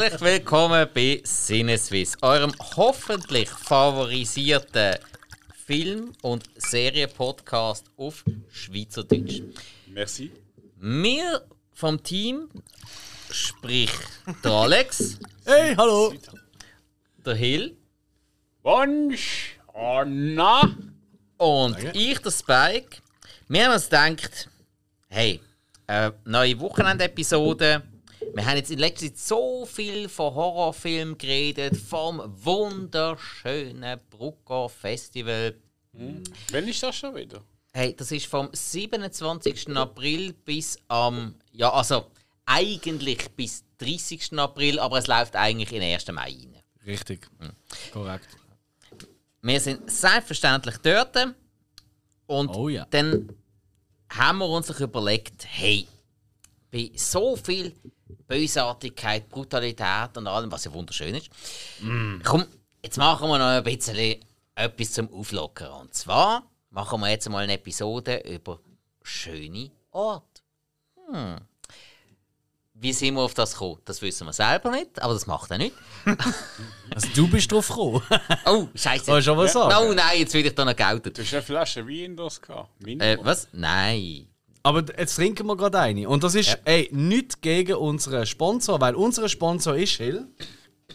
Herzlich 0.00 0.20
willkommen 0.22 0.88
bei 0.94 1.20
Sinneswiss, 1.24 2.16
eurem 2.22 2.52
hoffentlich 2.74 3.50
favorisierten 3.50 4.96
Film- 5.66 6.14
und 6.22 6.48
Serienpodcast 6.56 7.84
auf 7.98 8.24
Schweizerdeutsch. 8.50 9.42
Merci. 9.88 10.32
Wir 10.78 11.42
vom 11.74 12.02
Team, 12.02 12.48
sprich 13.30 13.92
der 14.42 14.50
Alex, 14.52 15.18
Hey, 15.44 15.74
hallo! 15.76 16.14
der 17.18 17.34
Hill 17.34 17.76
Wunsch, 18.62 19.58
Anna. 19.74 20.62
und 21.36 21.76
ich, 21.92 22.18
der 22.20 22.30
Spike, 22.30 23.02
wir 23.48 23.66
haben 23.66 23.74
uns 23.74 23.84
gedacht, 23.84 24.48
hey, 25.08 25.40
äh, 25.88 26.10
neue 26.24 26.58
Wochenendepisode. 26.58 27.82
Wir 28.34 28.46
haben 28.46 28.56
jetzt 28.56 28.70
in 28.70 28.78
letzter 28.78 29.06
Zeit 29.06 29.18
so 29.18 29.66
viel 29.66 30.08
von 30.08 30.34
Horrorfilmen 30.34 31.18
geredet, 31.18 31.76
vom 31.76 32.22
wunderschönen 32.44 33.98
Brucker 34.08 34.68
Festival. 34.68 35.56
Wann 35.92 36.68
ist 36.68 36.82
das 36.82 36.96
schon 36.96 37.14
wieder? 37.14 37.42
Hey, 37.72 37.94
das 37.96 38.12
ist 38.12 38.26
vom 38.26 38.48
27. 38.52 39.76
April 39.76 40.32
bis 40.32 40.78
am, 40.88 41.34
ja, 41.52 41.72
also 41.72 42.06
eigentlich 42.46 43.30
bis 43.30 43.64
30. 43.78 44.38
April, 44.38 44.78
aber 44.78 44.98
es 44.98 45.06
läuft 45.06 45.36
eigentlich 45.36 45.72
in 45.72 45.80
den 45.80 45.94
1. 45.94 46.06
Mai 46.08 46.22
rein. 46.22 46.56
Richtig. 46.86 47.28
Korrekt. 47.92 48.28
Wir 49.42 49.60
sind 49.60 49.90
selbstverständlich 49.90 50.76
dort. 50.78 51.16
Und 52.26 52.48
Oh 52.48 52.68
ja. 52.68 52.86
dann 52.90 53.28
haben 54.08 54.38
wir 54.38 54.48
uns 54.48 54.70
überlegt, 54.78 55.46
hey, 55.48 55.86
bei 56.70 56.90
so 56.94 57.36
viel 57.36 57.74
Bösartigkeit, 58.26 59.28
Brutalität 59.28 60.16
und 60.16 60.26
allem, 60.26 60.50
was 60.50 60.64
ja 60.64 60.72
wunderschön 60.72 61.14
ist, 61.14 61.30
komm, 62.24 62.44
jetzt 62.82 62.98
machen 62.98 63.28
wir 63.28 63.38
noch 63.38 63.46
ein 63.46 63.64
bisschen 63.64 64.20
etwas 64.54 64.92
zum 64.92 65.12
Auflockern. 65.12 65.72
Und 65.72 65.94
zwar 65.94 66.42
machen 66.70 67.00
wir 67.00 67.10
jetzt 67.10 67.28
mal 67.28 67.44
eine 67.44 67.54
Episode 67.54 68.22
über 68.26 68.60
schöne 69.02 69.70
Orte. 69.90 70.42
Hm. 71.10 71.36
Wie 72.74 72.94
sind 72.94 73.14
wir 73.14 73.20
auf 73.20 73.34
das 73.34 73.52
gekommen? 73.52 73.78
Das 73.84 74.00
wissen 74.00 74.26
wir 74.26 74.32
selber 74.32 74.70
nicht, 74.70 75.02
aber 75.02 75.12
das 75.12 75.26
macht 75.26 75.50
er 75.50 75.58
nicht. 75.58 75.74
Also 76.92 77.06
du 77.14 77.28
bist 77.28 77.52
drauf 77.52 77.68
gekommen. 77.68 78.02
Oh, 78.46 78.66
Scheiße. 78.74 79.04
Soll 79.04 79.20
ich 79.20 79.24
schon 79.24 79.38
was 79.38 79.52
sagen? 79.52 79.72
Oh 79.78 79.92
nein, 79.92 80.18
jetzt 80.18 80.34
will 80.34 80.44
ich 80.44 80.52
da 80.56 80.64
noch 80.64 80.74
gelten. 80.74 81.12
Du 81.12 81.22
hast 81.22 81.32
eine 81.32 81.42
Flasche 81.42 81.86
Wein 81.86 82.16
das 82.16 82.42
gehabt. 82.42 82.68
Äh, 82.84 83.16
was? 83.22 83.46
Nein. 83.52 84.26
Aber 84.62 84.84
jetzt 84.98 85.16
trinken 85.16 85.46
wir 85.46 85.56
gerade 85.56 85.78
eine. 85.80 86.08
Und 86.08 86.22
das 86.22 86.34
ist, 86.34 86.50
Ja. 86.50 86.56
ey, 86.64 86.88
nichts 86.92 87.40
gegen 87.40 87.74
unseren 87.76 88.26
Sponsor, 88.26 88.80
weil 88.80 88.94
unser 88.94 89.28
Sponsor 89.28 89.74
ist 89.76 89.92
Hill. 89.96 90.26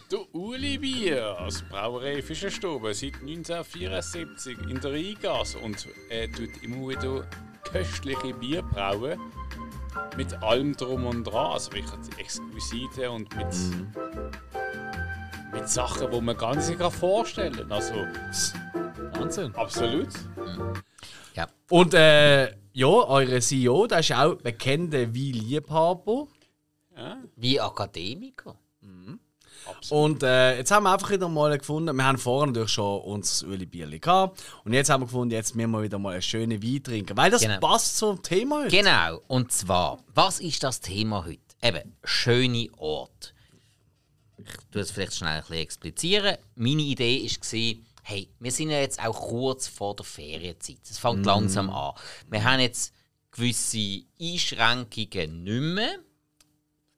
Du 0.08 0.24
Uli 0.32 0.78
Bier 0.78 1.36
aus 1.40 1.64
Brauerei 1.68 2.22
Fischerstube 2.22 2.94
seit 2.94 3.14
1974 3.22 4.56
in 4.70 4.80
der 4.80 4.92
Rheingasse 4.92 5.58
und 5.58 5.84
äh, 6.10 6.28
tut 6.28 6.62
immer 6.62 6.88
wieder 6.88 7.26
köstliche 7.72 8.34
Bier 8.34 8.62
brauen. 8.62 9.18
Mit 10.16 10.32
allem 10.42 10.76
drum 10.76 11.06
und 11.06 11.24
dran, 11.24 11.52
also 11.52 11.72
wirklich 11.72 12.18
exquisite 12.18 13.10
und 13.10 13.34
mit, 13.34 13.46
mit 15.54 15.68
Sachen, 15.68 16.10
die 16.10 16.20
man 16.20 16.36
gar 16.36 16.54
nicht 16.54 16.66
sich 16.66 16.76
vorstellen 16.76 17.56
kann. 17.56 17.72
Also 17.72 17.94
Wahnsinn. 19.14 19.54
absolut. 19.56 20.08
Ja. 21.36 21.48
Und 21.70 21.94
äh, 21.94 22.52
ja, 22.72 22.86
eure 22.86 23.40
CEO, 23.40 23.86
der 23.86 24.00
ist 24.00 24.12
auch 24.12 24.34
bekannter 24.36 25.14
wie 25.14 25.32
Liebhaber. 25.32 26.26
Ja, 26.96 27.18
Wie 27.36 27.60
Akademiker. 27.60 28.56
absolut. 29.66 30.14
Und 30.14 30.22
äh, 30.22 30.56
jetzt 30.58 30.70
haben 30.70 30.84
wir 30.84 30.92
einfach 30.92 31.10
wieder 31.10 31.28
mal 31.28 31.56
gefunden, 31.58 31.94
wir 31.94 32.04
haben 32.04 32.16
vorher 32.18 32.46
natürlich 32.46 32.70
schon 32.70 33.00
unser 33.02 33.46
Öli 33.48 33.66
Bierli 33.66 33.98
gehabt. 33.98 34.42
Und 34.64 34.72
jetzt 34.72 34.88
haben 34.88 35.02
wir 35.02 35.06
gefunden, 35.06 35.32
jetzt 35.32 35.54
müssen 35.54 35.70
wir 35.72 35.82
wieder 35.82 35.98
mal 35.98 36.12
einen 36.14 36.22
schönen 36.22 36.62
Wein 36.62 36.82
trinken. 36.82 37.16
Weil 37.16 37.30
das 37.30 37.42
Genau. 37.42 37.58
passt 37.60 37.98
zum 37.98 38.22
Thema 38.22 38.60
heute. 38.64 38.76
Genau. 38.76 39.20
Und 39.26 39.52
zwar, 39.52 39.98
was 40.14 40.40
ist 40.40 40.62
das 40.62 40.80
Thema 40.80 41.24
heute? 41.26 41.40
Eben, 41.62 41.96
schöne 42.04 42.68
Orte. 42.78 43.30
Ich 44.38 44.46
tue 44.70 44.82
es 44.82 44.90
vielleicht 44.90 45.14
schnell 45.14 45.30
ein 45.36 45.40
bisschen 45.40 45.56
explizieren. 45.56 46.36
Meine 46.54 46.82
Idee 46.82 47.22
war, 47.24 47.84
hey, 48.08 48.30
wir 48.38 48.52
sind 48.52 48.70
ja 48.70 48.78
jetzt 48.78 49.04
auch 49.04 49.20
kurz 49.20 49.66
vor 49.66 49.96
der 49.96 50.04
Ferienzeit. 50.04 50.78
Es 50.88 50.96
fängt 50.96 51.26
langsam 51.26 51.70
an. 51.70 51.92
Wir 52.30 52.44
haben 52.44 52.60
jetzt 52.60 52.94
gewisse 53.32 54.04
Einschränkungen 54.20 55.42
nicht 55.42 55.74
mehr. 55.74 55.98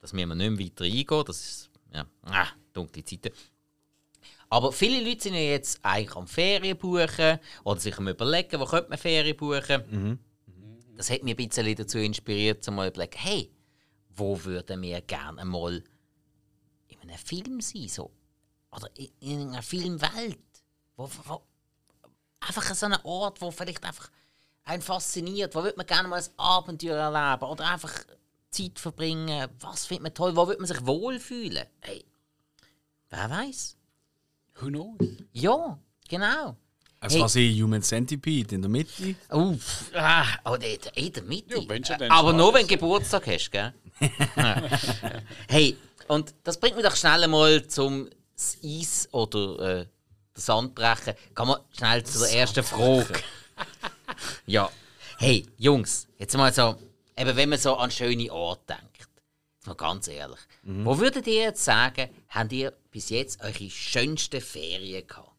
Das 0.00 0.12
müssen 0.12 0.28
wir 0.28 0.34
nicht 0.34 0.50
mehr 0.50 0.66
weiter 0.66 0.84
eingehen. 0.84 1.24
Das 1.26 1.40
ist, 1.40 1.70
ja, 1.94 2.06
ah, 2.24 2.48
dunkle 2.74 3.02
Zeiten. 3.02 3.30
Aber 4.50 4.70
viele 4.70 5.02
Leute 5.02 5.22
sind 5.22 5.34
ja 5.34 5.40
jetzt 5.40 5.82
eigentlich 5.82 6.14
am 6.14 6.26
Ferien 6.26 6.76
buchen 6.76 7.38
oder 7.64 7.80
sich 7.80 7.96
am 7.96 8.08
überlegen, 8.08 8.60
wo 8.60 8.66
könnte 8.66 8.90
man 8.90 8.98
Ferien 8.98 9.36
buchen. 9.36 10.18
Das 10.94 11.08
hat 11.08 11.22
mich 11.22 11.38
ein 11.38 11.48
bisschen 11.48 11.74
dazu 11.74 11.96
inspiriert, 11.96 12.62
zu 12.62 12.70
mal 12.70 12.88
überlegen, 12.88 13.16
hey, 13.16 13.50
wo 14.10 14.44
würden 14.44 14.82
wir 14.82 15.00
gerne 15.00 15.42
mal 15.46 15.82
in 16.88 17.00
einem 17.00 17.16
Film 17.16 17.62
sein? 17.62 17.88
So? 17.88 18.10
Oder 18.70 18.90
in, 18.94 19.08
in 19.20 19.48
einer 19.48 19.62
Filmwelt? 19.62 20.38
Wo, 20.98 21.08
wo, 21.26 21.40
einfach 22.40 22.74
so 22.74 22.86
einen 22.86 22.98
Ort, 23.04 23.40
wo 23.40 23.50
vielleicht 23.52 23.84
einfach 23.84 24.10
einen 24.64 24.82
fasziniert. 24.82 25.54
Wo 25.54 25.62
würde 25.62 25.76
man 25.76 25.86
gerne 25.86 26.08
mal 26.08 26.20
ein 26.20 26.28
Abenteuer 26.36 26.96
erleben? 26.96 27.44
Oder 27.50 27.70
einfach 27.70 27.94
Zeit 28.50 28.78
verbringen? 28.78 29.48
Was 29.60 29.86
findet 29.86 30.02
man 30.02 30.14
toll? 30.14 30.36
Wo 30.36 30.46
würde 30.48 30.60
man 30.60 30.66
sich 30.66 30.84
wohlfühlen? 30.84 31.64
Hey, 31.80 32.04
wer 33.10 33.30
weiß? 33.30 33.76
Who 34.60 34.66
knows? 34.66 34.98
Ja, 35.32 35.78
genau. 36.08 36.56
Es 37.00 37.12
Hey. 37.14 37.20
war 37.20 37.28
sie 37.28 37.62
Human 37.62 37.80
Centipede 37.80 38.56
in 38.56 38.62
der 38.62 38.68
Mitte. 38.68 39.14
Uff, 39.30 39.92
ah, 39.94 40.26
oh, 40.44 40.54
in 40.54 41.12
der- 41.12 41.22
Mitte. 41.22 41.58
Ja, 41.60 41.68
wenn 41.68 41.84
schon, 41.84 41.96
dann 41.96 42.10
Aber 42.10 42.32
nur, 42.32 42.52
wenn 42.52 42.66
du 42.66 42.74
Geburtstag 42.74 43.24
hast, 43.28 43.52
gell? 43.52 43.72
Hey, 45.48 45.76
und 46.08 46.34
das 46.42 46.58
bringt 46.58 46.74
mich 46.74 46.84
doch 46.84 46.96
schnell 46.96 47.28
mal 47.28 47.64
zum 47.68 48.10
Eis 48.64 49.08
oder 49.12 49.80
äh, 49.82 49.86
das 50.38 50.46
Sandbrechen. 50.46 51.14
Gehen 51.34 51.48
wir 51.48 51.64
schnell 51.76 52.04
zu 52.04 52.18
der 52.20 52.32
ersten 52.32 52.62
Frage. 52.62 53.20
ja. 54.46 54.70
Hey, 55.18 55.46
Jungs, 55.56 56.06
jetzt 56.16 56.36
mal 56.36 56.52
so, 56.52 56.76
eben 57.16 57.36
wenn 57.36 57.48
man 57.48 57.58
so 57.58 57.74
an 57.76 57.90
schöne 57.90 58.32
Orte 58.32 58.76
denkt, 58.76 59.08
jetzt 59.56 59.66
mal 59.66 59.74
ganz 59.74 60.06
ehrlich, 60.06 60.38
wo 60.62 60.98
würdet 60.98 61.26
ihr 61.26 61.42
jetzt 61.42 61.64
sagen, 61.64 62.08
habt 62.28 62.52
ihr 62.52 62.72
bis 62.92 63.10
jetzt 63.10 63.40
eure 63.42 63.68
schönsten 63.68 64.40
Ferien 64.40 65.06
gehabt? 65.06 65.32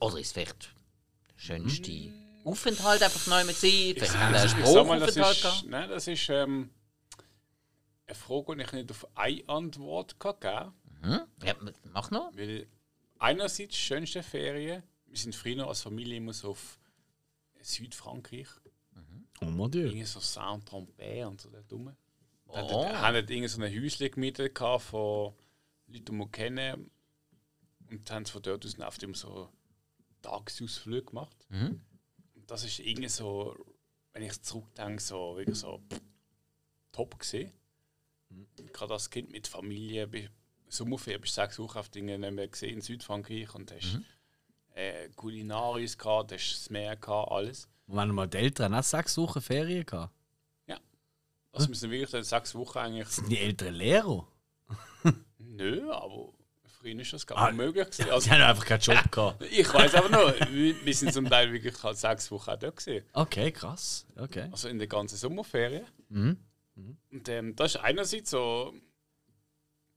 Oder 0.00 0.18
ist 0.18 0.32
vielleicht 0.32 0.62
der 0.62 1.40
schönste 1.40 2.12
Aufenthalt 2.44 3.02
einfach 3.02 3.26
neu 3.26 3.44
mit 3.44 3.56
sie? 3.56 3.94
Vielleicht 3.94 4.16
haben 4.16 4.32
wir 4.32 4.40
einen 4.40 5.02
ist, 5.02 5.42
gehabt? 5.42 5.64
nein, 5.66 5.88
das 5.88 6.06
ist 6.06 6.28
ähm, 6.28 6.70
eine 8.06 8.14
Frage, 8.14 8.56
die 8.56 8.62
ich 8.62 8.72
nicht 8.72 8.90
auf 8.92 9.08
eine 9.16 9.42
Antwort 9.48 10.20
kann 10.20 10.38
geben 10.38 10.72
Hm? 11.02 11.20
Ja, 11.44 11.54
mach 11.92 12.10
noch. 12.10 12.30
Weil 12.36 12.66
einerseits 13.18 13.76
schönste 13.76 14.22
Ferien, 14.22 14.82
wir 15.06 15.18
sind 15.18 15.34
früher 15.34 15.66
als 15.66 15.82
Familie 15.82 16.16
immer 16.16 16.32
so 16.32 16.50
auf 16.50 16.78
Südfrankreich, 17.60 18.48
Oh 19.40 19.46
mon 19.46 19.70
Dieu. 19.70 19.86
irgendwie 19.86 20.04
so 20.04 20.20
Saint-Tropez 20.20 21.26
und 21.26 21.40
so 21.40 21.50
da 21.50 21.60
dumme. 21.62 21.96
Oh. 22.46 22.58
Oh. 22.60 22.86
Haben 22.86 23.14
dort 23.14 23.30
irgendwie 23.30 23.48
so 23.48 23.60
ein 23.60 23.74
Häuschen 23.74 24.10
gemietet 24.10 24.56
von 24.56 25.34
Leuten, 25.88 26.04
die 26.04 26.12
wir 26.12 26.28
kennen. 26.28 26.90
Und 27.90 28.10
haben 28.10 28.24
von 28.24 28.42
dort 28.42 28.64
aus 28.64 28.78
oft 28.78 29.02
immer 29.02 29.16
so 29.16 29.48
Tagesausflüge 30.22 31.06
gemacht. 31.06 31.36
Mhm. 31.48 31.80
Und 32.34 32.50
das 32.50 32.64
ist 32.64 32.78
irgendwie 32.78 33.08
so, 33.08 33.56
wenn 34.12 34.22
ich 34.22 34.40
zurückdenke, 34.42 35.02
so 35.02 35.36
wirklich 35.36 35.58
so 35.58 35.82
pff, 35.90 36.00
top 36.92 37.18
gesehen. 37.18 37.52
Gerade 38.72 38.94
als 38.94 39.10
Kind 39.10 39.30
mit 39.32 39.46
Familie, 39.48 40.10
Sommerferien 40.72 41.20
bist 41.20 41.36
du 41.36 41.42
sechs 41.42 41.58
Wochen 41.58 41.78
auf 41.78 41.88
Dinge 41.88 42.18
nicht 42.18 42.32
mehr 42.32 42.48
gesehen 42.48 42.74
in 42.76 42.80
Südfrankreich 42.80 43.54
und 43.54 43.70
hast 43.72 43.98
äh, 44.74 45.08
Kulinaris 45.16 45.98
gehabt, 45.98 46.32
hast 46.32 46.52
das 46.52 46.70
Meer 46.70 46.96
gehabt, 46.96 47.30
alles. 47.30 47.68
Und 47.86 47.96
wenn 47.96 48.08
mal 48.10 48.26
die 48.26 48.38
Eltern 48.38 48.74
auch 48.74 48.82
sechs 48.82 49.16
Wochen 49.18 49.40
Ferien 49.40 49.84
gehabt. 49.86 50.12
Also 51.54 51.68
wir 51.68 51.74
sind 51.76 51.90
wirklich 51.90 52.08
dann 52.10 52.22
sechs 52.24 52.54
Wochen 52.54 52.78
eigentlich. 52.78 53.08
Sind 53.08 53.28
die 53.28 53.36
Eltern 53.38 53.74
Lehrer? 53.74 54.26
Nö, 55.38 55.90
aber 55.92 56.32
früher 56.80 56.98
ist 56.98 57.12
das 57.12 57.26
gar 57.26 57.36
Ah, 57.36 57.48
nicht 57.50 57.58
möglich. 57.58 57.84
Gewesen. 57.90 58.04
Sie 58.04 58.10
Also, 58.10 58.30
haben 58.30 58.40
einfach 58.40 58.64
keinen 58.64 58.80
Job 58.80 59.12
gehabt. 59.12 59.42
ich 59.52 59.74
weiß 59.74 59.94
aber 59.96 60.08
noch, 60.08 60.50
wir 60.50 60.82
wir 60.86 60.94
sind 60.94 61.12
zum 61.12 61.28
Teil 61.28 61.52
wirklich 61.52 61.82
halt 61.82 61.98
sechs 61.98 62.30
Wochen 62.30 62.48
auch 62.48 62.56
dort 62.58 62.76
gewesen. 62.78 63.04
Okay, 63.12 63.52
krass. 63.52 64.06
Okay. 64.16 64.48
Also 64.50 64.68
in 64.68 64.78
der 64.78 64.88
ganzen 64.88 65.16
Sommerferien. 65.18 65.84
Mhm. 66.08 66.38
Und 67.10 67.28
ähm, 67.28 67.54
das 67.54 67.74
ist 67.74 67.82
einerseits 67.82 68.30
so 68.30 68.72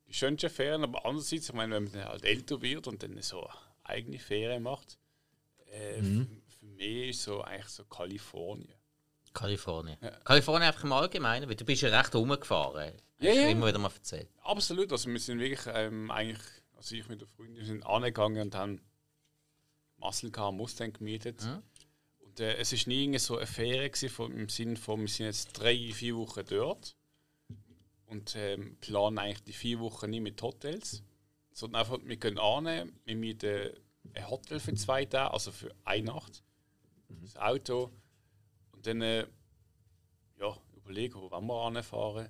die 0.08 0.14
schönsten 0.14 0.50
Ferien, 0.50 0.84
aber 0.84 1.06
andererseits, 1.06 1.50
ich 1.50 1.54
meine, 1.56 1.76
wenn 1.76 1.84
man 1.86 1.94
dann 1.94 2.06
halt 2.06 2.24
älter 2.24 2.62
wird 2.62 2.88
und 2.88 3.02
dann 3.04 3.22
so 3.22 3.48
eigene 3.84 4.20
Ferien 4.20 4.64
macht, 4.64 4.98
äh, 5.72 6.02
Mhm. 6.02 6.42
für 6.60 6.66
mich 6.66 7.10
ist 7.10 7.24
so 7.24 7.42
eigentlich 7.42 7.68
so 7.68 7.84
Kalifornien. 7.86 8.74
Kalifornien. 9.34 9.98
Kalifornien 10.24 10.68
einfach 10.70 10.84
im 10.86 10.94
Allgemeinen, 10.94 11.50
weil 11.50 11.56
du 11.56 11.66
bist 11.66 11.82
ja 11.82 11.90
recht 11.98 12.16
rumgefahren. 12.16 12.94
Ja, 13.20 13.34
ja. 13.34 13.48
immer 13.50 13.68
wieder 13.68 13.80
mal 13.80 13.92
erzählt. 13.92 14.30
Absolut, 14.42 14.92
also 14.92 15.10
wir 15.10 15.20
sind 15.20 15.40
wirklich 15.40 15.66
ähm, 15.74 16.10
eigentlich, 16.12 16.42
also 16.76 16.96
ich 16.96 17.08
mit 17.08 17.22
der 17.22 17.28
Freundin 17.28 17.66
sind 17.66 17.86
angegangen 17.86 18.42
und 18.44 18.56
haben 18.56 18.82
Muscle 19.98 20.32
Car 20.32 20.52
Mustang 20.52 20.94
gemietet. 20.94 21.46
Und 22.20 22.40
äh, 22.40 22.56
es 22.58 22.72
ist 22.74 22.88
nie 22.88 23.18
so 23.18 23.38
eine 23.38 23.48
Ferien 23.48 23.92
gewesen, 23.92 24.38
im 24.38 24.50
Sinne 24.50 24.76
von, 24.76 25.02
wir 25.02 25.08
sind 25.08 25.26
jetzt 25.26 25.54
drei, 25.54 25.92
vier 25.94 26.16
Wochen 26.16 26.44
dort 26.48 26.96
und 28.08 28.36
ähm, 28.36 28.78
planen 28.82 29.18
eigentlich 29.18 29.44
die 29.44 29.54
vier 29.54 29.80
Wochen 29.80 30.10
nicht 30.10 30.22
mit 30.22 30.42
Hotels, 30.42 31.04
sondern 31.52 31.82
einfach, 31.82 32.00
wir 32.04 32.18
gehen 32.18 32.40
an, 32.40 32.92
wir 33.06 33.16
mieten 33.16 33.72
ein 34.14 34.30
Hotel 34.30 34.60
für 34.60 34.74
zwei 34.76 35.06
Tage, 35.06 35.34
also 35.34 35.52
für 35.52 35.74
eine 35.84 36.06
Nacht, 36.06 36.44
das 37.22 37.38
Auto 37.38 37.92
und 38.72 38.86
dann 38.86 39.02
äh, 39.02 39.26
ja, 40.40 40.56
überlegen, 40.76 41.16
wo 41.16 41.32
wollen 41.32 41.48
wir 41.48 41.62
anfahren 41.62 42.30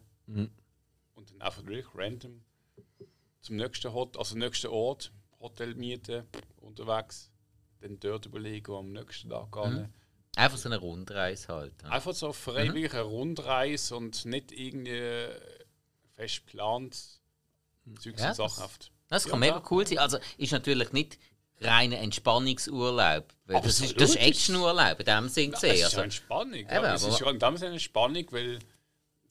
und 1.16 1.32
dann 1.32 1.42
einfach 1.42 1.66
wirklich 1.66 1.94
random 1.96 2.42
zum 3.42 3.58
nächsten 3.58 3.94
Hot 3.94 4.18
also 4.18 4.36
nächsten 4.36 4.68
Ort, 4.68 5.12
Hotel 5.40 5.76
mieten, 5.76 6.24
unterwegs, 6.58 7.32
dann 7.80 8.00
dort 8.00 8.26
überlegen, 8.26 8.68
wo 8.68 8.78
am 8.78 8.92
nächsten 8.92 9.30
Tag 9.30 9.52
gehen. 9.52 9.94
Einfach 10.36 10.58
so 10.58 10.68
eine 10.68 10.78
Rundreise 10.78 11.48
halt. 11.50 11.74
ja. 11.84 11.90
Einfach 11.90 12.14
so 12.14 12.34
freiwillig 12.34 12.94
eine 12.94 13.04
Rundreise 13.04 13.96
und 13.96 14.26
nicht 14.26 14.52
irgendwie 14.52 15.30
fest 16.16 16.46
geplant. 16.46 16.96
Zeugs 18.00 18.22
Ja, 18.22 18.30
und 18.30 18.36
Sachen. 18.36 18.38
das- 18.56 18.60
oft. 18.62 18.92
Das 19.10 19.24
kann 19.26 19.34
Ja, 19.44 19.54
mega 19.54 19.64
cool 19.70 19.86
sein. 19.86 20.00
Also 20.00 20.18
ist 20.38 20.52
natürlich 20.52 20.92
nicht 20.92 21.20
reiner 21.62 22.00
Entspannungsurlaub. 22.00 23.26
Weil 23.46 23.62
das, 23.62 23.80
ist, 23.80 24.00
das 24.02 24.10
ist 24.12 24.16
Actionurlaub 24.18 25.00
in 25.00 25.06
dem 25.06 25.30
Sinn 25.30 25.52
Ja, 25.52 25.56
gesehen. 25.56 25.72
es 25.72 25.78
ist 25.80 25.84
Also, 25.86 25.98
ja 25.98 26.04
Entspannung. 26.04 26.54
Eben, 26.56 26.70
Ja, 26.70 26.94
es 26.96 27.04
ist 27.04 27.20
ja 27.20 27.30
in 27.30 27.40
dem 27.40 27.58
Sinne 27.58 27.72
Entspannung, 27.74 28.26
weil 28.32 28.60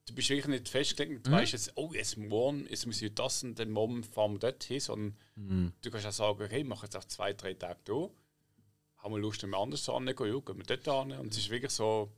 du 0.07 0.15
bist 0.15 0.29
wirklich 0.29 0.47
nicht 0.47 0.69
festgelegt. 0.69 1.27
Du 1.27 1.31
Mhm. 1.31 1.35
weißt 1.35 1.53
jetzt, 1.53 1.73
oh, 1.75 1.93
jetzt 1.93 2.17
morgen, 2.17 2.67
jetzt 2.71 2.87
muss 2.87 3.03
ich 3.03 3.13
das 3.15 3.43
und 3.43 3.59
dann 3.59 3.71
morgen 3.71 4.05
fahren 4.05 4.33
wir 4.35 4.39
dort 4.39 4.63
hin. 4.63 4.81
Sondern 4.81 5.17
Mhm. 5.35 5.73
du 5.83 5.91
kannst 5.91 6.07
auch 6.07 6.13
sagen, 6.13 6.43
okay, 6.43 6.59
ich 6.61 6.65
mache 6.67 6.87
jetzt 6.87 6.97
auch 6.97 7.05
zwei, 7.05 7.33
drei 7.33 7.55
Tage 7.55 7.81
da. 7.85 8.09
Haben 8.99 9.15
wir 9.15 9.19
Lust, 9.21 9.43
wir 9.45 9.59
anders 9.59 9.85
hingehen, 9.87 10.07
ja, 10.09 10.39
gehen 10.41 10.57
wir 10.67 10.77
dort 10.77 10.85
hin. 11.09 11.19
Und 11.19 11.33
es 11.33 11.39
ist 11.39 11.51
wirklich 11.51 11.73
so, 11.73 12.11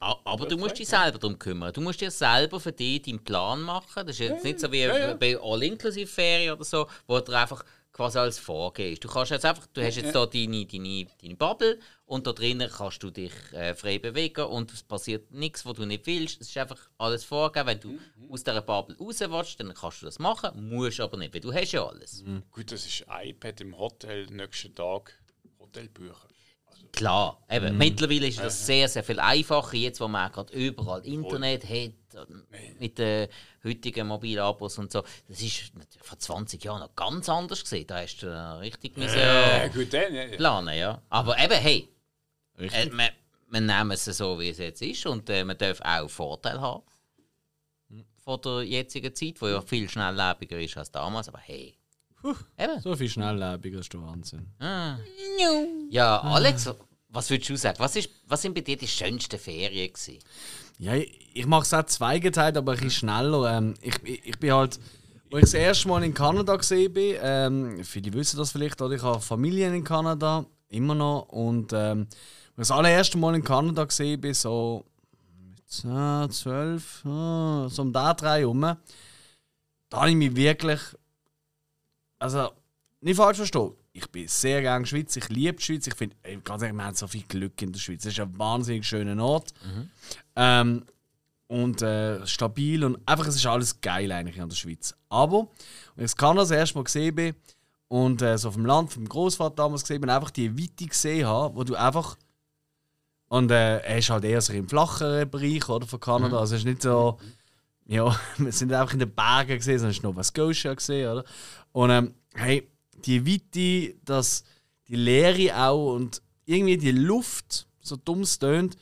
aber 0.00 0.46
du 0.46 0.56
musst 0.56 0.78
dich 0.78 0.88
selber 0.88 1.18
darum 1.18 1.38
kümmern. 1.38 1.72
Du 1.72 1.80
musst 1.80 2.00
dir 2.00 2.10
selber 2.10 2.58
für 2.58 2.72
dich 2.72 3.02
deinen 3.02 3.22
Plan 3.22 3.60
machen. 3.60 4.06
Das 4.06 4.16
ist 4.16 4.20
jetzt 4.20 4.44
nicht 4.44 4.58
so 4.60 4.72
wie 4.72 4.80
ja, 4.80 4.96
ja. 4.96 5.14
bei 5.14 5.38
All-Inclusive-Ferien 5.38 6.52
oder 6.54 6.64
so, 6.64 6.86
wo 7.06 7.20
du 7.20 7.32
einfach 7.32 7.64
quasi 7.92 8.18
alles 8.18 8.38
vorgehst. 8.38 9.02
Du 9.04 9.08
kannst 9.08 9.30
jetzt 9.32 9.44
einfach, 9.44 9.66
du 9.74 9.82
hast 9.84 9.96
jetzt 9.96 10.14
da 10.14 10.24
deine, 10.24 10.64
deine, 10.64 11.06
deine 11.20 11.36
Bubble 11.36 11.78
und 12.06 12.26
da 12.26 12.32
drinnen 12.32 12.70
kannst 12.74 13.02
du 13.02 13.10
dich 13.10 13.32
äh, 13.52 13.74
frei 13.74 13.98
bewegen 13.98 14.44
und 14.46 14.72
es 14.72 14.82
passiert 14.82 15.30
nichts, 15.32 15.66
was 15.66 15.74
du 15.74 15.84
nicht 15.84 16.06
willst. 16.06 16.40
Es 16.40 16.48
ist 16.48 16.56
einfach 16.56 16.78
alles 16.98 17.24
vorgegeben. 17.24 17.66
Wenn 17.68 17.80
du 17.80 17.88
Mhm. 17.90 18.32
aus 18.32 18.44
dieser 18.44 18.62
Bubble 18.62 18.96
raus 18.96 19.20
willst, 19.20 19.60
dann 19.60 19.74
kannst 19.74 20.00
du 20.00 20.06
das 20.06 20.18
machen, 20.18 20.70
musst 20.70 21.00
aber 21.00 21.16
nicht, 21.18 21.34
weil 21.34 21.40
du 21.40 21.52
hast 21.52 21.72
ja 21.72 21.84
alles. 21.86 22.24
gut, 22.52 22.70
das 22.72 22.86
ist 22.86 23.04
iPad 23.10 23.60
im 23.60 23.76
Hotel, 23.76 24.26
nächsten 24.26 24.74
Tag 24.74 25.12
Hotelbücher. 25.58 26.28
Klar, 26.92 27.38
Mhm. 27.48 27.56
eben. 27.56 27.78
Mittlerweile 27.78 28.26
ist 28.26 28.38
das 28.40 28.66
sehr, 28.66 28.88
sehr 28.88 29.02
viel 29.04 29.20
einfacher, 29.20 29.76
jetzt 29.76 30.00
wo 30.00 30.08
man 30.08 30.30
gerade 30.32 30.52
überall 30.52 31.04
Internet 31.06 31.64
hat, 31.64 32.28
mit 32.78 32.98
den 32.98 33.28
heutigen 33.64 34.06
Mobilabos 34.08 34.78
und 34.78 34.90
so. 34.90 35.02
Das 35.28 35.40
ist 35.40 35.72
vor 36.02 36.18
20 36.18 36.62
Jahren 36.64 36.80
noch 36.80 36.94
ganz 36.96 37.28
anders 37.28 37.62
gesehen. 37.62 37.86
Da 37.86 38.00
hast 38.02 38.18
du 38.18 38.58
richtig 38.60 38.96
müssen, 38.96 39.18
Ja, 39.18 39.68
gut, 39.68 39.92
dann. 39.92 40.14
Ja, 40.14 40.24
ja. 40.24 40.36
planen, 40.36 40.76
ja. 40.76 41.00
Aber 41.08 41.38
eben, 41.38 41.54
hey, 41.54 41.88
äh, 42.58 42.90
wir, 42.90 43.10
wir 43.50 43.60
nehmen 43.60 43.92
es 43.92 44.04
so, 44.04 44.38
wie 44.40 44.48
es 44.50 44.58
jetzt 44.58 44.82
ist 44.82 45.06
und 45.06 45.30
äh, 45.30 45.44
man 45.44 45.56
darf 45.56 45.80
auch 45.82 46.08
Vorteile 46.10 46.60
haben 46.60 46.82
von 48.22 48.40
der 48.42 48.62
jetzigen 48.62 49.14
Zeit, 49.14 49.40
wo 49.40 49.48
ja 49.48 49.60
viel 49.62 49.88
schnelllebiger 49.88 50.58
ist 50.60 50.76
als 50.76 50.90
damals. 50.90 51.28
Aber 51.28 51.38
hey, 51.38 51.74
eben. 52.58 52.80
So 52.80 52.96
viel 52.96 53.08
schnelllebiger 53.08 53.80
ist 53.80 53.92
der 53.92 54.02
Wahnsinn. 54.02 54.46
Ja, 55.90 56.20
Alex, 56.20 56.70
was 57.08 57.30
würdest 57.30 57.50
du 57.50 57.56
sagen? 57.56 57.78
Was, 57.78 57.96
ist, 57.96 58.10
was 58.26 58.42
sind 58.42 58.54
bei 58.54 58.60
dir 58.60 58.76
die 58.76 58.88
schönsten 58.88 59.38
Ferien 59.38 59.92
gewesen? 59.92 60.18
Ja, 60.78 60.94
ich, 60.94 61.30
ich 61.34 61.46
mache 61.46 61.62
es 61.62 61.74
auch 61.74 61.84
zweigeteilt, 61.84 62.56
aber 62.56 62.72
ein 62.72 62.76
bisschen 62.76 62.90
schneller. 62.90 63.56
Ähm, 63.56 63.74
ich, 63.82 63.94
ich, 64.04 64.24
ich 64.26 64.38
bin 64.38 64.52
halt, 64.52 64.78
wo 65.30 65.36
ich 65.36 65.42
das 65.42 65.54
erste 65.54 65.88
Mal 65.88 66.04
in 66.04 66.14
Kanada 66.14 66.56
gesehen 66.56 66.92
bin, 66.92 67.16
ähm, 67.20 67.84
viele 67.84 68.12
wissen 68.12 68.38
das 68.38 68.52
vielleicht, 68.52 68.80
oder 68.80 68.94
ich 68.94 69.02
habe 69.02 69.20
Familien 69.20 69.74
in 69.74 69.84
Kanada, 69.84 70.46
immer 70.68 70.94
noch. 70.94 71.28
Und 71.28 71.72
ähm, 71.72 72.06
als 72.56 72.68
ich 72.68 72.68
das 72.68 72.70
allererste 72.70 73.18
Mal 73.18 73.34
in 73.34 73.44
Kanada 73.44 73.84
gesehen 73.84 74.20
bin, 74.20 74.34
so 74.34 74.84
mit 75.38 75.68
10, 75.68 76.30
12, 76.30 77.06
ah, 77.06 77.68
so 77.68 77.82
um 77.82 77.92
da 77.92 78.14
drei 78.14 78.40
herum, 78.40 78.60
da 78.60 78.76
habe 79.92 80.10
ich 80.10 80.16
mich 80.16 80.34
wirklich. 80.34 80.80
Also, 82.20 82.50
nicht 83.00 83.16
falsch 83.16 83.38
verstehen. 83.38 83.72
Ich 83.92 84.08
bin 84.10 84.28
sehr 84.28 84.60
gerne 84.60 84.86
Schweiz, 84.86 85.16
ich 85.16 85.28
liebe 85.30 85.54
die 85.54 85.62
Schweiz. 85.64 85.86
Ich 85.86 85.94
finde, 85.94 86.14
ganz 86.44 86.62
ehrlich, 86.62 86.76
wir 86.76 86.84
haben 86.84 86.94
so 86.94 87.08
viel 87.08 87.22
Glück 87.22 87.60
in 87.60 87.72
der 87.72 87.80
Schweiz. 87.80 88.04
Es 88.04 88.12
ist 88.12 88.20
ein 88.20 88.38
wahnsinnig 88.38 88.86
schöner 88.86 89.20
Ort. 89.24 89.52
Ähm, 90.36 90.84
und 91.48 91.82
äh, 91.82 92.24
stabil 92.26 92.84
und 92.84 92.98
einfach, 93.06 93.26
es 93.26 93.34
ist 93.34 93.46
alles 93.46 93.80
geil 93.80 94.12
eigentlich 94.12 94.40
an 94.40 94.48
der 94.48 94.56
Schweiz. 94.56 94.94
Aber, 95.08 95.48
wenn 95.96 96.04
ich 96.04 96.16
Kanada 96.16 96.42
das 96.42 96.52
erste 96.52 96.76
Mal 96.78 96.84
gesehen 96.84 97.14
bin 97.14 97.34
und 97.88 98.22
äh, 98.22 98.38
so 98.38 98.48
auf 98.48 98.54
dem 98.54 98.66
Land, 98.66 98.92
vom 98.92 99.08
Großvater 99.08 99.56
damals 99.56 99.82
gesehen 99.82 100.02
bin, 100.02 100.10
einfach 100.10 100.30
die 100.30 100.56
Weite 100.56 100.86
gesehen 100.86 101.26
habe, 101.26 101.56
wo 101.56 101.64
du 101.64 101.74
einfach. 101.74 102.16
Und 103.28 103.50
äh, 103.50 103.78
er 103.78 103.98
ist 103.98 104.10
halt 104.10 104.24
eher 104.24 104.40
so 104.40 104.52
im 104.52 104.68
flacheren 104.68 105.28
Bereich 105.28 105.68
oder, 105.68 105.86
von 105.86 105.98
Kanada. 105.98 106.38
Also, 106.38 106.54
es 106.54 106.60
ist 106.60 106.66
nicht 106.66 106.82
so. 106.82 107.18
Ja, 107.90 108.16
wir 108.38 108.52
sind 108.52 108.72
einfach 108.72 108.92
in 108.92 109.00
den 109.00 109.12
Bergen 109.12 109.56
gesehen, 109.56 109.80
sonst 109.80 110.04
Nova 110.04 110.22
Scotia 110.22 110.74
gesehen, 110.74 111.10
oder? 111.10 111.24
Und 111.72 111.90
ähm, 111.90 112.14
hey, 112.34 112.68
die 113.04 113.26
Weite, 113.26 113.96
das, 114.04 114.44
die 114.86 114.94
Leere 114.94 115.56
auch 115.56 115.96
und 115.96 116.22
irgendwie 116.44 116.76
die 116.76 116.92
Luft, 116.92 117.66
so 117.80 117.96
dumm 117.96 118.20
es 118.20 118.38
tönt, 118.38 118.76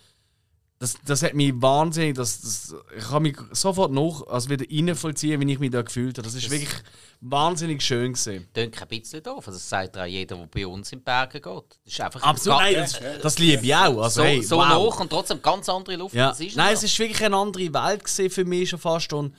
das, 0.80 0.97
das 1.04 1.23
hat 1.25 1.35
mich 1.35 1.52
wahnsinnig, 1.56 2.14
das, 2.14 2.40
das, 2.40 2.75
ich 2.97 3.04
kann 3.08 3.23
mich 3.23 3.37
sofort 3.50 3.90
noch 3.90 4.26
also 4.28 4.49
wieder 4.49 4.64
reinvollziehen, 4.70 5.40
wie 5.40 5.52
ich 5.52 5.58
mich 5.58 5.70
da 5.70 5.82
gefühlt 5.82 6.16
habe. 6.18 6.25
Das 6.26 6.35
ist 6.37 6.49
wirklich 6.50 6.70
wahnsinnig 7.20 7.82
schön 7.82 8.12
gesehen. 8.12 8.47
Klingt 8.54 8.76
kein 8.76 8.87
bisschen 8.87 9.23
doof. 9.23 9.38
Also 9.49 9.58
das 9.58 9.68
sagt 9.68 9.99
auch 9.99 10.04
jeder, 10.04 10.37
der 10.37 10.47
bei 10.47 10.66
uns 10.66 10.92
in 10.92 11.00
die 11.00 11.04
Berge 11.04 11.40
geht. 11.40 11.64
Das 11.85 11.92
ist 11.92 12.00
einfach 12.00 12.23
Absolut, 12.23 12.58
ga- 12.61 12.64
nein, 12.64 12.75
das, 12.76 13.00
das 13.23 13.38
liebe 13.40 13.64
ich 13.66 13.75
auch. 13.75 14.02
Also, 14.02 14.20
so, 14.20 14.23
hey, 14.23 14.40
so 14.42 14.56
wow. 14.58 14.76
hoch 14.76 15.00
und 15.00 15.11
trotzdem 15.11 15.42
ganz 15.42 15.68
andere 15.68 15.97
Luft. 15.97 16.14
Ja. 16.14 16.28
Das 16.28 16.38
ist 16.38 16.56
Nein, 16.56 16.75
es 16.75 16.85
ist 16.85 16.97
wirklich 16.99 17.25
eine 17.25 17.37
andere 17.37 17.75
Welt 17.75 18.04
gesehen 18.04 18.30
für 18.30 18.44
mich 18.44 18.68
schon 18.68 18.78
fast. 18.78 19.12
Und 19.12 19.35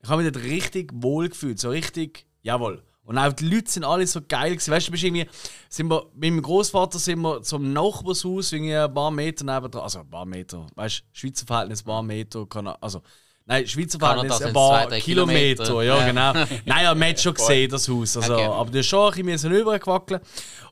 ich 0.00 0.08
habe 0.08 0.22
mich 0.22 0.32
dort 0.32 0.44
richtig 0.44 0.92
wohl 0.94 1.28
gefühlt. 1.28 1.58
So 1.58 1.70
richtig, 1.70 2.24
jawohl. 2.42 2.82
Und 3.04 3.18
auch 3.18 3.32
die 3.32 3.46
Leute 3.46 3.70
sind 3.70 3.84
alle 3.84 4.06
so 4.06 4.20
geil. 4.26 4.56
Weißt 4.56 4.88
du, 4.88 4.90
bist 4.92 5.04
irgendwie, 5.04 5.26
sind 5.68 5.88
wir, 5.88 6.06
mit 6.14 6.32
meinem 6.32 6.42
Großvater 6.42 6.98
sind 6.98 7.20
wir 7.20 7.42
zum 7.42 7.72
Nachbarshaus 7.72 8.52
irgendwie 8.52 8.74
ein 8.74 8.92
paar 8.92 9.10
Meter 9.10 9.44
neben 9.44 9.70
dran. 9.70 9.82
Also 9.82 10.00
ein 10.00 10.08
paar 10.08 10.24
Meter. 10.24 10.66
Weißt 10.74 11.00
du, 11.00 11.04
Schweizer 11.12 11.46
Verhältnis 11.46 11.82
ein 11.82 11.84
paar 11.84 12.02
Meter. 12.02 12.46
Also, 12.80 13.02
nein, 13.46 13.66
Schweizer 13.66 13.98
Kanada 13.98 14.20
Verhältnis 14.22 14.46
ein 14.48 14.52
paar 14.52 14.88
zwei, 14.88 15.00
Kilometer. 15.00 15.64
Kilometer. 15.64 15.82
Ja, 15.82 15.98
Ja. 15.98 16.06
genau. 16.06 16.32
Nein, 16.64 16.84
ja, 16.84 16.94
man 16.94 17.08
hat 17.10 17.20
schon 17.20 17.34
gesehen, 17.34 17.70
das 17.70 17.88
Haus. 17.88 18.16
Also, 18.16 18.34
Okay. 18.34 18.44
Aber 18.44 18.70
du 18.70 18.78
hast 18.78 18.86
schon 18.86 19.12
ein 19.12 19.26
bisschen 19.26 19.52
rübergewackeln. 19.52 20.20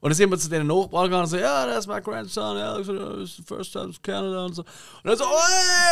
Und 0.00 0.10
dann 0.10 0.14
sind 0.16 0.30
wir 0.30 0.38
zu 0.38 0.48
den 0.48 0.66
Nachbarn 0.66 1.04
gegangen 1.04 1.22
und 1.24 1.28
so, 1.30 1.36
ja, 1.36 1.66
das 1.66 1.78
ist 1.80 1.86
mein 1.86 2.02
Grandson, 2.02 2.58
ja, 2.58 2.76
das 2.78 2.88
ist 2.88 3.36
the 3.36 3.42
first 3.46 3.72
time 3.72 3.92
to 3.92 3.98
Canada 4.02 4.46
und 4.46 4.54
so. 4.54 4.62
Und 4.62 4.68
dann 5.04 5.16
so, 5.16 5.24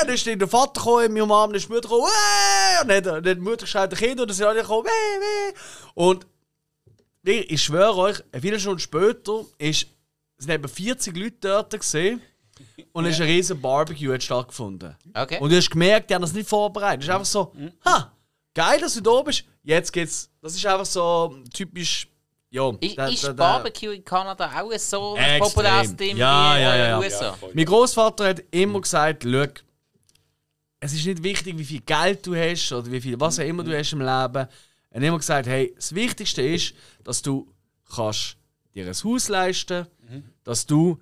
dann 0.05 0.15
ist 0.15 0.27
der 0.27 0.49
Vater 0.49 0.81
gekommen, 0.81 1.13
meine 1.13 1.27
Mama, 1.27 1.47
dann 1.47 1.55
ist 1.55 1.69
die 1.69 1.73
Mutter 1.73 1.89
gekommen, 1.89 2.07
hey! 2.11 2.83
Und 2.83 2.89
dann, 2.89 3.03
dann 3.05 3.15
hat 3.17 3.25
die 3.27 3.41
Mutter 3.41 3.57
geschreit, 3.67 3.93
die 3.93 3.97
Kinder, 3.97 4.23
und 4.23 4.29
dann 4.31 4.37
sind 4.37 4.47
alle 4.47 4.63
gekommen, 4.63 4.85
weh, 4.87 4.91
weh! 4.91 5.55
Und 5.95 6.27
ich 7.23 7.63
schwöre 7.63 7.97
euch, 7.97 8.17
eine 8.33 8.43
Viertelstunde 8.43 8.81
später 8.81 9.45
ist, 9.59 9.87
sind 10.39 10.51
etwa 10.51 10.69
40 10.69 11.17
Leute 11.17 11.37
dort 11.41 11.79
gesehen 11.79 12.21
und 12.93 13.05
es 13.07 13.15
ist 13.15 13.21
ein 13.21 13.27
riesen 13.29 13.61
Barbecue 13.61 14.13
hat 14.13 14.23
stattgefunden. 14.23 14.97
Okay. 15.15 15.39
Und 15.41 15.51
du 15.51 15.57
hast 15.57 15.71
gemerkt, 15.71 16.11
die 16.11 16.15
haben 16.15 16.23
das 16.23 16.33
nicht 16.33 16.49
vorbereitet. 16.49 17.03
Es 17.03 17.09
ist 17.09 17.15
einfach 17.15 17.27
so, 17.27 17.53
ha, 17.85 18.13
geil, 18.55 18.81
dass 18.81 18.95
du 18.95 19.01
da 19.01 19.23
bist, 19.23 19.45
jetzt 19.63 19.93
geht's. 19.93 20.31
Das 20.43 20.55
ist 20.55 20.65
einfach 20.67 20.87
so 20.87 21.37
typisch, 21.53 22.09
ja. 22.51 22.71
ist, 22.81 22.99
da- 22.99 23.09
ist 23.09 23.25
da- 23.25 23.29
da- 23.29 23.35
Barbecue 23.35 23.91
in 23.93 24.05
Kanada 24.05 24.51
auch 24.61 24.73
so 24.79 25.15
ein 25.17 25.41
populäres 25.41 25.95
Ding 25.97 26.17
Ja, 26.17 26.57
wie 26.57 26.61
ja, 26.63 26.75
in 26.75 26.79
ja, 26.81 26.85
den 26.85 26.91
ja. 26.91 26.99
USA? 26.99 27.25
Ja. 27.41 27.49
Mein 27.55 27.65
Großvater 27.65 28.29
hat 28.29 28.43
immer 28.51 28.81
gesagt, 28.81 29.25
schau, 29.25 29.47
es 30.81 30.93
ist 30.95 31.05
nicht 31.07 31.23
wichtig, 31.23 31.59
wie 31.59 31.65
viel 31.65 31.81
Geld 31.83 32.27
du 32.27 32.35
hast 32.35 32.73
oder 32.73 32.91
wie 32.91 33.01
viel, 33.01 33.21
was 33.21 33.39
auch 33.39 33.45
immer 33.45 33.63
du 33.63 33.77
hast 33.79 33.93
im 33.93 34.01
Leben. 34.01 34.09
Er 34.09 35.01
hat 35.01 35.03
immer 35.07 35.19
gesagt, 35.19 35.47
hey, 35.47 35.73
das 35.77 35.95
Wichtigste 35.95 36.43
ist, 36.43 36.75
dass 37.05 37.21
du 37.23 37.47
kannst 37.95 38.37
dir 38.75 38.87
ein 38.87 38.95
Haus 38.95 39.29
leisten 39.29 39.87
dass 40.43 40.67
du 40.67 40.99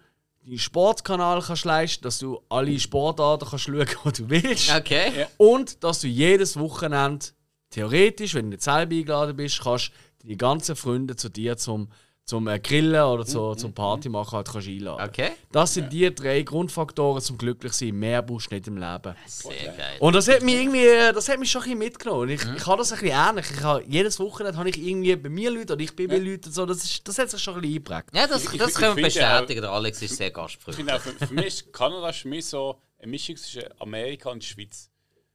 deinen 0.49 0.59
Sportkanal 0.59 1.43
kannst 1.43 1.65
leisten 1.65 2.05
dass 2.05 2.19
du 2.19 2.41
alle 2.49 2.79
Sportarten 2.79 3.49
kannst 3.49 3.65
schauen, 3.67 3.87
die 4.17 4.23
du 4.23 4.31
willst. 4.31 4.75
Okay. 4.75 5.27
Und 5.37 5.83
dass 5.85 6.01
du 6.01 6.09
jedes 6.09 6.59
Wochenende, 6.59 7.27
theoretisch, 7.71 8.35
wenn 8.35 8.47
du 8.47 8.51
nicht 8.51 8.63
selber 8.63 8.95
eingeladen 8.95 9.37
bist, 9.37 9.61
kannst 9.61 9.91
die 10.23 10.37
ganzen 10.37 10.77
Freunde 10.77 11.17
zu 11.17 11.29
dir 11.29 11.57
zum, 11.57 11.89
zum 12.29 12.47
äh, 12.47 12.59
Grillen 12.61 13.03
oder 13.03 13.25
zu, 13.25 13.55
zum 13.55 13.73
Party 13.73 14.11
machen 14.11 14.37
halt 14.37 14.49
kannst 14.53 14.69
einladen. 14.69 15.09
Okay. 15.09 15.31
Das 15.51 15.73
sind 15.73 15.91
die 15.91 16.15
drei 16.15 16.43
Grundfaktoren 16.43 17.23
zum 17.23 17.39
glücklich 17.39 17.73
sein. 17.73 17.95
Mehr 17.95 18.21
brauchst 18.21 18.51
du 18.51 18.55
nicht 18.55 18.67
im 18.67 18.77
Leben. 18.77 19.15
Sehr 19.27 19.73
geil. 19.73 19.97
Und 19.99 20.15
das 20.15 20.29
hat 20.29 20.43
mich 20.43 20.57
irgendwie, 20.57 20.85
das 21.15 21.27
hat 21.31 21.39
mich 21.39 21.51
schon 21.51 21.63
ein 21.63 21.65
bisschen 21.65 21.79
mitgenommen. 21.79 22.29
Ich, 22.29 22.43
ich 22.45 22.67
habe 22.67 22.77
das 22.77 22.93
ein 22.93 22.99
bisschen 23.01 23.17
ähnlich. 23.29 23.47
Ich 23.51 23.63
habe, 23.63 23.83
jedes 23.89 24.21
Wochenende 24.21 24.59
habe 24.59 24.69
ich 24.69 24.77
irgendwie 24.77 25.17
bei 25.17 25.31
mir 25.31 25.51
Leute 25.51 25.73
oder 25.73 25.83
ich 25.83 25.97
bin 25.97 26.09
bei 26.11 26.19
Leuten 26.19 26.53
so. 26.53 26.67
Das, 26.67 26.85
ist, 26.85 27.09
das 27.09 27.19
hat 27.19 27.31
sich 27.31 27.43
schon 27.43 27.55
ein 27.55 27.61
bisschen 27.63 27.77
eingeprägt. 27.77 28.15
Ja, 28.15 28.27
das, 28.27 28.45
Ich- 28.45 28.59
das 28.59 28.69
ich- 28.73 28.75
können 28.75 28.97
wir 28.97 29.05
bestätigen. 29.05 29.63
Der 29.63 29.71
Alex 29.71 30.03
ist 30.03 30.17
sehr 30.19 30.29
Ich 30.29 30.35
gastfreundlich. 30.35 30.77
finde 30.77 30.97
auch, 30.97 31.01
für, 31.01 31.27
für 31.27 31.33
mich 31.35 31.47
ist 31.47 31.73
Kanada 31.73 32.11
ist 32.11 32.19
für 32.19 32.29
mich 32.29 32.45
so 32.45 32.79
eine 32.99 33.11
Mischung 33.11 33.37
zwischen 33.39 33.65
Amerika 33.81 34.29
und 34.31 34.45
Schweiz. 34.45 34.91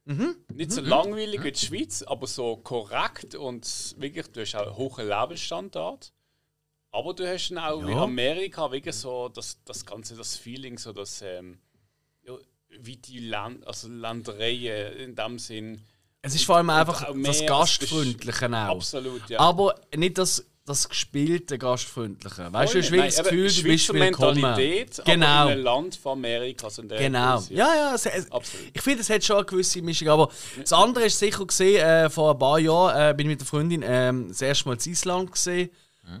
Nicht 0.06 0.70
so 0.70 0.80
langweilig 0.80 1.42
wie 1.42 1.50
die 1.50 1.58
Schweiz, 1.66 2.02
aber 2.04 2.28
so 2.28 2.56
korrekt 2.58 3.34
und 3.34 3.66
wirklich, 3.98 4.26
du 4.28 4.42
hast 4.42 4.54
auch 4.54 4.66
einen 4.68 4.76
hohen 4.76 5.08
Lebensstandard. 5.08 6.12
Aber 6.94 7.12
du 7.12 7.26
hast 7.28 7.48
dann 7.50 7.58
auch 7.58 7.84
wie 7.84 7.90
Ja. 7.90 8.02
Amerika 8.02 8.70
wirklich 8.70 8.94
so 8.94 9.28
das, 9.28 9.58
das 9.64 9.84
ganze, 9.84 10.14
das 10.16 10.36
Feeling, 10.36 10.78
so 10.78 10.92
das, 10.92 11.22
ähm, 11.22 11.58
ja, 12.24 12.34
wie 12.78 12.96
die 12.96 13.18
Land, 13.18 13.66
also 13.66 13.88
Ländereien 13.88 14.96
in 14.98 15.14
dem 15.16 15.38
Sinn. 15.38 15.80
Es 16.22 16.34
ist 16.34 16.44
vor 16.46 16.56
allem 16.56 16.70
einfach 16.70 17.04
das 17.12 17.26
also 17.40 17.46
Gastfreundliche 17.46 18.46
auch. 18.46 18.76
Absolut, 18.76 19.28
ja. 19.28 19.40
Aber 19.40 19.74
nicht 19.94 20.16
das, 20.18 20.44
das 20.64 20.88
gespielte 20.88 21.58
Gastfreundliche. 21.58 22.50
Weißt 22.52 22.74
du, 22.74 22.78
hast 22.78 22.90
wirklich 22.90 23.14
das 23.16 23.24
Gefühl, 23.24 23.52
du 23.52 23.62
bist 23.64 23.92
willkommen. 23.92 24.40
Mentalität, 24.40 25.02
Genau. 25.04 25.26
aber 25.26 25.50
in 25.50 25.52
einem 25.58 25.64
Land 25.64 25.96
von 25.96 26.12
Amerika. 26.12 26.70
So 26.70 26.80
in 26.82 26.88
der 26.88 26.98
Genau. 26.98 27.34
Größe. 27.38 27.54
Ja, 27.54 27.74
ja. 27.74 27.94
Es, 27.94 28.06
es, 28.06 28.26
ich 28.72 28.80
finde, 28.80 29.00
es 29.02 29.10
hat 29.10 29.22
schon 29.22 29.36
eine 29.36 29.44
gewisse 29.44 29.82
Mischung. 29.82 30.08
Aber 30.08 30.30
das 30.58 30.72
andere 30.72 31.04
ist 31.06 31.18
sicher 31.18 31.44
gesehen, 31.44 31.84
äh, 31.84 32.08
vor 32.08 32.30
ein 32.32 32.38
paar 32.38 32.58
Jahren 32.58 33.10
äh, 33.10 33.14
bin 33.14 33.26
ich 33.26 33.32
mit 33.32 33.40
der 33.40 33.46
Freundin 33.46 33.82
ähm, 33.84 34.28
das 34.28 34.40
erste 34.40 34.68
Mal 34.68 34.78
in 34.82 34.92
Island 34.92 35.32
gesehen. 35.32 35.70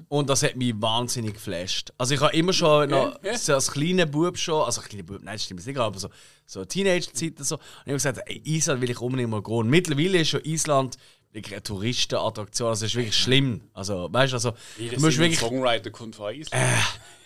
Und 0.08 0.30
das 0.30 0.42
hat 0.42 0.56
mich 0.56 0.74
wahnsinnig 0.76 1.34
geflasht. 1.34 1.92
Also 1.98 2.14
ich 2.14 2.20
habe 2.20 2.34
immer 2.36 2.52
schon 2.52 2.90
noch 2.90 3.22
ja. 3.22 3.36
so 3.36 3.54
als 3.54 3.70
kleiner 3.70 4.06
Bub 4.06 4.38
schon, 4.38 4.64
also 4.64 4.80
kleiner 4.80 5.04
Bub, 5.04 5.22
nein, 5.22 5.34
das 5.34 5.44
stimmt 5.44 5.66
nicht, 5.66 5.78
aber 5.78 5.98
so, 5.98 6.08
so 6.46 6.64
Teenager-Zeiten 6.64 7.44
so. 7.44 7.56
Und 7.56 7.62
ich 7.62 7.92
habe 7.92 7.94
gesagt, 7.94 8.20
ey, 8.26 8.40
Island 8.44 8.80
will 8.80 8.90
ich 8.90 9.00
unbedingt 9.00 9.30
mal 9.30 9.42
gehen. 9.42 9.54
Und 9.54 9.70
mittlerweile 9.70 10.18
ist 10.20 10.28
schon 10.28 10.44
Island 10.44 10.96
wirklich 11.34 11.54
eine 11.54 11.62
Touristenattraktion. 11.62 12.68
Also 12.68 12.84
es 12.84 12.92
ist 12.92 12.96
wirklich 12.96 13.16
schlimm. 13.16 13.62
Also 13.74 14.08
weißt 14.10 14.32
du, 14.32 14.36
also 14.36 14.52
du 14.78 15.00
musst 15.00 15.18
wirklich 15.18 15.38
Songwriter 15.38 15.90
kommt 15.90 16.16
von 16.16 16.32
Island. 16.32 16.62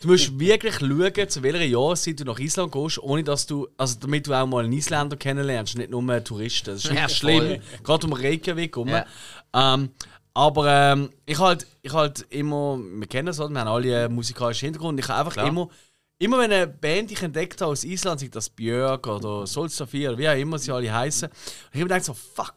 Du 0.00 0.08
musst 0.08 0.38
wirklich 0.38 0.76
schauen, 0.76 1.28
zu 1.28 1.42
welcher 1.42 1.64
Jahreszeit 1.64 2.20
du 2.20 2.24
nach 2.24 2.38
Island 2.38 2.72
gehst, 2.72 2.98
ohne 2.98 3.22
dass 3.22 3.46
du, 3.46 3.68
also 3.76 3.96
damit 4.00 4.26
du 4.26 4.32
auch 4.32 4.46
mal 4.46 4.64
einen 4.64 4.72
Isländer 4.72 5.16
kennenlernst, 5.16 5.76
nicht 5.76 5.90
nur 5.90 6.24
Touristen. 6.24 6.70
Das 6.70 6.84
ist 6.84 6.90
Ja, 6.92 7.08
wirklich 7.08 7.20
voll. 7.20 7.46
schlimm, 7.46 7.62
gerade 7.84 8.06
um 8.06 8.12
Reykjavik 8.14 8.76
herum. 8.76 8.88
Ja. 8.88 9.06
Ähm, 9.52 9.90
aber 10.34 10.66
ähm, 10.68 11.10
ich 11.26 11.38
halt, 11.38 11.66
ich 11.82 11.92
halt 11.92 12.26
immer, 12.30 12.78
wir 12.78 13.06
kennen 13.06 13.28
es, 13.28 13.40
oder? 13.40 13.50
wir 13.50 13.60
haben 13.60 13.68
alle 13.68 14.04
einen 14.04 14.14
musikalischen 14.14 14.66
Hintergrund. 14.66 14.98
Ich 15.00 15.08
habe 15.08 15.20
einfach 15.20 15.32
Klar. 15.32 15.48
immer, 15.48 15.68
immer 16.18 16.38
wenn 16.38 16.52
eine 16.52 16.66
Band 16.66 17.10
ich 17.10 17.22
entdeckt 17.22 17.60
habe 17.60 17.72
aus 17.72 17.84
Island, 17.84 18.20
sei 18.20 18.28
das 18.28 18.48
Björk 18.48 19.06
oder 19.06 19.46
Solstafir 19.46 20.10
oder 20.10 20.18
wie 20.18 20.28
auch 20.28 20.36
immer 20.36 20.58
sie 20.58 20.72
alle 20.72 20.92
heißen, 20.92 21.28
ich 21.28 21.66
habe 21.66 21.78
mir 21.78 21.84
gedacht 21.84 22.04
so, 22.04 22.14
fuck. 22.14 22.54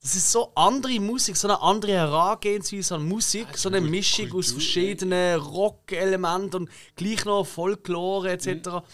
Das 0.00 0.14
ist 0.14 0.30
so 0.30 0.52
andere 0.54 1.00
Musik, 1.00 1.36
so 1.36 1.48
eine 1.48 1.60
andere 1.60 1.92
Herangehensweise 1.92 2.94
an 2.94 3.08
Musik, 3.08 3.48
so 3.56 3.68
eine 3.68 3.80
Mischung 3.80 4.32
aus 4.34 4.52
verschiedenen 4.52 5.40
Rock-Elementen 5.40 6.54
und 6.54 6.70
gleich 6.94 7.24
noch 7.24 7.44
Folklore 7.44 8.30
etc. 8.30 8.84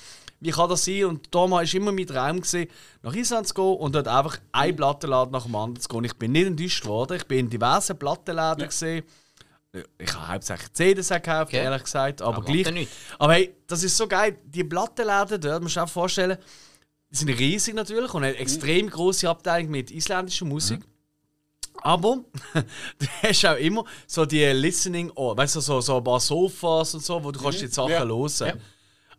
Wie 0.44 0.50
kann 0.50 0.68
das 0.68 0.84
sein? 0.84 1.04
Und 1.04 1.32
damals 1.34 1.72
war 1.72 1.80
immer 1.80 1.92
mein 1.92 2.06
Traum, 2.06 2.36
gewesen, 2.40 2.66
nach 3.02 3.14
Island 3.14 3.46
zu 3.46 3.54
gehen 3.54 3.76
und 3.76 3.94
dort 3.94 4.08
einfach 4.08 4.38
ein 4.50 4.74
Plattenladen 4.74 5.30
nach 5.32 5.44
dem 5.44 5.54
anderen 5.54 5.80
zu 5.80 5.88
gehen. 5.88 6.04
Ich 6.04 6.14
bin 6.16 6.32
nicht 6.32 6.46
enttäuscht 6.46 6.84
worden. 6.84 7.16
Ich 7.16 7.26
bin 7.26 7.38
in 7.40 7.50
diversen 7.50 7.96
Plattenläden. 7.98 8.66
gesehen. 8.66 9.04
Ich 9.98 10.12
habe 10.14 10.28
hauptsächlich 10.34 10.72
CDs 10.72 11.08
gekauft, 11.08 11.48
Okay. 11.54 11.62
ehrlich 11.64 11.84
gesagt. 11.84 12.20
Aber, 12.22 12.38
Aber 12.38 12.44
gleich. 12.44 12.66
ja. 12.66 12.86
Aber 13.18 13.32
hey, 13.34 13.54
das 13.66 13.82
ist 13.84 13.96
so 13.96 14.06
geil. 14.08 14.36
Die 14.44 14.64
Plattenläden 14.64 15.40
dort, 15.40 15.62
musst 15.62 15.76
du 15.76 15.80
dir 15.80 15.84
auch 15.84 15.88
vorstellen, 15.88 16.36
die 17.10 17.16
sind 17.16 17.28
riesig 17.30 17.74
natürlich 17.74 18.12
und 18.12 18.24
eine 18.24 18.36
extrem 18.36 18.90
große 18.90 19.28
Abteilung 19.28 19.70
mit 19.70 19.90
isländischer 19.90 20.44
Musik. 20.44 20.80
Aber 21.84 22.18
du 22.98 23.06
hast 23.22 23.46
auch 23.46 23.56
immer 23.56 23.84
so 24.06 24.24
die 24.26 24.44
Listening, 24.44 25.10
oh, 25.14 25.36
weißt 25.36 25.56
du, 25.56 25.60
so, 25.60 25.80
so 25.80 25.98
ein 25.98 26.04
paar 26.04 26.20
Sofas 26.20 26.94
und 26.94 27.04
so, 27.04 27.22
wo 27.22 27.30
du 27.30 27.40
kannst 27.40 27.60
die 27.62 27.66
Sachen 27.68 27.92
Ja. 27.92 28.04
hören. 28.04 28.30
Ja. 28.40 28.52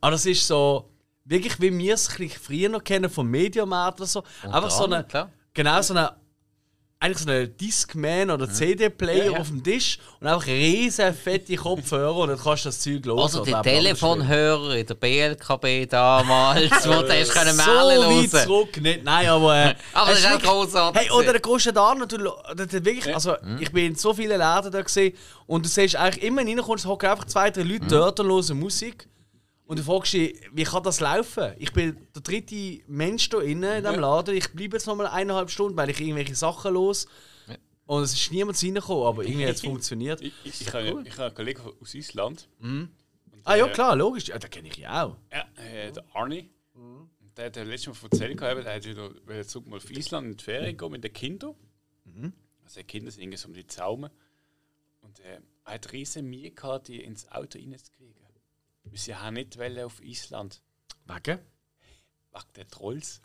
Aber 0.02 0.12
das 0.12 0.26
ist 0.26 0.46
so, 0.46 0.90
wirklich 1.26 1.60
wie 1.62 1.78
wir 1.78 1.94
es 1.94 2.08
früher 2.08 2.70
noch 2.70 2.84
kennen 2.84 3.10
vom 3.10 3.30
Mediamarkt 3.30 4.00
oder 4.00 4.08
so. 4.08 4.24
Einfach 4.44 4.72
so 4.72 4.86
eine, 4.86 5.04
klar. 5.04 5.30
genau 5.54 5.82
so 5.82 5.94
eine, 5.94 6.16
eigentlich 7.00 7.18
so 7.18 7.30
eine 7.30 7.48
Discman 7.50 8.32
oder 8.32 8.50
CD-Player 8.50 9.26
Ja, 9.26 9.32
ja. 9.34 9.38
auf 9.38 9.48
dem 9.50 9.62
Tisch 9.62 10.00
und 10.22 10.28
einfach 10.28 10.48
riesen 10.48 11.14
fette 11.14 11.56
Kopfhörer 11.58 12.16
und 12.16 12.30
dann 12.30 12.40
kannst 12.40 12.64
du 12.64 12.70
das 12.70 12.80
Zeug 12.80 13.06
hören. 13.06 13.20
Also 13.20 13.44
die 13.44 13.52
Telefonhörer 13.52 14.76
in 14.78 14.86
der 14.86 14.94
BLKB 14.96 15.90
damals, 15.90 16.72
wo 16.88 17.02
du 17.02 17.10
hast 17.10 17.32
können 17.34 17.54
so 17.54 17.72
Mellen 17.72 18.02
weit 18.04 18.34
hören. 18.34 18.46
zurück, 18.46 18.82
nicht, 18.82 19.04
nein, 19.04 19.28
aber. 19.28 19.66
Äh, 19.66 19.76
Aber 19.94 20.12
das 20.12 20.20
ist 20.20 20.28
auch 20.28 20.42
großartig 20.42 21.02
Hey, 21.02 21.12
oder 21.12 21.34
der 21.34 21.74
da 21.74 21.94
noch, 21.94 22.08
du, 22.08 22.18
der 22.18 22.86
wirklich, 22.86 23.14
also, 23.14 23.36
ich 23.60 23.72
bin 23.72 23.88
in 23.88 23.96
so 23.96 24.14
vielen 24.14 24.40
Läden 24.40 24.72
da 24.72 24.82
gesehen 24.82 25.14
und 25.46 25.66
du 25.66 25.70
siehst 25.70 25.98
eigentlich 25.98 26.24
immer 26.24 26.42
reinkommst, 26.42 26.86
hocken 26.86 27.10
einfach 27.10 27.26
zwei, 27.26 27.50
drei 27.50 27.64
Leute 27.64 27.86
dort 27.88 28.20
und 28.22 28.30
hören 28.30 28.58
Musik. 28.58 29.10
Und 29.66 29.80
du 29.80 29.84
fragst 29.84 30.14
dich, 30.14 30.40
wie 30.52 30.64
kann 30.64 30.84
das 30.84 31.00
laufen? 31.00 31.54
Ich 31.58 31.72
bin 31.72 31.98
der 32.14 32.22
dritte 32.22 32.82
Mensch 32.88 33.30
da 33.30 33.40
innen 33.40 33.78
in 33.78 33.84
diesem 33.84 34.00
Laden. 34.00 34.36
Ich 34.36 34.52
bleibe 34.52 34.76
jetzt 34.76 34.88
noch 34.88 34.96
mal 34.96 35.08
eineinhalb 35.08 35.50
Stunden, 35.50 35.78
weil 35.78 35.90
ich 35.90 36.02
irgendwelche 36.02 36.36
Sachen 36.36 36.74
los. 36.74 37.08
Und 37.86 38.04
es 38.04 38.14
ist 38.14 38.32
niemand 38.32 38.62
reingekommen, 38.62 39.06
aber 39.06 39.24
irgendwie 39.24 39.46
hat 39.48 39.56
es 39.56 39.62
funktioniert. 39.66 40.22
Ich, 40.22 40.34
ich, 40.44 40.62
ich, 40.62 40.74
habe, 40.74 41.04
ich 41.06 41.14
habe 41.14 41.26
einen 41.26 41.36
Kollegen 41.36 41.62
aus 41.82 41.94
Island. 41.94 42.48
Ah 43.46 43.56
ja, 43.56 43.68
klar, 43.68 43.96
logisch. 43.96 44.28
Ja, 44.28 44.38
den 44.40 44.50
kenne 44.50 44.68
ich 44.70 44.78
ja 44.78 45.06
auch. 45.06 45.18
Ja, 45.32 45.46
äh, 45.62 45.92
der 45.92 46.04
Arnie. 46.14 46.50
Und 46.74 47.38
der 47.38 47.46
hat 47.48 47.56
ja 47.58 47.64
letztes 47.64 48.02
Mal 48.02 48.10
erzählt, 48.12 48.42
er 48.42 48.76
hat 48.76 48.86
wieder 48.86 49.48
zurück 49.48 49.68
mal 49.68 49.78
auf 49.78 49.92
Island 49.92 50.28
in 50.28 50.38
die 50.38 50.44
Ferien 50.44 50.78
gehen 50.78 50.92
mit 50.92 51.04
den 51.04 51.12
Kindern. 51.14 51.56
Also 52.64 52.80
die 52.80 52.86
Kinder 52.86 53.12
sind 53.12 53.24
irgendwie 53.24 53.38
so 53.38 53.48
um 53.48 53.54
die 53.54 53.68
Zaumen. 53.68 54.10
Und 55.02 55.20
äh, 55.20 55.40
er 55.66 55.74
hat 55.74 55.92
riesen 55.92 56.30
Mühe 56.30 56.52
gehabt, 56.52 56.88
die 56.88 57.02
ins 57.02 57.30
Auto 57.32 57.60
reinzukriegen. 57.60 58.23
Sie 58.92 59.16
haben 59.16 59.36
nicht 59.36 59.60
auf 59.80 60.02
Island. 60.02 60.62
Wegen? 61.06 61.40
Wegen 62.32 62.54
der 62.56 62.68
Trolls. 62.68 63.22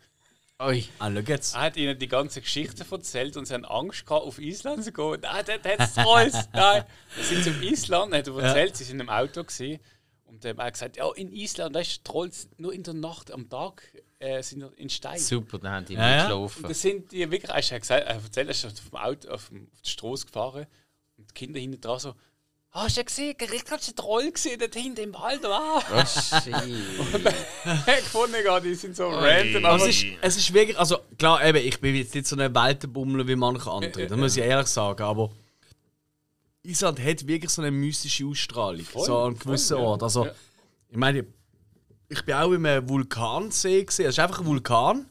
Ui. 0.61 0.89
Ah, 0.99 1.09
jetzt. 1.09 1.55
Er 1.55 1.61
hat 1.61 1.77
ihnen 1.77 1.99
die 1.99 2.09
ganze 2.09 2.41
Geschichte 2.41 2.85
erzählt 2.91 3.37
und 3.37 3.47
sie 3.47 3.55
haben 3.55 3.65
Angst 3.65 4.05
gehabt, 4.07 4.25
auf 4.25 4.39
Island 4.41 4.83
zu 4.83 4.93
gehen. 4.93 5.21
Nein, 5.23 5.45
dort 5.47 5.65
hat 5.67 5.81
es 5.81 5.95
Trolls. 5.95 6.35
Nein. 6.53 6.85
Dann 7.17 7.25
sind 7.25 7.49
auf 7.49 7.63
Island, 7.63 8.15
hat 8.15 8.27
er 8.27 8.39
erzählt, 8.43 8.77
sie 8.77 8.85
sind 8.85 9.01
im 9.01 9.09
Auto 9.09 9.45
gewesen. 9.45 9.81
Und 10.25 10.45
er 10.45 10.57
hat 10.57 10.73
gesagt, 10.73 10.97
ja, 10.97 11.11
in 11.15 11.33
Island, 11.33 11.77
da 11.77 11.81
ist 11.81 12.05
Trolls 12.05 12.49
nur 12.59 12.73
in 12.73 12.83
der 12.83 12.95
Nacht, 12.95 13.31
am 13.31 13.49
Tag 13.49 13.83
äh, 14.19 14.43
sind 14.43 14.63
er 14.63 14.77
in 14.77 14.91
Stein. 14.91 15.19
Super, 15.19 15.59
dann 15.59 15.73
haben 15.73 15.87
die 15.87 15.95
Ja, 15.95 16.11
ja. 16.11 16.23
geschlafen. 16.25 16.65
Und 16.65 16.71
das 16.71 16.83
sind 16.83 17.13
die 17.13 17.31
wirklich, 17.31 17.51
er 17.51 17.57
hat 17.57 17.81
gesagt, 17.81 18.05
er 18.05 18.17
hat 18.17 18.25
erzählt, 18.25 18.49
er 18.49 18.51
ist 18.51 18.65
auf 18.65 18.89
dem 18.91 18.99
Auto 18.99 19.29
auf, 19.31 19.49
dem, 19.49 19.69
auf 19.73 19.81
die 19.81 19.91
Straße 19.91 20.27
gefahren 20.27 20.67
und 21.17 21.31
die 21.31 21.35
Kinder 21.35 21.61
hinten 21.61 21.81
dran 21.81 22.01
so, 22.01 22.11
ah, 22.11 22.17
hast 22.71 22.97
du 22.97 23.01
ja 23.01 23.05
gesehen, 23.05 23.35
richtig 23.41 23.71
hast 23.71 23.87
du 23.89 23.91
einen 23.91 23.97
Troll 23.97 24.31
gesehen, 24.33 24.59
dort 24.61 24.75
hinten 24.75 25.01
im 25.01 25.15
Wald, 25.15 25.45
ah. 25.47 25.83
Oh, 25.95 26.05
shit. 26.05 26.53
gefunden, 27.87 28.43
gehabt, 28.43 28.65
die 28.65 28.75
sind 28.75 28.95
so 28.97 29.09
random. 29.09 29.65
Aber 29.65 29.77
es 29.77 29.89
ist, 29.89 30.05
es 30.21 30.37
ist 30.37 30.53
wirklich, 30.55 30.79
also 30.79 30.99
klar, 31.19 31.45
eben, 31.45 31.59
ich 31.59 31.81
bin 31.81 31.95
jetzt 31.95 32.15
nicht 32.15 32.27
so 32.27 32.37
ein 32.37 32.55
Weltenbummler 32.55 33.27
wie 33.27 33.37
manche 33.37 33.71
andere, 33.71 34.07
das 34.07 34.17
muss 34.19 34.37
ich 34.37 34.45
ehrlich 34.45 34.69
sagen, 34.69 35.03
aber 35.03 35.31
Island 36.63 37.01
hat 37.03 37.27
wirklich 37.27 37.51
so 37.51 37.63
eine 37.63 37.71
mystische 37.71 38.27
Ausstrahlung, 38.27 38.85
Voll, 38.85 39.05
so 39.07 39.19
an 39.19 39.27
einem 39.29 39.39
gewissen 39.39 39.77
voll, 39.77 39.85
ja. 39.85 39.91
Ort. 39.91 40.03
Also, 40.03 40.25
Ja. 40.27 40.33
ich 40.91 40.97
meine, 40.97 41.27
ich 42.11 42.25
bin 42.25 42.35
auch 42.35 42.53
im 42.53 42.89
Vulkansee 42.89 43.85
gesehen, 43.85 44.07
es 44.07 44.15
ist 44.15 44.19
einfach 44.21 44.41
ein 44.41 44.47
Vulkan, 44.47 45.07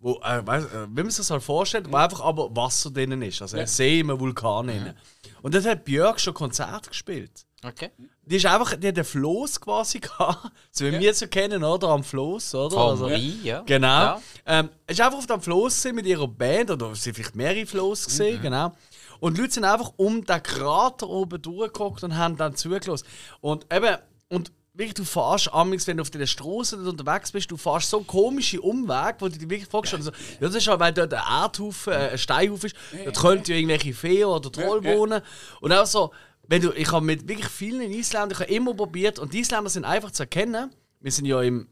wo, 0.00 0.20
äh, 0.22 0.46
weiss, 0.46 0.64
äh, 0.66 0.86
wie 0.88 1.02
man 1.02 1.10
sich 1.10 1.18
das 1.18 1.30
halt 1.30 1.42
vorstellt, 1.42 1.90
wo 1.90 1.96
einfach 1.96 2.20
aber 2.20 2.54
Wasser 2.56 2.90
drinnen 2.90 3.22
ist, 3.22 3.40
also 3.42 3.56
ein 3.56 3.66
See 3.66 4.00
im 4.00 4.08
Vulkan 4.18 4.66
drinnen. 4.66 4.94
Und 5.42 5.54
dort 5.54 5.64
hat 5.66 5.84
Björk 5.84 6.20
schon 6.20 6.34
Konzert 6.34 6.88
gespielt. 6.88 7.46
Okay. 7.62 7.90
Die 8.22 8.36
ist 8.36 8.46
einfach, 8.46 8.74
die 8.76 8.88
hat 8.88 8.96
einen 8.96 9.04
Floß 9.04 9.60
quasi 9.60 10.00
gehabt, 10.00 10.50
so 10.70 10.84
wie 10.86 10.98
wir 10.98 11.10
es 11.10 11.18
so 11.18 11.26
kennen, 11.28 11.62
oder? 11.62 11.88
Am 11.88 12.02
Floß, 12.02 12.54
oder? 12.54 12.70
Vom 12.70 12.88
Also- 12.88 13.08
ja. 13.08 13.60
Genau. 13.66 13.86
Ja. 13.88 14.20
Ähm, 14.46 14.70
ist 14.86 15.00
einfach 15.00 15.18
auf 15.18 15.26
dem 15.26 15.40
Floß 15.42 15.84
mit 15.92 16.06
ihrer 16.06 16.26
Band, 16.28 16.70
oder 16.70 16.94
sind 16.94 17.14
vielleicht 17.16 17.36
mehrere 17.36 17.66
Floß 17.66 18.06
gesehen, 18.06 18.38
Mhm. 18.38 18.42
genau. 18.42 18.72
Und 19.20 19.36
die 19.36 19.42
Leute 19.42 19.52
sind 19.54 19.64
einfach 19.64 19.92
um 19.98 20.24
den 20.24 20.42
Krater 20.42 21.06
oben 21.08 21.40
durchgeguckt 21.42 22.02
und 22.02 22.16
haben 22.16 22.36
dann 22.38 22.56
zugelassen. 22.56 23.06
Und 23.42 23.66
eben, 23.72 23.96
und 24.30 24.50
wirklich, 24.74 24.94
du 24.94 25.04
fährst 25.04 25.52
amigs, 25.52 25.86
wenn 25.86 25.96
du 25.96 26.02
auf 26.02 26.10
der 26.10 26.26
Straße 26.26 26.76
dort 26.76 27.00
unterwegs 27.00 27.32
bist, 27.32 27.50
du 27.50 27.56
fährst 27.56 27.90
so 27.90 28.00
komische 28.02 28.60
Umwege, 28.60 29.16
wo 29.18 29.28
du 29.28 29.38
dich 29.38 29.48
wirklich 29.50 29.68
fragst, 29.68 29.94
also, 29.94 30.10
ja, 30.10 30.16
das 30.40 30.54
ist 30.54 30.68
halt, 30.68 30.80
weil 30.80 30.92
dort 30.92 31.12
ein 31.12 31.42
Erdhaufen, 31.42 31.92
äh, 31.92 32.10
ein 32.12 32.18
Steinhaufen 32.18 32.66
ist, 32.66 32.76
dort 33.04 33.18
könnten 33.18 33.50
ja 33.50 33.56
irgendwelche 33.56 33.94
Feen 33.94 34.24
oder 34.24 34.50
Troll 34.50 34.84
Ja, 34.84 34.90
ja. 34.90 34.96
wohnen. 34.96 35.22
Und 35.60 35.72
auch 35.72 35.86
so, 35.86 36.12
wenn 36.46 36.62
du, 36.62 36.72
ich 36.72 36.90
habe 36.90 37.04
mit 37.04 37.28
wirklich 37.28 37.48
vielen 37.48 37.90
Isländern, 37.90 38.32
ich 38.32 38.40
habe 38.40 38.52
immer 38.52 38.74
probiert, 38.74 39.18
und 39.18 39.32
die 39.32 39.40
Isländer 39.40 39.70
sind 39.70 39.84
einfach 39.84 40.10
zu 40.10 40.22
erkennen, 40.24 40.70
wir 41.00 41.12
sind 41.12 41.26
ja 41.26 41.40
im 41.42 41.66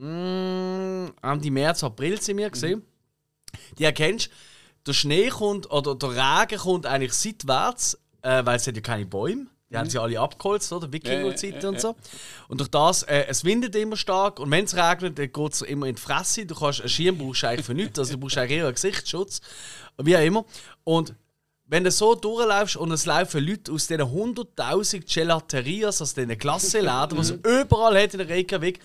Mm, 0.00 1.08
Ende 1.22 1.50
März, 1.50 1.82
April 1.82 2.20
sind 2.20 2.36
wir 2.36 2.50
gesehen. 2.50 2.82
Die 3.78 3.84
erkennst, 3.84 4.30
der 4.86 4.92
Schnee 4.92 5.28
kommt 5.28 5.70
oder 5.72 5.96
der 5.96 6.10
Regen 6.10 6.58
kommt 6.58 6.86
eigentlich 6.86 7.14
seitwärts, 7.14 7.98
äh, 8.22 8.44
weil 8.44 8.56
es 8.56 8.66
hat 8.66 8.76
ja 8.76 8.80
keine 8.80 9.06
Bäume. 9.06 9.46
Die 9.70 9.76
haben 9.76 9.90
sie 9.90 10.00
alle 10.00 10.18
abgeholzt, 10.18 10.72
oder? 10.72 10.90
Wikinger-Zeiten 10.90 11.56
Ja, 11.56 11.62
ja, 11.62 11.68
und 11.68 11.80
so. 11.80 11.96
Und 12.48 12.60
durch 12.60 12.70
das, 12.70 13.02
äh, 13.02 13.26
es 13.28 13.44
windet 13.44 13.76
immer 13.76 13.96
stark 13.96 14.40
und 14.40 14.50
wenn 14.50 14.64
es 14.64 14.74
regnet, 14.74 15.18
dann 15.18 15.30
geht 15.30 15.52
es 15.52 15.60
immer 15.62 15.86
in 15.86 15.94
die 15.94 16.00
Fresse. 16.00 16.46
Du 16.46 16.54
kannst, 16.54 16.80
einen 16.80 16.88
Schirm 16.88 17.18
brauchst 17.18 17.44
eigentlich 17.44 17.66
für 17.66 17.74
nichts, 17.74 17.98
also 17.98 18.14
du 18.14 18.18
brauchst 18.18 18.38
eigentlich 18.38 18.58
eher 18.58 18.64
einen 18.64 18.74
Gesichtsschutz. 18.74 19.40
Wie 19.98 20.16
auch 20.16 20.22
immer. 20.22 20.44
Und 20.84 21.14
wenn 21.66 21.84
du 21.84 21.90
so 21.90 22.14
durchläufst 22.14 22.76
und 22.76 22.90
es 22.92 23.04
laufen 23.04 23.46
Leute 23.46 23.70
aus 23.72 23.86
diesen 23.86 24.02
100.000 24.02 25.14
Gelaterias, 25.14 26.00
aus 26.00 26.14
diesen 26.14 26.38
Klassenläden, 26.38 27.16
die 27.16 27.20
es 27.20 27.30
überall 27.30 28.02
hat 28.02 28.14
in 28.14 28.18
der 28.18 28.28
Reykjavik, 28.28 28.80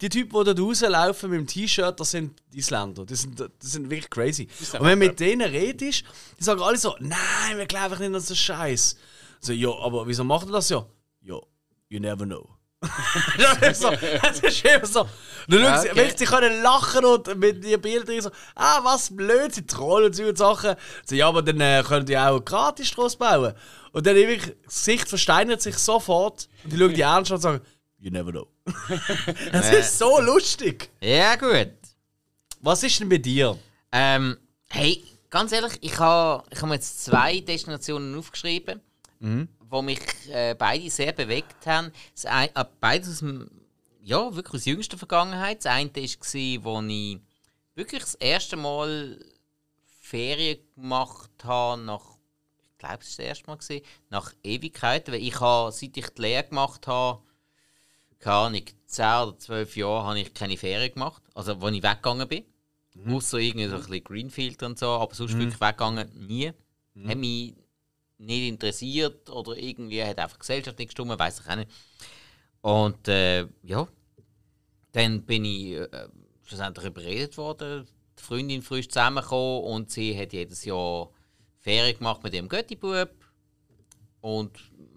die 0.00 0.08
Typen, 0.08 0.38
die 0.38 0.44
dort 0.44 0.60
rauslaufen 0.60 1.30
mit 1.30 1.40
dem 1.40 1.46
T-Shirt, 1.48 1.98
das 1.98 2.12
sind 2.12 2.40
Isländer. 2.52 3.04
Die 3.04 3.16
sind, 3.16 3.40
das 3.40 3.50
sind 3.60 3.90
wirklich 3.90 4.08
crazy. 4.08 4.46
Und 4.74 4.82
wenn 4.82 5.00
du 5.00 5.06
mit 5.06 5.18
denen 5.18 5.50
redest, 5.50 6.04
die 6.38 6.44
sagen 6.44 6.62
alle 6.62 6.78
so, 6.78 6.94
nein, 7.00 7.56
wir 7.56 7.66
glauben 7.66 7.98
nicht 7.98 8.14
an 8.14 8.20
so 8.20 8.36
Scheiß. 8.36 8.96
So, 9.40 9.52
ja, 9.52 9.70
aber 9.70 10.06
wieso 10.06 10.24
macht 10.24 10.46
ihr 10.48 10.52
das 10.52 10.68
ja? 10.68 10.84
Ja, 11.22 11.38
you 11.88 12.00
never 12.00 12.24
know. 12.24 12.48
das 12.80 13.58
ist 13.70 13.80
so, 13.82 13.90
das 13.90 14.40
ist 14.40 14.64
immer 14.64 14.86
so. 14.86 15.08
Dann 15.48 15.62
schauen 15.62 15.80
sie, 15.80 15.90
okay. 15.90 16.14
sie 16.16 16.24
können 16.24 16.62
lachen 16.62 17.04
und 17.04 17.36
mit 17.38 17.64
ihren 17.64 17.80
Bildern 17.80 18.20
so, 18.20 18.30
ah, 18.54 18.80
was 18.82 19.14
blöd, 19.14 19.54
sie 19.54 19.66
trollen 19.66 20.06
und 20.06 20.14
so 20.14 20.24
und 20.24 20.38
Sachen. 20.38 20.76
So, 21.04 21.14
ja, 21.14 21.28
aber 21.28 21.42
dann 21.42 21.60
äh, 21.60 21.82
können 21.86 22.06
die 22.06 22.16
auch 22.16 22.40
gratis 22.44 22.90
draus 22.90 23.16
bauen. 23.16 23.54
Und 23.92 24.06
dann 24.06 24.14
wirklich, 24.14 24.54
das 24.64 24.74
Gesicht 24.76 25.08
versteinert 25.08 25.62
sich 25.62 25.76
sofort 25.78 26.48
und 26.64 26.72
die 26.72 26.78
schauen 26.78 26.94
die 26.94 27.00
ernst 27.00 27.30
an 27.30 27.36
und 27.36 27.42
sagen, 27.42 27.60
you 27.98 28.10
never 28.10 28.30
know. 28.30 28.46
das 29.52 29.72
ist 29.72 29.98
so 29.98 30.20
lustig. 30.20 30.90
Ja, 31.00 31.36
gut. 31.36 31.72
Was 32.60 32.82
ist 32.82 33.00
denn 33.00 33.08
bei 33.08 33.18
dir? 33.18 33.58
Ähm, 33.92 34.36
hey, 34.68 35.02
ganz 35.30 35.52
ehrlich, 35.52 35.78
ich 35.80 35.98
habe 35.98 36.44
ich 36.50 36.60
hab 36.60 36.68
mir 36.68 36.74
jetzt 36.74 37.04
zwei 37.04 37.40
Destinationen 37.40 38.16
aufgeschrieben, 38.16 38.80
wo 39.68 39.82
mich 39.82 40.00
äh, 40.30 40.54
beide 40.58 40.90
sehr 40.90 41.12
bewegt 41.12 41.66
haben. 41.66 41.92
Das 42.14 42.26
ein, 42.26 42.48
äh, 42.54 42.64
beides 42.80 43.08
aus 43.10 43.18
dem, 43.18 43.50
ja, 44.02 44.34
wirklich 44.34 44.54
aus 44.54 44.64
jüngster 44.64 44.98
Vergangenheit. 44.98 45.64
Das 45.64 45.72
eine 45.72 45.90
war, 45.94 46.64
wo 46.64 46.82
ich 46.82 47.20
wirklich 47.74 48.02
das 48.02 48.14
erste 48.14 48.56
Mal 48.56 49.18
Ferien 50.00 50.58
gemacht 50.74 51.30
habe, 51.44 51.82
nach, 51.82 52.16
ich 52.72 52.78
glaube, 52.78 52.98
es 53.02 53.18
war 53.18 53.24
das 53.24 53.26
erste 53.26 53.46
Mal, 53.46 53.56
gewesen, 53.56 53.84
nach 54.10 54.32
Ewigkeiten. 54.42 55.12
Weil 55.12 55.22
ich 55.22 55.38
habe, 55.40 55.72
seit 55.72 55.96
ich 55.96 56.08
die 56.08 56.22
Lehre 56.22 56.44
gemacht 56.44 56.86
habe, 56.86 57.22
keine 58.18 58.36
Ahnung, 58.36 58.62
10 58.86 59.04
oder 59.04 59.38
12 59.38 59.76
Jahre 59.76 60.06
habe 60.06 60.20
ich 60.20 60.34
keine 60.34 60.56
Ferien 60.56 60.92
gemacht. 60.92 61.22
Also, 61.34 61.52
als 61.52 61.76
ich 61.76 61.82
weggegangen 61.82 62.28
bin. 62.28 62.44
Außer 63.06 63.38
irgendwie 63.38 63.68
so 63.68 63.76
ein 63.76 63.82
bisschen 63.82 64.04
Greenfield 64.04 64.62
und 64.64 64.78
so, 64.78 64.88
aber 64.88 65.14
sonst 65.14 65.38
wirklich 65.38 65.60
weggegangen 65.60 66.26
nie. 66.26 66.52
Hat 67.06 67.16
mich 67.16 67.54
nicht 68.18 68.48
interessiert 68.48 69.30
oder 69.30 69.56
irgendwie 69.56 70.02
hat 70.02 70.18
einfach 70.18 70.38
Gesellschaft 70.38 70.78
nicht 70.78 70.88
gestimmt, 70.88 71.18
weiß 71.18 71.40
ich 71.40 71.48
auch 71.50 71.56
nicht. 71.56 71.70
Und 72.60 73.08
äh, 73.08 73.46
ja, 73.62 73.86
dann 74.92 75.22
bin 75.22 75.44
ich 75.44 75.72
äh, 75.74 76.08
schlussendlich 76.44 76.86
überredet 76.86 77.36
worden. 77.36 77.86
Die 78.18 78.22
Freundin 78.22 78.62
frisch 78.62 78.88
zusammengekommen 78.88 79.62
und 79.64 79.90
sie 79.90 80.18
hat 80.18 80.32
jedes 80.32 80.64
Jahr 80.64 81.10
Ferien 81.60 81.96
gemacht 81.96 82.22
mit 82.22 82.34
ihrem 82.34 82.48
Göttibub. 82.48 83.10
Und 84.20 84.50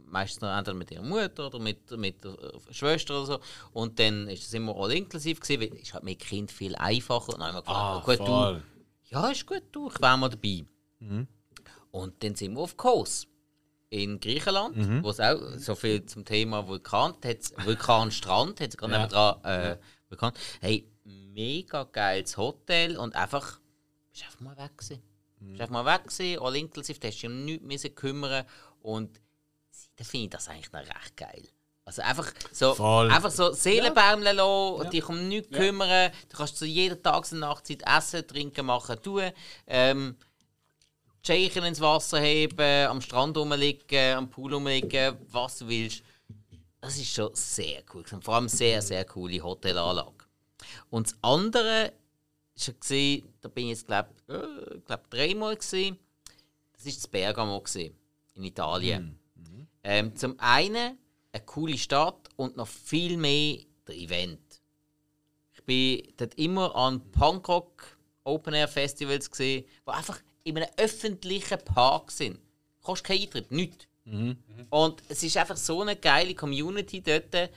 meistens 0.08 0.42
noch 0.42 0.58
entweder 0.58 0.76
mit 0.76 0.90
ihrer 0.92 1.04
Mutter 1.04 1.48
oder 1.48 1.60
mit, 1.60 1.92
mit 1.92 2.24
der 2.24 2.36
Schwester 2.72 3.18
oder 3.18 3.26
so. 3.26 3.40
Und 3.72 4.00
dann 4.00 4.28
ist 4.28 4.48
es 4.48 4.54
immer 4.54 4.76
all 4.76 4.92
inklusiv 4.92 5.40
gewesen, 5.40 5.62
weil 5.62 5.80
es 5.80 5.94
halt 5.94 6.04
mit 6.04 6.20
Kind 6.20 6.52
viel 6.52 6.76
einfacher. 6.76 7.34
Und 7.34 7.40
dann 7.40 7.54
haben 7.54 7.66
wir 7.66 7.70
Ah, 7.72 8.00
gefragt, 8.00 8.20
gut, 8.20 8.28
du, 8.28 8.32
ja, 9.10 9.30
ist 9.30 9.46
gut, 9.46 9.64
du, 9.72 9.90
ich 9.94 10.02
wäre 10.02 10.18
mal 10.18 10.30
dabei. 10.30 10.66
Und 11.92 12.24
dann 12.24 12.36
sind 12.36 12.54
wir 12.56 12.62
auf 12.62 12.78
Kos 12.78 13.28
in 13.90 14.20
Griechenland, 14.20 15.04
wo 15.04 15.10
es 15.10 15.20
auch 15.20 15.40
so 15.58 15.76
viel 15.76 16.06
zum 16.06 16.24
Thema 16.24 16.66
Vulkan, 16.68 17.14
da 17.22 17.30
hat's 17.30 17.54
Vulkanstrand, 17.66 18.62
hat 18.62 18.70
es 18.70 18.78
gerade 18.78 18.94
Ja. 18.94 19.00
nebenan 19.04 19.44
äh, 19.44 19.78
Vulkan. 20.10 20.34
Hey, 20.62 20.88
mega 21.04 21.84
geiles 21.84 22.38
Hotel 22.38 22.98
und 22.98 23.16
einfach, 23.16 23.60
bist 24.12 24.24
einfach 24.24 24.40
mal 24.40 24.58
weg 24.58 24.78
gewesen. 24.78 25.02
Bist 25.42 25.62
einfach 25.62 25.84
mal 25.84 25.86
weg 25.86 26.08
gewesen, 26.08 26.42
all 26.42 26.56
inklusiv, 26.56 27.00
da 27.00 27.08
hast 27.10 27.16
du 27.22 27.28
dich 27.28 27.30
um 27.36 27.46
nichts 27.46 27.66
müssen 27.66 27.96
kümmern 27.96 28.46
und 28.82 29.20
da 29.98 30.04
finde 30.06 30.26
ich 30.26 30.30
das 30.30 30.48
eigentlich 30.48 30.72
noch 30.72 30.80
recht 30.82 31.18
geil. 31.18 31.44
Also 31.84 32.04
einfach 32.04 32.32
so, 32.54 32.76
Voll. 32.76 33.12
einfach 33.12 33.32
so 33.32 33.52
Seelenbäumle 33.52 34.32
lassen, 34.34 34.90
dich 34.92 35.10
um 35.10 35.28
nichts 35.28 35.50
kümmern. 35.52 36.12
Du 36.30 36.38
kannst 36.38 36.56
zu 36.58 36.66
jeder 36.66 37.02
Tages- 37.02 37.34
und 37.34 37.40
Nachtzeit 37.40 37.82
essen, 37.86 38.26
trinken, 38.26 38.66
machen, 38.68 39.02
tun. 39.02 39.32
Ähm, 39.68 40.16
die 41.22 41.28
Scheichen 41.28 41.64
ins 41.64 41.80
Wasser 41.80 42.20
heben, 42.20 42.88
am 42.88 43.02
Strand 43.02 43.38
rumliegen, 43.38 44.16
am 44.16 44.30
Pool 44.30 44.54
rumliegen, 44.54 45.18
was 45.30 45.60
du 45.60 45.68
willst. 45.68 46.04
Das 46.80 46.98
ist 46.98 47.14
schon 47.14 47.30
sehr 47.34 47.84
cool. 47.94 48.04
gewesen. 48.04 48.22
Vor 48.22 48.36
allem 48.36 48.50
sehr, 48.50 48.82
sehr 48.82 49.06
coole 49.06 49.42
Hotelanlage. 49.42 50.26
Und 50.90 51.08
das 51.08 51.18
andere 51.22 51.94
war 52.56 53.22
da 53.42 53.48
bin 53.48 53.66
ich 53.66 53.70
jetzt 53.72 53.88
glaube 53.88 54.10
äh, 54.28 54.80
glaub 54.86 55.10
dreimal 55.10 55.56
gesehen. 55.56 55.98
Das 56.74 56.86
ist 56.86 56.98
das 56.98 57.08
Bergamo 57.08 57.60
gewesen, 57.60 57.96
in 58.36 58.44
Italien. 58.44 59.20
Ähm, 59.84 60.16
zum 60.16 60.40
einen 60.40 60.98
eine 61.32 61.46
coole 61.46 61.78
Stadt 61.78 62.30
und 62.36 62.58
noch 62.58 62.68
viel 62.68 63.18
mehr 63.18 63.60
der 63.88 63.96
Event. 63.96 64.62
Ich 65.54 65.64
bin 65.64 66.14
dort 66.18 66.36
immer 66.36 66.76
an 66.76 67.12
Punkrock 67.12 67.98
Open 68.24 68.54
Air 68.54 68.68
Festivals 68.68 69.30
gesehen, 69.30 69.66
die 69.86 69.92
einfach 69.92 70.22
in 70.44 70.58
einem 70.58 70.70
öffentlichen 70.78 71.60
Park 71.64 72.12
sind. 72.12 72.36
Du 72.38 72.86
kostet 72.88 73.08
keinen 73.08 73.22
Eintritt, 73.24 73.52
nichts. 73.52 73.88
Und 74.70 75.04
es 75.10 75.22
ist 75.24 75.38
einfach 75.38 75.58
so 75.58 75.82
eine 75.82 75.96
geile 75.96 76.34
Community 76.36 77.02
dort. 77.02 77.34
Äh, 77.36 77.50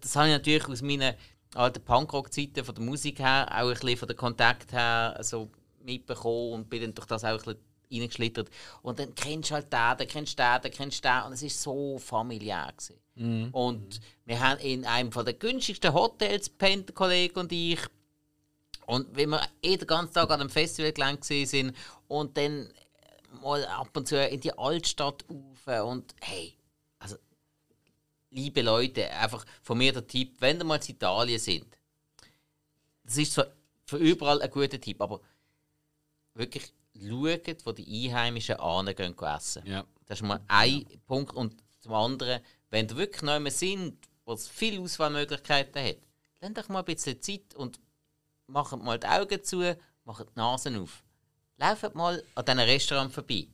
Das 0.00 0.16
habe 0.16 0.28
ich 0.28 0.32
natürlich 0.32 0.66
aus 0.68 0.80
meinen 0.82 1.14
alten 1.54 1.82
Punkrock-Zeiten 1.84 2.64
von 2.64 2.74
der 2.74 2.84
Musik 2.84 3.18
her, 3.18 3.46
auch 3.50 3.68
ein 3.68 3.74
bisschen 3.74 3.96
von 3.98 4.08
der 4.08 4.16
Kontakt 4.16 4.72
her 4.72 5.18
so 5.22 5.50
mitbekommen 5.84 6.52
und 6.54 6.70
bin 6.70 6.80
dann 6.82 6.94
durch 6.94 7.06
das 7.06 7.24
auch 7.24 7.30
ein 7.30 7.36
bisschen 7.38 7.58
reingeschlittert. 7.92 8.48
Und 8.80 8.98
dann 8.98 9.14
kennst 9.14 9.50
du 9.50 9.54
halt 9.54 9.70
den, 9.72 9.78
dann 9.98 10.06
kennst 10.08 10.38
du 10.38 10.42
den, 10.42 10.62
dann 10.62 10.72
kennst 10.72 11.04
du 11.04 11.08
den 11.08 11.22
und 11.26 11.32
es 11.34 11.42
ist 11.42 11.60
so 11.60 11.98
familiär. 11.98 12.72
Gewesen. 12.74 13.50
Und 13.52 14.00
wir 14.24 14.40
haben 14.40 14.58
in 14.60 14.86
einem 14.86 15.12
von 15.12 15.24
der 15.26 15.34
günstigsten 15.34 15.92
Hotels 15.92 16.46
gepennt, 16.46 16.88
der 16.88 16.94
Kollege 16.94 17.38
und 17.38 17.52
ich. 17.52 17.80
Und 18.86 19.14
wenn 19.16 19.30
wir 19.30 19.40
eh 19.62 19.76
den 19.76 19.86
ganzen 19.86 20.14
Tag 20.14 20.30
an 20.30 20.40
dem 20.40 20.50
Festival 20.50 20.92
gelangt 20.92 21.24
sind 21.24 21.74
und 22.08 22.36
dann 22.36 22.72
mal 23.40 23.64
ab 23.66 23.96
und 23.96 24.08
zu 24.08 24.16
in 24.26 24.40
die 24.40 24.56
Altstadt 24.56 25.24
rauf 25.30 25.86
und 25.86 26.14
hey, 26.20 26.56
also 26.98 27.16
liebe 28.30 28.62
Leute, 28.62 29.10
einfach 29.10 29.44
von 29.62 29.78
mir 29.78 29.92
der 29.92 30.06
Tipp, 30.06 30.36
wenn 30.40 30.58
ihr 30.58 30.64
mal 30.64 30.76
in 30.76 30.94
Italien 30.94 31.38
sind, 31.38 31.78
das 33.04 33.16
ist 33.16 33.32
zwar 33.32 33.46
für 33.84 33.96
überall 33.96 34.40
ein 34.40 34.50
guter 34.50 34.80
Tipp, 34.80 35.00
aber 35.00 35.20
wirklich 36.34 36.72
schaut, 36.94 37.66
wo 37.66 37.72
die 37.72 38.08
Einheimischen 38.08 38.56
angehen 38.56 39.16
essen. 39.18 39.66
Ja. 39.66 39.84
Das 40.06 40.20
ist 40.20 40.26
mal 40.26 40.40
ein 40.48 40.86
Punkt. 41.06 41.34
Und 41.34 41.56
zum 41.80 41.94
anderen, 41.94 42.40
wenn 42.70 42.88
ihr 42.88 42.96
wirklich 42.96 43.22
neu 43.22 43.50
sind, 43.50 43.96
wo 44.24 44.32
es 44.34 44.48
viele 44.48 44.80
Auswahlmöglichkeiten 44.80 45.82
hat, 45.82 45.96
lasst 46.40 46.58
euch 46.58 46.68
mal 46.68 46.80
ein 46.80 46.84
bisschen 46.84 47.20
Zeit 47.20 47.54
und 47.54 47.80
macht 48.52 48.76
mal 48.82 48.98
die 48.98 49.06
Augen 49.06 49.42
zu, 49.42 49.76
macht 50.04 50.26
die 50.28 50.38
Nase 50.38 50.80
auf. 50.80 51.02
Lauft 51.58 51.94
mal 51.94 52.22
an 52.34 52.44
diesen 52.44 52.60
Restaurant 52.60 53.12
vorbei. 53.12 53.46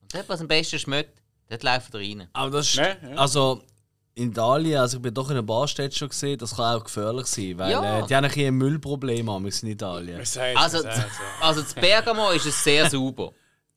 Und 0.00 0.14
dort, 0.14 0.28
was 0.28 0.40
am 0.40 0.48
besten 0.48 0.78
schmeckt, 0.78 1.20
dort 1.48 1.62
lauft 1.62 1.94
ihr 1.94 2.00
rein. 2.00 2.28
Aber 2.32 2.50
das 2.50 2.68
ist, 2.68 2.76
ja. 2.76 2.96
also 3.16 3.62
in 4.14 4.30
Italien, 4.30 4.78
also 4.80 4.96
ich 4.96 5.02
bin 5.02 5.12
doch 5.12 5.26
in 5.28 5.32
einer 5.32 5.42
Barstätte 5.42 5.94
schon 5.94 6.08
gesehen, 6.08 6.38
das 6.38 6.56
kann 6.56 6.76
auch 6.76 6.84
gefährlich 6.84 7.26
sein, 7.26 7.58
weil 7.58 7.70
Ja. 7.72 7.98
äh, 7.98 8.06
die 8.06 8.14
haben 8.16 8.24
ein 8.24 8.30
bisschen 8.30 8.46
ein 8.46 8.54
Müllproblem 8.54 9.30
haben 9.30 9.46
in 9.46 9.68
Italien. 9.68 10.18
Also, 10.54 10.82
also 11.40 11.62
das 11.62 11.74
Bergamo 11.74 12.30
ist 12.30 12.46
es 12.46 12.64
sehr 12.64 12.88
sauber. 12.88 13.32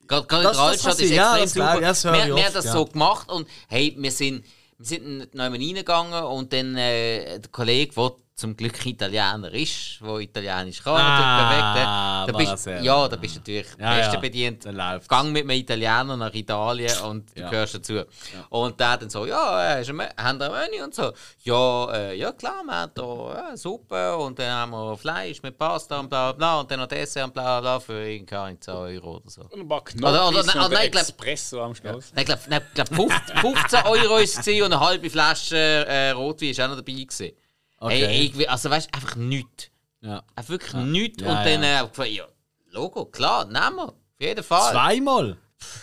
Gerade 0.07 0.25
gerade 0.27 0.43
in 0.43 0.47
Das- 0.47 0.57
der 0.57 0.65
das 0.71 0.85
Altstadt 0.85 0.99
ist 1.01 1.11
ja, 1.11 1.37
extrem 1.37 1.63
sauber. 1.63 1.73
höre 1.73 2.13
wir, 2.13 2.25
wir 2.27 2.35
oft, 2.35 2.45
haben 2.45 2.53
das 2.53 2.65
ja. 2.65 2.71
so 2.71 2.85
gemacht 2.85 3.29
und 3.31 3.47
hey, 3.67 3.95
wir 3.97 4.11
sind, 4.11 4.45
wir 4.77 4.85
sind 4.85 5.17
nicht 5.17 5.35
neu 5.35 5.47
reingegangen 5.47 6.23
und 6.23 6.53
dann 6.53 6.75
äh, 6.77 7.39
der 7.39 7.51
Kollege, 7.51 7.93
der 7.93 8.11
zum 8.39 8.55
Glück 8.55 8.85
Italiener 8.85 9.51
ist, 9.53 9.99
der 10.01 10.15
Italienisch 10.19 10.81
kann, 10.81 10.95
Ah, 10.95 12.25
natürlich 12.25 12.47
perfekt. 12.49 12.65
äh, 12.65 12.65
Da 12.65 12.77
bist, 12.77 12.85
ja, 12.85 13.07
da 13.07 13.15
bist 13.17 13.35
du 13.35 13.39
natürlich 13.39 13.67
Ja, 13.79 13.95
beste 13.95 14.13
ja. 14.15 14.19
bedient. 14.19 14.63
Gang 15.07 15.31
mit 15.31 15.43
einem 15.43 15.49
Italiener 15.59 16.15
nach 16.17 16.33
Italien 16.33 16.97
und 17.01 17.35
du 17.37 17.41
Ja. 17.41 17.49
gehörst 17.49 17.75
dazu. 17.75 18.01
Und 18.49 18.79
der 18.79 18.97
dann 18.97 19.09
so, 19.09 19.25
ja, 19.25 19.75
äh, 19.75 19.79
hast 19.79 19.87
du 19.89 19.93
ein 19.93 19.97
Me- 19.97 20.09
haben 20.17 20.39
wir 20.39 20.51
ein 20.53 20.69
Menü 20.71 20.83
und 20.83 20.95
so. 20.95 21.11
Ja, 21.43 21.91
äh, 21.93 22.15
ja 22.17 22.31
klar, 22.31 22.63
wir 22.63 22.73
haben 22.75 22.91
da 22.95 23.51
äh, 23.53 23.57
Suppe 23.57 24.15
und 24.17 24.39
dann 24.39 24.51
haben 24.51 24.71
wir 24.71 24.97
Fleisch 24.97 25.41
mit 25.43 25.57
Pasta 25.57 25.99
und 25.99 26.09
bla 26.09 26.31
bla 26.31 26.37
bla 26.37 26.59
und 26.61 26.71
dann 26.71 26.79
noch 26.79 26.87
Dessert 26.87 27.25
und 27.25 27.33
bla 27.33 27.43
bla 27.43 27.61
bla 27.61 27.79
für 27.79 27.93
irgendwie 28.07 28.25
keine 28.25 28.41
Ahnung, 28.43 28.61
10 28.61 28.73
Euro 28.73 29.15
oder 29.17 29.29
so. 29.29 29.41
Und 29.41 29.59
ein 29.59 29.67
paar 29.67 29.81
Oder- 29.81 29.85
Knopf 29.91 30.09
oder- 30.11 30.27
und 30.27 30.33
nein, 30.35 30.45
der 30.59 30.69
nein, 30.69 30.85
ich 30.85 30.91
glaub- 30.91 31.01
Espresso 31.03 31.61
am 31.61 31.75
Schluss. 31.75 32.11
Nein, 32.15 32.25
Ich 32.25 32.25
glaube, 32.47 32.65
glaub, 32.73 32.87
15, 32.87 33.37
15 33.37 33.79
Euro 33.85 34.09
war 34.13 34.21
es 34.21 34.37
und 34.37 34.63
eine 34.63 34.79
halbe 34.79 35.09
Flasche 35.09 35.57
äh, 35.57 36.11
Rotwein 36.11 36.57
war 36.57 36.65
auch 36.65 36.69
noch 36.69 36.75
dabei. 36.77 36.93
Gewesen. 36.93 37.31
Okay. 37.79 38.05
Hey, 38.05 38.25
irgendwie, 38.25 38.47
also 38.47 38.69
weißt 38.69 38.89
du, 38.89 38.93
einfach 38.93 39.15
nichts. 39.15 39.69
Ja. 40.01 40.23
Einfach 40.35 40.49
wirklich 40.49 40.73
nichts. 40.73 41.21
Ja, 41.21 41.29
und 41.29 41.45
dann 41.45 41.63
ja. 41.63 41.83
äh, 41.83 41.87
gefragt, 41.87 42.11
ja, 42.11 42.27
Logo, 42.71 43.05
klar, 43.05 43.45
nehmen 43.45 43.77
wir. 43.77 43.89
Auf 43.89 43.95
jeden 44.19 44.43
Fall. 44.43 44.71
Zweimal? 44.71 45.37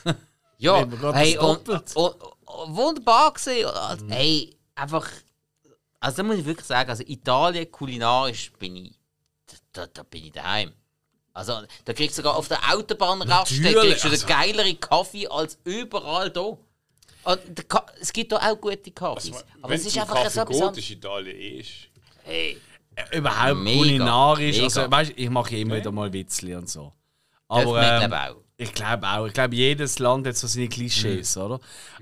Ja, 0.59 0.87
hey, 1.12 1.37
und, 1.37 1.68
doppelt. 1.68 1.94
und, 1.96 2.14
wunderbar 2.74 3.35
gesehen. 3.35 3.68
Also, 3.68 4.06
Hey, 4.09 4.56
einfach. 4.74 5.06
Also, 6.00 6.16
da 6.16 6.22
muss 6.22 6.37
ich 6.37 6.46
wirklich 6.46 6.66
sagen, 6.66 6.88
also 6.88 7.02
Italien 7.06 7.70
kulinarisch 7.70 8.52
bin 8.52 8.76
ich. 8.76 8.98
Da, 9.72 9.87
da, 9.87 10.02
bin 10.02 10.24
ich 10.24 10.32
daheim. 10.32 10.72
Also, 11.35 11.61
da 11.85 11.92
kriegst 11.92 12.16
du 12.16 12.22
sogar 12.22 12.37
auf 12.37 12.48
der 12.48 12.66
kriegst 13.88 14.04
du 14.04 14.09
also- 14.09 14.26
den 14.26 14.35
geileren 14.35 14.80
Kaffee 14.80 15.28
als 15.28 15.59
überall 15.64 16.30
da. 16.30 16.56
Es 18.00 18.12
gibt 18.12 18.32
da 18.32 18.36
auch 18.38 18.60
gute 18.60 18.90
Kaffees. 18.90 19.32
Also, 19.32 19.44
aber 19.62 19.74
es 19.74 19.86
ist 19.86 19.98
einfach 19.98 20.14
Kaffee 20.14 20.30
so 20.30 20.40
etwas 20.42 20.56
anderes. 20.60 20.78
ist 20.78 20.90
Italien 20.90 21.36
eh. 21.36 21.58
ist- 21.60 21.70
Hey, 22.24 22.56
Überhaupt 23.12 23.60
Mega, 23.60 23.78
kulinarisch. 23.78 24.56
mega. 24.56 24.64
Also, 24.64 24.90
weißt, 24.90 25.12
ich 25.16 25.28
mache 25.30 25.54
ja 25.54 25.58
immer 25.60 25.76
wieder 25.76 25.92
mal 25.92 26.12
Witzli 26.12 26.54
und 26.54 26.68
so. 26.68 26.92
Aber 27.48 27.80
ähm, 27.82 27.98
glaube 28.10 28.16
auch. 28.20 28.36
ich 28.56 28.72
glaube 28.72 29.06
auch. 29.06 29.26
Ich 29.26 29.32
glaube, 29.34 29.54
jedes 29.54 29.98
Land 29.98 30.26
hat 30.26 30.36
so 30.36 30.46
seine 30.46 30.68
Klischees, 30.68 31.36
Mhm. 31.36 31.42
oder? 31.42 31.60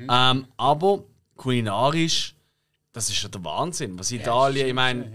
Ähm, 0.08 0.46
aber 0.56 1.02
kulinarisch, 1.37 2.34
das 2.92 3.08
ist 3.10 3.22
ja 3.22 3.28
der 3.28 3.42
Wahnsinn. 3.44 3.98
Was 3.98 4.12
Italien, 4.12 4.68
ich 4.68 4.74
meine, 4.74 5.10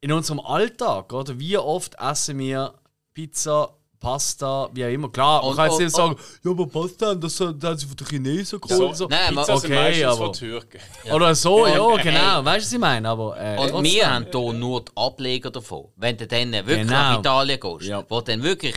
in 0.00 0.12
unserem 0.12 0.40
Alltag, 0.40 1.12
oder? 1.12 1.38
Wie 1.38 1.56
oft 1.58 1.94
essen 1.98 2.38
wir 2.38 2.74
Pizza, 3.12 3.74
Pasta, 4.04 4.68
wie 4.72 4.84
auch 4.84 4.88
immer. 4.90 5.08
Klar, 5.10 5.40
man 5.42 5.50
Und- 5.50 5.56
kann 5.56 5.70
jetzt 5.70 5.78
nicht 5.80 5.96
sagen, 5.96 6.16
ja, 6.44 6.50
aber 6.50 6.66
Pasta, 6.66 7.14
das, 7.14 7.36
das 7.36 7.40
haben 7.46 7.78
sie 7.78 7.86
von 7.86 7.96
den 7.96 8.06
Chinesen 8.06 8.60
geholt. 8.60 8.78
So, 8.78 8.92
so. 8.94 9.08
Nein, 9.08 9.34
Pizza 9.34 9.56
sind 9.58 9.70
okay, 9.70 9.74
meistens 9.74 10.04
aber- 10.04 10.16
von 10.26 10.32
Türken. 10.34 10.80
Oder 11.12 11.34
so, 11.34 11.66
ja, 11.66 11.80
Und, 11.80 12.02
genau. 12.02 12.38
ey. 12.40 12.44
Weißt 12.44 12.60
du, 12.64 12.66
was 12.66 12.72
ich 12.72 12.78
meine? 12.78 13.08
Aber, 13.08 13.36
äh, 13.40 13.58
Und 13.58 13.68
trotzdem. 13.70 13.84
wir 13.92 14.10
haben 14.14 14.26
hier 14.30 14.52
nur 14.52 14.84
die 14.84 14.92
Ableger 14.96 15.50
davon. 15.50 15.86
Wenn 15.96 16.16
du 16.16 16.26
dann 16.26 16.52
wirklich 16.52 16.78
Genau. 16.78 16.90
nach 16.92 17.18
Italien 17.20 17.60
gehst, 17.60 17.82
Ja. 17.88 18.04
wo 18.08 18.20
dann 18.20 18.42
wirklich. 18.42 18.74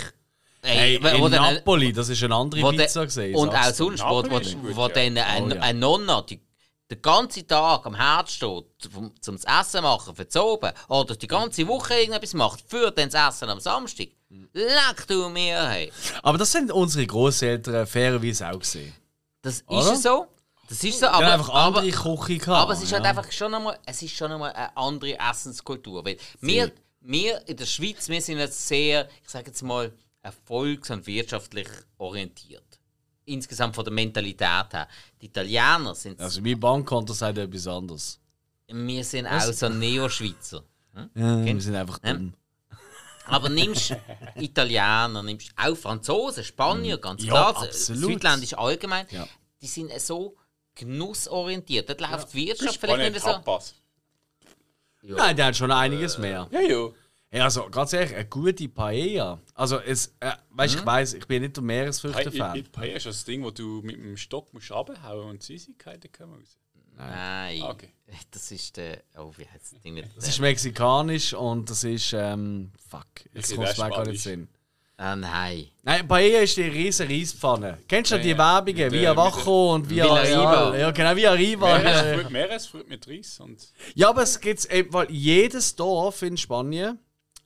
Hey, 0.63 0.99
wo 1.01 1.25
in 1.27 1.31
Napoli, 1.31 1.93
das 1.93 2.09
ist 2.09 2.21
eine 2.23 2.35
andere 2.35 2.61
wo 2.61 2.71
Pizza 2.71 3.05
gesehen. 3.05 3.35
Und 3.35 3.49
auch 3.55 3.71
sonst, 3.71 4.03
wo, 4.03 4.23
wo, 4.23 4.81
ja. 4.81 4.87
dann 4.89 5.17
eine, 5.17 5.43
Oh, 5.45 5.49
ja. 5.55 5.61
eine 5.61 5.79
Nonna 5.79 6.21
die, 6.23 6.41
den 6.89 7.01
ganzen 7.01 7.47
Tag 7.47 7.85
am 7.85 7.95
Herd 7.95 8.29
steht, 8.29 8.65
zum, 8.79 9.13
zum 9.21 9.37
das 9.39 9.45
Essen 9.61 9.83
machen, 9.83 10.13
für 10.15 10.43
Oben, 10.43 10.71
oder 10.89 11.15
die 11.15 11.27
ganze 11.27 11.67
Woche 11.67 11.93
irgendetwas 11.93 12.33
macht, 12.33 12.63
für 12.67 12.91
dann 12.91 13.09
das 13.09 13.35
Essen 13.35 13.49
am 13.49 13.59
Samstag. 13.59 14.07
Leck 14.53 15.07
du 15.07 15.29
mir, 15.29 15.67
hey. 15.69 15.91
Aber 16.21 16.37
das 16.37 16.51
sind 16.51 16.71
unsere 16.71 17.05
Großeltern 17.05 17.87
fairerweise 17.87 18.49
auch 18.49 18.59
gesehen. 18.59 18.93
Das 19.41 19.55
ist 19.55 19.67
Oder? 19.69 19.87
ja 19.89 19.95
so. 19.95 20.27
Das 20.69 20.83
ist 20.83 20.99
so, 20.99 21.07
Aber, 21.07 21.15
aber, 21.15 21.25
ja, 21.27 21.33
einfach 21.33 21.49
aber, 21.49 21.79
andere 21.79 21.91
Küche 21.91 22.37
gehabt. 22.39 22.61
aber 22.63 22.73
es 22.73 22.83
ist 22.83 22.91
halt 22.91 23.03
ja. 23.05 23.09
einfach 23.11 23.31
schon 23.31 23.53
einmal, 23.53 23.79
es 23.85 24.01
ist 24.01 24.13
schon 24.15 24.31
einmal 24.31 24.51
eine 24.51 24.75
andere 24.75 25.17
Essenskultur. 25.17 26.03
Weil 26.03 26.17
wir, 26.41 26.71
wir 26.99 27.47
in 27.47 27.55
der 27.55 27.65
Schweiz, 27.65 28.09
wir 28.09 28.21
sind 28.21 28.37
jetzt 28.39 28.67
sehr, 28.67 29.07
ich 29.23 29.29
sage 29.29 29.47
jetzt 29.47 29.61
mal, 29.63 29.93
erfolgs- 30.21 30.89
und 30.91 31.07
wirtschaftlich 31.07 31.69
orientiert. 31.97 32.63
Insgesamt 33.23 33.75
von 33.75 33.85
der 33.85 33.93
Mentalität 33.93 34.73
her. 34.73 34.87
Die 35.21 35.27
Italiener 35.27 35.95
sind, 35.95 36.19
Also 36.19 36.41
mein 36.41 36.59
Bankkonto 36.59 37.13
sagt 37.13 37.37
etwas 37.37 37.67
anderes. 37.67 38.19
wir 38.67 39.03
sind 39.05 39.25
auch 39.27 39.39
so 39.53 39.69
Neo-Schweizer. 39.69 40.63
Ja, 41.15 41.45
wir 41.45 41.61
sind 41.61 41.75
einfach 41.75 41.99
dumm. 41.99 42.33
Aber 43.27 43.49
nimmst 43.49 43.95
Italiener, 44.35 45.21
nimmst 45.23 45.51
auch 45.55 45.75
Franzosen, 45.75 46.43
Spanier, 46.43 46.97
ganz 46.97 47.23
Ja, 47.23 47.29
klar, 47.31 47.57
absolut. 47.63 48.01
Südländisch 48.03 48.53
allgemein, 48.53 49.05
Ja. 49.11 49.27
die 49.61 49.67
sind 49.67 49.91
so 49.99 50.35
genussorientiert. 50.75 51.89
Dort 51.89 52.01
läuft 52.01 52.33
die 52.33 52.47
Wirtschaft 52.47 52.77
vielleicht 52.79 53.13
nicht 53.13 53.23
so. 53.23 53.31
Tapas. 53.31 53.75
Nein, 55.01 55.35
der 55.35 55.45
hat 55.47 55.55
schon 55.55 55.71
einiges 55.71 56.17
mehr. 56.17 56.47
Ja, 56.51 56.59
ja. 56.61 56.89
Ja, 57.29 57.43
also 57.43 57.69
ganz 57.69 57.91
ehrlich, 57.91 58.15
eine 58.15 58.25
gute 58.25 58.69
Paella. 58.69 59.41
Also, 59.53 59.79
es, 59.79 60.15
äh, 60.21 60.31
weißt, 60.51 60.75
Mhm. 60.75 60.79
ich 60.79 60.85
weiß, 60.85 61.13
ich 61.15 61.27
bin 61.27 61.41
nicht 61.43 61.57
der 61.57 61.63
Meeresfrüchte-Fan. 61.63 62.63
Paella 62.71 62.95
ist 62.95 63.05
das 63.05 63.25
Ding, 63.25 63.43
wo 63.43 63.51
du 63.51 63.81
mit 63.83 63.97
dem 63.97 64.15
Stock 64.15 64.53
musst 64.53 64.71
runterhauen 64.71 65.29
und 65.31 65.43
Süßigkeiten 65.43 66.09
kommen 66.11 66.35
raus. 66.39 66.57
Nein. 66.97 67.61
Ah, 67.61 67.69
okay. 67.69 67.89
Das 68.31 68.51
ist 68.51 68.77
der. 68.77 69.03
Oh, 69.17 69.31
wie 69.35 69.43
heißt 69.45 69.73
das 69.73 69.81
Ding 69.81 69.93
nicht? 69.95 70.07
Das 70.15 70.27
ist 70.27 70.39
mexikanisch 70.39 71.33
und 71.33 71.69
das 71.69 71.83
ist, 71.83 72.13
ähm, 72.13 72.71
fuck, 72.89 73.05
jetzt 73.33 73.53
kommt 73.53 73.67
es 73.67 73.75
das 73.75 73.85
mir 73.85 73.95
gar 73.95 74.05
nicht. 74.07 74.23
Sinn. 74.23 74.47
Ah, 74.99 75.15
nein. 75.15 75.67
Nein, 75.83 76.07
Paella 76.07 76.39
ist 76.39 76.57
die 76.57 76.63
riesen 76.63 77.07
Reispfanne. 77.07 77.77
Kennst 77.87 78.11
du 78.11 78.15
Ja, 78.15 78.21
die 78.23 78.29
ja. 78.29 78.37
Werbungen? 78.37 78.83
Mit, 78.85 78.93
Via 78.93 79.15
Vacho 79.15 79.75
und 79.75 79.89
Via. 79.89 80.05
Riva. 80.11 80.75
Ja, 80.77 80.89
genau, 80.91 81.15
Via 81.15 81.31
Riva. 81.33 82.29
Meeresfrüchte 82.29 82.89
mit 82.89 83.07
Reis 83.07 83.39
und. 83.39 83.59
Ja, 83.93 84.09
aber 84.09 84.23
es 84.23 84.39
gibt 84.39 84.65
eben, 84.71 84.91
weil 84.93 85.11
jedes 85.11 85.75
Dorf 85.75 86.23
in 86.23 86.35
Spanien 86.35 86.97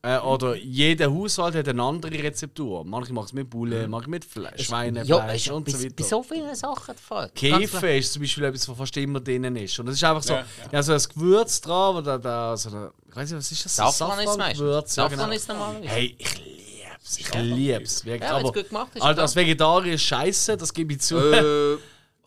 äh, 0.04 0.18
oder 0.18 0.56
jeder 0.56 1.14
Haushalt 1.14 1.54
hat 1.54 1.68
eine 1.68 1.84
andere 1.84 2.12
Rezeptur. 2.24 2.84
Manche 2.84 3.14
machen 3.14 3.26
es 3.26 3.34
mit 3.34 3.50
Bulle, 3.50 3.88
manche 3.88 4.10
mit 4.10 4.26
Fle 4.26 4.52
Schweinefleisch 4.58 5.46
ja, 5.46 5.54
und 5.54 5.70
so 5.70 5.80
weiter. 5.80 5.94
bei 5.96 6.04
so 6.04 6.24
vielen 6.24 6.56
Sachen 6.56 6.88
der 6.88 6.96
Fall. 6.96 7.28
Ganz 7.28 7.34
Käfe 7.36 7.78
klar. 7.78 7.92
ist 7.94 8.14
zum 8.14 8.22
Beispiel 8.24 8.44
etwas, 8.46 8.68
was 8.68 8.78
fast 8.78 8.98
immer 8.98 9.20
drinnen 9.20 9.56
ist. 9.58 9.78
Und 9.80 9.86
das 9.86 9.96
ist 9.96 10.04
einfach 10.04 10.24
so, 10.24 10.34
Ja, 10.34 10.46
ja, 10.72 10.82
so 10.82 10.94
ein 10.94 11.02
Gewürz 11.14 11.62
dran, 11.62 11.98
oder 11.98 12.18
da, 12.18 12.58
so 12.58 12.70
eine, 12.70 12.92
ich 13.10 13.16
weiß 13.16 13.30
nicht, 13.30 13.38
was 13.38 13.52
ist 13.52 13.66
das? 13.66 13.76
So 13.76 13.84
Safran 13.84 14.20
ist 14.24 14.32
es 14.32 14.38
meistens. 14.38 14.68
ja, 14.68 14.84
Safran 14.88 15.20
genau. 15.20 15.32
ist 15.32 15.48
normalerweise. 15.48 15.88
Hey, 15.90 16.16
ich 16.18 16.38
lieb's, 16.40 17.18
ich 17.20 17.34
lieb's. 17.36 18.06
Wirklich. 18.06 18.30
Ja, 18.30 18.38
aber 18.38 18.52
gut 18.52 18.70
gemacht 18.70 18.96
ist, 18.96 19.02
klar. 19.02 19.20
als 19.20 19.36
Vegetarier 19.36 19.94
ist 19.94 20.02
scheiße, 20.02 20.58
das 20.58 20.74
gebe 20.74 20.94
ich 20.94 21.02
zu. 21.02 21.18
Äh, 21.18 21.78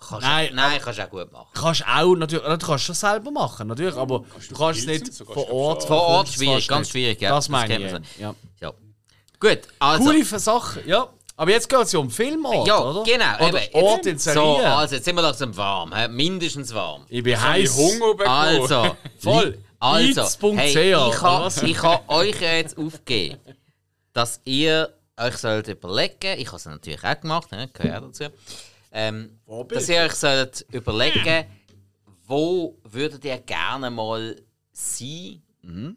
kannst, 0.09 0.27
Nein, 0.27 0.51
nein, 0.55 0.71
nein 0.73 0.81
kannst 0.83 0.99
du 0.99 1.05
auch 1.05 1.11
gut 1.11 1.33
machen. 1.33 1.49
kannst 1.55 1.85
auch 1.87 2.15
natürlich, 2.17 2.45
du 2.47 2.59
kannst 2.67 2.89
es 2.89 3.01
selber 3.01 3.31
machen, 3.31 3.67
natürlich, 3.69 3.97
aber 3.97 4.19
du 4.21 4.25
du 4.49 4.55
kannst 4.57 4.81
es 4.81 4.87
nicht 4.87 5.13
sogar 5.13 5.35
vor 5.35 5.51
Ort. 5.51 5.85
Vor 5.85 6.03
Ort 6.03 6.29
Das 6.29 6.35
schwierig, 6.35 6.69
ganz 6.69 6.81
nicht. 6.87 6.91
schwierig, 6.93 7.21
ja. 7.21 7.31
Das 7.31 7.45
Das 7.45 7.49
meine 7.51 7.77
ich. 7.77 8.19
Ja. 8.21 8.35
Ja. 8.61 8.73
Gut, 9.41 9.61
also. 9.79 10.05
Coole 10.05 10.25
Sache, 10.25 10.83
ja. 10.87 11.09
Aber 11.37 11.51
jetzt 11.51 11.69
geht 11.69 11.81
es 11.81 11.91
ja 11.91 11.99
um 11.99 12.11
Filmort, 12.11 12.69
ja, 12.69 12.79
oder? 12.81 13.03
genau. 13.03 13.49
Oder 13.49 13.65
eben, 13.65 13.85
Ort 13.85 14.07
in 14.07 14.19
so, 14.19 14.31
Serie. 14.33 14.73
also 14.73 14.95
jetzt 14.95 15.05
sind 15.05 15.17
wir 15.17 15.23
langsam 15.23 15.57
warm, 15.57 15.93
hä? 15.93 16.07
mindestens 16.07 16.73
warm. 16.73 17.05
ich 17.09 17.25
bin 17.25 17.33
Ich 17.35 17.41
heiß. 17.41 17.77
Hunger 17.77 18.15
bekommen. 18.15 18.29
Also, 18.29 18.97
Voll. 19.19 19.59
Also, 19.81 20.23
hey, 20.57 20.71
ich 20.93 21.21
habe 21.21 21.67
ich 21.67 21.83
ha 21.83 22.01
euch 22.07 22.41
jetzt 22.41 22.79
aufgegeben, 22.79 23.39
dass 24.13 24.41
ihr 24.45 24.95
euch 25.19 25.37
sollt 25.37 25.69
überlegen, 25.69 26.39
ich 26.39 26.47
habe 26.47 26.57
es 26.57 26.65
natürlich 26.67 27.05
auch 27.05 27.21
gemacht, 27.21 27.51
ne, 27.53 27.69
gehört 27.73 28.03
auch 28.03 28.07
dazu, 28.07 28.25
ähm, 28.95 29.39
dass 29.69 29.89
ihr 29.89 30.01
euch 30.03 30.13
sollt 30.15 30.65
überlegen, 30.73 31.45
wo 32.27 32.79
würdet 32.85 33.25
ihr 33.25 33.39
gerne 33.39 33.91
mal 33.91 34.41
sein, 34.73 35.43
Mhm. 35.63 35.97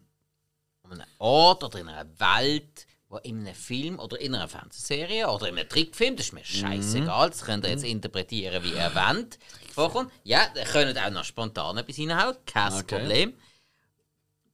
an 0.82 0.92
einem 0.92 1.06
Ort 1.18 1.62
oder 1.64 1.78
in 1.78 1.88
einer 1.88 2.06
Welt, 2.18 2.86
wo 3.08 3.16
in 3.18 3.40
einem 3.40 3.54
Film 3.54 3.98
oder 3.98 4.20
in 4.20 4.34
einer 4.34 4.48
Fernsehserie 4.48 5.28
oder 5.30 5.48
in 5.48 5.58
einem 5.58 5.68
Trickfilm, 5.68 6.16
das 6.16 6.26
ist 6.26 6.32
mir 6.32 6.44
scheißegal, 6.44 7.30
das 7.30 7.42
könnt 7.44 7.64
ihr 7.64 7.70
jetzt 7.70 7.84
interpretieren, 7.84 8.62
wie 8.64 8.72
ihr 8.72 8.90
wollt, 8.94 9.38
vorkommt. 9.72 10.10
Ja, 10.24 10.46
ihr 10.54 10.64
könnt 10.64 10.98
auch 10.98 11.10
noch 11.10 11.24
spontan 11.24 11.76
etwas 11.78 11.98
reinhauen, 11.98 12.36
kein 12.46 12.72
Okay. 12.72 12.98
Problem. 12.98 13.34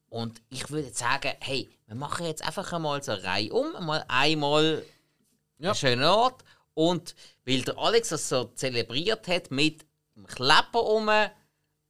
Und 0.08 0.40
ich 0.50 0.70
würde 0.70 0.90
sagen, 0.92 1.32
hey, 1.40 1.68
wir 1.86 1.96
machen 1.96 2.26
jetzt 2.26 2.44
einfach 2.44 2.72
einmal 2.72 3.02
so 3.02 3.12
eine 3.12 3.24
Reihe 3.24 3.52
um, 3.52 3.72
mal 3.84 4.04
einmal 4.08 4.84
Ja. 5.58 5.70
einen 5.70 5.74
schönen 5.76 6.04
Ort. 6.04 6.44
Und 6.74 7.14
weil 7.46 7.62
der 7.62 7.78
Alex 7.78 8.08
das 8.10 8.28
so 8.28 8.44
zelebriert 8.54 9.26
hat 9.28 9.50
mit 9.50 9.84
dem 10.16 10.26
Klepper 10.26 10.82
um, 10.82 11.08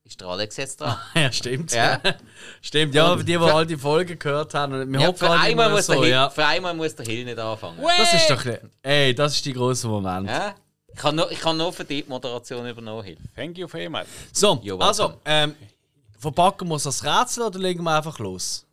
ist 0.05 0.21
der 0.21 0.29
Alex 0.29 0.57
jetzt 0.57 0.81
dran. 0.81 0.97
Ja, 1.15 1.33
stimmt. 1.33 1.73
Ja. 1.73 2.01
stimmt, 2.63 2.95
ja, 2.95 3.13
Und 3.13 3.19
für 3.21 3.25
die, 3.25 3.33
die 3.33 3.39
für- 3.39 3.55
all 3.55 3.67
die 3.67 3.77
Folgen 3.77 4.19
gehört 4.19 4.53
haben. 4.55 4.75
und 4.75 4.93
Wir 4.93 5.01
Ja, 5.01 5.13
für, 5.13 5.31
einmal 5.31 5.51
immer 5.51 5.69
muss 5.71 5.87
der 5.87 5.97
so, 5.97 6.03
Hill, 6.03 6.11
ja. 6.11 6.31
für 6.31 6.45
einmal 6.47 6.75
muss 6.75 6.95
der 6.95 7.07
Hill 7.07 7.25
nicht 7.25 7.39
anfangen. 7.39 7.79
Das 7.99 8.13
ist 8.15 8.29
doch... 8.31 8.45
Ey, 8.83 9.15
das 9.15 9.35
ist 9.37 9.45
die 9.45 9.53
große 9.53 9.87
Moment. 9.89 10.29
Ja? 10.29 10.55
Ich 10.89 10.97
kann 11.01 11.17
nur, 11.17 11.31
ich 11.33 11.41
kann 11.41 11.57
nur 11.57 11.73
für 11.73 11.85
die 11.85 12.05
Moderation 12.07 12.67
übernommen. 12.69 13.03
Hill. 13.05 13.17
Thank 13.35 13.59
you 13.59 13.67
very 13.67 13.89
much. 13.89 14.05
So, 14.33 14.55
You're 14.63 14.81
also, 14.81 15.05
welcome. 15.05 15.21
ähm, 15.25 15.55
verpacken 16.19 16.69
wir 16.69 16.79
das 16.79 17.03
Rätsel 17.05 17.45
oder 17.45 17.59
legen 17.59 17.83
wir 17.83 17.97
einfach 17.97 18.19
los? 18.19 18.65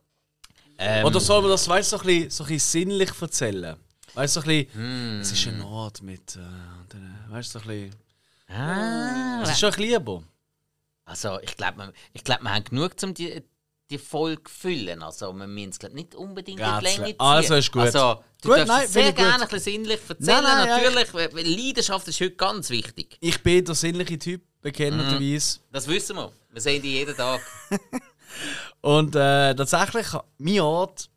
Ähm, 0.78 1.06
Oder 1.06 1.20
sollen 1.20 1.44
wir 1.46 1.50
das, 1.50 1.68
weißt 1.68 1.92
du, 1.94 1.98
so, 1.98 2.02
ein 2.04 2.08
bisschen- 2.08 2.30
so 2.32 2.44
ein 2.44 2.48
bisschen 2.50 2.90
sinnlich 2.90 3.10
erzählen? 3.22 3.76
Weißt 4.14 4.36
du, 4.36 4.42
so 4.42 4.48
ein 4.50 4.66
bisschen, 4.66 4.74
Hm. 4.74 5.20
es 5.22 5.32
ist 5.32 5.48
ein 5.48 5.62
Ort 5.62 6.02
mit, 6.02 6.36
äh, 6.36 7.32
weißt 7.32 7.56
du, 7.56 7.60
so 7.60 7.70
ein 7.70 7.90
bisschen, 7.90 7.96
ah, 8.50 9.42
es 9.44 9.52
ist 9.52 9.60
schon 9.60 9.70
ein 9.72 9.76
bisschen 9.78 9.92
lieber. 10.00 10.24
also 11.06 11.40
ich 11.42 11.56
glaube, 11.56 11.78
wir, 11.78 11.94
ich 12.14 12.24
glaub, 12.24 12.42
wir 12.42 12.54
haben 12.54 12.64
genug, 12.64 12.92
um 13.04 13.14
die, 13.14 13.42
die 13.90 13.98
Folge 13.98 14.44
zu 14.44 14.54
füllen. 14.54 15.02
Also 15.04 15.32
wir 15.34 15.48
müssen 15.48 15.70
es 15.70 15.80
glaub, 15.80 15.94
nicht 15.94 16.16
unbedingt 16.16 16.60
in 16.60 16.66
die. 16.80 16.84
Länge 16.86 17.06
ziehen. 17.08 17.16
Also, 17.20 17.56
ist 17.56 17.72
gut. 17.72 17.82
Also, 17.84 18.22
du 18.42 18.48
Gut, 18.50 18.58
darfst 18.60 18.68
nein, 18.68 18.88
sehr 18.88 19.02
ich 19.10 19.16
gut. 19.16 19.18
gerne 19.18 19.44
ein 19.44 19.50
bisschen 19.50 19.60
sinnlich 19.74 20.00
erzählen. 20.08 20.44
Nein, 20.44 20.44
nein, 20.44 20.68
ja, 20.68 20.78
Natürlich, 20.90 21.14
weil- 21.14 21.48
Leidenschaft 21.56 22.08
ist 22.08 22.20
heute 22.22 22.32
ganz 22.36 22.70
wichtig. 22.70 23.18
Ich 23.20 23.42
bin 23.44 23.64
der 23.66 23.76
sinnliche 23.76 24.18
Typ, 24.20 24.42
bekennenderweise. 24.62 25.60
Das 25.72 25.88
wissen 25.88 26.16
wir. 26.16 26.32
Wir 26.52 26.62
sehen 26.62 26.82
die 26.82 26.92
jeden 26.94 27.16
Tag. 27.16 27.42
Und 28.82 29.16
äh, 29.16 29.54
tatsächlich, 29.56 30.08
mein 30.38 30.60
Ort, 30.62 31.10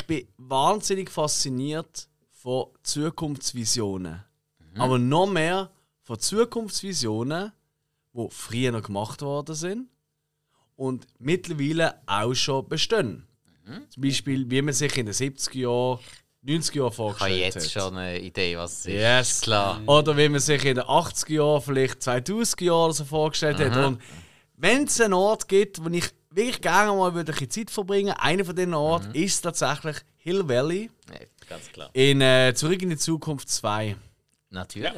ich 0.00 0.06
bin 0.06 0.26
wahnsinnig 0.38 1.10
fasziniert 1.10 2.08
von 2.32 2.66
Zukunftsvisionen. 2.82 4.24
Aber 4.76 4.98
noch 4.98 5.26
mehr 5.26 5.70
von 6.02 6.18
Zukunftsvisionen, 6.18 7.52
die 8.14 8.26
früher 8.30 8.72
noch 8.72 8.82
gemacht 8.82 9.20
worden 9.22 9.54
sind 9.54 9.88
und 10.76 11.06
mittlerweile 11.18 12.00
auch 12.06 12.34
schon 12.34 12.68
bestehen. 12.68 13.26
Zum 13.90 14.02
Beispiel, 14.02 14.50
wie 14.50 14.62
man 14.62 14.74
sich 14.74 14.96
in 14.96 15.06
den 15.06 15.14
70er 15.14 15.58
Jahren 15.58 15.98
90er 16.44 16.46
Jahren 16.46 16.60
Ich 16.62 16.80
habe 16.80 16.92
vorgestellt 16.92 17.54
jetzt 17.54 17.76
hat. 17.76 17.82
schon 17.82 17.96
eine 17.98 18.18
Idee, 18.18 18.56
was 18.56 18.72
es 18.72 18.86
ist. 18.86 18.92
Yes. 18.94 19.40
Klar. 19.42 19.80
Oder 19.86 20.16
wie 20.16 20.28
man 20.28 20.40
sich 20.40 20.64
in 20.64 20.76
den 20.76 20.84
80er 20.84 21.32
Jahren, 21.32 21.60
vielleicht 21.60 22.00
2000er 22.00 22.64
Jahren 22.64 22.92
so 22.92 23.04
vorgestellt 23.04 23.58
hat. 23.58 23.76
Und 23.76 24.00
wenn 24.56 24.84
es 24.84 25.00
einen 25.00 25.12
Ort 25.12 25.46
gibt, 25.48 25.84
wo 25.84 25.88
ich 25.90 26.06
wirklich 26.30 26.60
gerne 26.60 26.92
mal 26.92 27.14
würde 27.14 27.32
ein 27.32 27.50
Zeit 27.50 27.70
verbringen 27.70 28.14
einer 28.18 28.44
von 28.44 28.54
diesen 28.56 28.74
Orten 28.74 29.14
ist 29.14 29.42
tatsächlich 29.42 29.96
Hill 30.18 30.48
Valley 30.48 30.90
Ja, 31.10 31.26
ganz 31.48 31.68
klar. 31.72 31.90
in 31.92 32.20
äh, 32.20 32.52
Zurück 32.54 32.80
in 32.82 32.90
die 32.90 32.96
Zukunft 32.96 33.48
2. 33.48 33.96
Natürlich. 34.50 34.92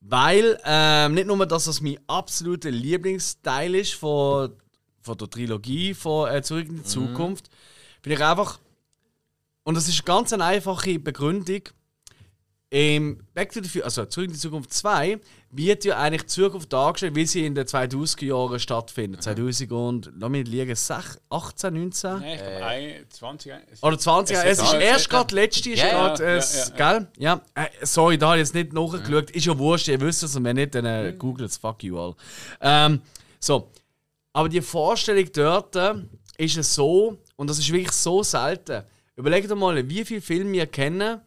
Weil, 0.00 0.58
ähm, 0.64 1.14
nicht 1.14 1.26
nur, 1.26 1.44
dass 1.46 1.64
das 1.66 1.80
mein 1.80 1.98
absoluter 2.06 2.70
Lieblingsteil 2.70 3.74
ist 3.74 3.94
von, 3.94 4.52
von 5.02 5.18
der 5.18 5.28
Trilogie 5.28 5.92
von 5.92 6.30
äh, 6.30 6.42
Zurück 6.42 6.68
in 6.68 6.76
die 6.76 6.84
Zukunft, 6.84 7.50
bin 8.02 8.12
ich 8.12 8.24
einfach. 8.24 8.58
Und 9.62 9.74
das 9.76 9.88
ist 9.88 9.98
eine 10.00 10.04
ganz 10.04 10.32
eine 10.32 10.44
einfache 10.44 10.98
Begründung. 10.98 11.62
Im 12.72 13.18
Back 13.34 13.50
to 13.52 13.60
the 13.60 13.68
Future, 13.68 13.84
also 13.84 14.04
Zurück 14.04 14.28
in 14.28 14.32
die 14.34 14.38
Zukunft 14.38 14.72
2, 14.72 15.18
wird 15.50 15.84
ja 15.84 15.98
eigentlich 15.98 16.22
die 16.22 16.28
Zukunft 16.28 16.72
dargestellt, 16.72 17.16
wie 17.16 17.26
sie 17.26 17.44
in 17.44 17.56
den 17.56 17.66
2000er 17.66 18.24
Jahren 18.26 18.60
stattfindet. 18.60 19.24
2000 19.24 19.72
und, 19.72 20.12
lass 20.16 20.30
mich 20.30 20.44
nicht 20.44 20.52
liegen, 20.52 20.76
6, 20.76 21.20
18, 21.30 21.74
19? 21.74 22.20
Nein, 22.20 22.34
ich 22.34 22.40
glaube, 22.40 22.64
ein- 22.66 23.04
20. 23.10 23.52
es- 23.72 23.82
Oder 23.82 23.98
20 23.98 24.36
Es 24.36 24.44
Es, 24.44 24.58
ist 24.58 24.64
ist 24.72 24.80
erst 24.80 25.10
gerade 25.10 25.34
letzte, 25.34 25.70
ist 25.70 25.80
Ja, 25.80 25.86
ja, 25.88 25.92
gerade, 26.14 26.24
äh, 26.24 26.38
ja, 26.38 26.44
ja, 26.78 26.92
gell? 26.98 27.08
Ja. 27.18 27.40
Äh, 27.56 27.66
sorry, 27.82 28.16
da 28.18 28.26
habe 28.28 28.36
ich 28.36 28.42
jetzt 28.46 28.54
nicht 28.54 28.72
nachgeschaut. 28.72 29.30
Ist 29.32 29.46
ja 29.46 29.58
wurscht, 29.58 29.88
ihr 29.88 30.00
wisst 30.00 30.22
es 30.22 30.36
und 30.36 30.44
wenn 30.44 30.54
nicht, 30.54 30.72
dann 30.76 30.84
äh, 30.84 31.12
googelt 31.18 31.50
es, 31.50 31.56
fuck 31.56 31.82
you 31.82 31.98
all. 31.98 32.14
Ähm, 32.60 33.00
so. 33.40 33.68
Aber 34.32 34.48
die 34.48 34.60
Vorstellung 34.60 35.26
dort 35.32 35.74
äh, 35.74 35.94
ist 36.38 36.56
es 36.56 36.72
so, 36.72 37.18
und 37.34 37.50
das 37.50 37.58
ist 37.58 37.72
wirklich 37.72 37.90
so 37.90 38.22
selten. 38.22 38.84
Überlegt 39.16 39.52
mal, 39.56 39.88
wie 39.88 40.04
viele 40.04 40.20
Filme 40.20 40.52
wir 40.52 40.66
kennen, 40.68 41.20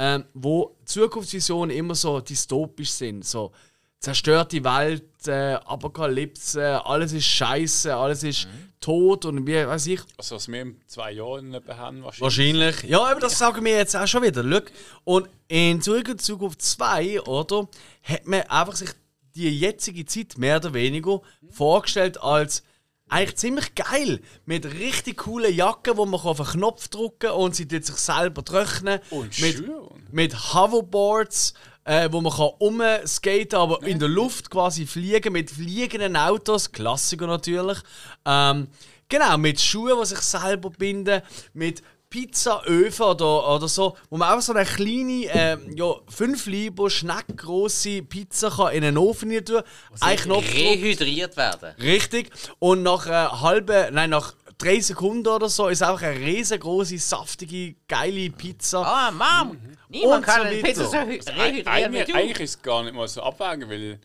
ähm, 0.00 0.24
wo 0.32 0.78
Zukunftsvisionen 0.86 1.76
immer 1.76 1.94
so 1.94 2.20
dystopisch 2.20 2.90
sind. 2.90 3.22
So 3.22 3.52
zerstörte 3.98 4.64
Welt, 4.64 5.04
äh, 5.26 5.52
Apokalypse, 5.52 6.84
alles 6.86 7.12
ist 7.12 7.26
scheiße, 7.26 7.94
alles 7.94 8.22
ist 8.22 8.48
tot 8.80 9.26
und 9.26 9.46
wie 9.46 9.66
weiß 9.66 9.88
ich. 9.88 10.00
Also, 10.16 10.36
was 10.36 10.48
wir 10.48 10.62
in 10.62 10.80
zwei 10.86 11.12
Jahren 11.12 11.52
etwa 11.52 11.76
haben, 11.76 12.02
wahrscheinlich. 12.02 12.22
Wahrscheinlich. 12.22 12.82
Ja, 12.84 13.04
aber 13.04 13.20
das 13.20 13.38
sagen 13.38 13.62
wir 13.62 13.76
jetzt 13.76 13.94
auch 13.94 14.06
schon 14.06 14.22
wieder. 14.22 14.42
Schau. 14.42 14.60
Und 15.04 15.28
in 15.48 15.82
Zurück 15.82 16.08
in 16.08 16.18
Zukunft 16.18 16.62
2, 16.62 17.20
oder, 17.20 17.68
hat 18.02 18.26
man 18.26 18.40
einfach 18.44 18.76
sich 18.76 18.92
die 19.34 19.50
jetzige 19.50 20.06
Zeit 20.06 20.38
mehr 20.38 20.56
oder 20.56 20.72
weniger 20.72 21.20
vorgestellt 21.50 22.18
als 22.22 22.62
eigentlich 23.10 23.36
ziemlich 23.36 23.74
geil. 23.74 24.20
Mit 24.46 24.64
richtig 24.64 25.18
coolen 25.18 25.54
Jacken, 25.54 25.96
wo 25.96 26.06
man 26.06 26.20
auf 26.20 26.40
einen 26.40 26.50
Knopf 26.50 26.88
drücken 26.88 27.18
kann 27.18 27.32
und 27.32 27.54
sie 27.54 27.66
tut 27.66 27.84
sich 27.84 27.96
selber 27.96 28.44
trocknen. 28.44 29.00
Und 29.10 29.38
mit, 29.40 29.56
Schuhe. 29.56 29.90
mit 30.10 30.54
Hoverboards, 30.54 31.54
äh, 31.84 32.08
wo 32.10 32.20
man 32.20 32.32
kann 32.32 33.60
aber 33.60 33.82
in 33.86 33.98
der 33.98 34.08
Luft 34.08 34.50
quasi 34.50 34.86
fliegen, 34.86 35.32
mit 35.32 35.50
fliegenden 35.50 36.16
Autos, 36.16 36.70
Klassiker 36.70 37.26
natürlich. 37.26 37.78
Ähm, 38.24 38.68
genau, 39.08 39.36
mit 39.38 39.60
Schuhen, 39.60 39.98
die 40.00 40.06
sich 40.06 40.20
selber 40.20 40.70
binden, 40.70 41.22
mit 41.52 41.82
Pizzaöfen 42.10 43.06
oder, 43.06 43.54
oder 43.54 43.68
so, 43.68 43.96
wo 44.10 44.16
man 44.16 44.28
einfach 44.28 44.42
so 44.42 44.52
eine 44.52 44.64
kleine, 44.64 45.24
äh, 45.26 45.56
ja, 45.74 45.94
5 46.08 46.46
Lieber 46.46 46.90
schneckgroße 46.90 48.02
Pizza 48.02 48.50
kann 48.50 48.72
in 48.74 48.84
einen 48.84 48.98
Ofen 48.98 49.30
rein 49.32 49.44
tun 49.44 49.62
Ein 50.00 50.16
Knopf 50.16 50.52
Rehydriert 50.52 51.36
werden. 51.36 51.74
Richtig. 51.80 52.30
Und 52.58 52.82
nach 52.82 53.06
einer 53.06 53.40
halben, 53.40 53.94
nein, 53.94 54.10
nach 54.10 54.34
drei 54.58 54.80
Sekunden 54.80 55.28
oder 55.28 55.48
so 55.48 55.68
ist 55.68 55.82
einfach 55.82 56.02
eine 56.02 56.18
riesengroße, 56.18 56.98
saftige, 56.98 57.76
geile 57.88 58.28
Pizza. 58.30 58.82
Ah, 58.84 59.10
Mom! 59.10 59.56
Niemand 59.88 60.18
Und 60.18 60.22
kann 60.24 60.42
so 60.42 60.48
eine. 60.48 60.62
Pizza 60.62 60.84
so 60.86 60.96
Also, 60.96 61.08
rehydrieren 61.08 61.54
wie 61.64 61.66
eigentlich, 61.68 62.04
du. 62.06 62.14
eigentlich 62.14 62.40
ist 62.40 62.56
es 62.56 62.62
gar 62.62 62.82
nicht 62.82 62.94
mal 62.94 63.08
so 63.08 63.22
abwägen, 63.22 63.70
weil 63.70 64.00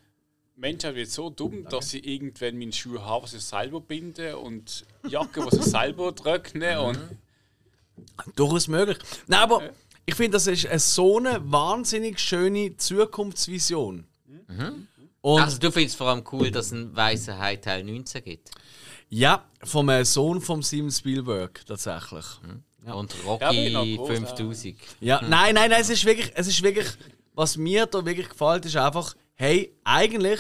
Menschheit 0.56 0.96
wird 0.96 1.10
so 1.10 1.30
dumm, 1.30 1.68
dass 1.70 1.90
sie 1.90 2.00
irgendwann 2.00 2.58
meine 2.58 2.72
Schuhe 2.72 3.04
haben, 3.04 3.26
die 3.26 3.32
sie 3.32 3.40
selber 3.40 3.82
binden 3.82 4.36
und 4.36 4.86
Jacke, 5.08 5.46
die 5.52 5.56
sie 5.58 5.70
selber 5.70 6.16
trocknen 6.16 6.78
und 6.78 7.00
Durchaus 8.36 8.68
möglich. 8.68 8.98
Nein, 9.28 9.40
aber 9.42 9.62
ich 10.06 10.16
finde, 10.16 10.32
das 10.32 10.48
ist 10.48 10.66
eine 10.68 10.80
so 10.80 11.18
eine 11.18 11.40
wahnsinnig 11.52 12.20
schöne 12.20 12.76
Zukunftsvision. 12.78 14.06
Und 15.22 15.42
Also 15.42 15.58
du 15.58 15.72
findest 15.72 15.98
vor 15.98 16.08
allem 16.08 16.24
cool, 16.32 16.52
dass 16.52 16.68
es 16.68 16.74
einen 16.74 16.96
weißen 16.96 17.38
Hai 17.38 17.56
Teil 17.56 17.84
19 17.84 18.24
gibt. 18.24 18.52
ja, 19.10 19.44
vom 19.64 19.90
äh, 19.90 20.06
Sohn 20.06 20.40
von 20.42 20.62
Steven 20.62 20.92
Spielberg 20.92 21.66
tatsächlich. 21.66 22.26
Und 22.44 22.64
Ja, 22.86 22.94
noch 23.32 23.42
Rocky 23.42 23.96
groß, 23.96 24.08
5000. 24.10 24.76
Ja, 25.00 25.22
nein, 25.22 25.56
nein, 25.56 25.72
nein, 25.72 25.82
es 25.82 25.90
ist 25.90 26.06
wirklich, 26.06 26.32
es 26.36 26.48
ist 26.48 26.62
wirklich, 26.62 26.88
was 27.34 27.58
mir 27.58 27.88
da 27.88 28.06
wirklich 28.06 28.30
gefällt, 28.30 28.66
ist 28.66 28.76
einfach, 28.78 29.16
hey, 29.34 29.74
eigentlich 29.84 30.40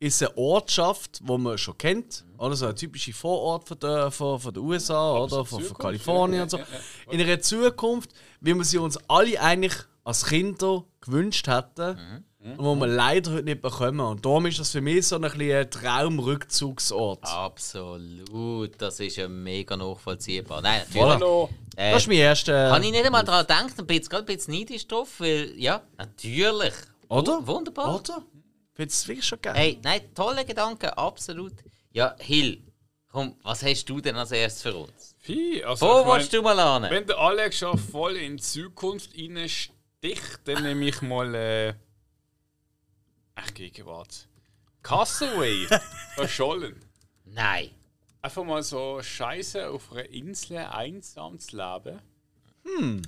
ist 0.00 0.22
eine 0.22 0.36
Ortschaft, 0.36 1.20
die 1.20 1.38
man 1.38 1.58
schon 1.58 1.76
kennt, 1.76 2.24
oder 2.38 2.54
so 2.54 2.66
eine 2.66 2.74
typische 2.74 3.12
Vorort 3.12 3.66
von 3.66 3.78
der, 3.80 4.10
von, 4.10 4.38
von 4.38 4.54
der 4.54 4.62
USA 4.62 5.18
oder 5.18 5.44
von, 5.44 5.62
von 5.62 5.76
Kalifornien 5.76 6.38
ja, 6.38 6.42
und 6.44 6.50
so. 6.50 6.58
ja, 6.58 6.64
ja. 6.70 7.12
In 7.12 7.20
einer 7.20 7.40
Zukunft, 7.40 8.10
wie 8.40 8.54
wir 8.54 8.64
sie 8.64 8.78
uns 8.78 8.96
alle 9.08 9.40
eigentlich 9.40 9.74
als 10.04 10.24
Kinder 10.24 10.84
gewünscht 11.00 11.48
hätten 11.48 12.24
und 12.40 12.64
wo 12.64 12.74
wir 12.76 12.86
leider 12.86 13.32
heute 13.32 13.42
nicht 13.42 13.60
bekommen. 13.60 14.00
Und 14.00 14.24
darum 14.24 14.46
ist 14.46 14.60
das 14.60 14.70
für 14.70 14.80
mich 14.80 15.06
so 15.08 15.16
ein, 15.16 15.24
ein 15.24 15.70
Traumrückzugsort. 15.70 17.24
Absolut, 17.24 18.80
das 18.80 19.00
ist 19.00 19.16
ja 19.16 19.28
mega 19.28 19.76
nachvollziehbar. 19.76 20.62
Nein, 20.62 20.82
natürlich. 20.86 21.22
Voilà. 21.22 21.48
Äh, 21.76 21.92
Das 21.92 22.02
ist 22.02 22.08
mein 22.08 22.18
erster. 22.18 22.70
Habe 22.70 22.84
ich 22.84 22.92
nicht 22.92 23.04
einmal 23.04 23.24
daran 23.24 23.42
gedacht 23.42 23.78
und 23.78 23.86
bin 23.86 23.96
jetzt 23.96 24.08
gerade 24.08 24.22
ein 24.22 24.36
bisschen 24.36 24.54
neidisch 24.54 24.86
drauf, 24.86 25.08
weil, 25.18 25.52
ja, 25.56 25.82
natürlich. 25.98 26.74
Oder? 27.08 27.46
Wunderbar. 27.46 27.96
Oder? 27.96 28.22
Finde 28.78 28.92
es 28.92 29.08
wirklich 29.08 29.26
schon 29.26 29.42
geil. 29.42 29.56
Hey, 29.56 29.78
nein, 29.82 30.14
tolle 30.14 30.44
Gedanken, 30.44 30.90
absolut. 30.90 31.52
Ja, 31.90 32.14
Hill, 32.20 32.62
komm, 33.08 33.36
was 33.42 33.64
hast 33.64 33.86
du 33.86 34.00
denn 34.00 34.14
als 34.14 34.30
erstes 34.30 34.62
für 34.62 34.76
uns? 34.76 35.16
Vieh, 35.18 35.64
also 35.64 35.84
Wo 35.84 35.98
ich 35.98 36.06
mein, 36.06 36.20
willst 36.20 36.32
du 36.32 36.42
mal 36.42 36.60
an? 36.60 36.88
Wenn 36.88 37.04
der 37.04 37.18
Alex 37.18 37.58
schon 37.58 37.76
voll 37.76 38.14
in 38.14 38.36
die 38.36 38.42
Zukunft 38.44 39.10
reinsticht, 39.18 39.72
dann 40.44 40.62
nehme 40.62 40.86
ich 40.86 41.02
mal. 41.02 41.34
Äh, 41.34 41.74
ach, 43.34 43.52
Gegenwart. 43.52 44.28
Castaway. 44.84 45.66
Verschollen. 46.14 46.80
Nein. 47.24 47.70
Einfach 48.22 48.44
mal 48.44 48.62
so 48.62 49.02
scheiße 49.02 49.70
auf 49.70 49.90
einer 49.90 50.08
Insel 50.08 50.58
einsam 50.58 51.40
zu 51.40 51.56
leben. 51.56 52.00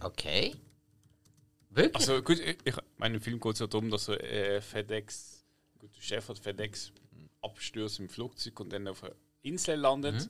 Okay. 0.03 0.57
Wirklich? 1.69 1.95
Also 1.95 2.21
gut, 2.25 2.41
ich, 2.41 2.59
ich 2.65 2.75
meine, 2.97 3.15
im 3.15 3.21
Film 3.21 3.39
geht 3.39 3.53
es 3.53 3.61
ja 3.61 3.69
darum, 3.69 3.89
dass 3.89 4.07
so 4.07 4.15
äh, 4.15 4.61
FedEx, 4.61 5.40
gut, 5.81 5.97
der 5.97 6.03
Chef 6.03 6.29
hat 6.29 6.39
FedEx 6.39 6.93
abstürzt 7.43 7.99
im 7.99 8.09
Flugzeug 8.09 8.61
und 8.61 8.73
dann 8.73 8.87
auf 8.87 9.03
einer 9.03 9.15
Insel 9.43 9.77
landet. 9.77 10.15
Das 10.15 10.25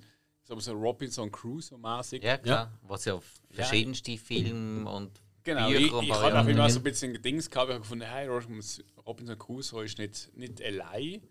ist 0.45 0.51
aber 0.51 0.61
so 0.61 0.73
Robinson 0.73 1.31
Crusoe-mäßig. 1.31 2.23
ja, 2.23 2.39
klar. 2.39 2.73
Was 2.83 3.05
ja 3.05 3.15
auf 3.15 3.25
verschiedenste 3.51 4.17
Filme 4.17 4.91
und 4.91 5.21
Genau, 5.43 5.69
Bücher 5.69 5.81
ich, 5.81 5.93
und 5.93 6.05
ich 6.05 6.13
habe 6.13 6.39
auch 6.41 6.47
immer 6.47 6.69
so 6.69 6.81
ein 6.81 6.83
bisschen 6.83 7.23
Dings 7.23 7.49
gehabt, 7.49 7.69
ich 7.71 7.75
habe 7.75 7.81
gefunden, 7.81 8.05
hey, 8.05 8.27
Robinson 8.29 8.85
Robinson 9.07 9.39
Crusoe 9.39 9.85
ist 9.85 9.99
nicht, 9.99 10.37
nicht 10.37 10.63
allein. 10.63 11.23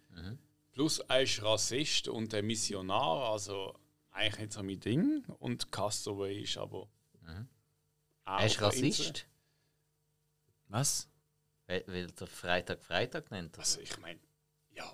Plus 0.72 1.00
er 1.00 1.22
ist 1.22 1.42
Rassist 1.44 2.08
und 2.08 2.34
ein 2.34 2.46
Missionar, 2.46 3.32
also 3.32 3.78
eigentlich 4.12 4.40
nicht 4.40 4.54
so 4.54 4.64
mein 4.64 4.80
Ding. 4.80 5.24
Und 5.38 5.72
Castaway 5.72 6.42
ist 6.42 6.58
aber. 6.58 6.90
auch 8.26 8.40
Er 8.40 8.46
ist 8.46 8.60
der 8.60 8.74
Insel. 8.74 9.06
Rassist, 9.06 9.28
Was? 10.68 11.09
Weil, 11.70 11.84
weil 11.88 12.08
der 12.08 12.28
Freitag 12.28 12.82
Freitag 12.84 13.32
nennt. 13.32 13.56
er. 13.56 13.60
Also 13.60 13.80
ich 13.80 13.98
meine, 14.00 14.20
ja, 14.76 14.92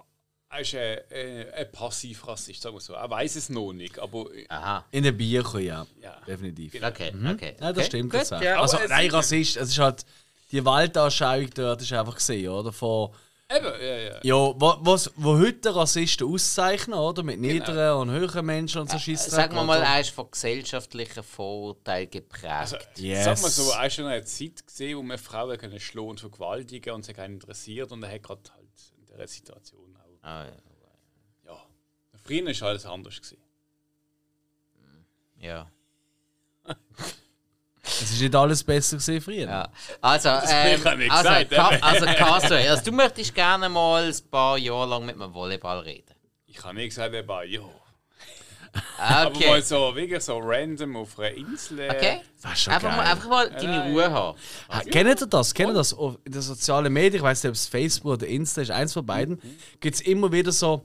er 0.49 0.59
ist 0.59 0.75
ein, 0.75 0.99
ein, 1.11 1.53
ein 1.53 1.71
Passiv-Rassist, 1.71 2.61
sagen 2.61 2.75
wir 2.75 2.81
so. 2.81 2.93
Er 2.93 3.09
weiß 3.09 3.35
es 3.37 3.49
noch 3.49 3.73
nicht, 3.73 3.97
aber 3.97 4.27
Aha. 4.49 4.85
In 4.91 5.03
den 5.03 5.17
Büchern, 5.17 5.61
ja. 5.63 5.87
Ja. 6.01 6.21
Definitiv. 6.27 6.75
Okay, 6.75 7.13
okay. 7.31 7.55
Ja, 7.59 7.73
das 7.73 7.77
okay. 7.77 7.85
stimmt. 7.85 8.11
Gut, 8.11 8.21
das 8.21 8.33
auch. 8.33 8.41
ja. 8.41 8.61
Also, 8.61 8.77
nein, 8.87 9.07
ist- 9.07 9.13
Rassist, 9.13 9.57
es 9.57 9.69
ist 9.69 9.79
halt. 9.79 10.05
Die 10.51 10.63
Weltanschauung 10.63 11.49
dort 11.55 11.81
ist 11.81 11.91
einfach 11.91 12.15
gesehen, 12.15 12.49
oder? 12.49 12.71
Von, 12.71 13.11
eben, 13.51 13.81
ja, 13.81 13.97
ja. 13.97 14.19
ja, 14.23 14.53
was, 14.57 15.11
wo 15.15 15.37
heute 15.37 15.75
Rassisten 15.75 16.27
auszeichnen, 16.27 16.97
oder? 16.97 17.23
Mit 17.23 17.39
niederen 17.39 17.97
und 17.97 18.11
höheren 18.11 18.45
Menschen 18.45 18.81
und 18.81 18.89
so 18.89 18.97
Scheiß. 18.99 19.25
Sagen 19.27 19.55
wir 19.55 19.63
mal, 19.63 19.81
er 19.81 20.01
ist 20.01 20.09
von 20.11 20.29
gesellschaftlichen 20.31 21.23
Vorurteilen 21.23 22.09
geprägt. 22.09 22.45
Also, 22.45 22.77
Yes. 22.95 23.25
Sag 23.25 23.41
mal 23.41 23.49
so, 23.49 23.71
er 23.71 23.85
ist 23.87 23.93
schon 23.95 24.05
eine 24.05 24.23
Zeit 24.23 24.65
gesehen, 24.65 24.97
wo 24.97 25.03
man 25.03 25.17
Frauen 25.17 25.57
können 25.57 25.79
schlagen 25.79 26.09
und 26.09 26.19
vergewaltigen 26.19 26.93
und 26.93 27.05
sich 27.05 27.17
interessiert 27.17 27.91
und 27.91 28.03
er 28.03 28.11
hat 28.13 28.23
gerade 28.23 28.41
halt 28.53 28.93
in 28.97 29.05
dieser 29.05 29.27
Situation 29.27 29.95
auch. 29.97 30.27
ah, 30.27 30.45
ja. 30.45 30.51
Ja. 31.45 31.61
Früher 32.23 32.47
ist 32.49 32.63
alles 32.63 32.85
anders 32.85 33.15
gewesen. 33.21 33.37
ja. 35.39 35.69
Es 38.01 38.11
ist 38.11 38.21
nicht 38.21 38.35
alles 38.35 38.63
besser 38.63 38.97
gesehen 38.97 39.21
früher. 39.21 39.47
Ja. 39.47 39.69
Also, 40.01 40.29
ähm, 40.29 40.81
also, 41.09 41.29
gesagt, 41.29 41.51
Ka 41.51 41.67
also 41.81 42.05
Castaway, 42.05 42.67
also 42.67 42.83
du 42.83 42.91
möchtest 42.91 43.33
gerne 43.35 43.69
mal 43.69 44.03
ein 44.05 44.15
paar 44.31 44.57
Jahre 44.57 44.87
lang 44.89 45.05
mit 45.05 45.15
einem 45.21 45.33
Volleyball 45.33 45.79
reden. 45.79 46.13
Ich 46.47 46.63
habe 46.63 46.75
nicht 46.75 46.89
gesagt, 46.89 47.13
er 47.13 47.27
war 47.27 47.43
ja. 47.43 47.61
Aber 48.97 49.29
Okay. 49.33 49.47
mal 49.47 49.61
so, 49.61 49.95
wirklich 49.95 50.21
so 50.21 50.37
random 50.39 50.97
auf 50.97 51.17
einer 51.17 51.31
Insel. 51.31 51.79
äh, 51.79 51.89
Okay? 51.91 52.21
Das 52.41 52.53
ist 52.53 52.61
schon 52.63 52.73
Einfach 52.73 52.95
mal, 52.95 53.05
einfach 53.05 53.29
mal 53.29 53.49
deine 53.49 53.85
Ruhe 53.89 54.11
haben. 54.11 54.37
Ha, 54.69 54.81
Kennt 54.81 55.21
ihr 55.21 55.27
das? 55.27 55.53
Kennt 55.53 55.69
ihr 55.69 55.73
das? 55.75 55.93
Auf- 55.93 56.17
In 56.25 56.31
den 56.33 56.41
sozialen 56.41 56.91
Medien, 56.91 57.15
ich 57.15 57.21
weiß 57.21 57.43
nicht, 57.43 57.49
ob 57.49 57.55
es 57.55 57.67
Facebook 57.67 58.11
oder 58.13 58.27
Insta 58.27 58.61
ist, 58.61 58.71
eins 58.71 58.91
von 58.91 59.05
beiden, 59.05 59.39
gibt 59.79 59.95
es 59.95 60.01
immer 60.01 60.29
wieder 60.31 60.51
so 60.51 60.83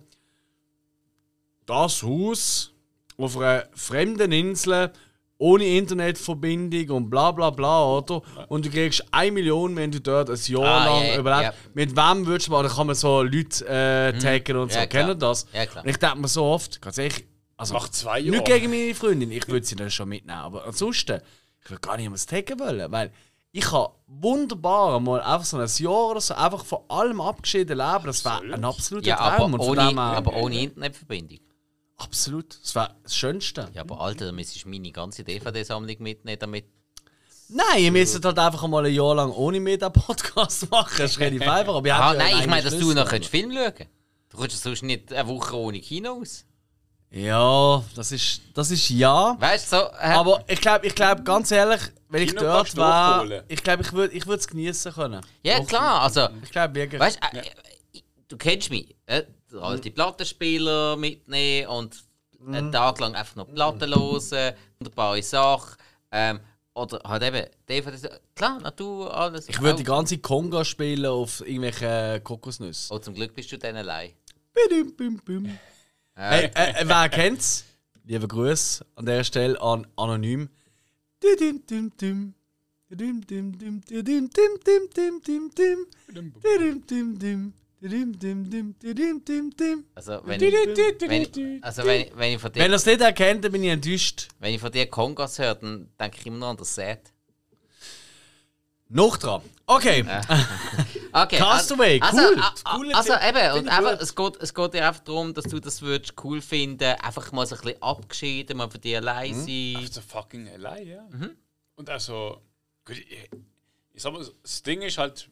das 1.67 2.03
Haus 2.03 2.73
auf 3.17 3.37
einer 3.37 3.65
fremden 3.75 4.33
Insel 4.33 4.93
ohne 5.41 5.65
Internetverbindung 5.65 6.91
und 6.97 7.11
bla 7.11 7.31
bla 7.33 7.51
bla, 7.51 7.85
oder? 7.85 8.23
Und 8.49 8.67
du 8.67 8.71
kriegst 8.71 9.05
1 9.11 9.33
Million, 9.33 9.75
wenn 9.75 9.91
du 9.91 10.01
dort 10.01 10.29
ein 10.31 10.39
Jahr 10.45 10.65
Ah, 10.65 10.85
lang 10.85 11.07
ja, 11.07 11.19
überlebst. 11.19 11.59
ja. 11.65 11.71
Mit 11.75 11.97
wem 11.97 12.27
würdest 12.27 12.49
du 12.49 12.53
mal, 12.53 12.63
da 12.63 12.69
kann 12.69 12.87
man 12.87 12.95
so 12.97 13.23
Leute 13.23 13.67
äh, 13.67 14.19
taggen 14.19 14.57
und 14.59 14.73
so. 14.73 14.79
Ja, 14.79 14.85
ihr 15.09 15.15
das? 15.15 15.47
Ja, 15.53 15.67
klar. 15.67 15.83
Und 15.85 15.91
ich 15.91 15.97
denke 15.97 16.19
mir 16.19 16.29
so 16.29 16.45
oft, 16.45 16.81
ganz 16.83 16.99
ehrlich, 16.99 17.25
also, 17.57 17.75
Nach 17.75 17.89
zwei 17.91 18.21
nicht 18.23 18.33
Jahren. 18.33 18.45
gegen 18.45 18.71
meine 18.71 18.95
Freundin, 18.95 19.31
ich 19.33 19.47
würde 19.49 19.67
sie 19.67 19.77
dann 19.77 19.91
schon 19.91 20.09
mitnehmen, 20.09 20.39
aber 20.39 20.65
ansonsten, 20.67 21.21
ich 21.63 21.71
würde 21.71 21.81
gar 21.81 21.97
nicht 21.99 22.09
mehr 22.09 22.19
taggen 22.19 22.59
wollen, 22.59 22.91
weil 22.93 23.11
ich 23.53 23.65
kann 23.65 23.87
wunderbar 24.07 24.99
mal 25.01 25.21
einfach 25.21 25.45
so 25.45 25.57
ein 25.59 25.69
Jahr 25.69 26.07
oder 26.11 26.21
so 26.21 26.35
einfach 26.35 26.65
von 26.65 26.79
allem 26.89 27.21
abgeschieden 27.21 27.77
leben, 27.77 28.05
das 28.07 28.25
wäre 28.25 28.55
ein 28.55 28.65
absoluter 28.65 29.09
Ja, 29.09 29.17
Traum. 29.37 29.55
aber 29.55 29.65
ohne, 29.65 29.99
aber 30.01 30.37
ohne 30.37 30.59
Internetverbindung. 30.61 31.39
Absolut, 32.01 32.59
das 32.63 32.75
wäre 32.75 32.95
das 33.03 33.17
Schönste. 33.17 33.69
Ja, 33.75 33.83
aber 33.83 34.01
Alter, 34.01 34.27
da 34.27 34.33
müsstest 34.33 34.65
du 34.65 34.69
meine 34.69 34.91
ganze 34.91 35.25
DVD-Sammlung 35.25 35.97
mitnehmen, 36.01 36.39
damit. 36.39 36.65
Nein, 37.49 37.83
ihr 37.83 37.93
müsst 37.93 38.25
halt 38.25 38.39
einfach 38.39 38.67
mal 38.69 38.87
ein 38.87 38.95
Jahr 38.95 39.15
lang 39.15 39.33
ohne 39.33 39.59
mich 39.61 39.79
den 39.79 39.93
Podcast 39.93 40.71
machen, 40.71 40.95
das 40.99 41.13
ist 41.13 41.19
relativ 41.21 41.43
einfach. 41.49 41.75
Aber 41.75 41.89
Ah, 41.95 42.13
ja 42.13 42.15
nein, 42.15 42.33
einen 42.35 42.41
ich 42.41 42.47
meine, 42.47 42.63
dass 42.63 42.79
du 42.79 42.93
noch 42.93 43.09
könntest 43.09 43.31
Film 43.31 43.53
schauen 43.53 43.87
Du 44.29 44.37
kommst 44.37 44.53
ja 44.53 44.59
sonst 44.59 44.83
nicht 44.83 45.13
eine 45.13 45.29
Woche 45.29 45.57
ohne 45.57 45.81
Kino 45.81 46.21
aus. 46.21 46.45
Ja, 47.11 47.83
das 47.97 48.13
ist, 48.13 48.43
das 48.55 48.71
ist 48.71 48.89
ja. 48.91 49.37
Weißt 49.41 49.73
du, 49.73 49.77
so. 49.79 49.83
Äh, 49.83 50.13
Aber 50.13 50.45
ich 50.47 50.61
glaube, 50.61 50.87
ich 50.87 50.95
glaub, 50.95 51.25
ganz 51.25 51.51
ehrlich, 51.51 51.81
wenn 52.09 52.23
ich 52.23 52.29
Kino 52.29 52.43
dort 52.43 52.73
kannst 52.73 52.77
du 52.77 52.81
wäre, 52.83 53.45
ich 53.49 53.63
glaube, 53.65 53.83
ich 53.83 53.93
würde 53.93 54.15
ich 54.15 54.25
es 54.27 54.47
genießen 54.47 54.93
können. 54.93 55.21
ja, 55.43 55.59
Doch. 55.59 55.67
klar, 55.67 56.03
also. 56.03 56.29
Ich 56.45 56.53
glaube 56.53 56.75
wirklich. 56.77 57.01
Weißt 57.01 57.19
du, 57.21 57.37
äh, 57.37 57.41
äh, 57.41 58.03
du 58.29 58.37
kennst 58.37 58.71
mich. 58.71 58.95
Äh, 59.07 59.25
der 59.53 59.63
alte 59.63 59.91
Plattenspieler 59.91 60.97
mitnehmen 60.97 61.69
und 61.69 62.03
Mhm. 62.41 62.55
einen 62.55 62.73
Tag 62.73 62.99
lang 63.01 63.15
einfach 63.15 63.37
noch 63.37 63.53
Platten 63.53 63.95
hören, 63.95 64.55
wunderbare 64.79 65.23
Sache. 65.23 65.77
Ähm, 66.11 66.41
oder 66.73 67.01
halt 67.05 67.23
eben, 67.23 67.47
DVDs. 67.69 68.09
Klar, 68.35 68.61
Natur, 68.61 69.15
alles. 69.15 69.49
ich 69.49 69.61
würde 69.61 69.77
die 69.79 69.85
ganze 69.85 70.17
Conga 70.19 70.65
spielen 70.65 71.05
auf 71.05 71.41
irgendwelche 71.47 72.21
Kokosnüsse. 72.25 72.95
Oh, 72.95 72.99
zum 72.99 73.15
Glück 73.15 73.35
bist 73.35 73.53
du 73.53 73.59
dann 73.59 73.77
allein. 73.77 74.13
Bim, 74.55 74.97
bim, 74.97 75.21
bim. 75.25 75.59
Hey, 76.15 76.47
äh, 76.55 76.83
äh, 76.83 76.85
wer 76.89 77.09
kennt's? 77.11 77.65
Liebe 78.05 78.27
Grüße 78.27 78.85
an 78.97 79.05
der 79.07 79.23
Stelle 79.25 79.61
an 79.61 79.87
Anonym. 79.97 80.49
Dim, 81.23 81.67
dim, 81.67 81.93
dim. 81.97 82.35
Dim, 82.89 83.27
dim, 83.27 83.59
dim, 83.59 83.81
dim, 83.87 84.05
dim, 84.05 84.31
dim, 84.31 84.31
dim, 84.65 84.91
dim, 84.97 85.21
dim, 85.23 85.51
dim. 85.55 85.87
Dim, 86.89 87.19
dim, 87.19 87.55
dim. 87.81 88.19
Dim, 88.19 88.51
dim, 88.51 88.75
dim, 88.79 88.95
dim, 88.95 89.25
dim, 89.25 89.51
dim. 89.57 89.85
Also, 89.95 90.21
wenn 90.25 90.41
ich, 90.43 90.53
wenn 90.53 91.63
also 91.63 91.85
wenn, 91.85 92.01
ich- 92.03 92.13
wenn 92.17 92.33
ich 92.35 92.41
von 92.41 92.53
dir 92.53 92.61
Wenn 92.63 92.71
ihr 92.71 92.77
es 92.77 92.87
nicht 92.87 93.01
erkennt, 93.01 93.45
dann 93.45 93.53
bin 93.53 93.65
ich 93.65 93.71
enttäuscht. 93.71 94.29
Wenn 94.39 94.55
ich 94.55 94.61
von 94.61 94.71
dir 94.73 94.87
Kongas 94.87 95.39
höre, 95.39 95.55
dann 95.55 95.89
denke 95.99 96.19
ich 96.21 96.27
immer 96.27 96.39
noch 96.39 96.51
an 96.51 96.57
das 96.57 96.75
Set. 96.75 97.13
Noch 98.89 99.17
dran. 99.17 99.43
Okay. 99.67 100.05
Okay, 101.13 101.39
Castaway, 101.39 102.01
also, 102.01 102.19
cool. 102.19 102.39
a- 102.41 102.55
a- 102.65 102.77
Cooler 102.77 102.97
Also 102.97 103.15
Tipp. 103.15 103.23
eben, 103.29 103.37
und 103.51 103.55
Finde 103.57 103.71
ich 103.71 103.73
einfach, 103.77 103.91
gut. 103.95 104.01
es, 104.03 104.15
geht, 104.15 104.37
es 104.43 104.55
geht 104.55 104.75
dir 104.75 104.87
einfach 104.87 105.03
darum, 105.03 105.35
dass 105.35 105.45
du 105.45 105.59
das 105.59 105.83
würdest 105.83 106.15
cool 106.23 106.41
finden 106.41 106.85
einfach 107.01 107.33
mal 107.33 107.45
so 107.49 107.57
ein 107.57 107.63
bisschen 107.63 107.83
abgeschieden, 107.83 108.57
mal 108.59 108.71
von 108.71 108.81
dir 108.81 108.99
allein 108.99 109.33
Mhm. 109.37 109.45
sein. 109.75 109.89
So 109.91 110.01
fucking 110.03 110.49
allein, 110.51 110.87
ja. 110.87 111.09
Und 111.75 111.91
also, 111.91 112.41
gut, 112.85 112.97
ich, 112.97 113.29
ich 113.93 114.01
sag 114.01 114.13
mal, 114.13 114.25
das 114.41 114.63
Ding 114.63 114.83
ist 114.83 114.99
halt, 114.99 115.29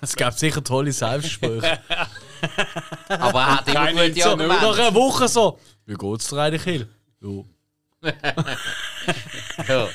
Es 0.00 0.16
gab 0.16 0.38
sicher 0.38 0.62
tolle 0.64 0.92
Selbstsprüche. 0.92 1.78
Aber 3.08 3.40
er 3.40 3.56
hat 3.58 3.68
immer 3.68 3.84
Keine 3.86 4.08
gute 4.08 4.22
so- 4.22 4.36
Nach 4.36 4.78
einer 4.78 4.94
Woche 4.94 5.28
so. 5.28 5.58
Wie 5.86 5.94
geht's 5.94 6.28
dir 6.28 6.38
eigentlich, 6.38 6.62
Hill? 6.62 6.88
Ja. 8.02 8.14
Ja. 9.68 9.88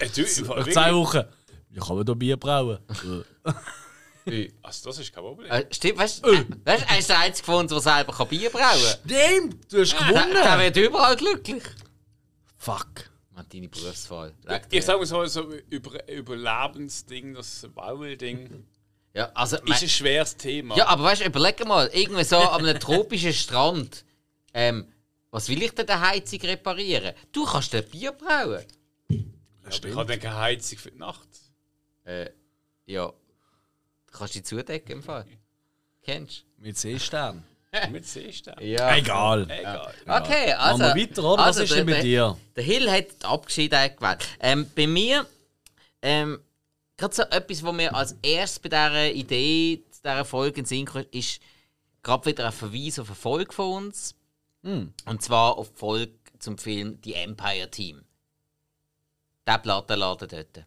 äh, 0.00 0.08
du, 0.14 0.22
Nach 0.22 0.56
wirklich, 0.56 0.74
zwei 0.74 0.92
Wochen. 0.94 1.22
Ja, 1.70 1.80
kann 1.84 1.96
man 1.96 2.04
da 2.06 2.14
Bier 2.14 2.36
brauen? 2.36 2.78
Ja. 2.88 3.52
also 4.62 4.88
das 4.90 4.98
ist 4.98 5.12
kein 5.12 5.22
Problem. 5.24 5.50
Äh, 5.50 5.64
Stimmt, 5.70 5.98
weißt 5.98 6.24
du, 6.24 6.30
äh, 6.32 6.44
weißt, 6.64 6.84
er 6.88 6.98
ist 6.98 7.08
der 7.08 7.18
Einzige 7.20 7.46
von 7.46 7.54
uns, 7.56 7.70
der 7.72 7.80
selber 7.80 8.12
kann 8.12 8.28
Bier 8.28 8.50
brauen 8.50 8.78
Stimmt, 9.04 9.72
du 9.72 9.80
hast 9.80 9.96
kann. 9.96 10.12
Der, 10.12 10.22
der 10.24 10.42
gewonnen. 10.42 10.60
wird 10.60 10.76
überall 10.76 11.16
glücklich. 11.16 11.62
Fuck. 12.58 13.10
Man, 13.34 13.46
deine 13.52 13.68
Berufswahl. 13.68 14.34
Dir- 14.48 14.60
Ich 14.70 14.84
sag 14.84 14.98
mal 14.98 15.06
so, 15.06 15.24
so 15.26 15.50
über, 15.70 16.08
Überlebensding, 16.08 17.34
das 17.34 17.66
Bauel-Ding, 17.74 18.64
ja, 19.14 19.30
also, 19.34 19.58
ist 19.58 19.82
ein 19.82 19.88
schweres 19.88 20.36
Thema. 20.36 20.76
Ja, 20.76 20.86
aber 20.86 21.04
weißt 21.04 21.20
du, 21.22 21.26
überleg 21.26 21.64
mal, 21.66 21.88
irgendwie 21.92 22.24
so 22.24 22.38
an 22.38 22.64
einem 22.64 22.80
tropischen 22.80 23.32
Strand. 23.32 24.04
Ähm, 24.54 24.86
was 25.30 25.48
will 25.48 25.62
ich 25.62 25.74
denn 25.74 25.86
der 25.86 26.00
Heizung 26.00 26.40
reparieren? 26.40 27.14
Du 27.30 27.44
kannst 27.44 27.72
dir 27.72 27.82
Bier 27.82 28.12
brauen. 28.12 28.64
aber 29.64 29.88
ich 29.88 29.96
habe 29.96 30.06
dann 30.06 30.20
keine 30.20 30.36
Heizung 30.36 30.78
für 30.78 30.90
die 30.90 30.98
Nacht. 30.98 31.28
Äh, 32.04 32.30
ja. 32.86 33.06
Du 33.06 34.18
kannst 34.18 34.34
dich 34.34 34.44
zudecken 34.44 34.92
im 34.92 35.02
Fall. 35.02 35.26
Kennst 36.02 36.44
Mit 36.58 36.76
Seestern. 36.76 37.44
Mit 37.90 38.06
Seestern. 38.06 38.56
du? 38.56 38.64
Ja. 38.64 38.94
Egal. 38.96 39.46
Egal. 39.50 39.94
Okay, 40.06 40.52
also. 40.52 40.78
Machen 40.78 40.94
wir 40.96 41.02
weiter, 41.02 41.24
oder? 41.24 41.42
Was 41.42 41.46
also 41.58 41.62
ist 41.62 41.74
denn 41.74 41.86
der- 41.86 41.96
mit 41.96 42.04
dir? 42.04 42.38
Der 42.56 42.64
Hill 42.64 42.90
hat 42.90 43.06
die 43.22 43.24
Abgeschiedenheit 43.24 43.96
gewählt. 43.96 44.26
Ähm, 44.40 44.70
bei 44.74 44.86
mir, 44.86 45.26
ähm, 46.02 46.40
gerade 46.96 47.14
so 47.14 47.22
etwas, 47.22 47.62
was 47.62 47.72
mir 47.74 47.94
als 47.94 48.16
erstes 48.22 48.58
bei 48.60 48.68
dieser 48.68 49.10
Idee, 49.12 49.84
zu 49.90 50.02
dieser 50.02 50.24
Folge 50.24 50.60
in 50.60 50.66
Sinn 50.66 50.84
kam, 50.86 51.04
ist 51.10 51.40
gerade 52.02 52.26
wieder 52.26 52.46
ein 52.46 52.52
Verweis 52.52 52.98
auf 52.98 53.08
eine 53.08 53.16
Folge 53.16 53.52
von 53.52 53.84
uns. 53.86 54.14
Hm. 54.62 54.92
Und 55.06 55.22
zwar 55.22 55.56
auf 55.58 55.70
die 55.72 55.78
Folge 55.78 56.12
zum 56.38 56.58
Film 56.58 56.98
The 57.04 57.14
Empire 57.14 57.70
Team. 57.70 58.02
Der 59.46 59.58
Plattenladen 59.58 60.28
dort. 60.28 60.66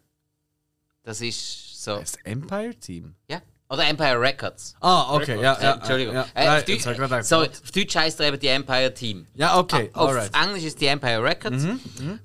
Das 1.03 1.21
ist 1.21 1.83
so. 1.83 1.97
Das 1.99 2.15
Empire 2.23 2.75
Team. 2.75 3.15
Ja. 3.29 3.41
Oder 3.69 3.87
Empire 3.87 4.19
Records. 4.19 4.75
Ah, 4.79 5.15
okay, 5.15 5.41
ja, 5.41 5.53
Äh, 5.55 5.63
ja. 5.63 5.73
Entschuldigung. 5.75 6.13
Ja, 6.13 6.21
Äh, 6.35 6.45
Nein, 6.45 6.57
auf, 6.59 6.63
Deu- 6.65 6.73
jetzt 6.73 6.85
hab 6.85 6.91
ich 6.93 6.99
grad 6.99 7.09
gedacht, 7.09 7.25
sorry, 7.25 7.47
auf 7.49 7.71
Deutsch 7.71 7.95
heisst 7.95 8.19
er 8.19 8.27
eben 8.27 8.39
The 8.39 8.47
Empire 8.47 8.93
Team. 8.93 9.27
Ja, 9.33 9.57
okay, 9.57 9.89
Auf 9.93 10.09
alright. 10.09 10.31
Englisch 10.35 10.63
ist 10.65 10.79
die 10.81 10.85
Empire 10.87 11.23
Records. 11.23 11.63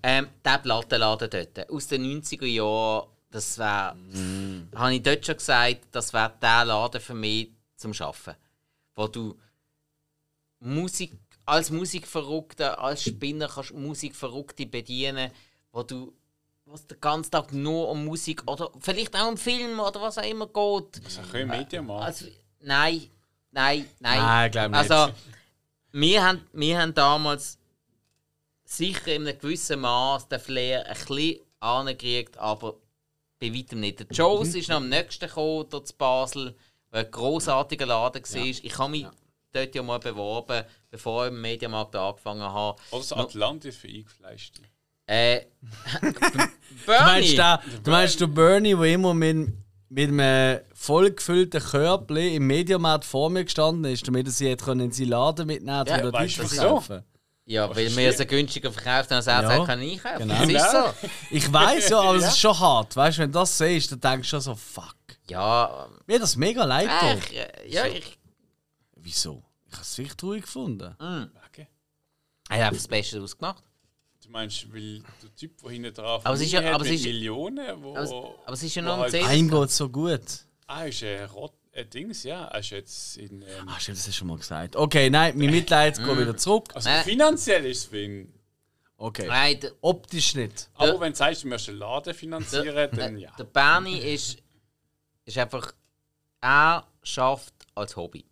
Ähm, 0.02 0.28
der 0.44 0.58
Plattenladen 0.58 1.30
dort. 1.30 1.70
Aus 1.70 1.86
den 1.86 2.02
90er 2.22 2.44
Jahren. 2.46 3.08
Das 3.30 3.58
wäre. 3.58 3.96
Habe 4.74 4.94
ich 4.94 5.02
dort 5.02 5.24
schon 5.24 5.36
gesagt, 5.36 5.80
das 5.92 6.12
wäre 6.12 6.32
der 6.42 6.64
Laden 6.64 7.00
für 7.00 7.14
mich 7.14 7.50
zum 7.76 7.92
Arbeiten. 7.92 8.36
Wo 8.94 9.06
du 9.06 9.38
Musik, 10.58 11.12
als 11.46 11.70
Musikverrückter, 11.70 12.78
als 12.78 13.04
Spinner 13.04 13.48
kannst 13.48 13.72
Musikverrückte 13.72 14.66
bedienen, 14.66 15.30
wo 15.72 15.82
du 15.82 16.12
was 16.66 16.86
den 16.86 17.00
ganzen 17.00 17.30
Tag 17.30 17.52
nur 17.52 17.88
um 17.88 18.04
Musik 18.04 18.42
oder 18.46 18.70
vielleicht 18.80 19.16
auch 19.16 19.28
um 19.28 19.36
Film 19.36 19.80
oder 19.80 20.00
was 20.00 20.18
auch 20.18 20.28
immer 20.28 20.46
geht. 20.46 21.04
Das 21.04 21.18
ist 21.18 21.34
ein 21.34 21.48
Mediamarkt. 21.48 22.06
Also, 22.06 22.26
nein, 22.60 23.10
nein, 23.50 23.86
nein. 23.98 24.18
Nein, 24.18 24.50
glaub 24.50 24.70
nicht. 24.70 24.90
Also, 24.90 25.12
wir 25.92 26.24
haben, 26.24 26.46
wir 26.52 26.80
haben 26.80 26.94
damals 26.94 27.58
sicher 28.64 29.14
in 29.14 29.26
einem 29.26 29.38
gewissen 29.38 29.80
Maß 29.80 30.28
den 30.28 30.38
Flair 30.38 30.86
ein 30.86 30.94
bisschen 30.94 31.40
angekriegt, 31.58 32.38
aber 32.38 32.76
bei 33.40 33.52
weitem 33.54 33.80
nicht. 33.80 34.00
Der 34.00 34.06
Joes 34.10 34.54
ist 34.54 34.68
noch 34.68 34.76
am 34.76 34.88
nächsten 34.88 35.26
gekommen, 35.26 35.66
dort 35.70 35.88
zu 35.88 35.94
Basel, 35.96 36.54
der 36.92 37.00
ein 37.06 37.10
grossartiger 37.10 37.86
Laden 37.86 38.22
war. 38.22 38.44
Ich 38.44 38.78
habe 38.78 38.90
mich 38.90 39.06
dort 39.52 39.74
ja 39.74 39.82
mal 39.82 39.98
beworben, 39.98 40.64
bevor 40.90 41.26
ich 41.26 41.32
im 41.32 41.40
Mediamarkt 41.40 41.96
angefangen 41.96 42.42
habe. 42.42 42.80
Oder 42.90 43.00
das 43.00 43.12
Atlantis 43.12 43.76
für 43.76 43.88
Eingefleischte. 43.88 44.62
Äh, 45.06 45.40
Du 46.00 46.86
Bernie! 46.86 47.04
meinst, 47.04 47.38
der, 47.38 47.60
du 47.82 47.90
meinst 47.90 48.20
den 48.20 48.32
Bernie, 48.34 48.74
der 48.76 48.84
immer 48.84 49.12
mit, 49.12 49.48
mit 49.88 50.08
einem 50.08 50.60
vollgefüllten 50.72 51.60
Körbchen 51.60 52.16
im 52.34 52.46
Mediamarkt 52.46 53.04
vor 53.04 53.28
mir 53.28 53.44
gestanden 53.44 53.92
ist, 53.92 54.06
damit 54.06 54.26
er 54.26 54.32
sie 54.32 54.50
in 54.50 54.58
seinen 54.92 55.08
Laden 55.08 55.46
mitnehmen 55.48 55.84
Ja, 55.86 55.98
konnte, 55.98 56.12
weißt 56.12 56.36
du, 56.36 56.42
dort 56.42 56.52
wieso? 56.52 56.60
verkaufen 56.80 57.04
ja, 57.50 57.68
weil 57.74 57.94
wir 57.96 58.08
es 58.10 58.26
günstiger 58.26 58.72
verkauft 58.72 59.10
haben, 59.10 59.16
als 59.16 59.26
er 59.26 59.42
Ja, 59.42 59.56
ja, 59.58 59.64
kann 59.66 59.80
einkaufen. 59.80 60.18
genau. 60.28 60.34
Das 60.46 60.48
ist 60.48 60.70
so. 61.02 61.08
Ich 61.30 61.52
weiß 61.52 61.88
ja, 61.90 62.00
aber 62.00 62.16
es 62.16 62.26
ist 62.28 62.38
schon 62.38 62.58
hart. 62.58 62.96
Weißt 62.96 63.18
du, 63.18 63.22
wenn 63.22 63.32
du 63.32 63.38
das 63.38 63.58
siehst, 63.58 63.92
dann 63.92 64.00
denkst 64.00 64.28
du 64.28 64.30
schon 64.36 64.40
so, 64.40 64.54
fuck. 64.54 64.94
Ja, 65.28 65.88
Mir 66.06 66.14
hat 66.16 66.22
das 66.22 66.36
mega 66.36 66.64
leid 66.64 66.88
äh, 66.88 67.14
getan. 67.16 67.18
ich, 67.18 67.36
äh, 67.36 67.68
ja, 67.68 67.86
ich, 67.86 68.18
Wieso? 68.96 69.42
Ich 69.66 69.72
habe 69.72 69.82
es 69.82 69.98
wirklich 69.98 70.16
traurig 70.16 70.42
gefunden. 70.42 70.94
Okay. 71.48 71.68
ich 72.50 72.56
habe 72.60 72.76
das 72.76 72.88
Beste 72.88 73.16
daraus 73.16 73.36
gemacht. 73.36 73.62
Du 74.24 74.30
meinst, 74.30 74.72
weil 74.72 75.02
der 75.22 75.34
Typ, 75.34 75.60
der 75.62 75.70
hinten 75.70 75.94
drauf 75.94 76.24
Aber 76.26 76.34
es 76.34 76.40
ist 76.42 76.52
ja- 76.52 76.62
hat 76.62 76.74
aber 76.74 76.86
ist- 76.86 77.04
Millionen, 77.04 77.82
wo, 77.82 77.90
Aber 77.96 78.00
es, 78.02 78.10
aber 78.10 78.52
es 78.52 78.62
ist 78.62 78.74
ja 78.74 78.82
noch 78.82 78.94
ein 78.94 79.00
halt- 79.00 79.12
Mercedes. 79.12 79.30
Einem 79.38 79.50
geht 79.50 79.70
so 79.70 79.88
gut. 79.88 80.20
Ah, 80.66 80.84
ist 80.84 81.02
ein 81.02 81.24
Rot, 81.26 81.52
äh, 81.80 81.82
Äh, 81.82 81.86
Dings, 81.86 82.22
ja. 82.24 82.48
Hast 82.52 82.70
du 82.70 82.74
jetzt 82.76 83.16
in. 83.16 83.42
Ähm, 83.42 83.48
Ah, 83.66 83.78
stimmt, 83.80 83.98
das 83.98 84.06
hast 84.06 84.08
du 84.08 84.12
schon 84.12 84.28
mal 84.28 84.36
gesagt. 84.38 84.76
Okay, 84.76 85.10
nein, 85.10 85.36
mein 85.36 85.50
Mitleid 85.50 85.96
geht 85.98 86.18
wieder 86.18 86.36
zurück. 86.36 86.68
also 86.74 86.88
Äh. 86.88 87.02
finanziell 87.02 87.66
ist 87.66 87.78
es 87.86 87.92
wegen. 87.92 88.32
Okay. 88.96 89.26
Nein, 89.26 89.58
der, 89.60 89.72
Optisch 89.80 90.34
nicht. 90.34 90.68
Aber 90.74 91.00
wenn 91.00 91.12
du 91.12 91.16
sagst, 91.18 91.42
du 91.44 91.48
möchtest 91.48 91.70
einen 91.70 91.78
Laden 91.78 92.12
finanzieren, 92.12 92.90
dann 92.92 93.16
ja. 93.16 93.30
der 93.38 93.44
Bernie 93.44 93.98
ist, 93.98 94.36
ist 95.24 95.38
einfach. 95.38 95.72
Er 96.42 96.86
schafft 97.02 97.54
als 97.74 97.96
Hobby. 97.96 98.24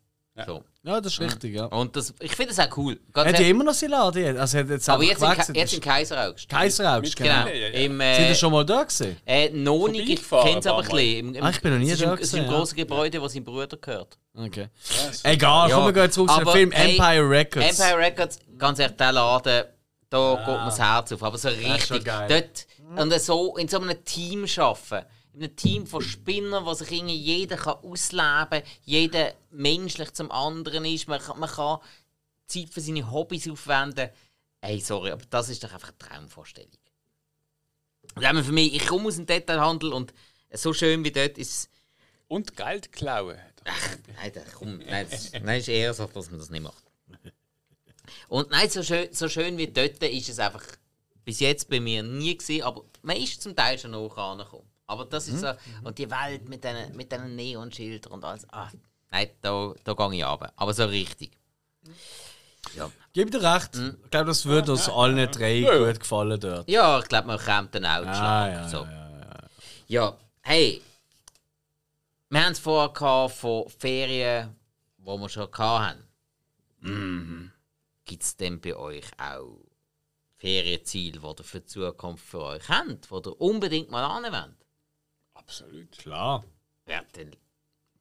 So. 0.47 0.65
Ja, 0.89 1.03
das 1.03 1.13
ist 1.13 1.21
richtig, 1.21 1.55
ja. 1.55 1.67
Und 1.67 1.95
das, 1.97 2.15
ich 2.19 2.35
finde 2.35 2.55
das 2.55 2.67
auch 2.67 2.75
cool. 2.79 2.99
Ganz 3.13 3.29
Hat 3.29 3.39
ja 3.41 3.47
immer 3.47 3.63
noch 3.63 3.75
seinen 3.75 3.91
Laden 3.91 4.25
jetzt? 4.25 4.41
Also 4.41 4.59
hat 4.59 4.71
jetzt 4.71 4.89
aber 4.89 5.03
jetzt 5.03 5.23
in, 5.51 5.55
jetzt 5.55 5.75
in 5.75 5.81
Kaiseraugst. 5.83 6.49
Kaiseraugst, 6.49 7.15
genau. 7.15 7.45
Genau. 7.45 7.47
Ja, 7.49 7.55
ja, 7.55 7.69
ja. 7.69 7.79
Im, 7.85 7.93
Sind 7.93 8.01
äh, 8.01 8.29
ihr 8.31 8.35
schon 8.35 8.53
mal 8.53 8.65
da 8.65 8.85
gewesen? 8.85 9.17
äh, 9.27 9.51
noch 9.51 9.89
nicht, 9.89 10.09
ich 10.09 10.31
kenne 10.31 10.61
es 10.61 10.67
aber 10.67 10.79
ein 10.79 10.85
ein 10.85 10.91
bisschen. 10.91 11.19
Im, 11.19 11.35
im, 11.35 11.45
Ah, 11.45 11.51
ich 11.51 11.61
bin 11.61 11.73
noch 11.75 11.79
nie 11.79 11.91
es 11.91 11.93
ist 11.93 12.03
da 12.03 12.13
im- 12.15 12.19
Es 12.19 12.21
ist 12.23 12.33
im 12.33 12.39
gewesen, 12.39 12.51
ja. 12.51 12.57
grossen 12.57 12.77
Gebäude, 12.77 13.21
wo 13.21 13.29
sein 13.29 13.45
Bruder 13.45 13.77
gehört. 13.77 14.19
Okay. 14.35 14.69
Ja. 15.23 15.31
Egal, 15.31 15.69
Ja, 15.69 15.77
komm, 15.77 15.95
wir 15.95 16.11
zurück 16.11 16.31
zu 16.31 16.39
dem 16.39 16.49
Film 16.49 16.71
hey, 16.73 16.91
Empire 16.93 17.29
Records. 17.31 17.79
Empire 17.81 17.99
Records, 17.99 18.39
ganz 18.57 18.79
ehrlich, 18.79 18.97
der 18.97 19.13
Laden, 19.13 19.65
da 20.09 20.35
geht 20.37 20.47
mir 20.47 20.65
das 20.65 20.79
Herz 20.79 21.13
auf. 21.13 21.23
Aber 21.23 21.37
so 21.37 21.51
ist 21.51 21.61
schon 21.63 21.71
richtig. 21.73 22.05
geil. 22.05 22.29
Dort, 22.29 23.03
und 23.13 23.21
so, 23.21 23.57
in 23.59 23.69
so 23.69 23.79
einem 23.79 24.03
Team 24.07 24.47
arbeiten. 24.57 25.07
In 25.35 25.43
einem 25.45 25.57
Team 25.57 25.87
von 25.87 26.03
Spinnern, 26.03 26.65
wo 26.65 26.75
sich 26.75 26.91
irgendwie 26.91 27.17
jeder 27.17 27.57
kann 27.57 27.77
ausleben 27.85 28.49
kann, 28.51 28.63
jeder 28.85 29.35
menschlich 29.51 30.13
zum 30.13 30.31
anderen 30.33 30.85
ist. 30.85 31.07
Man 31.09 31.21
kann, 31.21 31.39
man 31.39 31.49
kann 31.51 31.79
Zeit 32.47 32.71
für 32.71 32.81
seine 32.81 33.11
Hobbys 33.11 33.49
aufwenden. 33.49 34.11
Ey, 34.61 34.81
sorry, 34.81 35.11
aber 35.13 35.25
das 35.31 35.49
ist 35.49 35.63
doch 35.63 35.73
einfach 35.73 35.91
eine 35.91 35.99
Traumvorstellung. 35.99 36.73
Und 38.17 38.25
eben 38.25 38.43
für 38.43 38.53
mich, 38.53 38.75
ich 38.75 38.87
komme 38.87 39.07
aus 39.07 39.17
dem 39.17 39.27
Detailhandel 39.27 39.93
und 39.93 40.13
so 40.53 40.73
schön 40.73 41.05
wie 41.05 41.13
dort 41.13 41.39
ist 41.39 41.69
Und 42.27 42.57
Geld 42.57 42.91
klauen. 42.91 43.39
Nein, 44.17 44.33
da- 44.35 44.41
komm, 44.55 44.79
nein, 44.79 45.07
das, 45.11 45.31
nein, 45.33 45.61
ist 45.61 45.69
eher 45.69 45.93
so, 45.95 46.07
dass 46.07 46.31
man 46.31 46.41
das 46.41 46.51
nicht 46.51 46.63
macht. 46.63 46.83
Und 48.29 48.51
nein, 48.51 48.69
so 48.71 48.83
schön, 48.83 49.13
so 49.13 49.29
schön 49.29 49.57
wie 49.59 49.67
dort 49.69 50.03
ist 50.03 50.29
es 50.31 50.39
einfach 50.39 50.65
bis 51.25 51.41
jetzt 51.41 51.69
bei 51.69 51.79
mir 51.81 52.03
nie 52.03 52.37
gesehen, 52.37 52.63
aber 52.63 52.83
man 53.03 53.17
ist 53.17 53.43
zum 53.43 53.55
Teil 53.55 53.79
schon 53.79 53.91
noch 53.91 54.17
angekommen. 54.17 54.67
Aber 54.89 55.05
das 55.05 55.29
ist 55.29 55.41
so, 55.41 55.53
und 55.85 55.99
die 55.99 56.11
Welt 56.11 56.49
mit 56.49 56.65
diesen 56.65 56.97
mit 56.97 57.13
diesen 57.13 57.37
Neonschildern 57.37 58.11
und 58.13 58.25
alles, 58.25 58.45
ah, 58.53 58.69
nein, 59.11 59.29
da, 59.43 59.73
da 59.85 59.93
gehe 59.93 60.15
ich 60.19 60.25
runter. 60.25 60.53
Aber 60.57 60.73
so 60.75 60.85
richtig. 60.87 61.31
Ja, 62.75 62.91
Gib 63.13 63.31
dir 63.31 63.43
recht. 63.43 63.75
Hm. 63.77 63.97
Ich 64.05 64.11
glaube, 64.11 64.27
das 64.27 64.45
würde 64.47 64.73
uns 64.73 64.89
allen 64.89 65.31
drei 65.31 65.59
Ja, 65.59 65.75
ja. 65.75 65.87
gut 65.87 66.01
gefallen 66.01 66.41
dort. 66.41 66.69
ja 66.69 66.99
ich 66.99 67.05
glaube, 67.07 67.27
man 67.29 67.39
kommt 67.39 67.75
dann 67.75 67.85
auch 67.87 68.07
Ah, 68.07 68.49
ja, 68.49 68.69
so. 68.69 68.77
ja, 68.85 69.49
Ja, 69.87 70.17
hey. 70.43 70.83
Wir 72.31 72.45
haben 72.45 72.53
es 72.53 72.59
vorher 72.59 72.93
gehabt 72.93 73.35
von 73.35 73.69
Ferien, 73.71 74.55
wo 74.99 75.17
wir 75.19 75.29
schon 75.31 75.49
hatten. 75.57 76.03
Mhm. 76.81 77.53
Gibt 78.05 78.23
es 78.23 78.37
denn 78.37 78.61
bei 78.61 78.75
euch 78.77 79.07
auch 79.19 79.61
Ferienziele, 80.37 81.19
die 81.21 81.27
ihr 81.27 81.45
für 81.45 81.61
die 81.61 81.67
Zukunft 81.67 82.25
für 82.27 82.41
euch 82.43 82.69
habt, 82.69 83.11
die 83.11 83.15
ihr 83.15 83.41
unbedingt 83.41 83.91
mal 83.91 84.05
anwenden 84.05 84.35
wollt? 84.35 84.58
Absolut. 85.49 85.97
Klar. 85.99 86.45
Ja, 86.87 87.01
dann, 87.15 87.31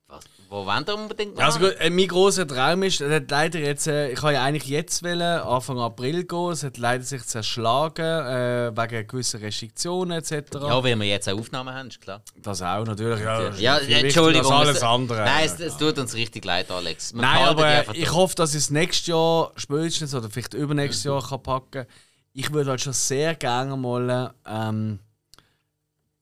was, 0.09 0.23
wo 0.49 0.65
wollt 0.65 0.87
ihr 0.89 0.95
unbedingt 0.95 1.39
Also 1.39 1.59
hin? 1.59 1.69
gut, 1.69 1.77
äh, 1.79 1.89
mein 1.89 2.07
grosser 2.07 2.47
Traum 2.47 2.83
ist, 2.83 3.01
es 3.01 3.11
hat 3.11 3.29
leider 3.31 3.59
jetzt, 3.59 3.87
äh, 3.87 4.11
ich 4.11 4.21
habe 4.21 4.33
ja 4.33 4.43
eigentlich 4.43 4.65
jetzt 4.65 5.01
wollen, 5.03 5.21
Anfang 5.21 5.79
April 5.79 6.23
gehen, 6.25 6.51
es 6.51 6.63
hat 6.63 6.77
leider 6.77 7.03
sich 7.03 7.23
zerschlagen, 7.25 8.05
äh, 8.05 8.71
wegen 8.75 9.07
gewisser 9.07 9.41
Restriktionen 9.41 10.17
etc. 10.17 10.55
Ja, 10.55 10.81
weil 10.83 10.95
wir 10.97 11.05
jetzt 11.07 11.27
eine 11.27 11.39
Aufnahme 11.39 11.73
haben, 11.73 11.87
ist 11.89 11.99
klar. 12.01 12.21
Das 12.41 12.61
auch, 12.61 12.85
natürlich. 12.85 13.19
Ja, 13.21 13.41
das 13.41 13.55
ist 13.55 13.61
Ja, 13.61 13.79
wichtiger 13.79 13.99
Entschuldigung. 13.99 14.51
Als 14.53 14.61
alles 14.67 14.77
es- 14.77 14.83
andere. 14.83 15.23
Nein, 15.25 15.45
es, 15.45 15.59
es 15.59 15.77
tut 15.77 15.97
uns 15.99 16.13
richtig 16.15 16.45
leid, 16.45 16.69
Alex. 16.71 17.13
Wir 17.13 17.21
Nein, 17.21 17.43
aber 17.45 17.95
ich 17.95 18.11
hoffe, 18.13 18.35
dass 18.35 18.51
ich 18.51 18.61
es 18.63 18.69
nächstes 18.69 19.07
Jahr 19.07 19.51
spätestens 19.57 20.13
oder 20.15 20.29
vielleicht 20.29 20.53
übernächstes 20.53 21.03
Mhm. 21.05 21.11
Jahr 21.11 21.27
kann 21.29 21.43
packen 21.43 21.85
Ich 22.33 22.51
würde 22.53 22.69
halt 22.71 22.81
schon 22.81 22.93
sehr 22.93 23.35
gerne 23.35 23.75
mal 23.75 24.33
ähm, 24.45 24.99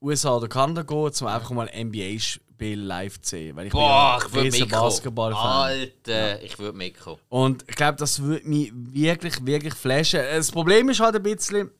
USA 0.05 0.35
oder 0.37 0.47
Kanada 0.47 0.83
gehen, 0.83 1.11
um 1.21 1.27
einfach 1.27 1.51
mal 1.51 1.69
NBA-Spiel 1.73 2.79
live 2.79 3.21
zu 3.21 3.29
sehen. 3.31 3.55
Weil 3.55 3.67
ich 3.67 3.71
Boah, 3.73 4.19
ich 4.25 4.31
bin 4.31 4.33
ja 4.33 4.33
würde 4.33 4.39
ein 4.39 4.51
riesen 4.53 4.59
mitkommen. 4.67 4.83
Basketball-Fan. 4.83 5.51
Alter, 5.51 6.43
ich 6.43 6.59
würde 6.59 6.77
mitkommen. 6.77 7.17
Und 7.29 7.65
ich 7.67 7.75
glaube, 7.75 7.97
das 7.97 8.21
würde 8.21 8.47
mich 8.47 8.71
wirklich, 8.73 9.45
wirklich 9.45 9.73
flashen. 9.73 10.21
Das 10.31 10.51
Problem 10.51 10.89
ist 10.89 10.99
halt 10.99 11.15
ein 11.15 11.23
bisschen, 11.23 11.71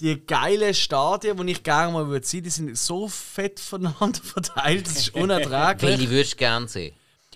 die 0.00 0.24
geilen 0.24 0.72
Stadien, 0.74 1.36
die 1.46 1.52
ich 1.52 1.62
gerne 1.62 1.92
mal 1.92 2.06
würde 2.08 2.24
sehen, 2.26 2.44
die 2.44 2.50
sind 2.50 2.76
so 2.78 3.08
fett 3.08 3.58
voneinander 3.58 4.20
verteilt, 4.22 4.86
das 4.86 4.96
ist 4.96 5.14
unerträglich. 5.14 5.82
Welche 5.98 6.10
würdest 6.10 6.32
du 6.34 6.36
gerne 6.36 6.68
sehen? 6.68 6.94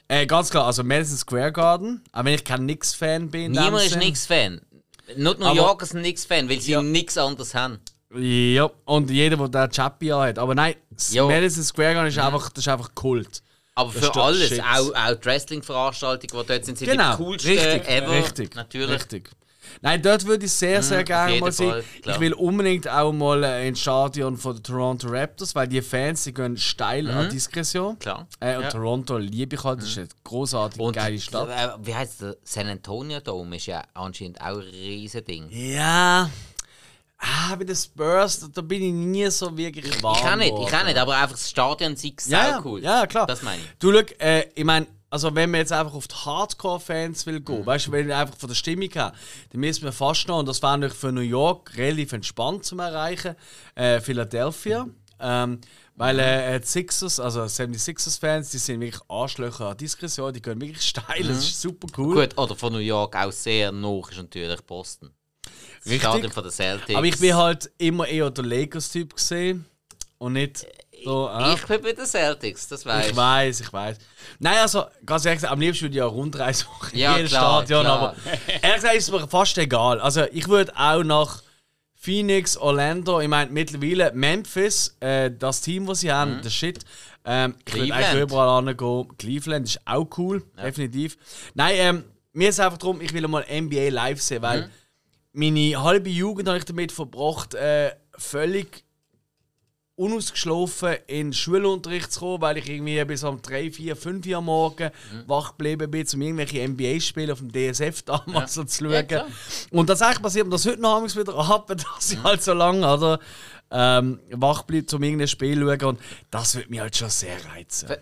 äh, 0.08 0.26
ganz 0.26 0.50
klar, 0.50 0.66
also 0.66 0.84
Madison 0.84 1.16
Square 1.16 1.52
Garden, 1.52 2.02
auch 2.12 2.24
wenn 2.24 2.34
ich 2.34 2.44
kein 2.44 2.66
Nix-Fan 2.66 3.30
bin. 3.30 3.52
Niemand 3.52 3.84
ist. 3.86 3.96
Nix-Fan. 3.96 4.60
Not 5.16 5.40
New 5.40 5.52
Yorker 5.54 5.86
sind 5.86 6.02
Nix-Fan, 6.02 6.48
weil 6.48 6.60
sie 6.60 6.72
Ja. 6.72 6.82
nichts 6.82 7.18
anderes 7.18 7.54
haben. 7.54 7.80
Ja, 8.14 8.70
und 8.84 9.10
jeder, 9.10 9.36
der 9.36 9.48
da 9.48 9.68
Chappy 9.68 10.08
hat. 10.08 10.38
Aber 10.38 10.54
nein, 10.54 10.74
das 10.90 11.12
Ja. 11.14 11.24
Madison 11.26 11.62
Square 11.64 11.94
Garden 11.94 12.08
ist 12.08 12.18
einfach, 12.18 12.50
das 12.50 12.64
ist 12.64 12.68
einfach 12.68 12.94
Kult. 12.94 13.42
Aber 13.74 13.90
Das 13.92 14.04
für 14.06 14.14
alles, 14.22 14.48
shit. 14.48 14.60
auch, 14.60 14.92
auch 14.94 15.14
die 15.14 15.24
Wrestling-Veranstaltungen, 15.24 16.42
die 16.44 16.46
dort 16.52 16.64
sind, 16.64 16.76
sind 16.78 16.90
Genau, 16.90 17.16
die 17.16 17.22
coolsten 17.22 17.50
richtig, 17.52 17.88
ever. 17.88 18.10
richtig, 18.10 18.54
Natürlich. 18.54 18.90
richtig. 18.90 19.30
Nein, 19.80 20.02
dort 20.02 20.26
würde 20.26 20.44
ich 20.44 20.52
sehr, 20.52 20.82
sehr 20.82 20.98
auf 20.98 21.04
gerne 21.06 21.38
mal 21.40 21.50
sehen. 21.52 21.70
Fall. 21.70 21.84
Ich 22.04 22.20
will 22.20 22.34
unbedingt 22.34 22.86
auch 22.86 23.12
mal 23.12 23.42
äh, 23.44 23.66
ins 23.68 23.80
Stadion 23.80 24.36
von 24.36 24.56
den 24.56 24.62
Toronto 24.62 25.08
Raptors, 25.08 25.54
weil 25.54 25.66
die 25.68 25.80
Fans, 25.80 26.24
die 26.24 26.34
gehen 26.34 26.58
steil 26.58 27.08
an 27.10 27.30
Diskretion. 27.30 27.94
Mhm. 27.94 27.98
Klar. 28.00 28.26
Äh, 28.40 28.56
und 28.56 28.62
Ja. 28.64 28.68
Toronto 28.70 29.16
liebe 29.16 29.56
ich 29.56 29.64
halt, 29.64 29.78
das 29.80 29.88
ist 29.88 29.98
eine 29.98 30.08
großartige, 30.24 30.82
Und 30.84 30.94
geile 30.96 31.18
Stadt. 31.18 31.48
äh, 31.48 31.86
wie 31.86 31.94
heißt 31.94 32.20
der 32.20 32.36
San 32.44 32.66
Antonio 32.68 33.20
Dome 33.20 33.56
ist 33.56 33.66
ja 33.66 33.82
anscheinend 33.94 34.38
auch 34.42 34.58
ein 34.58 34.68
riesen 34.68 35.24
Ding. 35.24 35.46
Ja, 35.50 36.28
ah, 37.22 37.56
bei 37.56 37.64
den 37.64 37.76
Spurs, 37.76 38.50
da, 38.52 38.60
bin 38.60 38.82
ich 38.82 38.92
nie 38.92 39.30
so 39.30 39.56
wirklich 39.56 40.02
warm 40.02 40.16
Ich 40.16 40.22
kann 40.22 40.38
nicht, 40.38 40.52
ich 40.58 40.66
kann 40.68 40.86
nicht, 40.86 40.98
aber 40.98 41.14
einfach 41.16 41.32
das 41.32 41.48
Stadion 41.48 41.96
sieht 41.96 42.20
sau 42.20 42.30
Ja, 42.36 42.60
cool. 42.64 42.82
ja, 42.82 43.06
klar. 43.06 43.26
Das 43.26 43.42
meine 43.42 43.62
ich. 43.62 43.68
Du, 43.78 43.92
schau, 43.92 44.00
äh, 44.18 44.48
ich 44.54 44.64
meine, 44.64 44.86
also 45.08 45.34
wenn 45.34 45.50
man 45.50 45.60
jetzt 45.60 45.72
einfach 45.72 45.94
auf 45.94 46.08
die 46.08 46.14
Hardcore-Fans 46.14 47.26
will 47.26 47.40
Mhm. 47.40 47.44
gehen, 47.44 47.66
weißt 47.66 47.86
du, 47.86 47.92
wenn 47.92 48.08
ich 48.08 48.14
einfach 48.14 48.36
von 48.36 48.48
der 48.48 48.54
Stimmung 48.54 48.88
her, 48.90 49.12
dann 49.50 49.60
müssen 49.60 49.84
wir 49.84 49.92
fast 49.92 50.26
noch, 50.28 50.38
und 50.38 50.46
das 50.48 50.62
wäre 50.62 50.72
natürlich 50.78 50.96
für 50.98 51.12
New 51.12 51.20
York 51.20 51.76
relativ 51.76 52.12
entspannt 52.12 52.64
zu 52.64 52.78
erreichen, 52.78 53.36
äh, 53.74 54.00
Philadelphia. 54.00 54.86
Ähm, 55.20 55.60
weil 55.94 56.18
äh, 56.18 56.58
die 56.58 56.66
Sixers, 56.66 57.20
also 57.20 57.42
76ers-Fans, 57.42 58.50
die 58.50 58.58
sind 58.58 58.80
wirklich 58.80 59.02
Arschlöcher 59.08 59.68
an 59.68 59.76
Diskretion, 59.76 60.32
die 60.32 60.40
gehen 60.42 60.60
wirklich 60.60 60.82
steil, 60.88 61.22
das 61.22 61.38
ist 61.44 61.60
super 61.60 61.86
cool. 61.98 62.06
Mhm. 62.08 62.14
Gut, 62.20 62.38
oder 62.38 62.56
von 62.56 62.72
New 62.72 62.78
York 62.80 63.14
auch 63.14 63.30
sehr 63.30 63.70
noch 63.70 64.10
ist 64.10 64.16
natürlich 64.16 64.60
Boston. 64.62 65.10
Das 65.84 65.92
Richtig. 65.92 66.32
Von 66.32 66.42
der 66.44 66.52
Celtics. 66.52 66.94
Aber 66.96 67.06
ich 67.06 67.18
bin 67.18 67.34
halt 67.34 67.70
immer 67.78 68.06
eher 68.06 68.30
der 68.30 68.44
Lakers-Typ 68.44 69.14
gesehen 69.16 69.64
und 70.18 70.34
nicht 70.34 70.64
so. 71.04 71.28
ah. 71.28 71.54
Ich 71.54 71.66
bin 71.66 71.82
bei 71.82 71.92
den 71.92 72.06
Celtics, 72.06 72.68
das 72.68 72.86
weiß 72.86 73.08
Ich 73.10 73.16
weiß, 73.16 73.60
ich 73.60 73.72
weiß. 73.72 73.96
Nein, 74.38 74.58
also 74.58 74.84
ganz 75.04 75.24
ehrlich, 75.24 75.38
gesagt, 75.40 75.52
am 75.52 75.58
liebsten 75.60 75.82
würde 75.86 75.94
ich 75.94 75.98
ja 75.98 76.06
Rundreise 76.06 76.64
machen 76.66 76.92
in 76.92 76.98
Ja, 77.00 77.16
jedes 77.16 77.32
klar, 77.32 77.62
Stadion, 77.64 77.80
klar. 77.84 77.98
aber 77.98 78.16
ehrlich 78.62 78.74
gesagt 78.76 78.94
ist 78.94 79.04
es 79.08 79.10
mir 79.10 79.26
fast 79.28 79.58
egal. 79.58 80.00
Also 80.00 80.24
ich 80.30 80.46
würde 80.48 80.72
auch 80.76 81.02
nach 81.02 81.42
Phoenix, 81.96 82.56
Orlando, 82.56 83.20
ich 83.20 83.28
meine 83.28 83.50
mittlerweile 83.50 84.12
Memphis, 84.12 84.96
äh, 85.00 85.30
das 85.36 85.60
Team, 85.60 85.86
das 85.86 86.00
sie 86.00 86.12
haben, 86.12 86.40
das 86.42 86.52
Shit. 86.52 86.84
Ähm, 87.24 87.54
ich 87.66 87.74
würde 87.74 87.94
eigentlich 87.94 88.06
Mhm. 88.06 88.10
Cleveland. 88.10 88.30
überall 88.30 88.64
hingehen. 88.66 89.16
Cleveland 89.18 89.68
ist 89.68 89.80
auch 89.84 90.06
cool, 90.18 90.42
definitiv. 90.62 91.16
Nein, 91.54 91.74
ähm, 91.76 92.04
mir 92.32 92.48
ist 92.48 92.58
einfach 92.60 92.78
darum, 92.78 93.00
ich 93.00 93.12
will 93.12 93.26
mal 93.28 93.44
NBA 93.48 93.88
live 93.90 94.20
sehen, 94.20 94.40
Mhm. 94.42 94.70
Meine 95.32 95.82
halbe 95.82 96.10
Jugend 96.10 96.48
habe 96.48 96.58
ich 96.58 96.64
damit 96.64 96.92
verbracht, 96.92 97.54
äh, 97.54 97.92
völlig 98.18 98.84
unausgeschlafen 99.94 100.94
in 101.06 101.28
den 101.28 101.32
Schulunterricht 101.32 102.10
zu 102.12 102.20
kommen, 102.20 102.40
weil 102.40 102.56
ich 102.58 102.68
irgendwie 102.68 103.04
bis 103.04 103.22
um 103.24 103.40
3, 103.42 103.70
4, 103.70 103.94
5 103.94 104.26
Uhr 104.26 104.36
am 104.38 104.46
Morgen 104.46 104.90
Mhm. 105.12 105.24
wach 105.28 105.50
geblieben 105.50 105.90
bin, 105.90 106.06
um 106.14 106.22
irgendwelche 106.22 106.60
NBA-Spiele 106.66 107.32
auf 107.32 107.38
dem 107.40 107.52
DSF 107.52 108.02
damals 108.02 108.54
so 108.54 108.64
zu 108.64 108.86
Ja, 108.86 108.98
schauen. 109.00 109.06
klar. 109.08 109.26
und 109.70 109.86
tatsächlich 109.86 110.22
passiert 110.22 110.46
mir 110.46 110.52
das 110.52 110.66
heute 110.66 110.80
noch 110.80 111.02
wieder 111.16 111.34
ab, 111.36 111.66
dass 111.98 112.10
ich 112.12 112.22
halt 112.22 112.42
so 112.42 112.54
lange 112.54 112.90
oder, 112.92 113.20
ähm, 113.70 114.20
wach 114.30 114.62
bleibe, 114.62 114.96
um 114.96 115.02
irgendein 115.02 115.28
Spiel 115.28 115.56
zu 115.60 115.66
schauen. 115.78 115.84
Und 115.96 116.00
das 116.30 116.54
würde 116.54 116.70
mich 116.70 116.80
halt 116.80 116.96
schon 116.96 117.10
sehr 117.10 117.36
reizen. 117.54 117.88
Ver- 117.88 117.98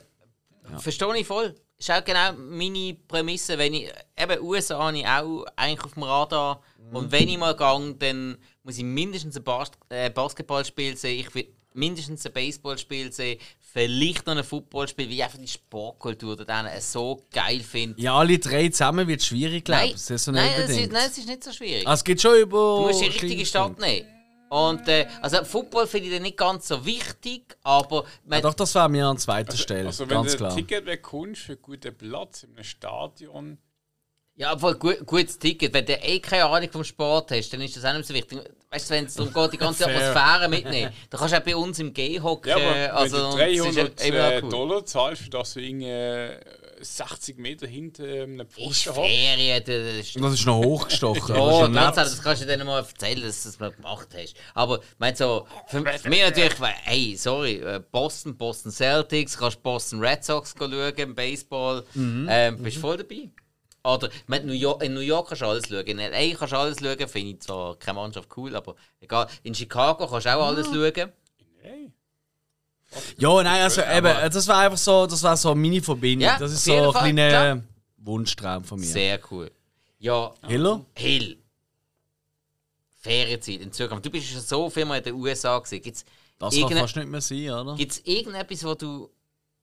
Verstehe 0.79 1.17
ich 1.19 1.27
voll. 1.27 1.55
Ist 1.77 1.91
auch 1.91 2.05
genau 2.05 2.33
meine 2.35 2.95
Prämisse. 3.09 3.59
Wenn 3.59 3.75
ich, 3.75 3.91
eben 4.17 4.41
USA 4.43 4.79
habe 4.85 4.99
ich 4.99 5.07
auch 5.07 5.45
eigentlich 5.57 5.85
auf 5.85 5.95
dem 5.95 6.03
Radar. 6.05 6.63
Und 6.93 7.13
wenn 7.13 7.29
ich 7.29 7.39
mal 7.39 7.55
gehe, 7.57 7.95
dann 7.99 8.39
muss 8.63 8.79
ich 8.79 8.85
mindestens 8.85 9.37
ein 9.37 9.45
Bas 9.45 9.71
äh, 9.89 10.11
Basketballspiel 10.11 10.97
sehen. 10.97 11.21
Ich 11.21 11.35
will 11.35 11.47
mindestens 11.73 12.27
ein 12.27 12.33
Baseballspiel 12.33 13.13
sehen. 13.13 13.39
Vielleicht 13.73 14.27
noch 14.27 14.37
ein 14.37 14.43
Footballspiel, 14.43 15.07
weil 15.07 15.15
ich 15.15 15.23
einfach 15.23 15.39
die 15.39 15.47
Sportkultur 15.49 16.37
da 16.37 16.45
drin 16.63 16.69
so 16.81 17.25
geil 17.33 17.61
finde. 17.61 18.01
Ja, 18.01 18.17
alle 18.17 18.39
drei 18.39 18.69
zusammen 18.69 19.07
wird 19.07 19.23
schwierig, 19.23 19.65
glaube 19.65 19.83
Nein, 19.83 19.91
ich. 19.91 20.11
Ist 20.11 20.25
so 20.25 20.33
nein, 20.33 20.51
es 20.57 20.71
ist, 20.71 20.93
nein, 20.93 21.03
es 21.07 21.19
ist 21.19 21.29
nicht 21.29 21.45
so 21.45 21.53
schwierig. 21.53 21.87
Ah, 21.87 21.95
es 21.95 22.03
gibt 22.03 22.21
schon 22.21 22.37
über. 22.37 22.79
du 22.79 22.87
musst 22.89 23.01
die 23.01 23.07
richtige 23.07 23.47
Stadt 23.47 23.79
nehmen. 23.79 24.07
Und 24.49 24.89
äh, 24.89 25.07
also 25.23 25.45
Football 25.45 25.87
finde 25.87 26.09
ich 26.09 26.15
dann 26.15 26.23
nicht 26.23 26.37
ganz 26.37 26.67
so 26.67 26.85
wichtig, 26.85 27.57
aber 27.63 28.05
Ja, 28.29 28.41
doch, 28.41 28.55
das 28.55 28.75
wäre 28.75 28.89
mir 28.89 29.07
an 29.07 29.17
zweiter 29.17 29.57
Stelle. 29.57 29.87
Also, 29.87 30.09
wenn 30.09 30.17
ganz 30.17 30.33
du 30.33 30.39
klar. 30.39 30.51
ein 30.51 30.57
Ticket 30.57 30.85
bekommst 30.85 31.43
für 31.43 31.53
einen 31.53 31.63
guten 31.63 31.97
Platz 31.97 32.43
in 32.43 32.55
einem 32.55 32.65
Stadion, 32.65 33.59
ja, 34.41 34.53
aber 34.53 34.75
gut, 34.75 35.05
gutes 35.05 35.39
Ticket. 35.39 35.75
Wenn 35.75 35.85
du 35.85 35.93
eh 35.93 36.19
keine 36.19 36.47
Ahnung 36.47 36.71
vom 36.73 36.83
Sport 36.83 37.31
hast, 37.31 37.51
dann 37.51 37.61
ist 37.61 37.77
das 37.77 37.85
auch 37.85 37.93
nicht 37.93 38.07
so 38.07 38.15
wichtig. 38.15 38.39
Weißt 38.71 38.89
du, 38.89 38.95
wenn 38.95 39.05
es 39.05 39.13
darum 39.13 39.35
geht, 39.35 39.53
die 39.53 39.59
ganze. 39.59 39.85
Atmosphäre 39.91 40.49
mitnehmen, 40.49 40.93
dann 41.11 41.21
kannst 41.21 41.35
du 41.35 41.39
auch 41.39 41.45
bei 41.45 41.55
uns 41.55 41.79
im 41.79 41.93
G 41.93 42.19
hocken. 42.19 42.49
ja, 42.49 42.57
aber 42.57 42.97
also, 43.01 43.37
wenn 43.37 43.55
du 43.55 43.65
es 43.65 43.69
ist 43.69 43.77
300 43.77 44.01
ja 44.01 44.07
immer 44.07 44.33
äh, 44.33 44.43
cool. 44.43 44.49
Dollar 44.49 44.87
zahlst, 44.87 45.23
für 45.25 45.29
das 45.29 45.53
du 45.53 45.61
irgendwie 45.61 45.91
äh, 45.91 46.41
60 46.81 47.37
Meter 47.37 47.67
hinter 47.67 48.05
einem 48.05 48.41
Ist 48.41 48.53
Pfosten 48.55 48.97
hockst, 48.97 49.11
Ferien, 49.11 49.63
das 49.63 50.07
ist 50.07 50.17
Das 50.25 50.33
ist 50.33 50.47
noch 50.47 50.65
hochgestochen. 50.65 51.37
Oh, 51.37 51.67
das 51.67 51.69
ist 51.69 51.75
ja 51.75 52.05
das 52.05 52.23
kannst 52.23 52.43
du 52.43 52.47
dir 52.47 52.65
mal 52.65 52.79
erzählen, 52.79 53.23
dass 53.23 53.43
du 53.43 53.49
das 53.51 53.61
mal 53.61 53.73
gemacht 53.73 54.09
hast. 54.15 54.35
Aber 54.55 54.79
ich 54.79 54.99
meine 54.99 55.17
so, 55.17 55.47
für, 55.67 55.85
für 55.85 56.09
mich 56.09 56.23
natürlich, 56.23 56.59
weil, 56.59 56.73
hey, 56.85 57.15
sorry, 57.15 57.57
äh, 57.57 57.83
Boston, 57.93 58.39
Boston 58.39 58.73
Celtics, 58.73 59.37
kannst 59.37 59.63
Boston 59.63 60.01
Red 60.01 60.25
Sox 60.25 60.55
schauen 60.59 60.95
im 60.97 61.15
Baseball, 61.15 61.85
ähm, 61.95 62.63
bist 62.63 62.79
voll 62.79 62.97
dabei. 62.97 63.29
Oder 63.83 64.11
meine, 64.27 64.45
New 64.47 64.53
York, 64.53 64.83
in 64.83 64.93
New 64.95 65.01
York 65.01 65.29
kannst 65.29 65.43
du 65.43 65.47
alles 65.47 65.67
schauen, 65.69 65.87
in 65.87 65.97
LA 65.99 66.35
kannst 66.37 66.53
du 66.53 66.59
alles 66.59 66.79
schauen, 66.81 67.09
finde 67.09 67.31
ich 67.33 67.41
zwar 67.41 67.77
keine 67.79 67.97
Mannschaft 67.99 68.29
cool, 68.37 68.55
aber 68.55 68.75
egal. 69.01 69.27
In 69.43 69.55
Chicago 69.55 70.07
kannst 70.07 70.27
du 70.27 70.37
auch 70.37 70.47
alles 70.47 70.67
schauen. 70.67 71.13
hey, 71.63 71.91
Ja, 73.17 73.43
nein, 73.43 73.63
also 73.63 73.81
eben, 73.83 74.05
das 74.33 74.49
war 74.49 74.59
einfach 74.59 74.77
so, 74.79 75.07
das 75.07 75.23
war 75.23 75.37
so 75.37 75.55
meine 75.55 75.81
Verbindung. 75.81 76.29
Ja, 76.29 76.39
das 76.39 76.53
ist 76.53 76.59
auf 76.59 76.65
so 76.65 76.73
jeden 76.73 76.87
ein 76.87 76.93
Fall, 76.93 77.03
kleiner 77.03 77.29
klar. 77.29 77.63
Wunschtraum 77.99 78.65
von 78.65 78.81
mir. 78.81 78.87
Sehr 78.87 79.19
cool. 79.31 79.51
Ja, 79.99 80.35
Hiller? 80.47 80.85
Hill. 80.95 81.39
Ferienzeit 83.01 83.61
in 83.61 83.73
Zukunft. 83.73 84.05
Du 84.05 84.11
bist 84.11 84.27
schon 84.29 84.41
so 84.41 84.69
viel 84.69 84.85
mal 84.85 84.99
in 84.99 85.05
den 85.05 85.15
USA 85.15 85.59
gewesen. 85.59 85.81
Gibt's 85.83 86.05
Das 86.39 86.53
kann 86.53 86.63
irgende- 86.63 86.81
fast 86.83 86.97
nicht 86.97 87.09
mehr 87.09 87.21
sein, 87.21 87.51
oder? 87.51 87.75
Gibt 87.77 87.93
es 87.93 87.99
irgendetwas, 88.05 88.65
wo 88.65 88.75
du. 88.75 89.11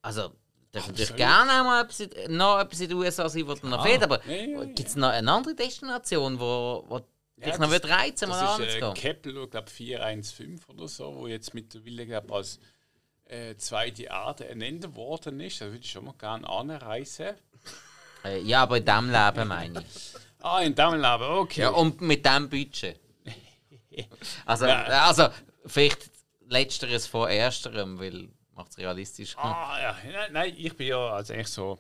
Also, 0.02 0.32
du 0.80 0.92
darfst 0.92 1.00
natürlich 1.00 1.16
gerne 1.16 1.52
auch 1.62 1.66
mal 1.66 1.84
etwas, 1.84 2.00
in- 2.02 2.38
noch 2.38 2.60
etwas 2.60 2.80
in 2.80 2.90
den 2.90 2.98
USA 2.98 3.30
sein, 3.30 3.46
du 3.62 3.68
noch 3.68 3.84
fehlt, 3.86 4.04
aber 4.04 4.26
Ja, 4.26 4.34
ja, 4.36 4.46
ja. 4.60 4.64
gibt 4.66 4.88
es 4.90 4.96
noch 4.96 5.10
eine 5.10 5.32
andere 5.32 5.56
Destination, 5.56 6.40
wo, 6.40 6.86
wo 6.88 7.00
dich 7.00 7.08
Ja, 7.54 7.58
noch 7.58 7.70
das- 7.72 7.90
reizen, 7.90 8.30
mal 8.30 8.58
Das 8.58 8.60
ist 8.68 8.82
äh? 8.82 8.94
Kepler, 8.94 9.48
glaube 9.48 9.70
415 9.70 10.58
oder 10.76 10.88
so, 10.88 11.16
wo 11.16 11.28
jetzt 11.28 11.54
mittlerweile 11.54 12.06
glaub, 12.06 12.32
als 12.32 12.60
äh, 13.26 13.56
zweite 13.58 14.04
Erde 14.04 14.48
ernannt 14.48 14.96
worden 14.96 15.40
ist. 15.42 15.60
Da 15.62 15.66
würde 15.66 15.80
ich 15.80 15.92
schon 15.92 16.06
mal 16.06 16.14
gerne 16.18 16.48
anreisen. 16.50 17.36
Äh, 18.24 18.40
ja, 18.42 18.64
aber 18.64 18.78
in 18.78 18.86
diesem 18.86 19.12
Leben 19.12 19.48
meine 19.48 19.82
ich. 19.82 20.14
Ah, 20.40 20.62
in 20.62 20.76
diesem 20.76 20.94
Leben, 21.02 21.24
okay. 21.24 21.62
Ja, 21.62 21.70
und 21.70 22.00
mit 22.00 22.26
diesem 22.26 22.48
Budget. 22.50 23.00
Also, 24.46 24.66
also 24.66 25.28
vielleicht 25.66 26.12
letzteres 26.48 27.08
vor 27.08 27.30
ersterem, 27.30 28.00
weil 28.00 28.30
macht 28.58 28.72
es 28.72 28.78
realistisch. 28.78 29.36
Ah, 29.38 29.80
ja. 29.82 29.98
Nein, 30.12 30.34
Nein, 30.34 30.54
ich 30.58 30.76
bin 30.76 30.88
ja 30.88 30.98
also 31.14 31.34
eigentlich 31.34 31.48
so. 31.48 31.78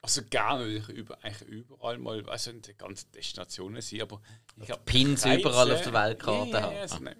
Also 0.00 0.22
gerne 0.24 0.66
würde 0.66 0.76
ich 0.78 0.88
über, 0.90 1.16
eigentlich 1.24 1.48
überall 1.48 1.96
mal, 1.98 2.28
also 2.28 2.50
in 2.50 2.60
den 2.60 2.76
ganzen 2.76 3.10
Destinationen 3.12 3.80
sein, 3.80 4.02
aber 4.02 4.20
ich 4.56 4.70
habe 4.70 4.82
Pins 4.84 5.24
überall 5.24 5.72
auf 5.72 5.80
der 5.82 5.92
Weltkarte 5.94 6.50
ja, 6.50 6.62
haben. 6.62 6.76
also, 6.76 6.98
nein. 6.98 7.16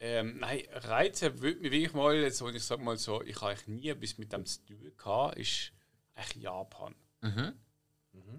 Ähm, 0.00 0.38
nein, 0.40 0.62
Reize 0.72 1.40
würde 1.40 1.60
mich 1.60 1.70
wirklich 1.70 1.92
mal, 1.92 2.16
jetzt, 2.16 2.40
ich 2.42 2.64
sag 2.64 2.80
mal 2.80 2.96
so, 2.96 3.22
ich 3.22 3.36
habe 3.36 3.50
eigentlich 3.52 3.68
nie 3.68 3.88
etwas 3.90 4.18
mit 4.18 4.32
dem 4.32 4.44
zu 4.44 4.64
tun 4.66 4.92
gehabt, 4.96 5.38
ist 5.38 5.70
eigentlich 6.16 6.42
Japan. 6.42 6.94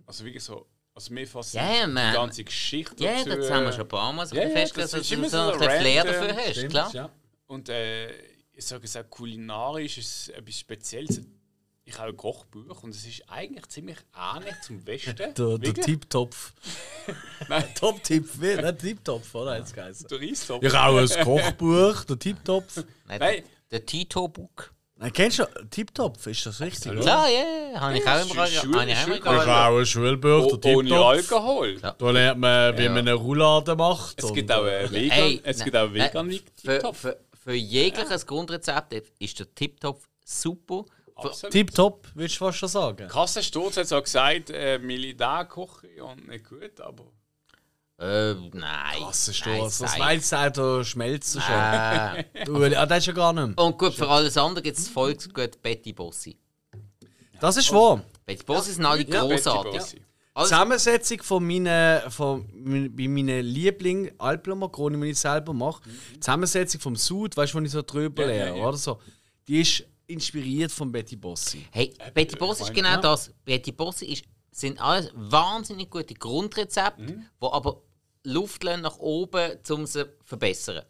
Also 0.06 0.26
wirklich 0.26 0.44
so, 0.44 0.68
also 0.94 1.14
mir 1.14 1.26
fasziniert 1.26 1.88
man- 1.90 2.12
die 2.12 2.18
ganze 2.18 2.44
Geschichte 2.44 3.02
Ja, 3.02 3.14
dazu, 3.24 3.30
das 3.30 3.50
haben 3.50 3.64
wir 3.64 3.72
schon 3.72 3.82
ein 3.84 3.88
paar 3.88 4.12
Mal 4.12 4.28
so 4.28 4.36
Ja, 4.36 4.44
ja, 4.44 4.50
festgestellt, 4.50 4.84
das 4.84 4.92
dass 4.92 5.02
ist 5.04 5.12
du 5.12 5.16
immer 5.16 5.30
so 5.30 5.38
so 5.38 5.44
ein 5.54 5.60
bisschen 5.60 5.80
Flair 5.80 6.04
dafür 6.04 6.36
hast, 6.36 6.70
klar. 6.70 6.94
Ja. 6.94 7.10
Und 7.54 7.70
äh, 7.70 8.10
ich 8.54 8.66
sage 8.66 8.86
es 8.86 8.98
auch 8.98 9.08
kulinarisch 9.10 10.00
ist 10.00 10.08
es 10.08 10.30
etwas 10.30 10.58
Spezielles. 10.60 11.22
Ich 11.86 11.98
habe 12.00 12.10
ein 12.10 12.18
Kochbuch 12.18 12.82
und 12.84 12.92
es 12.96 13.06
ist 13.06 13.30
eigentlich 13.30 13.68
ziemlich 13.68 13.98
ähnlich 14.18 14.56
zum 14.62 14.86
Westen. 14.88 15.16
Der, 15.38 15.58
der? 15.60 15.74
Tipptopf. 15.74 16.54
Nein, 17.50 17.66
Top-Tipp? 17.76 18.28
Der 18.42 18.76
Tipptopf, 18.78 19.36
oder? 19.36 19.58
Jetzt 19.60 19.76
geheißen. 19.76 20.08
der 20.08 20.20
Reistopf. 20.20 20.64
Ich 20.64 20.74
auch 20.74 20.98
ein 20.98 21.24
Kochbuch, 21.24 22.06
der 22.06 22.18
Tipptopf. 22.18 22.84
Nein, 23.06 23.20
Nein. 23.20 23.44
Der 23.70 23.86
Tito-Book. 23.86 24.74
Nein, 24.96 25.12
kennst 25.12 25.40
du 25.40 25.46
Tipptopf? 25.70 26.26
Ist 26.28 26.46
das 26.46 26.62
richtig? 26.62 26.92
Klar, 27.02 27.28
ja, 27.28 27.44
ja, 27.74 27.80
habe 27.82 27.98
ich 27.98 28.08
auch 28.08 28.32
immer 28.32 28.48
Schule- 28.48 28.96
habe 28.96 29.16
ich 29.16 29.22
auch 29.22 29.24
gehabt. 29.24 29.48
auch 29.50 29.78
ein 29.80 29.86
Schulbuch, 29.86 30.54
Oh, 30.54 30.60
ohne 30.70 30.96
Alkohol. 30.96 31.78
Da 31.82 32.12
lernt 32.12 32.40
man, 32.40 32.78
wie 32.78 32.88
man 32.88 33.00
eine 33.00 33.14
Roulade 33.14 33.76
macht. 33.76 34.20
Es 34.20 34.26
und, 34.30 34.36
gibt 34.36 34.52
auch 34.52 34.66
äh, 34.66 34.78
einen 34.78 34.92
Vegan, 34.92 35.10
Hey, 35.18 35.42
es 35.44 35.58
nein, 35.58 35.66
gibt 35.66 35.76
auch 35.76 35.82
einen 35.82 35.94
nein, 35.98 36.10
vegan 36.14 36.40
Für, 36.64 36.80
Topf. 36.80 36.98
für, 37.00 37.18
für 37.44 37.54
jegliches 37.54 38.26
Grundrezept 38.26 38.94
ist 39.20 39.40
der 39.40 39.54
Tip-Top 39.54 40.02
super. 40.24 40.86
Tipptopp, 41.52 42.08
willst 42.16 42.36
du 42.36 42.40
fast 42.46 42.58
schon 42.58 42.70
sagen? 42.70 43.08
Kassensturz 43.08 43.78
hat 43.78 43.88
so 43.88 44.02
gesagt, 44.02 44.50
äh, 44.50 44.80
Militärkoche 44.80 46.04
und 46.04 46.28
nicht 46.28 46.50
gut, 46.50 46.82
aber. 46.82 47.04
äh, 48.00 48.34
nein. 48.52 48.98
Was 49.02 49.28
ist 49.28 49.46
nein, 49.46 49.62
das? 49.62 49.78
Das 49.78 49.92
sei- 49.94 50.00
Weißauto 50.00 50.84
schmelzt 50.84 51.34
schon. 51.34 51.54
Äh, 51.56 52.24
Du, 52.46 52.56
ah, 52.64 52.86
das 52.88 52.98
ist 53.00 53.06
ja 53.08 53.14
gar 53.14 53.32
nicht 53.32 53.56
mehr. 53.56 53.64
und 53.66 53.78
gut, 53.78 53.94
für 53.94 54.08
alles 54.10 54.36
andere 54.38 54.64
gibt 54.64 54.78
es 54.78 54.88
Volksgut 54.90 55.62
Betty 55.62 55.94
Bossi. 55.94 56.36
Das 57.40 57.58
ist 57.58 57.72
wahr. 57.72 58.02
Betty 58.26 58.44
Bossi 58.44 58.72
sind 58.74 58.86
alle 58.86 59.04
Ja, 59.04 59.24
Betty 59.24 59.36
großartig. 59.36 60.02
Alles, 60.36 60.50
Zusammensetzung 60.50 61.22
von 61.22 61.46
meinen, 61.46 62.10
von 62.10 62.48
bei 62.96 63.08
meinen 63.08 63.46
Lieblingen 63.46 64.12
Alpenmakronen, 64.20 65.00
die 65.02 65.10
ich 65.10 65.20
selber 65.20 65.54
mache, 65.54 65.82
die 66.16 66.20
Zusammensetzung 66.20 66.82
vom 66.82 66.96
Sud, 66.96 67.38
weißt 67.38 67.54
du, 67.54 67.58
wenn 67.58 67.66
ich 67.66 67.72
so 67.72 67.82
drüber 67.84 68.24
Ja, 68.26 68.32
ja, 68.32 68.46
lehre, 68.46 68.58
ja. 68.58 68.68
oder 68.68 68.78
so, 68.78 69.00
die 69.48 69.62
ist 69.62 69.84
inspiriert 70.08 70.72
von 70.72 70.92
Betty 70.92 71.16
Bossi. 71.16 71.66
hey, 71.72 71.94
Betty 72.14 72.36
Bossi 72.36 72.64
ist 72.64 72.74
genau 72.74 73.00
das. 73.00 73.32
Betty 73.46 73.72
Bossi 73.72 74.06
ist, 74.08 74.24
sind 74.52 74.80
alles 74.82 75.12
wahnsinnig 75.14 75.90
gute 75.90 76.14
Grundrezepte, 76.16 77.02
Mhm. 77.04 77.26
die 77.42 77.46
aber 77.52 77.82
Luft 78.24 78.64
nach 78.64 78.98
oben, 79.00 79.58
um 79.70 79.86
sie 79.86 80.04
zu 80.06 80.10
verbessern. 80.24 80.84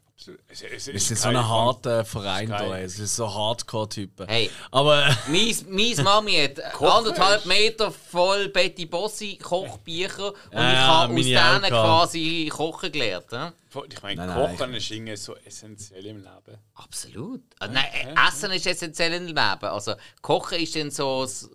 Es, 0.47 0.61
es, 0.61 0.87
Wir 0.87 0.95
ist 0.95 1.07
so 1.09 1.29
ein 1.29 1.47
harter 1.47 2.05
Verein 2.05 2.49
da, 2.49 2.77
es 2.77 2.99
ist 2.99 3.15
so 3.15 3.33
Hardcore-Typen. 3.33 4.27
Hey. 4.27 4.49
Aber 4.71 5.05
Meine, 5.27 6.01
Mami 6.03 6.33
hat 6.33 6.59
anderthalb 6.81 7.45
Meter 7.45 7.91
voll 7.91 8.49
Betty 8.49 8.85
Bossi 8.85 9.37
Kochbücher 9.41 10.27
und 10.29 10.35
ich 10.51 10.53
Ja, 10.53 10.87
habe 10.87 11.13
aus 11.13 11.25
denen 11.25 11.69
quasi 11.69 12.49
kochen 12.51 12.91
gelernt. 12.91 13.31
Ja? 13.31 13.53
Ich 13.89 14.03
meine, 14.03 14.25
Nein, 14.27 14.37
nein, 14.37 14.57
Kochen 14.57 14.73
ist 14.75 14.91
irgendwie 14.91 15.15
so 15.15 15.35
essentiell 15.37 16.05
im 16.05 16.17
Leben. 16.17 16.57
Absolut. 16.75 17.41
Ah, 17.59 17.67
Nein, 17.67 17.85
äh, 17.93 18.27
Essen 18.27 18.51
ist 18.51 18.67
essentiell 18.67 19.13
im 19.13 19.25
Leben. 19.27 19.37
Also 19.39 19.95
Kochen 20.21 20.59
ist 20.59 20.75
dann 20.75 20.91
so 20.91 21.23
das 21.23 21.49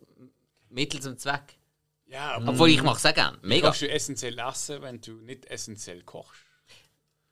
Mittel 0.69 1.01
zum 1.01 1.17
Zweck. 1.17 1.57
Ja, 2.07 2.33
aber 2.37 2.49
Obwohl 2.49 2.71
ich 2.71 2.83
mache 2.83 2.97
es 2.97 3.07
auch 3.07 3.15
gerne. 3.15 3.39
Mega. 3.43 3.67
kannst 3.67 3.83
du 3.83 3.91
essentiell 3.91 4.39
essen, 4.39 4.81
wenn 4.83 5.01
du 5.01 5.13
nicht 5.21 5.45
essentiell 5.47 6.03
kochst? 6.03 6.41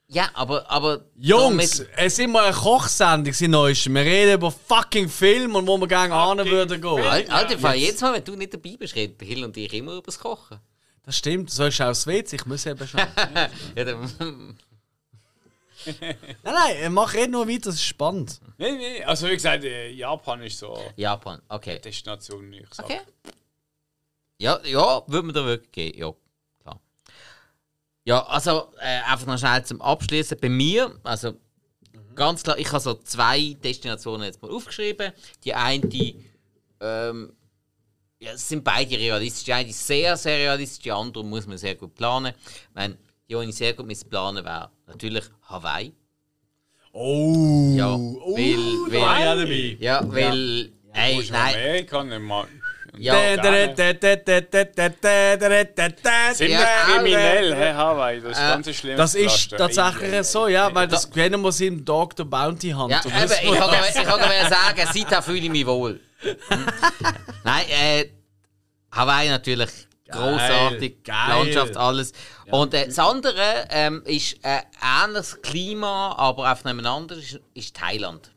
Ja, 0.08 0.30
aber, 0.34 0.70
aber 0.70 1.04
Jungs, 1.16 1.78
damit- 1.78 1.90
es 1.96 2.12
ist 2.12 2.18
immer 2.20 2.42
eine 2.42 2.54
Kochsendung, 2.54 3.32
sie 3.32 3.48
neueste. 3.48 3.90
Wir 3.92 4.02
reden 4.02 4.34
über 4.34 4.52
fucking 4.52 5.08
Film 5.08 5.56
und 5.56 5.66
wo 5.66 5.76
wir 5.78 5.88
gerne 5.88 6.14
an 6.14 6.38
Fucking 6.38 6.52
würden 6.52 6.80
gehen. 6.80 7.00
Alter, 7.00 7.34
Alter, 7.34 7.58
Fall, 7.58 7.76
jedes 7.76 8.00
Mal, 8.00 8.12
wenn 8.14 8.24
du 8.24 8.36
nicht 8.36 8.54
dabei 8.54 8.76
bist, 8.78 8.94
reden 8.94 9.16
Hill 9.26 9.44
und 9.44 9.56
ich 9.56 9.72
immer 9.72 9.92
über 9.92 10.02
das 10.02 10.18
Kochen. 10.18 10.60
Das 11.02 11.16
stimmt, 11.18 11.50
du 11.50 11.54
sollst 11.54 11.80
auch 11.80 12.06
WC, 12.06 12.36
ich 12.36 12.46
muss 12.46 12.66
eben 12.66 12.86
schnell. 12.86 13.08
Ja, 13.76 13.84
dann, 13.84 14.56
nein, 15.86 16.16
nein, 16.42 16.92
mach 16.92 17.14
red 17.14 17.30
nur 17.30 17.48
weiter, 17.48 17.66
das 17.66 17.76
ist 17.76 17.84
spannend. 17.84 18.40
Nein, 18.58 18.78
nein, 18.78 19.04
also 19.04 19.28
wie 19.28 19.34
gesagt, 19.34 19.64
äh, 19.64 19.88
Japan 19.90 20.42
ist 20.42 20.58
so 20.58 20.78
Japan, 20.96 21.40
okay. 21.48 21.70
eine 21.72 21.80
Destination, 21.80 22.52
ich 22.52 22.74
sage. 22.74 22.94
Okay. 22.94 23.00
Ja, 24.38 24.60
ja, 24.64 25.02
würde 25.06 25.26
man 25.26 25.34
da 25.34 25.44
wirklich 25.44 25.72
geben, 25.72 25.98
ja. 25.98 26.12
Ja, 28.06 28.24
also 28.26 28.72
äh, 28.80 29.02
einfach 29.10 29.26
noch 29.26 29.36
schnell 29.36 29.64
zum 29.64 29.82
Abschließen. 29.82 30.38
Bei 30.40 30.48
mir, 30.48 30.96
also 31.02 31.34
ganz 32.14 32.42
klar, 32.44 32.56
ich 32.56 32.68
habe 32.68 32.78
so 32.80 32.94
zwei 32.94 33.56
Destinationen 33.62 34.22
jetzt 34.26 34.40
mal 34.40 34.50
aufgeschrieben. 34.50 35.10
Die 35.42 35.52
eine, 35.52 35.84
die, 35.86 36.24
ähm, 36.80 37.32
ja, 38.20 38.30
es 38.30 38.48
sind 38.48 38.62
beide 38.62 38.96
realistisch. 38.96 39.42
Die 39.44 39.52
eine 39.52 39.68
ist 39.70 39.84
sehr, 39.84 40.16
sehr 40.16 40.38
realistisch, 40.38 40.84
die 40.84 40.92
andere 40.92 41.24
muss 41.24 41.48
man 41.48 41.58
sehr 41.58 41.74
gut 41.74 41.96
planen. 41.96 42.32
Ich 42.36 42.74
meine, 42.74 42.96
die, 43.28 43.34
die 43.34 43.48
ich 43.48 43.56
sehr 43.56 43.74
gut 43.74 43.88
planen 44.08 44.44
wäre 44.44 44.70
natürlich 44.86 45.24
Hawaii. 45.48 45.92
Oh, 46.92 47.72
Ja, 47.76 47.92
oh, 47.96 48.34
weil- 48.36 48.86
ich 48.86 48.92
weil- 48.92 49.02
auch 49.02 49.36
dabei. 49.36 49.76
Ja, 49.80 50.00
weil, 50.12 50.72
ey, 50.92 51.14
Musst 51.16 51.28
du 51.28 51.32
nein, 51.32 51.54
Amerika 51.54 52.04
nicht 52.04 52.20
mal. 52.20 52.46
Ja, 52.98 53.14
Ziemlich 56.34 56.58
Ja, 56.58 56.66
kriminell, 56.86 57.54
Herr 57.54 57.76
Hawaii. 57.76 58.20
Das 58.20 58.32
ist 58.32 58.38
Äh, 58.38 58.48
ganz 58.48 58.74
schlimm. 58.74 58.96
Das 58.96 59.14
ist 59.14 59.50
tatsächlich 59.50 60.26
so, 60.26 60.48
ja, 60.48 60.74
weil 60.74 60.88
das 60.88 61.10
kennen 61.10 61.42
wir 61.42 61.66
im 61.66 61.84
Dog 61.84 62.14
the 62.16 62.24
Bounty 62.24 62.70
Ja, 62.70 62.78
Hunter. 62.78 63.02
eben, 63.06 63.52
ich 63.52 63.58
kann 63.58 63.70
ich 63.88 63.94
kann 64.04 64.50
sagen, 64.50 64.88
seitdem 64.92 65.22
fühle 65.22 65.38
ich 65.38 65.50
mich 65.50 65.66
wohl. 65.66 66.00
Hm. 66.20 66.66
Nein, 67.44 67.64
äh, 67.68 68.04
Hawaii 68.92 69.28
natürlich 69.28 69.70
großartig, 70.10 71.02
geil. 71.04 71.16
Landschaft, 71.28 71.76
alles. 71.76 72.12
Und 72.50 72.74
äh, 72.74 72.86
das 72.86 72.98
andere 72.98 73.66
ähm, 73.70 74.02
ist 74.04 74.38
ein 74.42 74.62
ähnliches 75.04 75.42
Klima, 75.42 76.14
aber 76.16 76.50
auf 76.52 76.64
einem 76.64 76.84
anderen, 76.86 77.20
ist, 77.20 77.40
ist 77.54 77.76
Thailand. 77.76 78.30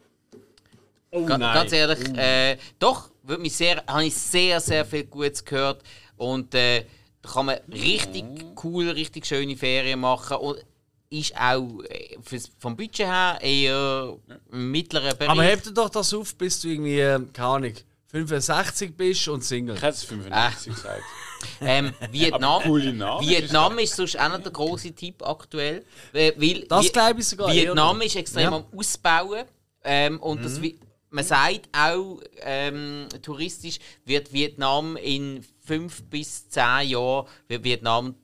Oh 1.11 1.25
Ga 1.25 1.37
nein. 1.37 1.53
Ganz 1.53 1.71
ehrlich, 1.71 2.17
äh, 2.17 2.57
doch, 2.79 3.09
würde 3.29 3.41
mich 3.41 3.55
sehr, 3.55 3.83
habe 3.87 4.05
ich 4.05 4.15
sehr, 4.15 4.59
sehr 4.59 4.83
viel 4.85 5.05
Gutes 5.05 5.43
gehört. 5.45 5.81
Und 6.17 6.53
äh, 6.55 6.83
da 7.21 7.29
kann 7.29 7.45
man 7.45 7.57
richtig 7.71 8.25
cool, 8.63 8.89
richtig 8.89 9.25
schöne 9.25 9.55
Ferien 9.55 9.99
machen. 9.99 10.37
Und 10.37 10.65
ist 11.11 11.35
auch 11.35 11.81
äh, 11.89 12.17
fürs, 12.21 12.51
vom 12.59 12.75
Budget 12.75 13.07
her 13.07 13.39
eher 13.41 14.15
im 14.51 14.71
mittleren 14.71 15.17
Bereich. 15.17 15.29
Aber 15.29 15.43
hebt 15.43 15.75
doch 15.75 15.89
das 15.89 16.13
auf, 16.13 16.35
bis 16.35 16.61
du 16.61 16.67
irgendwie, 16.67 16.99
äh, 16.99 17.19
keine 17.33 17.47
Ahnung, 17.47 17.73
65 18.11 18.95
bist 18.95 19.27
und 19.27 19.43
Single. 19.43 19.75
Ich 19.75 19.81
hätte 19.81 19.93
es 19.95 20.03
85 20.03 20.73
gesagt. 20.73 21.03
ähm, 21.61 21.93
Vietnam, 22.11 22.63
Vietnam 22.63 23.77
ist 23.79 23.95
sonst 23.95 24.19
auch 24.19 24.29
noch 24.29 24.41
der 24.41 24.51
große 24.51 24.91
Tipp 24.93 25.23
aktuell. 25.25 25.85
Weil, 26.11 26.33
weil 26.37 26.65
Das 26.67 26.91
glaube 26.91 27.19
ich 27.21 27.27
sogar. 27.27 27.51
Vietnam 27.53 28.01
eher. 28.01 28.07
ist 28.07 28.15
extrem 28.15 28.43
Ja. 28.43 28.49
Mhm. 28.51 28.55
am 28.55 28.65
Ausbauen. 28.77 29.45
Ähm, 29.83 30.19
und 30.19 30.43
das, 30.43 30.59
Vi- 30.59 30.77
man 31.11 31.23
sagt 31.23 31.69
auch, 31.75 32.21
ähm, 32.41 33.07
touristisch 33.21 33.79
wird 34.05 34.31
Vietnam 34.31 34.95
in 34.97 35.43
fünf 35.59 36.03
bis 36.03 36.49
zehn 36.49 36.89
Jahren 36.89 37.27
wird 37.47 37.63
Vietnam 37.63 38.15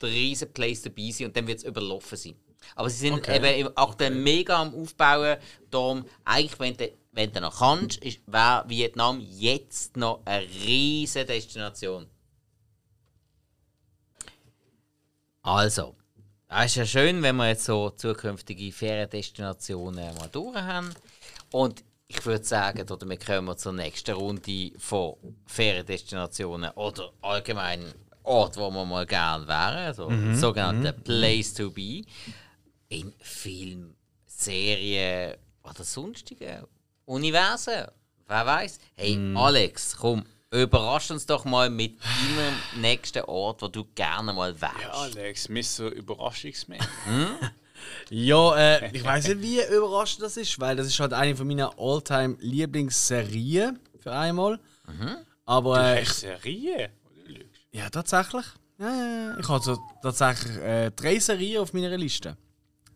der 0.00 0.10
riesen 0.10 0.52
Place 0.52 0.82
to 0.82 0.90
be 0.90 1.10
sein 1.12 1.28
und 1.28 1.36
dann 1.36 1.46
wird 1.46 1.58
es 1.58 1.64
überlaufen 1.64 2.16
sein. 2.18 2.34
Aber 2.74 2.90
sie 2.90 2.98
sind 2.98 3.14
Okay. 3.14 3.36
eben 3.36 3.66
im- 3.66 3.72
aktuell 3.76 4.10
mega 4.10 4.60
am 4.60 4.74
Aufbauen. 4.74 5.36
Darum, 5.70 6.04
eigentlich, 6.24 6.58
wenn 6.58 6.76
du, 6.76 6.92
wenn 7.12 7.32
du 7.32 7.40
noch 7.40 7.58
kannst, 7.58 8.00
wäre 8.26 8.64
Vietnam 8.66 9.20
jetzt 9.20 9.96
noch 9.96 10.20
eine 10.24 10.44
riesige 10.46 11.24
Destination. 11.26 12.06
Also, 15.42 15.94
es 16.48 16.66
ist 16.66 16.74
ja 16.76 16.86
schön, 16.86 17.22
wenn 17.22 17.36
wir 17.36 17.48
jetzt 17.48 17.64
so 17.64 17.90
zukünftige 17.90 18.72
Feriendestinationen 18.72 20.14
mal 20.16 20.28
durch 20.28 20.56
haben. 20.56 20.92
Und 21.52 21.84
ich 22.08 22.24
würde 22.24 22.44
sagen, 22.44 22.88
oder 22.88 23.08
wir 23.08 23.18
kommen 23.18 23.56
zur 23.58 23.72
nächsten 23.72 24.14
Runde 24.14 24.72
von 24.78 25.14
Feriendestinationen 25.46 26.70
oder 26.72 27.10
allgemein 27.22 27.92
Ort, 28.22 28.56
wo 28.56 28.70
wir 28.70 28.84
mal 28.84 29.06
gerne 29.06 29.46
wären, 29.46 29.76
also 29.76 30.10
sogenannte 30.34 30.92
Place 30.92 31.54
to 31.54 31.70
be. 31.70 32.02
In 32.88 33.12
Film, 33.18 33.94
Serien 34.26 35.34
oder 35.62 35.84
sonstigen 35.84 36.64
Universen. 37.04 37.86
Wer 38.28 38.46
weiß? 38.46 38.78
Hey, 38.96 39.18
Alex, 39.36 39.96
komm, 39.96 40.24
überrasch 40.50 41.10
uns 41.10 41.26
doch 41.26 41.44
mal 41.44 41.70
mit 41.70 42.00
deinem 42.02 42.54
nächsten 42.82 43.22
Ort, 43.24 43.62
wo 43.62 43.68
du 43.68 43.84
gerne 43.94 44.32
mal 44.32 44.60
wärst. 44.60 44.74
Ja, 44.82 44.90
Alex, 44.90 45.48
Mr. 45.48 45.90
Überraschungsmann. 45.90 46.80
Ja, 48.10 48.56
äh, 48.56 48.96
ich 48.96 49.04
weiß 49.04 49.28
nicht, 49.28 49.42
wie 49.42 49.60
überraschend 49.74 50.22
das 50.22 50.36
ist, 50.36 50.58
weil 50.60 50.76
das 50.76 50.86
ist 50.86 50.98
halt 51.00 51.12
eine 51.12 51.34
von 51.36 51.46
meiner 51.46 51.72
all-time 51.78 52.36
Lieblingsserien 52.40 53.78
für 54.00 54.12
einmal. 54.12 54.60
Aber 55.44 55.80
äh, 55.80 56.00
Echt 56.00 56.14
Serie? 56.14 56.90
Ja, 57.72 57.90
tatsächlich. 57.90 58.46
Ja, 58.78 58.88
ja, 58.88 59.06
ja. 59.06 59.38
Ich 59.38 59.48
habe 59.48 59.64
so 59.64 59.78
tatsächlich 60.02 60.56
äh, 60.58 60.90
drei 60.90 61.18
Serien 61.18 61.62
auf 61.62 61.72
meiner 61.72 61.96
Liste. 61.96 62.36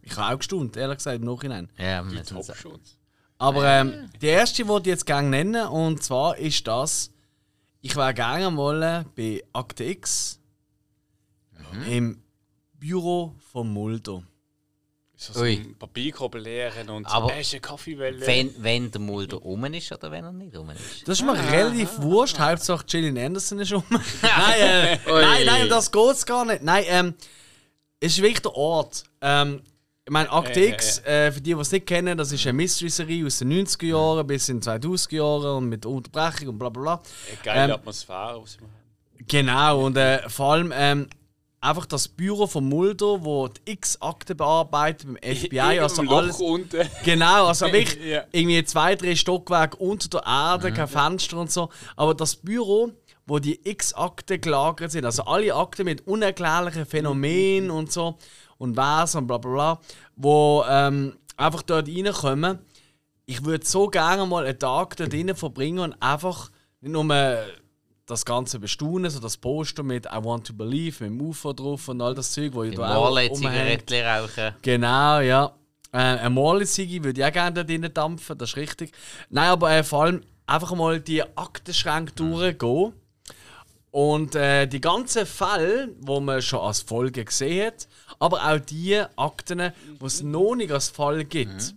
Ich 0.03 0.16
habe 0.16 0.34
auch 0.34 0.38
gestaunt, 0.38 0.76
ehrlich 0.76 0.99
gesagt, 0.99 1.16
im 1.16 1.24
Nachhinein. 1.24 1.70
Ja, 1.78 2.03
sind 2.09 2.26
so. 2.26 2.43
Topschutz. 2.43 2.97
Aber 3.38 3.64
ähm, 3.64 4.11
die 4.20 4.26
erste 4.26 4.66
wollte 4.68 4.91
ich 4.91 4.95
jetzt 4.95 5.07
gerne 5.07 5.28
nennen 5.28 5.66
und 5.68 6.03
zwar 6.03 6.36
ist 6.36 6.66
das, 6.66 7.11
ich 7.80 7.97
wäre 7.97 8.12
gerne 8.12 8.51
mal 8.51 9.07
bei 9.16 9.43
Akte 9.53 9.84
X 9.84 10.38
im 11.88 12.22
Büro 12.74 13.34
von 13.51 13.72
Mulder. 13.72 14.22
So, 15.23 15.43
ein 15.43 15.77
Papierkorb 15.79 16.35
leeren 16.37 16.89
und 16.89 17.05
Aber 17.05 17.31
eine 17.31 17.61
Kaffeewelle. 17.61 18.27
Wenn, 18.27 18.55
wenn 18.57 18.91
der 18.91 19.03
Mulder 19.03 19.37
rum 19.37 19.62
ist 19.66 19.93
oder 19.93 20.11
wenn 20.11 20.25
er 20.25 20.33
nicht 20.33 20.57
rum 20.57 20.71
ist. 20.71 21.07
Das 21.07 21.21
ist 21.21 21.27
mir 21.27 21.35
relativ 21.35 21.91
wurscht. 22.01 22.39
Hauptsache 22.39 22.87
Gillian 22.87 23.18
Anderson 23.18 23.59
ist 23.59 23.71
um. 23.71 23.85
nein, 23.91 24.01
äh, 24.59 24.99
nein, 25.07 25.45
nein, 25.45 25.62
um 25.64 25.68
das 25.68 25.93
geht's 25.93 26.25
gar 26.25 26.47
nicht. 26.47 26.62
Nein, 26.62 26.85
ähm, 26.89 27.14
es 28.01 28.12
ist 28.12 28.23
wirklich 28.23 28.41
der 28.41 28.55
Ort. 28.55 29.05
Ähm, 29.21 29.61
ich 30.07 30.11
meine, 30.11 30.31
Act 30.31 30.57
Äh, 30.57 30.68
X, 30.71 31.01
äh, 31.01 31.31
für 31.31 31.43
die, 31.43 31.55
die 31.55 31.61
es 31.61 31.71
nicht 31.71 31.87
kennen, 31.87 32.16
das 32.16 32.33
ist 32.33 32.47
eine 32.47 32.55
Mystery-Serie 32.55 33.27
aus 33.27 33.41
den 33.41 33.53
90er 33.53 33.87
Jahren 33.89 34.27
bis 34.27 34.49
in 34.49 34.61
die 34.61 34.66
2000er 34.66 35.16
Jahre 35.16 35.57
und 35.57 35.68
mit 35.68 35.85
Unterbrechung 35.85 36.49
und 36.49 36.59
bla 36.59 36.71
bla 36.71 36.83
bla. 36.83 37.03
Eine 37.29 37.37
geile 37.45 37.64
Ähm, 37.64 37.79
Atmosphäre, 37.79 38.41
was 38.43 38.59
wir 38.59 38.66
haben. 38.66 39.27
Genau, 39.29 39.85
und 39.85 39.99
äh, 39.99 40.27
vor 40.31 40.55
allem 40.55 40.73
ähm, 40.75 41.11
einfach 41.61 41.86
das 41.86 42.08
Büro 42.08 42.46
von 42.46 42.68
Mulder, 42.68 43.24
wo 43.24 43.48
die 43.48 43.72
X-Akte 43.72 44.34
bearbeitet 44.34 45.06
beim 45.06 45.16
FBI. 45.36 45.80
Also 45.80 46.02
Loch 46.02 46.12
alles, 46.18 46.40
unten. 46.40 46.88
Genau, 47.04 47.46
also 47.46 47.66
wirklich 47.72 48.04
Ja. 48.04 48.24
irgendwie 48.32 48.64
zwei, 48.64 48.96
drei 48.96 49.14
Stockwerke 49.14 49.76
unter 49.76 50.08
der 50.08 50.22
Erde, 50.26 50.72
kein 50.72 50.88
Fenster 50.88 51.36
und 51.36 51.50
so. 51.50 51.68
Aber 51.96 52.14
das 52.14 52.36
Büro, 52.36 52.90
wo 53.26 53.38
die 53.38 53.61
X-Akten 53.68 54.40
gelagert 54.40 54.90
sind, 54.90 55.04
also 55.04 55.24
alle 55.24 55.54
Akten 55.54 55.84
mit 55.84 56.06
unerklärlichen 56.06 56.86
Phänomenen 56.86 57.70
und 57.70 57.92
so 57.92 58.16
und 58.58 58.76
Wesen 58.76 59.18
und 59.18 59.26
bla 59.26 59.38
bla 59.38 59.54
bla, 59.54 59.80
wo 60.16 60.64
ähm, 60.68 61.16
einfach 61.36 61.62
dort 61.62 61.88
reinkommen. 61.88 62.58
Ich 63.26 63.44
würde 63.44 63.64
so 63.64 63.86
gerne 63.86 64.26
mal 64.26 64.44
einen 64.44 64.58
Tag 64.58 64.96
dort 64.96 65.12
drinnen 65.12 65.36
verbringen 65.36 65.78
und 65.78 66.02
einfach 66.02 66.50
nicht 66.80 66.92
nur 66.92 67.04
das 68.11 68.24
Ganze 68.24 68.58
bestaunen, 68.58 69.11
so 69.11 69.20
das 69.20 69.36
Poster 69.36 69.82
mit 69.82 70.06
I 70.06 70.22
want 70.22 70.46
to 70.46 70.52
believe, 70.52 71.02
mit 71.02 71.12
dem 71.12 71.28
UFO 71.28 71.52
drauf 71.52 71.88
und 71.88 72.00
all 72.00 72.14
das 72.14 72.32
Zeug, 72.32 72.52
wo 72.52 72.64
ich 72.64 72.74
da 72.74 72.94
auch. 72.96 73.16
Zigaretten 73.32 74.04
rauchen. 74.04 74.54
Genau, 74.62 75.20
ja. 75.20 75.54
Äh, 75.92 75.98
eine 75.98 76.30
Morley-Sigi 76.30 77.02
würde 77.02 77.20
ich 77.20 77.26
auch 77.26 77.32
gerne 77.32 77.54
da 77.54 77.64
drinnen 77.64 77.92
dampfen, 77.92 78.38
das 78.38 78.50
ist 78.50 78.56
richtig. 78.56 78.92
Nein, 79.28 79.48
aber 79.48 79.72
äh, 79.72 79.82
vor 79.82 80.04
allem 80.04 80.22
einfach 80.46 80.74
mal 80.74 81.00
die 81.00 81.22
Aktenschränke 81.36 82.12
durchgehen. 82.12 82.92
Und 83.92 84.36
äh, 84.36 84.66
die 84.66 84.80
ganzen 84.80 85.26
Fälle, 85.26 85.88
wo 86.00 86.20
man 86.20 86.40
schon 86.42 86.61
als 86.61 86.80
Folge 86.80 87.24
gesehen 87.24 87.66
hat, 87.66 87.88
aber 88.20 88.44
auch 88.44 88.61
die 88.61 89.02
Akten, 89.16 89.72
die 90.00 90.04
es 90.04 90.22
noch 90.22 90.54
nicht 90.54 90.70
als 90.70 90.90
Fall 90.90 91.24
gibt, 91.24 91.74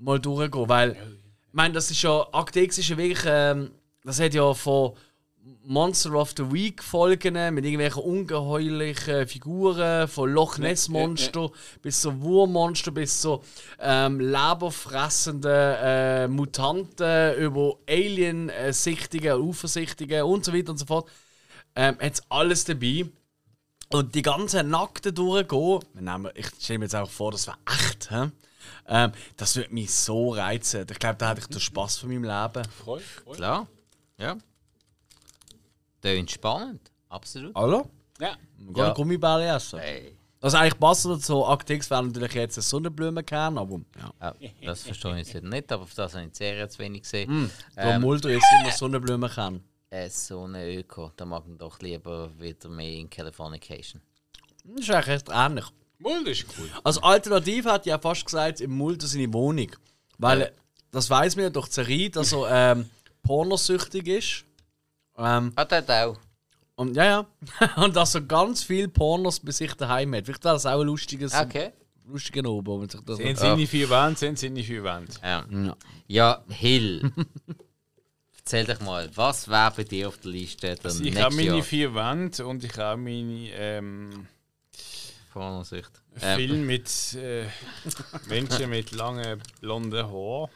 mal 0.00 0.18
durchgehen. 0.18 0.68
Weil, 0.68 0.92
ich 0.92 1.52
meine, 1.52 1.74
das 1.74 1.90
ist 1.90 2.00
ja, 2.00 2.26
Akte 2.32 2.60
X 2.60 2.78
ist 2.78 2.88
ja 2.88 2.96
wirklich, 2.96 3.24
ähm, 3.26 3.70
das 4.02 4.18
hat 4.18 4.32
ja 4.32 4.54
von 4.54 4.94
Monster 5.64 6.14
of 6.14 6.34
the 6.36 6.52
Week 6.52 6.82
Folgen 6.82 7.34
mit 7.54 7.64
irgendwelchen 7.64 8.02
ungeheuerlichen 8.02 9.26
Figuren, 9.26 10.06
von 10.06 10.30
Loch 10.30 10.58
Ness 10.58 10.88
Monster 10.88 11.50
bis 11.82 12.00
zu 12.00 12.20
Wurmmonster, 12.20 12.90
bis 12.92 13.20
zu 13.20 13.42
ähm, 13.80 14.20
leberfressenden 14.20 15.50
äh, 15.50 16.28
Mutanten, 16.28 17.36
über 17.38 17.76
Alien-Sichtungen, 17.88 19.40
Ufersichtungen 19.40 20.22
und 20.22 20.44
so 20.44 20.52
weiter 20.52 20.70
und 20.70 20.78
so 20.78 20.86
fort. 20.86 21.10
Ähm, 21.74 21.96
hat's 22.00 22.22
alles 22.28 22.64
dabei. 22.64 23.06
Und 23.90 24.14
die 24.14 24.22
ganzen 24.22 24.70
Nackten 24.70 25.14
durchgehen, 25.14 25.80
nehmen, 25.94 26.30
ich 26.34 26.46
stelle 26.60 26.78
mir 26.78 26.84
jetzt 26.86 26.94
auch 26.94 27.10
vor, 27.10 27.32
das 27.32 27.46
wäre 27.46 27.58
echt, 27.66 28.10
hä? 28.10 28.30
Ähm, 28.88 29.12
das 29.36 29.56
würde 29.56 29.74
mich 29.74 29.92
so 29.92 30.30
reizen. 30.30 30.86
Ich 30.90 30.98
glaube, 30.98 31.16
da 31.16 31.30
hätte 31.30 31.40
ich 31.40 31.46
den 31.48 31.60
Spaß 31.60 31.98
von 31.98 32.08
meinem 32.08 32.24
Leben. 32.24 32.68
Freu, 32.70 33.00
freu. 33.00 33.34
Klar. 33.34 33.66
Ja. 34.18 34.36
Tönt 36.02 36.30
spannend. 36.30 36.90
Absolut. 37.08 37.54
Hallo? 37.54 37.88
Ja. 38.20 38.36
Wir 38.58 38.84
Ja. 38.84 38.92
Gummibälle 38.92 39.54
essen. 39.56 39.78
Hey. 39.78 40.16
Also 40.40 40.56
eigentlich 40.56 40.78
passt 40.78 41.04
dazu. 41.06 41.46
Aktix 41.46 41.88
wäre 41.88 42.04
natürlich 42.04 42.34
jetzt 42.34 42.58
ein 42.58 42.62
Sonnenblumenkern, 42.62 43.56
aber 43.58 43.80
ja. 44.20 44.34
Ja, 44.40 44.50
das 44.66 44.82
verstehe 44.82 45.20
ich 45.20 45.32
jetzt 45.32 45.44
nicht, 45.44 45.70
aber 45.70 45.84
auf 45.84 45.94
das 45.94 46.14
habe 46.14 46.24
ich 46.24 46.32
die 46.32 46.36
Serie 46.38 46.68
zu 46.68 46.80
wenig 46.80 47.02
gesehen. 47.02 47.44
Mm. 47.44 47.50
Der 47.76 47.84
Ähm, 47.94 48.00
Mulder 48.02 48.30
ist 48.30 48.44
immer 48.60 48.72
Sonnenblumenkern. 48.72 49.62
äh, 49.90 50.08
so 50.10 50.42
eine 50.44 50.74
Öko, 50.74 51.12
da 51.16 51.24
mag 51.24 51.46
man 51.46 51.58
doch 51.58 51.78
lieber 51.80 52.30
wieder 52.40 52.68
mehr 52.68 52.92
in 52.94 53.08
Californication. 53.08 54.02
Das 54.64 54.80
ist 54.80 54.90
eigentlich 54.90 55.06
recht 55.06 55.28
ähnlich. 55.32 55.66
Mulder 55.98 56.30
ist 56.32 56.46
cool. 56.58 56.68
Als 56.82 56.98
Alternative 57.00 57.70
hat 57.70 57.86
ja 57.86 57.96
fast 57.98 58.24
gesagt, 58.24 58.60
im 58.60 58.72
Mulder 58.72 59.06
seine 59.06 59.32
Wohnung. 59.32 59.70
Weil 60.18 60.40
Ja. 60.40 60.46
das 60.90 61.08
weiß 61.08 61.36
man 61.36 61.44
ja 61.44 61.50
durch 61.50 61.68
Serie, 61.68 62.10
dass 62.10 62.32
er 62.32 62.72
ähm, 62.72 62.90
pornosüchtig 63.22 64.08
ist. 64.08 64.44
Ähm, 65.18 65.52
Ah, 65.56 65.64
das 65.64 65.88
auch. 65.88 66.16
und 66.76 66.94
ja, 66.96 67.04
ja. 67.04 67.26
und 67.76 67.94
dass 67.96 68.14
er 68.14 68.22
ganz 68.22 68.62
viel 68.64 68.88
Pornos 68.88 69.40
bei 69.40 69.52
sich 69.52 69.74
daheim 69.74 70.14
hat. 70.14 70.24
Vielleicht 70.24 70.44
wäre 70.44 70.54
das 70.54 70.66
auch 70.66 70.80
ein 70.80 70.86
lustiges, 70.86 71.34
Okay. 71.34 71.72
lustiger 72.06 72.48
Oben, 72.48 72.82
wenn 72.82 72.88
sich 72.88 73.00
das 73.04 73.16
Sind 73.18 73.38
seine 73.38 73.66
vier 73.66 73.88
Wände, 73.90 74.18
sind 74.18 74.38
seine 74.38 74.62
vier 74.62 74.82
Wände. 74.84 75.12
Ja, 75.22 75.44
Ja. 75.50 75.76
ja 76.06 76.44
Hill. 76.48 77.12
Erzähl 78.38 78.64
doch 78.64 78.80
mal, 78.80 79.08
was 79.14 79.46
wäre 79.48 79.72
bei 79.76 79.84
dir 79.84 80.08
auf 80.08 80.18
der 80.18 80.32
Liste 80.32 80.74
der 80.74 80.84
Also 80.84 81.04
ich 81.04 81.16
habe 81.16 81.34
meine 81.34 81.48
Jahr? 81.48 81.62
vier 81.62 81.94
Wände 81.94 82.44
und 82.44 82.64
ich 82.64 82.76
habe 82.76 83.00
meine 83.00 83.50
ähm, 83.52 84.26
Pornosicht. 85.32 85.90
Ähm, 86.20 86.36
Film 86.38 86.66
mit 86.66 87.14
äh, 87.14 87.46
Menschen 88.26 88.68
mit 88.68 88.90
langen 88.92 89.40
blonden 89.60 90.04
Haaren. 90.06 90.50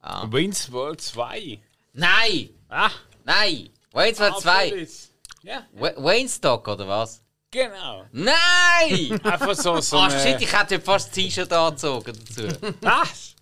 ah. 0.00 0.26
Wayne's 0.30 0.70
World 0.72 1.00
2. 1.00 1.60
Nein! 1.94 2.50
Ah, 2.68 2.90
Nein! 3.24 3.70
Wayne's 3.92 4.18
World 4.20 4.40
2! 4.40 4.68
Felix. 4.70 5.08
Ja, 5.42 5.66
Wa- 5.72 5.94
Wayne 5.96 6.28
Stock 6.28 6.66
oder 6.68 6.86
was? 6.86 7.20
genau. 7.50 8.06
Nein! 8.12 9.20
Einfach 9.24 9.54
so, 9.54 9.80
so 9.80 9.98
Ah, 9.98 10.06
eine- 10.06 10.20
shit, 10.20 10.40
ich 10.40 10.52
hätte 10.58 10.80
fast 10.80 11.08
das 11.08 11.14
T-Shirt 11.14 11.52
angezogen 11.52 12.16
dazu. 12.26 12.48
Was? 12.80 13.34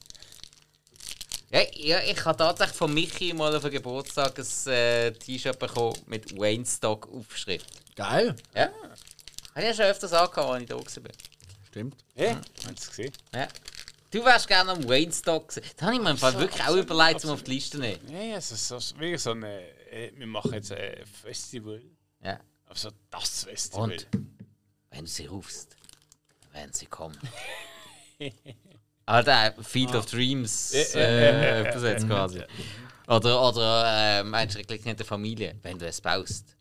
ja, 1.53 1.61
ja, 1.75 2.01
ich 2.01 2.25
habe 2.25 2.37
tatsächlich 2.39 2.77
von 2.77 2.93
Michi 2.95 3.33
mal 3.33 3.55
auf 3.55 3.63
den 3.63 3.71
Geburtstag 3.73 4.39
ein 4.39 4.73
äh, 4.73 5.13
T-Shirt 5.13 5.59
bekommen 5.59 5.97
mit 6.07 6.37
Wayne 6.39 6.65
Stock 6.67 7.09
Aufschrift. 7.13 7.67
Geil. 7.97 8.35
Ja. 8.55 8.63
Habe 8.63 8.71
ich 9.57 9.65
ja 9.65 9.75
schon 9.75 9.85
öfters 9.87 10.13
angehabt, 10.13 10.49
als 10.49 10.63
ich 10.63 10.69
da 10.69 10.75
war. 10.77 10.85
Stimmt. 11.69 11.97
Ja, 12.17 12.37
hast 12.57 12.67
du 12.67 12.73
es 12.73 12.89
gesehen? 12.89 13.13
Ja. 13.35 13.49
Du 14.13 14.25
wärst 14.25 14.49
gerne 14.49 14.73
am 14.73 14.89
Wayne 14.89 15.13
Stock 15.13 15.49
gewesen. 15.49 15.71
Da 15.77 15.87
habe 15.87 15.95
ich 15.97 16.01
mir 16.03 16.11
im 16.11 16.17
Fall 16.19 16.37
wirklich 16.39 16.63
auch 16.65 16.75
überlegt, 16.75 17.25
um 17.25 17.31
auf 17.33 17.43
die 17.45 17.53
Liste 17.53 17.77
zu 17.77 17.79
nehmen. 17.79 18.01
Ja, 18.11 18.37
es 18.37 18.51
ist 18.51 18.67
so, 18.67 18.79
wie 18.99 19.17
so 19.17 19.31
eine. 19.33 19.63
Äh, 19.91 20.13
Wir 20.15 20.27
machen 20.27 20.55
jetzt 20.55 20.73
ein 20.73 21.05
Festival. 21.07 21.83
Ja. 22.23 22.41
Also 22.67 22.91
das 23.11 23.45
Festival. 23.45 23.93
Und 23.93 24.09
wenn 24.91 25.05
du 25.05 25.11
sie 25.11 25.27
rufst, 25.27 25.77
werden 26.53 26.73
sie 26.73 26.87
kommen. 26.87 27.19
ah, 29.07 29.23
der 29.23 29.55
Field 29.63 29.95
of 29.95 30.07
Dreams 30.07 30.73
äh, 30.73 31.69
übersetzt 31.69 32.07
quasi. 32.07 32.43
Oder, 33.07 33.49
oder 33.49 34.21
äh, 34.21 34.25
meinst 34.25 34.57
du, 34.57 34.61
eine 34.61 34.83
nette 34.83 35.05
Familie, 35.05 35.59
wenn 35.63 35.79
du 35.79 35.87
es 35.87 36.01
baust, 36.01 36.57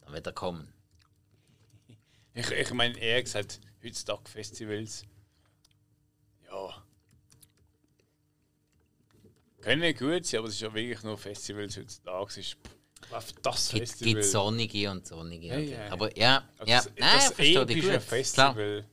dann 0.00 0.12
wird 0.12 0.26
er 0.26 0.32
kommen. 0.32 0.72
Ich, 2.34 2.50
ich 2.50 2.72
meine, 2.72 2.98
eher 2.98 3.22
gesagt, 3.22 3.60
heutzutage 3.84 4.28
Festivals. 4.28 5.04
Ja. 6.50 6.83
Können 9.64 9.96
gut 9.96 10.26
sein, 10.26 10.38
aber 10.38 10.48
es 10.48 10.54
ist 10.54 10.60
ja 10.60 10.72
wirklich 10.74 11.02
nur 11.02 11.16
Festivals 11.18 11.76
heutzutage. 11.76 12.26
Es 12.28 12.36
ist 12.36 12.56
das 13.42 13.68
Gibt, 13.68 13.80
Festival. 13.88 14.12
gibt 14.14 14.24
sonnige 14.24 14.90
und 14.90 15.06
sonnige. 15.06 15.48
Natürlich. 15.48 15.70
ja. 15.70 15.92
Aber 15.92 16.18
ja, 16.18 16.44
Also 16.58 16.70
ja. 16.70 16.76
das, 16.78 16.90
Nein, 16.98 17.10
das 17.14 17.24
verstehe 17.26 17.60
epische 17.62 17.80
gut. 17.80 17.88
Klar. 17.88 18.00
Festival. 18.00 18.84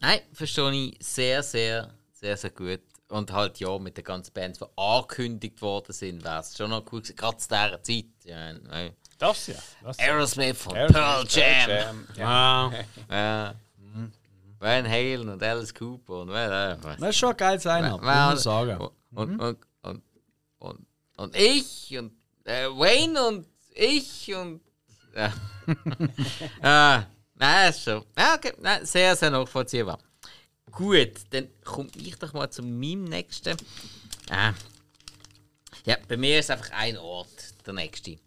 Nein, 0.00 0.20
verstehe 0.32 0.72
ich 0.72 0.96
sehr, 1.00 1.42
sehr, 1.42 1.94
sehr, 2.12 2.36
sehr 2.36 2.50
gut. 2.50 2.80
Und 3.08 3.32
halt 3.32 3.58
ja, 3.58 3.78
mit 3.78 3.96
den 3.96 4.04
ganzen 4.04 4.32
Bands, 4.34 4.58
die 4.58 4.66
angekündigt 4.76 5.60
worden 5.62 5.92
sind, 5.92 6.22
wäre 6.22 6.40
es 6.40 6.56
schon 6.56 6.70
noch 6.70 6.84
cool 6.92 7.00
gewesen. 7.00 7.16
Gerade 7.16 7.36
zu 7.38 7.48
dieser 7.48 7.82
Zeit. 7.82 8.04
Ja, 8.24 8.52
nein. 8.52 8.92
Das 9.18 9.46
ja. 9.48 9.54
Das. 9.82 9.98
Aerosmith 9.98 10.66
und 10.66 10.76
Aerosmith, 10.76 10.94
Pearl 10.94 11.26
Jam. 11.28 11.68
Jam. 11.70 12.08
Ja. 12.16 12.72
Ja. 13.10 13.54
Van 14.58 14.88
Halen 14.88 15.28
und 15.28 15.42
Alice 15.42 15.72
Cooper 15.72 16.22
und 16.22 16.28
wer 16.28 16.76
das 16.76 17.00
ist 17.00 17.16
schon 17.16 17.30
ein 17.30 17.36
geiles 17.36 17.64
Line-Up, 17.64 18.02
muss 18.02 18.38
ich 18.38 18.44
sagen. 18.44 18.88
Und, 19.12 19.40
und, 19.40 19.58
und, 19.82 20.02
und, 20.58 20.86
und 21.16 21.36
ich 21.36 21.96
und 21.96 22.12
äh, 22.44 22.66
Wayne 22.66 23.26
und 23.26 23.46
ich 23.74 24.34
und. 24.34 24.60
Ja. 25.14 25.32
ah, 26.62 27.04
nein, 27.34 27.70
ist 27.70 27.82
schon. 27.82 28.04
Ja, 28.16 28.34
okay. 28.34 28.52
nein, 28.60 28.84
sehr, 28.84 29.14
sehr 29.14 29.30
nachvollziehbar. 29.30 29.98
Gut, 30.70 31.12
dann 31.30 31.48
komme 31.64 31.90
ich 31.96 32.16
doch 32.16 32.32
mal 32.32 32.50
zu 32.50 32.62
meinem 32.62 33.04
nächsten. 33.04 33.56
Ah. 34.30 34.52
Ja, 35.84 35.96
bei 36.06 36.16
mir 36.16 36.40
ist 36.40 36.50
einfach 36.50 36.70
ein 36.72 36.98
Ort 36.98 37.54
der 37.66 37.74
nächste. 37.74 38.18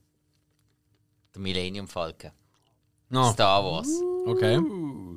Der 1.34 1.42
Millennium 1.42 1.88
Falcon. 1.88 2.32
No. 3.10 3.32
Star 3.32 3.64
Wars. 3.64 3.90
Okay. 4.26 4.58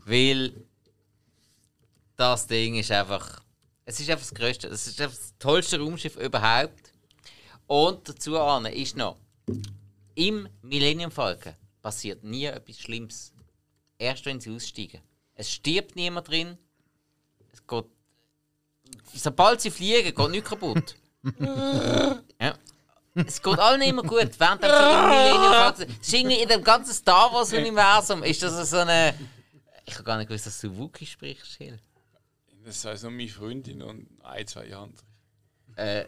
Weil 0.04 0.63
das 2.16 2.46
Ding 2.46 2.76
ist 2.76 2.90
einfach. 2.90 3.42
Es 3.84 4.00
ist 4.00 4.08
einfach 4.08 4.24
das 4.26 4.34
Größte. 4.34 4.68
Es 4.68 4.86
ist 4.86 5.00
einfach 5.00 5.16
das 5.16 5.34
tollste 5.38 5.78
Raumschiff 5.78 6.16
überhaupt. 6.16 6.92
Und 7.66 8.08
dazu 8.08 8.38
an 8.38 8.66
ist 8.66 8.96
noch, 8.96 9.16
im 10.14 10.48
Millennium 10.62 11.10
Falcon 11.10 11.54
passiert 11.82 12.22
nie 12.22 12.44
etwas 12.44 12.78
Schlimmes. 12.78 13.32
Erst 13.98 14.24
wenn 14.26 14.40
sie 14.40 14.54
aussteigen. 14.54 15.00
Es 15.34 15.50
stirbt 15.50 15.96
niemand 15.96 16.28
drin. 16.28 16.58
Es 17.52 17.66
geht. 17.66 17.84
Sobald 19.14 19.60
sie 19.60 19.70
fliegen, 19.70 20.14
geht 20.14 20.30
nichts 20.30 20.48
kaputt. 20.48 20.94
ja. 22.40 22.54
Es 23.14 23.40
geht 23.40 23.58
allen 23.58 23.82
immer 23.82 24.02
gut, 24.02 24.38
während 24.38 24.62
im 24.62 24.70
Millennium 24.70 25.52
Falcon. 25.52 25.96
Es 26.00 26.08
ist 26.08 26.14
irgendwie 26.14 26.42
in 26.42 26.48
dem 26.48 26.64
ganzen 26.64 26.92
Star 26.92 27.32
Wars 27.32 27.52
Universum 27.52 28.22
ist 28.22 28.42
das 28.42 28.70
so 28.70 28.78
eine. 28.78 29.14
Ich 29.86 29.94
habe 29.94 30.04
gar 30.04 30.16
nicht 30.18 30.28
gewusst, 30.28 30.46
dass 30.46 30.60
du 30.60 30.76
Wookie 30.76 31.06
sprichst, 31.06 31.56
Hill. 31.56 31.78
Das 32.64 32.76
ist 32.76 32.86
also 32.86 33.10
meine 33.10 33.28
Freundin 33.28 33.82
und 33.82 34.08
ein, 34.22 34.46
zwei 34.46 34.74
andere. 34.74 35.02
Äh, 35.76 36.04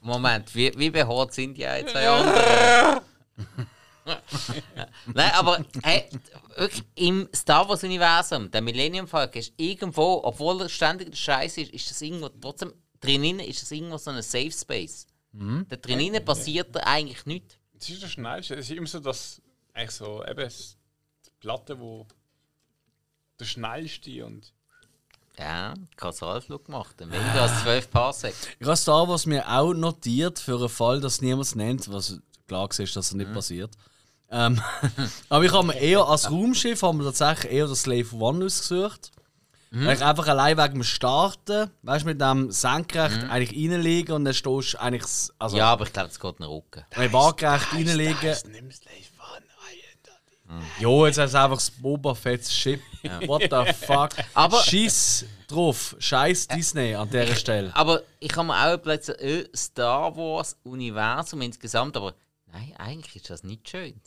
Moment, 0.00 0.54
wie, 0.54 0.72
wie 0.78 0.90
behaart 0.90 1.32
sind 1.32 1.54
die 1.54 1.66
ein, 1.66 1.86
zwei 1.88 2.08
andere? 2.08 3.02
Nein, 5.14 5.30
aber 5.32 5.64
hey, 5.82 6.08
wirklich, 6.56 6.84
im 6.94 7.28
Star 7.34 7.68
Wars 7.68 7.82
Universum, 7.82 8.50
der 8.50 8.60
Millennium 8.62 9.08
Falcon 9.08 9.40
ist 9.40 9.52
irgendwo, 9.56 10.20
obwohl 10.22 10.62
er 10.62 10.68
ständig 10.68 11.10
der 11.10 11.16
Scheiß 11.16 11.58
ist, 11.58 11.72
ist 11.72 11.90
das 11.90 12.00
irgendwo 12.02 12.28
trotzdem 12.28 12.72
drinnen 13.00 13.40
ist 13.40 13.62
das 13.62 13.70
irgendwo 13.72 13.98
so 13.98 14.10
ein 14.10 14.22
Safe 14.22 14.50
Space. 14.52 15.06
Da 15.32 15.76
drinnen 15.76 16.24
passiert 16.24 16.74
da 16.74 16.80
eigentlich 16.80 17.26
nichts. 17.26 17.58
Es 17.78 17.90
ist 17.90 18.02
das 18.02 18.10
Schnellste. 18.12 18.54
Es 18.54 18.70
ist 18.70 18.76
immer 18.76 18.86
so, 18.86 19.00
dass 19.00 19.42
eigentlich 19.74 19.90
so 19.90 20.24
eben 20.24 20.40
das- 20.40 20.78
die 21.26 21.30
Platte, 21.40 21.78
wo 21.78 22.06
der 23.38 23.44
schnellste 23.44 24.24
und 24.24 24.54
Ja, 25.38 25.74
Kausalflug 25.96 26.64
gemacht. 26.64 26.96
Weniger 26.98 27.42
als 27.42 27.62
12 27.62 27.90
Parsec. 27.90 28.34
Ich 28.58 28.66
habe 28.66 28.76
Star 28.76 29.06
Wars 29.08 29.26
mir 29.26 29.46
auch 29.48 29.74
notiert 29.74 30.38
für 30.38 30.56
einen 30.56 30.68
Fall, 30.68 31.00
dass 31.00 31.20
niemand 31.20 31.44
es 31.44 31.54
nennt, 31.54 31.92
was 31.92 32.18
klar 32.48 32.68
ist, 32.70 32.78
dass 32.78 32.92
das 32.94 33.14
nicht 33.14 33.32
passiert. 33.32 33.72
Ähm, 34.30 34.60
aber 35.28 35.44
ich 35.44 35.52
habe 35.52 35.66
mir 35.66 35.76
eher 35.78 36.06
als 36.06 36.30
Raumschiff 36.30 36.82
haben 36.82 36.98
wir 36.98 37.04
tatsächlich 37.06 37.52
eher 37.52 37.66
das 37.66 37.82
Slave 37.82 38.16
One 38.16 38.44
ausgesucht. 38.44 39.12
Weil 39.72 39.96
ich 39.96 40.02
einfach 40.02 40.26
allein 40.28 40.56
wegen 40.56 40.74
dem 40.74 40.82
Starten, 40.84 41.70
weißt 41.82 42.04
du, 42.04 42.08
mit 42.08 42.20
dem 42.20 42.50
senkrecht 42.50 43.24
eigentlich 43.28 43.70
reinlegen 43.70 44.14
und 44.14 44.24
dann 44.24 44.32
stehst 44.32 44.72
du 44.72 44.78
eigentlich, 44.80 45.02
also 45.38 45.56
Ja, 45.56 45.72
aber 45.72 45.84
ich 45.84 45.92
glaube, 45.92 46.08
es 46.08 46.18
geht 46.18 46.40
Rücken. 46.40 46.84
wenn 46.94 47.12
waagerecht 47.12 47.74
reinlegen. 47.74 48.36
nimm's 48.52 48.80
live 48.84 49.12
an. 49.15 49.15
Jo, 50.78 51.06
jetzt 51.06 51.18
hast 51.18 51.34
du 51.34 51.38
einfach 51.40 51.56
das 51.56 51.70
Boba 51.70 52.14
Fett's 52.14 52.54
Ship. 52.54 52.80
What 53.26 53.42
the 53.50 53.72
fuck? 53.72 54.10
Aber- 54.34 54.62
Scheiß 54.62 55.24
drauf. 55.48 55.96
Scheiß 55.98 56.48
Disney 56.48 56.94
an 56.94 57.08
dieser 57.10 57.34
Stelle. 57.36 57.74
Aber 57.74 58.02
ich 58.20 58.34
habe 58.36 58.46
mir 58.48 58.54
auch 58.74 59.02
so, 59.02 59.12
äh, 59.14 59.48
Star 59.56 60.16
Wars 60.16 60.56
Universum 60.64 61.42
insgesamt, 61.42 61.96
aber 61.96 62.14
nein, 62.52 62.72
eigentlich 62.78 63.16
ist 63.16 63.30
das 63.30 63.42
nicht 63.44 63.68
schön. 63.68 64.00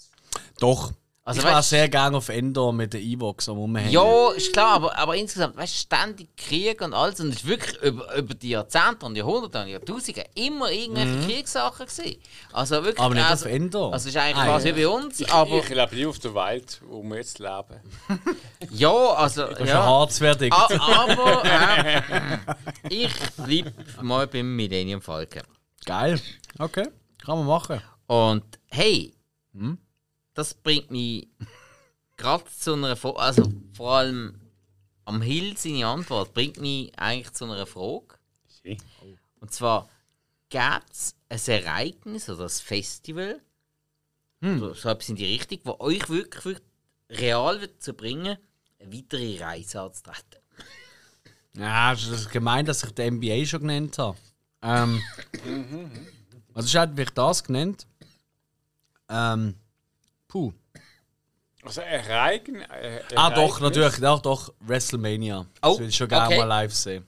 Doch. 0.60 0.92
Also 1.30 1.42
ich 1.42 1.46
war 1.46 1.60
weißt- 1.60 1.64
sehr 1.70 1.90
gerne 1.90 2.18
auf 2.18 2.30
Endor 2.30 2.74
mit 2.74 2.94
den 2.94 3.02
Evox 3.02 3.48
am 3.50 3.58
Rumhängen. 3.58 3.92
Ja, 3.92 4.32
ist 4.32 4.52
klar, 4.52 4.76
aber, 4.76 4.98
aber 4.98 5.16
insgesamt, 5.16 5.56
weißt 5.58 5.74
du, 5.74 5.78
ständig 5.78 6.36
Krieg 6.36 6.82
und 6.82 6.94
alles. 6.94 7.20
Und 7.20 7.30
es 7.30 7.36
ist 7.38 7.46
wirklich 7.48 7.78
über, 7.84 8.16
über 8.16 8.34
die 8.34 8.50
Jahrzehnte 8.50 9.06
und 9.06 9.16
Jahrhunderte 9.16 9.62
und 9.62 9.68
Jahrtausende 9.68 10.26
immer 10.36 10.72
irgendwelche 10.72 11.28
Kriegssachen 11.28 11.86
gewesen. 11.86 12.16
Also 12.52 12.76
wirklich. 12.78 12.98
Mhm. 12.98 13.04
Aber 13.04 13.14
nicht 13.16 13.30
also, 13.30 13.46
auf 13.46 13.52
Endor. 13.52 13.94
Also 13.94 14.10
ist 14.10 14.18
eigentlich 14.18 14.38
Ah, 14.38 14.46
quasi 14.46 14.70
ja. 14.70 14.76
wie 14.76 14.82
bei 14.82 14.88
uns, 14.88 15.30
aber. 15.32 15.58
Ich 15.60 15.70
lebe 15.70 15.96
nicht 15.96 16.06
auf 16.08 16.20
der 16.20 16.34
Welt, 16.36 16.82
wo 16.88 17.04
wir 17.04 17.18
jetzt 17.18 17.38
leben. 17.40 17.80
ja, 18.72 18.90
also. 18.90 19.44
Das 19.48 19.60
ist 19.60 19.68
ja. 19.70 19.82
ein 19.82 19.88
Harzwertig. 19.88 20.52
Ah, 20.52 20.68
aber 21.10 21.44
äh, 21.46 22.02
ich 22.90 23.14
bleibe 23.38 23.72
mal 24.02 24.26
beim 24.28 24.56
Millennium 24.56 25.02
Falcon. 25.02 25.44
Geil. 25.86 26.20
Okay. 26.58 26.88
Kann 27.24 27.38
man 27.38 27.46
machen. 27.48 27.82
Und 28.08 28.44
hey, 28.72 29.14
Hm? 29.54 29.78
Das 30.34 30.54
bringt 30.54 30.92
mich 30.92 31.28
gerade 32.18 32.46
zu 32.46 32.74
einer 32.74 32.96
Frage, 32.96 33.20
also 33.20 33.52
vor 33.74 33.98
allem 33.98 34.40
am 35.06 35.22
Hill 35.22 35.58
seine 35.58 35.88
Antwort 35.88 36.34
bringt 36.34 36.60
mich 36.60 36.98
eigentlich 37.00 37.32
zu 37.34 37.46
einer 37.46 37.66
Frage. 37.66 38.16
Und 39.40 39.52
zwar, 39.54 39.90
gäbe 40.50 40.82
es 40.90 41.16
ein 41.30 41.40
Ereignis 41.64 42.30
oder 42.30 42.44
ein 42.44 42.50
Festival, 42.50 43.42
Hm. 44.42 44.60
so, 44.60 44.74
so 44.74 44.90
etwas 44.90 45.10
in 45.10 45.16
die 45.18 45.26
Richtung, 45.26 45.60
wo 45.66 45.76
euch 45.80 46.08
wirklich, 46.10 46.46
wirklich 46.46 46.68
real 47.10 47.60
wird 47.60 47.82
zu 47.82 47.94
bringen, 47.94 48.38
eine 48.80 48.94
weitere 48.94 49.38
Reise 49.44 49.82
anzutreten? 49.82 50.40
Ja, 51.56 51.92
das 51.92 52.08
ist 52.08 52.32
gemein, 52.32 52.66
dass 52.66 52.84
ich 52.84 52.92
die 52.92 53.10
NBA 53.12 53.46
schon 53.46 53.62
genannt 53.62 53.98
habe. 53.98 54.18
Ähm, 54.62 55.02
also 56.54 56.68
ich 56.68 56.74
hätte 56.76 56.94
mich 56.94 57.10
das 57.10 57.44
genannt. 57.44 57.86
Ähm, 59.10 59.56
puh. 60.30 60.54
Also 61.64 61.82
Ereign, 61.82 62.62
äh, 62.62 63.02
Ah, 63.18 63.30
doch, 63.32 63.60
Ereignis? 63.60 63.60
natürlich. 63.60 63.96
Doch, 64.00 64.22
doch. 64.22 64.54
WrestleMania. 64.62 65.42
Oh, 65.42 65.46
das 65.62 65.80
würde 65.80 65.90
ich 65.90 65.96
schon 65.98 66.08
gerne 66.08 66.28
okay. 66.28 66.38
mal 66.38 66.46
live 66.46 66.74
sehen. 66.74 67.06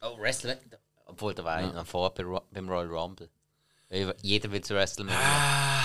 Oh, 0.00 0.16
Wrestling. 0.18 0.56
Obwohl, 1.04 1.34
da 1.34 1.44
war 1.44 1.60
ja. 1.60 1.84
vor 1.84 2.14
beim 2.14 2.26
Ro- 2.26 2.42
beim 2.50 2.66
Royal 2.66 2.86
Rumble. 2.86 3.28
Jeder 4.22 4.50
will 4.50 4.62
zu 4.62 4.74
WrestleMania. 4.74 5.18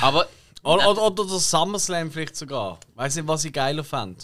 Aber 0.01 0.27
Oder, 0.63 0.89
oder, 0.91 1.01
oder 1.07 1.25
der 1.25 1.39
SummerSlam 1.39 2.09
vielleicht 2.11 2.37
sogar. 2.37 2.79
Weiß 2.95 3.15
nicht, 3.17 3.27
was 3.27 3.43
ich 3.43 3.51
geiler 3.51 3.83
fände. 3.83 4.23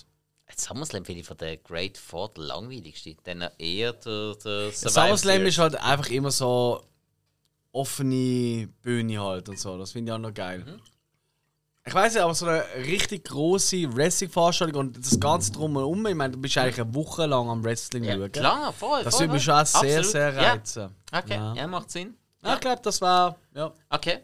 SummerSlam 0.56 1.04
finde 1.04 1.22
ich 1.22 1.28
von 1.28 1.38
der 1.38 1.58
Great 1.58 1.98
Four 1.98 2.30
der 2.30 2.44
langweiligste. 2.46 3.16
Dann 3.24 3.42
eher 3.58 3.94
der, 3.94 4.36
der 4.36 4.72
SummerSlam 4.72 5.46
ist 5.46 5.58
halt 5.58 5.76
einfach 5.76 6.10
immer 6.10 6.32
so 6.32 6.82
offene 7.74 8.68
Bühne 8.82 9.20
halt 9.22 9.50
und 9.50 9.60
so. 9.60 9.78
Das 9.78 9.92
finde 9.92 10.12
ich 10.12 10.16
auch 10.16 10.20
noch 10.20 10.34
geil. 10.34 10.80
Ich 11.92 11.96
weiß 11.96 12.14
ja, 12.16 12.24
aber 12.24 12.34
so 12.34 12.46
eine 12.46 12.64
richtig 12.88 13.26
große 13.26 13.94
Wrestling-Veranstaltung 13.94 14.80
und 14.80 14.98
das 14.98 15.20
Ganze 15.20 15.52
drumherum, 15.52 16.06
ich 16.06 16.16
meine, 16.16 16.32
du 16.32 16.40
bist 16.40 16.58
eigentlich 16.58 16.80
eine 16.80 16.96
Woche 16.96 17.26
lang 17.26 17.50
am 17.50 17.62
Wrestling 17.66 18.06
Ja, 18.06 18.14
schauen. 18.16 18.32
klar, 18.32 18.72
voll. 18.72 19.04
Das 19.04 19.16
voll, 19.16 19.24
würde 19.26 19.34
mich 19.34 19.44
schon 19.44 19.66
sehr, 19.66 20.02
sehr 20.06 20.32
Ja. 20.34 20.52
reizen. 20.54 20.96
Okay, 21.12 21.34
ja. 21.34 21.54
Ja. 21.54 21.68
macht 21.68 21.92
Sinn. 21.92 22.16
Ja, 22.44 22.54
ich 22.54 22.62
glaube, 22.62 22.82
das 22.82 23.02
war. 23.02 23.36
Ja. 23.54 23.74
Okay. 23.90 24.20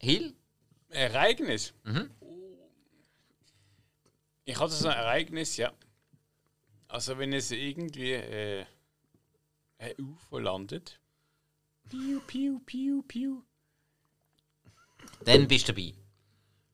Hill? 0.00 0.34
Ereignis. 0.88 1.72
Ich 4.44 4.58
hatte 4.58 4.72
so 4.72 4.88
ein 4.88 4.96
Ereignis, 4.96 5.56
ja. 5.56 5.70
Also 6.88 7.16
wenn 7.16 7.32
es 7.32 7.52
irgendwie 7.52 8.10
äh, 8.14 8.64
ein 9.78 9.94
UFO 10.00 10.40
landet. 10.40 10.98
Piu, 11.88 12.18
piu, 12.26 12.58
piu, 12.66 13.02
piu. 13.06 13.42
Dann 15.24 15.46
bist 15.46 15.68
du 15.68 15.72
dabei. 15.74 15.94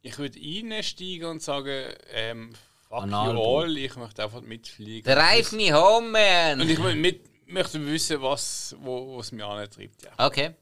Ich 0.03 0.19
würde 0.19 0.39
reinsteigen 0.39 1.27
und 1.29 1.43
sagen, 1.43 1.93
ähm, 2.13 2.53
fuck 2.89 3.03
Analbum. 3.03 3.37
you 3.37 3.43
all, 3.43 3.77
ich 3.77 3.97
möchte 3.97 4.23
einfach 4.25 4.41
mitfliegen. 4.41 5.13
Drive 5.13 5.53
me 5.53 5.73
home, 5.73 6.07
Und 6.07 6.13
man! 6.13 6.61
ich 6.69 6.79
mö- 6.79 6.95
mit, 6.95 7.29
möchte 7.47 7.85
wissen, 7.87 8.21
was 8.23 8.75
wo, 8.81 9.17
was 9.19 9.31
mich 9.33 9.45
antreibt. 9.45 10.03
Ja. 10.03 10.27
Okay. 10.27 10.55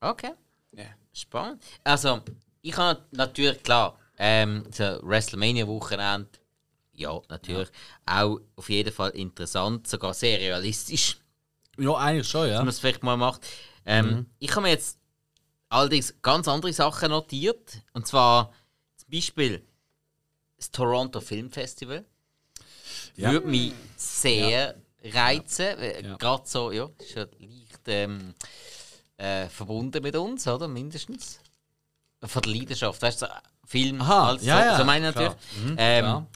Okay. 0.00 0.32
Ja. 0.72 0.84
Spannend. 1.12 1.62
Also, 1.84 2.22
ich 2.62 2.76
habe 2.76 3.04
natürlich, 3.10 3.62
klar, 3.62 3.98
ähm, 4.16 4.64
so 4.72 4.84
WrestleMania-Wochenende, 5.02 6.28
ja, 6.92 7.20
natürlich, 7.28 7.68
auch 8.06 8.38
auf 8.56 8.68
jeden 8.70 8.92
Fall 8.92 9.10
interessant, 9.10 9.86
sogar 9.88 10.14
sehr 10.14 10.38
realistisch, 10.38 11.18
ja, 11.78 11.94
eigentlich 11.94 12.28
schon, 12.28 12.42
ja. 12.48 12.54
wenn 12.54 12.58
man 12.60 12.68
es 12.68 12.78
vielleicht 12.80 13.02
mal 13.02 13.16
macht. 13.16 13.46
Ähm, 13.86 14.26
Ich 14.38 14.50
habe 14.52 14.62
mir 14.62 14.68
jetzt 14.70 14.98
allerdings 15.70 16.14
ganz 16.20 16.46
andere 16.48 16.72
Sachen 16.74 17.10
notiert, 17.10 17.78
und 17.94 18.06
zwar 18.06 18.52
zum 18.96 19.10
Beispiel 19.10 19.64
das 20.58 20.70
Toronto 20.70 21.20
Film 21.20 21.50
Festival. 21.50 22.04
Ja. 23.16 23.32
Würde 23.32 23.46
mich 23.46 23.72
sehr 23.96 24.74
reizen, 25.02 25.78
äh, 25.78 26.02
Ja. 26.02 26.16
gerade 26.16 26.42
so, 26.46 26.70
ja, 26.70 26.88
ist 26.98 27.14
ja 27.14 27.22
leicht 27.38 27.80
ähm, 27.86 28.34
äh, 29.16 29.46
verbunden 29.48 30.02
mit 30.02 30.14
uns, 30.16 30.46
oder? 30.46 30.68
Mindestens. 30.68 31.40
Von 32.22 32.42
der 32.42 32.52
Leidenschaft, 32.52 33.00
weißt 33.00 33.22
du, 33.22 33.26
so 33.26 33.32
Film, 33.66 34.00
Aha, 34.02 34.28
alles 34.28 34.44
ja, 34.44 34.58
so, 34.58 34.64
ja, 34.64 34.76
so 34.78 34.84
meine 34.84 35.08
ich 35.08 35.14
natürlich. 35.14 35.36
ähm, 35.78 36.04
klar. 36.04 36.26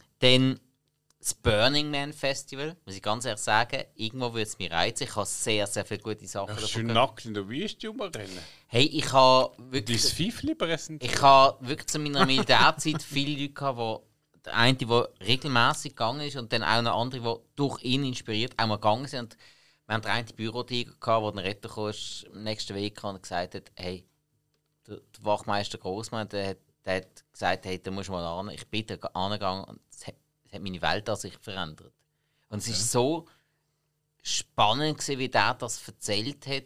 Das 1.25 1.35
Burning 1.35 1.91
Man 1.91 2.13
Festival, 2.13 2.77
muss 2.87 2.97
ich 2.97 3.03
ganz 3.03 3.25
ehrlich 3.25 3.41
sagen, 3.43 3.85
irgendwo 3.95 4.29
würde 4.33 4.43
es 4.43 4.59
mich 4.59 4.71
reizen. 4.71 5.05
Ich 5.05 5.17
habe 5.17 5.27
sehr, 5.27 5.67
sehr 5.67 5.85
viele 5.87 6.01
gute 6.01 6.27
Sachen 6.29 6.55
du 6.57 6.61
davon 6.61 6.69
schön 6.69 6.83
gehört. 6.83 6.95
nackt 6.95 7.25
in 7.27 7.35
der 7.35 7.49
Wüste 7.49 7.89
rumrennen? 7.89 8.49
Hey, 8.67 8.85
ich 8.87 9.13
habe 9.13 9.57
Dein 9.57 9.73
wirklich, 9.73 10.03
Pfeifli 10.03 10.55
präsentieren? 10.55 11.15
ich 11.15 11.23
habe 11.23 11.67
wirklich 11.69 11.89
zu 11.89 11.99
meiner 11.99 12.23
Militärzeit 12.23 13.03
viele 13.03 13.41
Leute 13.43 13.55
gehabt, 13.55 13.79
wo 13.79 14.07
der 14.45 14.55
eine, 14.57 14.77
der 14.77 15.09
regelmäßig 15.27 15.93
gegangen 15.93 16.21
ist 16.23 16.37
und 16.37 16.53
dann 16.53 16.63
auch 16.63 16.83
noch 16.83 17.01
andere, 17.01 17.21
die 17.41 17.57
durch 17.57 17.83
ihn 17.85 18.05
inspiriert 18.05 18.55
auch 18.59 18.67
mal 18.67 18.77
gegangen 18.77 19.07
sind. 19.07 19.35
Und 19.35 19.39
wir 19.89 19.95
haben 19.95 20.03
den 20.03 20.11
einen 20.13 20.27
Bürotiger 20.37 20.93
gehabt, 21.01 21.25
der 21.25 21.33
dann 21.33 21.39
retten 21.39 21.69
kam, 21.71 21.89
ist 21.91 22.27
am 22.33 22.43
nächsten 22.43 22.75
Weg 22.75 22.97
kam 22.97 23.15
und 23.17 23.23
gesagt 23.23 23.55
hat, 23.55 23.73
hey, 23.77 24.07
der, 24.87 24.97
der 24.97 25.25
Wachmeister 25.25 25.79
Grossmann, 25.79 26.29
der, 26.29 26.51
hat- 26.51 26.59
der 26.85 26.97
hat 26.97 27.25
gesagt, 27.33 27.67
hey, 27.67 27.83
da 27.83 27.91
musst 27.91 28.09
du 28.09 28.13
mal 28.13 28.25
an. 28.41 28.51
Ich 28.51 28.67
bin 28.69 28.87
da 28.87 28.97
angegangen 29.15 29.65
und 29.65 29.81
hat, 30.55 30.63
meine 30.63 30.81
Welt 30.83 31.09
an 31.09 31.17
sich 31.17 31.37
verändert. 31.39 31.93
Und 32.49 32.59
es 32.59 32.69
ist 32.69 32.91
so 32.93 33.27
spannend 34.23 34.99
gewesen, 34.99 35.19
wie 35.19 35.29
der 35.29 35.55
das 35.55 35.87
erzählt 35.87 36.47
hat. 36.47 36.65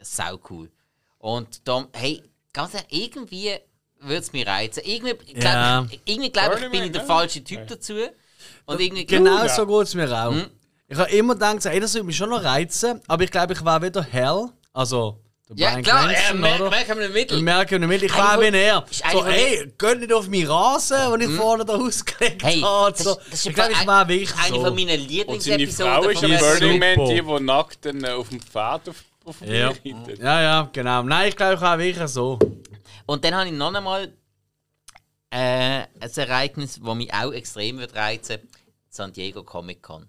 Sau 0.00 0.40
cool. 0.50 0.70
Und 1.18 1.66
da, 1.68 1.86
hey, 1.92 2.22
ganz 2.52 2.74
ehrlich, 2.74 2.90
irgendwie 2.90 3.54
würde 4.00 4.16
es 4.16 4.32
mich 4.32 4.46
reizen. 4.46 4.82
Irgendwie 4.84 5.34
glaube 5.34 5.44
Ja. 5.46 5.86
ich, 5.90 6.00
irgendwie 6.06 6.32
glaub 6.32 6.58
ich 6.58 6.70
bin 6.70 6.82
ich 6.84 6.92
der 6.92 7.04
falsche 7.04 7.44
Typ 7.44 7.66
dazu. 7.68 7.94
Und 8.64 8.80
irgendwie 8.80 9.04
Genau 9.04 9.46
so 9.46 9.66
geht 9.66 9.86
es 9.88 9.94
mir 9.94 10.10
auch. 10.10 10.34
Ich 10.88 10.98
habe 10.98 11.10
immer 11.10 11.34
gedacht, 11.34 11.64
ey, 11.66 11.78
das 11.78 11.94
würde 11.94 12.06
mich 12.06 12.16
schon 12.16 12.30
noch 12.30 12.42
reizen, 12.42 13.00
aber 13.06 13.22
ich 13.22 13.30
glaube, 13.30 13.52
ich 13.52 13.64
war 13.64 13.80
wieder 13.82 14.02
Hell. 14.02 14.48
Also, 14.72 15.20
Ja, 15.56 15.70
Bryan 15.70 15.82
klar, 15.82 16.10
äh, 16.10 16.14
Cranston, 16.14 16.40
mer 16.40 16.54
oder? 16.60 16.70
merken 16.70 16.98
wir 16.98 17.06
im 17.06 17.12
Mittel. 17.12 17.36
Ich 17.38 17.42
merke 17.42 17.78
nicht, 17.80 18.02
ich 18.02 18.12
Eine 18.14 18.22
war 18.22 18.40
wie 18.40 18.56
er. 18.56 18.84
So, 19.12 19.18
von- 19.18 19.26
ey, 19.30 19.72
geht 19.76 20.00
nicht 20.00 20.12
auf 20.12 20.28
meinen 20.28 20.46
Rasen, 20.46 21.18
den 21.18 21.30
ich 21.30 21.36
vorne 21.36 21.64
da 21.64 21.74
ausgelegt 21.74 22.42
Hey, 22.44 22.60
habe. 22.60 22.92
das, 22.92 23.02
So. 23.04 23.18
das 23.30 23.46
ich 23.46 23.54
glaube, 23.54 23.72
ich 23.72 23.86
war 23.86 24.06
wirklich 24.08 24.34
eine 24.36 24.54
so. 24.56 24.60
von 24.64 24.74
meinen 24.74 24.88
Und 24.90 25.42
seine 25.42 25.56
Lieblingsepisoden 25.56 25.92
Frau 25.92 26.08
ist 26.08 26.22
Wrestling. 26.22 26.78
Burning 26.80 26.96
Man, 26.96 27.08
die, 27.08 27.22
die 27.38 27.44
nackt 27.44 27.84
dann 27.84 28.04
äh, 28.04 28.10
auf 28.10 28.28
dem 28.28 28.40
Pferd 28.40 28.88
auf, 28.90 28.96
auf 29.24 29.38
dem 29.40 29.52
Ja. 29.52 29.68
Reitet. 29.68 30.18
ja, 30.20 30.42
ja, 30.42 30.70
genau. 30.72 31.02
Nein, 31.02 31.28
ich 31.30 31.36
glaube, 31.36 31.54
ich 31.54 31.60
war 31.60 31.78
wirklich 31.78 32.08
so. 32.10 32.38
Und 33.06 33.24
dann 33.24 33.34
habe 33.34 33.46
ich 33.48 33.52
noch 33.52 33.74
einmal 33.74 34.12
äh, 35.30 35.82
ein 36.00 36.10
Ereignis, 36.16 36.80
das 36.82 36.94
mich 36.94 37.12
auch 37.12 37.32
extrem 37.32 37.78
wird 37.78 37.94
reizen 37.94 38.38
San 38.88 39.12
Diego 39.12 39.42
Comic 39.42 39.82
Con. 39.82 40.08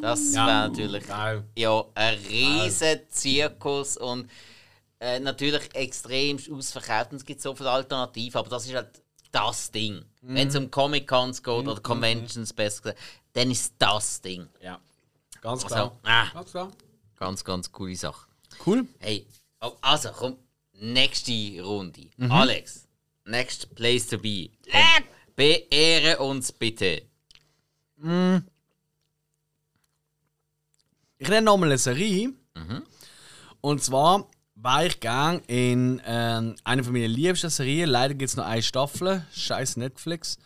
Das 0.00 0.32
wäre 0.32 0.46
natürlich 0.68 1.06
Geil. 1.06 1.44
ja, 1.56 1.84
ein 1.94 2.14
riesen 2.28 3.00
Zirkus 3.08 3.96
und 3.96 4.28
äh, 4.98 5.20
natürlich 5.20 5.74
extrem 5.74 6.38
ausverkauft. 6.52 7.12
Und 7.12 7.18
es 7.18 7.24
gibt 7.24 7.40
so 7.40 7.54
viele 7.54 7.70
Alternativen, 7.70 8.38
aber 8.38 8.48
das 8.50 8.66
ist 8.66 8.74
halt 8.74 9.00
das 9.30 9.70
Ding. 9.70 10.04
Wenn 10.22 10.48
es 10.48 10.56
um 10.56 10.70
Comic-Cons 10.70 11.42
geht 11.42 11.66
oder 11.66 11.80
Conventions 11.80 12.52
besser 12.52 12.82
gesagt, 12.82 12.98
dann 13.32 13.50
ist 13.50 13.74
das 13.78 14.20
Ding. 14.20 14.48
Ja. 14.60 14.80
Ganz 15.40 15.62
Also, 15.64 15.74
klar. 15.74 15.98
ah, 16.04 16.26
Ganz 16.34 16.50
klar. 16.50 16.72
ganz, 17.18 17.44
ganz 17.44 17.72
coole 17.72 17.96
Sache. 17.96 18.26
Cool. 18.66 18.86
Hey, 18.98 19.26
oh, 19.60 19.72
also 19.80 20.10
komm, 20.10 20.36
nächste 20.74 21.32
Runde. 21.62 22.08
Mhm. 22.16 22.30
Alex, 22.30 22.86
next 23.24 23.74
place 23.74 24.06
to 24.08 24.18
be. 24.18 24.50
Komm, 24.70 25.04
beehre 25.34 26.18
uns 26.18 26.52
bitte. 26.52 27.02
Ich 31.22 31.28
nenne 31.28 31.42
nochmal 31.42 31.68
eine 31.68 31.78
Serie. 31.78 32.32
Und 33.60 33.82
zwar 33.82 34.26
war 34.56 34.84
ich 34.84 34.98
gern 34.98 35.40
in 35.46 36.02
ähm, 36.04 36.56
einer 36.64 36.82
von 36.82 36.92
meinen 36.92 37.10
liebsten 37.10 37.48
Serien. 37.48 37.88
Leider 37.88 38.14
gibt 38.14 38.30
es 38.30 38.36
noch 38.36 38.44
eine 38.44 38.62
Staffel. 38.62 39.24
Scheiß 39.32 39.76
Netflix. 39.76 40.36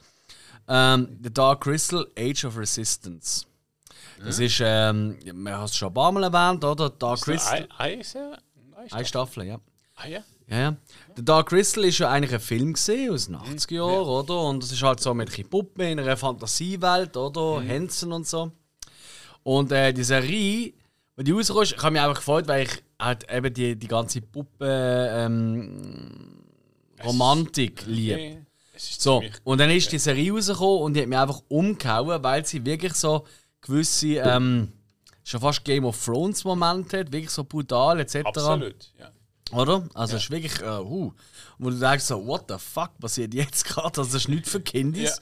Ähm, 0.69 1.19
The 1.23 1.33
Dark 1.33 1.63
Crystal 1.63 2.07
Age 2.19 2.45
of 2.45 2.59
Resistance. 2.59 3.47
Das 4.23 4.39
ist, 4.39 4.61
ähm, 4.63 5.19
man 5.33 5.57
hat 5.57 5.71
es 5.71 5.77
schon 5.77 5.89
ein 5.89 5.95
paar 5.95 6.13
Mal 6.13 6.25
erwähnt, 6.25 6.63
oder? 6.63 6.91
Dark 6.91 7.23
Crystal. 7.23 7.67
Ein, 7.79 8.03
ein, 8.03 8.03
Eine 8.91 9.05
Staffel, 9.07 9.45
ja. 9.45 9.59
Ah, 9.95 10.09
ja. 10.09 10.21
Ja, 10.47 10.59
ja. 10.59 10.77
Der 11.17 11.25
Dark 11.25 11.49
Crystal 11.49 11.85
ist 11.85 11.99
ja 11.99 12.11
eigentlich 12.11 12.35
ein 12.35 12.41
Film 12.41 12.75
gesehen 12.75 13.15
aus 13.15 13.27
den 13.27 13.37
80er 13.37 13.75
Jahren, 13.75 14.07
oder? 14.07 14.43
Und 14.43 14.63
es 14.63 14.73
ist 14.73 14.83
halt 14.83 15.01
so 15.01 15.15
mit 15.15 15.51
Puppen 15.51 15.87
in 15.87 16.01
einer 16.01 16.17
Fantasiewelt, 16.19 17.17
oder? 17.17 17.67
Hansen 17.67 18.13
und 18.13 18.27
so. 18.27 18.53
Und 19.47 19.71
äh, 19.71 19.93
die 19.93 20.03
Serie, 20.03 20.73
wenn 21.15 21.25
die 21.25 21.31
rauskommt, 21.31 21.71
ich 21.71 21.77
habe 21.81 21.93
mich 21.93 22.03
einfach 22.03 22.17
gefreut, 22.17 22.49
weil 22.49 22.65
ich 22.65 22.83
halt 23.01 23.31
eben 23.31 23.55
die, 23.55 23.77
die 23.77 23.87
ganze 23.87 24.21
Puppe 24.21 25.09
ähm, 25.13 26.43
Romantik 27.05 27.85
liebe. 27.87 28.45
So, 28.77 29.23
und 29.45 29.59
dann 29.59 29.71
ist 29.71 29.93
die 29.93 30.01
Serie 30.01 30.33
rausgekommen 30.33 30.81
und 30.81 30.95
die 30.95 31.03
hat 31.03 31.09
mich 31.09 31.19
einfach 31.19 31.43
umgehauen, 31.47 32.25
weil 32.25 32.45
sie 32.45 32.65
wirklich 32.65 32.95
so 32.95 33.25
gewisse, 33.61 34.17
ähm, 34.17 34.73
schon 35.23 35.41
fast 35.41 35.65
Game 35.65 35.85
of 35.85 36.05
Thrones 36.05 36.43
Momente 36.43 36.99
hat, 36.99 37.13
wirklich 37.13 37.31
so 37.31 37.45
brutal 37.45 38.01
etc. 38.01 38.25
Absolut, 38.25 38.93
ja. 38.99 39.13
Oder? 39.53 39.89
Also 39.95 40.17
es 40.17 40.25
ist 40.25 40.31
wirklich, 40.33 40.61
äh, 40.61 40.81
uh, 40.81 41.13
wo 41.59 41.71
du 41.71 41.79
denkst 41.79 42.03
so, 42.03 42.27
what 42.27 42.47
the 42.49 42.57
fuck 42.59 42.99
passiert 42.99 43.33
jetzt 43.33 43.65
gerade? 43.69 44.01
Also 44.01 44.03
das 44.03 44.15
ist 44.23 44.29
nicht 44.29 44.49
für 44.49 44.61
Kindis. 44.61 45.21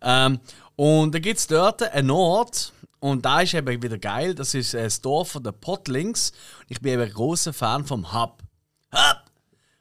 Ähm, 0.00 0.38
und 0.76 1.12
dann 1.12 1.20
gibt 1.20 1.40
es 1.40 1.48
dort 1.48 1.82
einen 1.82 2.12
Ort, 2.12 2.72
und 3.00 3.24
da 3.24 3.40
ist 3.40 3.54
eben 3.54 3.82
wieder 3.82 3.98
geil, 3.98 4.34
das 4.34 4.54
ist 4.54 4.74
äh, 4.74 4.84
das 4.84 5.00
Dorf 5.00 5.32
von 5.32 5.42
den 5.42 5.54
Potlings. 5.54 6.32
Ich 6.68 6.80
bin 6.80 6.94
eben 6.94 7.02
ein 7.02 7.12
großer 7.12 7.52
Fan 7.52 7.84
vom 7.84 8.12
Hub. 8.12 8.42
Hub! 8.92 9.22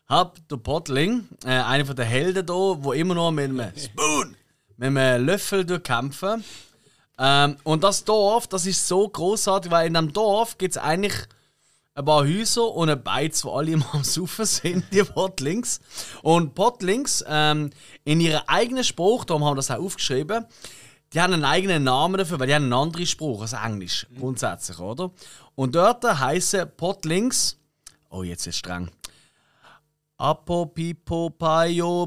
Hub, 0.08 0.38
der 0.50 0.58
Potling, 0.58 1.28
äh, 1.46 1.50
einer 1.50 1.86
von 1.86 1.96
den 1.96 2.06
Helden 2.06 2.46
hier, 2.46 2.78
wo 2.84 2.94
immer 2.94 3.16
noch 3.16 3.32
mit 3.32 3.50
einem 3.50 3.72
Spoon, 3.76 4.36
mit 4.78 4.88
einem 4.88 5.26
Löffel 5.26 5.66
durchkämpfen. 5.66 6.44
Ähm, 7.18 7.58
und 7.64 7.84
das 7.84 8.04
Dorf, 8.04 8.48
das 8.48 8.66
ist 8.66 8.88
so 8.88 9.08
großartig, 9.08 9.72
weil 9.72 9.88
in 9.88 9.96
dem 9.96 10.14
Dorf 10.14 10.58
gibt 10.58 10.76
es 10.76 10.82
eigentlich 10.82 11.14
ein 11.96 12.06
paar 12.06 12.24
Häuser 12.24 12.68
und 12.72 12.90
ein 12.90 13.02
Beiz, 13.02 13.44
wo 13.46 13.52
alle 13.52 13.72
immer 13.74 13.88
am 13.94 14.04
Saufen 14.04 14.46
sind, 14.46 14.86
die 14.92 15.04
Potlings. 15.04 15.80
Und 16.22 16.54
Potlings, 16.54 17.24
ähm, 17.28 17.72
in 18.04 18.20
ihrem 18.20 18.42
eigenen 18.48 18.84
Spruch, 18.84 19.26
darum 19.26 19.44
haben 19.44 19.54
wir 19.54 19.56
das 19.56 19.72
auch 19.72 19.80
aufgeschrieben, 19.80 20.46
die 21.14 21.22
haben 21.22 21.34
einen 21.34 21.46
eigenen 21.46 21.84
Namen 21.84 22.18
dafür, 22.18 22.40
weil 22.40 22.48
die 22.48 22.56
haben 22.56 22.64
einen 22.64 22.74
anderen 22.74 23.06
Spruch 23.06 23.42
als 23.42 23.54
Englisch, 23.54 24.06
grundsätzlich, 24.18 24.80
oder? 24.80 25.12
Und 25.56 25.76
dort 25.76 26.04
heißen 26.04 26.72
Potlings, 26.76 27.58
oh, 28.10 28.24
jetzt 28.24 28.48
ist 28.48 28.58
streng. 28.58 28.90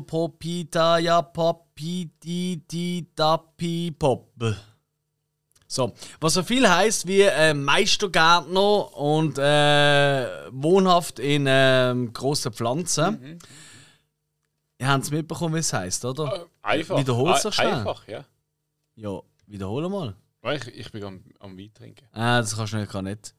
Popita 0.06 0.98
ja 0.98 1.22
popiti 1.22 2.62
di 2.70 3.06
dapi 3.14 3.90
pop. 3.98 4.32
So, 5.70 5.92
was 6.18 6.32
so 6.32 6.42
viel 6.42 6.66
heißt 6.66 7.06
wie 7.06 7.20
äh, 7.20 7.52
Meistergärtner 7.52 8.96
und 8.96 9.38
äh, 9.38 10.26
wohnhaft 10.50 11.18
in 11.18 11.44
ähm, 11.46 12.10
großen 12.10 12.54
Pflanzen. 12.54 13.38
Ihr 14.78 14.88
habt 14.88 15.04
es 15.04 15.10
mitbekommen, 15.10 15.54
wie 15.54 15.58
es 15.58 15.72
heisst, 15.72 16.06
oder? 16.06 16.46
Einfach. 16.62 16.96
Wiederhol's 16.98 17.42
doch 17.42 17.52
schnell. 17.52 17.74
Einfach, 17.74 18.08
ja. 18.08 18.24
Ja, 18.98 19.20
wiederhole 19.46 19.88
mal. 19.88 20.16
Ich, 20.42 20.66
ich 20.76 20.90
bin 20.90 21.04
am, 21.04 21.20
am 21.38 21.56
Wein 21.56 21.70
trinken. 21.72 22.04
Ah, 22.12 22.40
das 22.40 22.56
kannst 22.56 22.72
du 22.72 22.78
nicht, 22.78 22.90
gar 22.90 23.02
nicht. 23.02 23.32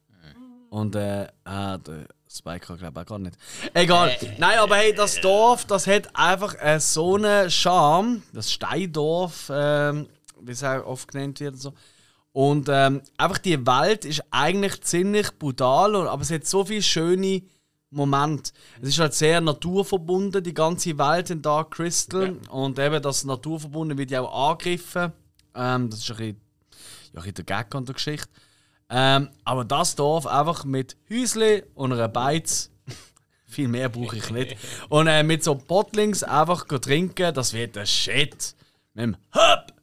Und 0.70 0.96
äh, 0.96 1.28
ah, 1.44 1.78
der 1.78 2.08
Spike 2.30 2.66
kann 2.66 2.78
glaube 2.78 3.02
ich 3.02 3.06
auch 3.06 3.10
gar 3.10 3.20
nicht. 3.20 3.38
Egal. 3.74 4.16
Nein, 4.38 4.60
aber 4.60 4.78
hey, 4.78 4.94
das 4.94 5.20
Dorf, 5.20 5.66
das 5.66 5.86
hat 5.86 6.16
einfach 6.16 6.56
äh, 6.62 6.80
so 6.80 7.16
einen 7.16 7.50
Charme. 7.50 8.22
Das 8.32 8.54
Steindorf, 8.54 9.52
ähm, 9.54 10.08
wie 10.40 10.52
es 10.52 10.64
auch 10.64 10.86
oft 10.86 11.12
genannt 11.12 11.42
wird 11.42 11.56
und 11.56 11.60
so. 11.60 11.74
Und 12.32 12.70
ähm, 12.72 13.02
einfach 13.18 13.40
die 13.40 13.66
Welt 13.66 14.06
ist 14.06 14.24
eigentlich 14.32 14.82
ziemlich 14.84 15.38
brutal, 15.38 16.08
aber 16.08 16.22
es 16.22 16.32
hat 16.32 16.46
so 16.46 16.64
viele 16.64 16.84
schöne 16.84 17.42
Momente. 17.90 18.52
Es 18.82 18.90
ist 18.90 19.00
halt 19.00 19.14
sehr 19.14 19.42
naturverbunden, 19.42 20.42
die 20.42 20.54
ganze 20.54 20.98
Welt 20.98 21.32
in 21.32 21.42
Dark 21.42 21.72
Crystal. 21.72 22.38
Und 22.50 22.80
eben 22.80 23.02
das 23.02 23.26
Naturverbunden 23.26 23.98
wird 23.98 24.12
ja 24.12 24.22
auch 24.22 24.52
angegriffen. 24.52 25.12
Ähm, 25.60 25.90
das 25.90 26.00
ist 26.00 26.12
ein 26.12 26.18
bisschen, 26.18 26.42
ja, 27.14 27.20
ein 27.20 27.24
bisschen 27.24 27.34
der 27.34 27.44
Gag 27.44 27.76
an 27.76 27.86
der 27.86 27.96
Geschichte. 27.96 28.30
Ähm, 28.90 29.30
aber 29.44 29.66
das 29.66 29.96
Dorf 29.96 30.26
einfach 30.26 30.64
mit 30.64 30.98
Häusli 31.12 31.64
und 31.76 31.94
einer 31.94 32.08
Beiz. 32.08 32.72
Viel 33.46 33.68
mehr 33.68 33.90
brauche 33.90 34.18
ich 34.18 34.32
nicht. 34.32 34.58
Und 34.90 35.08
äh, 35.08 35.22
mit 35.24 35.44
so 35.44 35.56
Bottlings 35.56 36.24
einfach 36.24 36.66
trinken, 36.66 37.34
das 37.34 37.54
wird 37.54 37.76
der 37.76 37.86
Shit. 37.86 38.56
Mit 38.94 39.04
dem 39.04 39.18
Höp! 39.34 39.74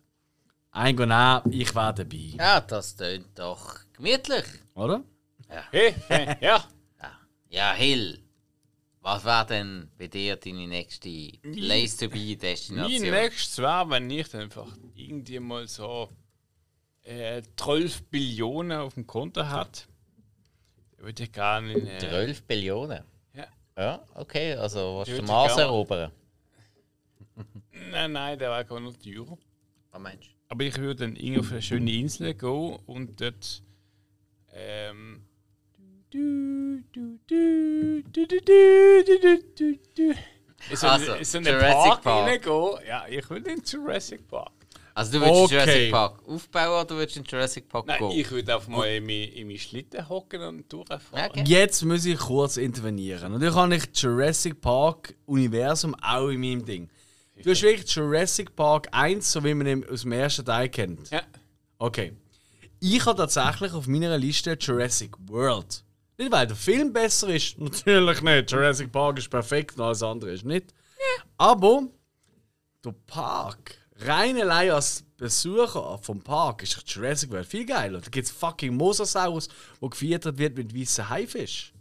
Ein 0.72 0.96
nehmen, 0.96 1.40
ich 1.50 1.74
wäre 1.74 1.94
dabei. 1.94 2.34
Ja, 2.38 2.60
das 2.60 2.96
tönt 2.96 3.38
doch 3.38 3.76
gemütlich. 3.94 4.44
Oder? 4.74 5.02
Hey, 5.70 5.94
hey, 6.08 6.36
ja. 6.40 6.64
Ja, 7.48 7.72
Hill. 7.72 8.25
Was 9.06 9.24
wäre 9.24 9.46
denn 9.46 9.88
bei 9.96 10.08
dir 10.08 10.34
deine 10.34 10.66
nächste 10.66 11.30
Place 11.40 11.96
to 11.96 12.08
be 12.08 12.36
Mein 12.70 13.02
nächstes 13.02 13.58
wäre, 13.58 13.88
wenn 13.88 14.10
ich 14.10 14.28
dann 14.30 14.40
einfach 14.40 14.66
irgendwie 14.96 15.38
mal 15.38 15.68
so 15.68 16.10
äh, 17.04 17.40
12 17.54 18.02
Billionen 18.10 18.76
auf 18.80 18.94
dem 18.94 19.06
Konto 19.06 19.46
hat. 19.46 19.86
Würde 20.96 21.22
ich 21.22 21.30
gerne 21.30 21.72
in, 21.72 21.86
äh, 21.86 21.98
12 22.00 22.42
Billionen. 22.42 23.04
Ja. 23.32 23.46
Ja, 23.78 24.04
okay, 24.14 24.54
also 24.54 24.96
was 24.98 25.08
du 25.08 25.22
Mars 25.22 25.56
erobern? 25.56 26.10
Nein, 27.92 28.10
nein, 28.10 28.36
der 28.36 28.50
wäre 28.50 28.64
gar 28.64 28.80
noch 28.80 28.96
teurer. 28.96 29.38
Was 29.92 30.02
meinst 30.02 30.30
Aber 30.48 30.64
ich 30.64 30.76
würde 30.78 31.06
dann 31.06 31.14
irgendwie 31.14 31.38
auf 31.38 31.52
eine 31.52 31.62
schöne 31.62 31.92
Insel 31.92 32.34
gehen 32.34 32.76
und 32.86 33.20
dort. 33.20 33.62
Ähm. 34.52 35.25
Du, 36.16 36.80
du, 36.94 37.18
du, 37.28 38.02
du, 38.10 38.26
du, 38.26 38.40
du, 38.40 39.38
du, 39.54 39.78
du, 39.94 40.14
Ist 40.70 40.80
so 40.80 40.86
also, 40.86 41.12
ist 41.12 41.30
so 41.30 41.36
eine 41.36 41.50
Jurassic 41.50 42.02
Park, 42.02 42.24
hineingehen? 42.24 42.86
Ja, 42.88 43.04
ich 43.06 43.28
will 43.28 43.36
in 43.36 43.44
den 43.44 43.62
Jurassic 43.62 44.26
Park. 44.26 44.52
Also 44.94 45.12
du 45.12 45.20
willst 45.20 45.34
Okay. 45.34 45.54
Jurassic 45.54 45.90
Park 45.90 46.26
aufbauen 46.26 46.68
oder 46.68 46.84
du 46.86 46.96
willst 46.96 47.16
du 47.16 47.20
in 47.20 47.26
Jurassic 47.26 47.68
Park 47.68 47.86
Nein, 47.86 47.98
gehen? 47.98 48.10
ich 48.12 48.30
würde 48.30 48.56
auf 48.56 48.66
mal 48.66 48.86
in 48.86 49.04
meinen 49.04 49.58
Schlitten 49.58 50.08
hocken 50.08 50.40
und 50.40 50.72
durchfahren. 50.72 51.30
Okay. 51.32 51.44
Jetzt 51.46 51.84
muss 51.84 52.06
ich 52.06 52.18
kurz 52.18 52.56
intervenieren. 52.56 53.32
Natürlich 53.32 53.54
habe 53.54 53.76
ich 53.76 53.84
Jurassic 53.92 54.58
Park 54.58 55.14
Universum 55.26 55.94
auch 55.96 56.28
in 56.28 56.40
meinem 56.40 56.64
Ding. 56.64 56.88
Du 57.42 57.50
hast 57.50 57.60
wirklich 57.60 57.94
Jurassic 57.94 58.56
Park 58.56 58.88
1, 58.90 59.32
so 59.32 59.44
wie 59.44 59.52
man 59.52 59.66
ihn 59.66 59.86
aus 59.86 60.00
dem 60.00 60.12
ersten 60.12 60.46
Teil 60.46 60.70
kennt. 60.70 61.10
Ja. 61.10 61.20
Okay. 61.76 62.14
Ich 62.80 63.04
habe 63.04 63.18
tatsächlich 63.18 63.74
auf 63.74 63.86
meiner 63.86 64.16
Liste 64.16 64.56
Jurassic 64.58 65.10
World. 65.28 65.82
Nicht, 66.18 66.32
weil 66.32 66.46
der 66.46 66.56
Film 66.56 66.92
besser 66.92 67.28
ist. 67.28 67.58
Natürlich 67.58 68.22
nicht. 68.22 68.50
Jurassic 68.50 68.90
Park 68.90 69.18
ist 69.18 69.28
perfekt 69.30 69.76
und 69.76 69.84
alles 69.84 70.02
andere 70.02 70.30
ist 70.32 70.44
nicht. 70.44 70.72
Aber 71.36 71.82
der 72.84 72.94
Park, 73.06 73.76
rein 73.96 74.40
allein 74.40 74.70
als 74.70 75.04
Besucher 75.18 75.98
vom 76.02 76.20
Park, 76.22 76.62
ist 76.62 76.82
Jurassic 76.86 77.30
World 77.30 77.46
viel 77.46 77.66
geiler. 77.66 78.00
Da 78.00 78.08
gibt 78.08 78.26
es 78.26 78.32
fucking 78.32 78.74
Mosasaurus, 78.74 79.48
der 79.80 79.88
gefüttert 79.90 80.38
wird 80.38 80.56
mit 80.56 80.74
weißen 80.74 81.08
Haifisch. 81.08 81.72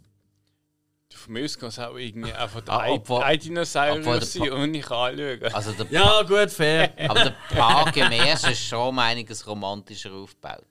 Du, 1.10 1.16
Von 1.16 1.32
mir 1.34 1.44
aus 1.44 1.58
kann 1.58 1.68
es 1.70 1.78
auch 1.78 1.96
irgendwie 1.96 2.32
einfach 2.32 2.60
der 2.62 2.74
Ah, 2.74 2.78
ein, 2.80 2.92
obwohl- 2.92 3.22
ein 3.22 3.38
Dinosaurier 3.38 4.02
der 4.02 4.20
sein 4.22 4.52
und 4.52 4.74
ich 4.74 4.90
anschauen. 4.90 5.42
Also 5.54 5.72
der, 5.72 5.86
Ja, 5.90 6.22
gut, 6.22 6.50
fair. 6.50 6.92
aber 7.08 7.24
der 7.24 7.30
Park 7.54 7.96
im 7.96 8.12
ersten 8.12 8.50
ist 8.50 8.62
schon 8.66 8.88
um 8.88 8.98
einiges 8.98 9.46
romantischer 9.46 10.12
aufgebaut. 10.12 10.64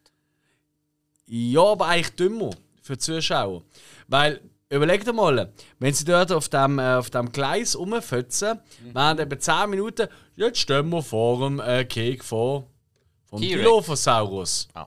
Ja, 1.27 1.63
aber 1.63 1.87
eigentlich 1.87 2.15
dümmer 2.15 2.51
für 2.85 2.93
die 2.93 2.99
Zuschauer. 2.99 3.63
Weil, 4.07 4.41
überleg 4.69 5.03
dir 5.03 5.13
mal, 5.13 5.51
wenn 5.79 5.93
sie 5.93 6.05
dort 6.05 6.31
auf 6.31 6.49
dem, 6.49 6.77
äh, 6.79 6.93
auf 6.95 7.09
dem 7.09 7.31
Gleis 7.31 7.75
rumfetzen, 7.75 8.59
während 8.93 9.19
etwa 9.19 9.39
10 9.39 9.69
Minuten, 9.71 10.07
jetzt 10.35 10.59
stehen 10.59 10.89
wir 10.89 11.01
vor 11.01 11.39
dem 11.47 11.59
äh, 11.59 11.83
Keg 11.85 12.23
vor 12.23 12.67
vom. 13.25 13.41
Dilophosaurus. 13.41 14.67
Ah. 14.73 14.85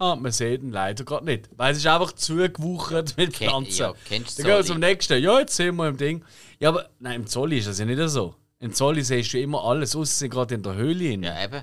Ah, 0.00 0.14
man 0.16 0.30
sieht 0.32 0.62
ihn 0.62 0.70
leider 0.70 1.04
gerade 1.04 1.24
nicht. 1.26 1.50
Weil 1.56 1.72
es 1.72 1.78
ist 1.78 1.86
einfach 1.86 2.12
zugewuchert 2.12 3.16
mit 3.16 3.34
Pflanzen. 3.36 3.78
ja, 3.80 3.94
kennst 4.06 4.38
du 4.38 4.42
Dann 4.42 4.50
gehen 4.52 4.58
wir 4.60 4.64
zum 4.64 4.78
nächsten. 4.78 5.22
Ja, 5.22 5.40
jetzt 5.40 5.56
sehen 5.56 5.74
wir 5.76 5.88
im 5.88 5.96
Ding. 5.96 6.24
Ja, 6.60 6.68
aber 6.70 6.88
nein, 7.00 7.16
im 7.22 7.26
Zolli 7.26 7.58
ist 7.58 7.66
das 7.68 7.78
ja 7.80 7.84
nicht 7.84 8.00
so. 8.08 8.34
Im 8.60 8.72
Zolli 8.72 9.02
siehst 9.02 9.32
du 9.34 9.40
immer 9.40 9.64
alles, 9.64 9.94
außer 9.96 10.06
sie 10.10 10.18
sind 10.20 10.30
gerade 10.30 10.54
in 10.54 10.62
der 10.62 10.74
Höhle. 10.76 11.04
hin. 11.04 11.22
Ja, 11.24 11.42
eben. 11.44 11.62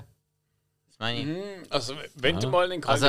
Das 0.88 0.98
meine 0.98 1.18
ich. 1.18 1.26
Hm, 1.26 1.42
Also, 1.70 1.94
wenn 2.14 2.38
du 2.38 2.48
mal 2.48 2.70
in 2.72 2.84
Also- 2.84 3.06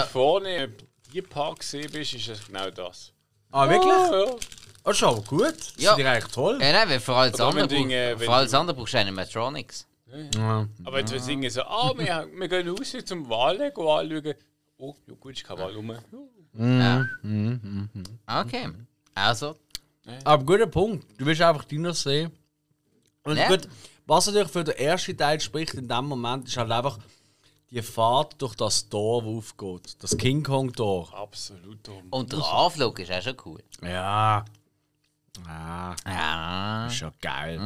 Im 1.07 1.11
Tierpark 1.13 1.59
gesehen 1.59 1.89
bist, 1.91 2.13
ist 2.13 2.27
es 2.27 2.45
genau 2.45 2.69
das. 2.69 3.11
Ah, 3.51 3.69
wirklich? 3.69 3.91
Ja. 3.91 4.35
Das 4.83 4.95
ist 4.97 5.03
aber 5.03 5.21
gut. 5.21 5.57
Das 5.57 5.73
Ja. 5.77 5.95
die 5.95 6.05
eigentlich 6.05 6.33
toll. 6.33 6.59
Ja, 6.61 6.71
nein, 6.71 6.89
weil 7.05 7.15
alles 7.15 7.33
Oder 7.35 7.55
wenn 7.55 7.63
andere, 7.63 7.75
äh, 7.93 8.27
alles 8.27 8.51
du- 8.51 8.59
andere 8.59 8.75
brauchst 8.77 8.93
du 8.93 8.99
Animatronics. 8.99 9.85
Ja. 10.35 10.67
Aber 10.85 10.99
jetzt 10.99 11.11
wir 11.11 11.19
singen 11.19 11.49
so, 11.49 11.61
ah, 11.63 11.93
wir, 11.97 12.27
wir 12.33 12.47
gehen 12.47 12.69
raus 12.69 12.93
zum 13.05 13.29
Wale 13.29 13.71
gehen 13.71 13.87
anschauen. 13.87 14.35
Oh, 14.77 14.95
ja 15.07 15.13
gut, 15.19 15.33
ist 15.35 15.43
kein 15.43 15.57
Wal 15.57 15.73
rum. 15.73 15.91
Ja. 16.57 17.05
Mhm, 17.23 17.89
Okay. 18.27 18.69
Also, 19.13 19.57
Aber 20.23 20.43
guter 20.45 20.67
Punkt. 20.67 21.05
Du 21.19 21.25
willst 21.25 21.41
einfach 21.41 21.65
Dinos 21.65 22.03
sehen. 22.03 22.31
Und 23.23 23.37
Ja. 23.37 23.47
gut, 23.49 23.67
was 24.05 24.27
natürlich 24.27 24.49
für 24.51 24.63
den 24.63 24.75
ersten 24.75 25.17
Teil 25.17 25.39
spricht 25.41 25.73
in 25.73 25.87
dem 25.87 26.05
Moment, 26.05 26.47
ist 26.47 26.55
halt 26.57 26.71
einfach 26.71 26.97
die 27.69 27.81
Fahrt 27.81 28.41
durch 28.41 28.55
das 28.55 28.87
Tor, 28.89 29.21
das 29.23 29.29
aufgeht. 29.29 29.97
Das 30.03 30.17
King 30.17 30.43
Kong 30.43 30.71
Tor. 30.73 31.13
Absolut 31.13 31.85
dumm. 31.87 32.07
und 32.11 32.31
der 32.31 32.39
Anflug 32.43 32.99
ist 32.99 33.11
auch 33.11 33.21
schon 33.21 33.37
cool. 33.45 33.63
Ja. 33.81 34.45
Ah, 35.47 35.95
Ja. 36.05 36.87
ist 36.87 36.99
ja 36.99 37.11
geil. 37.21 37.57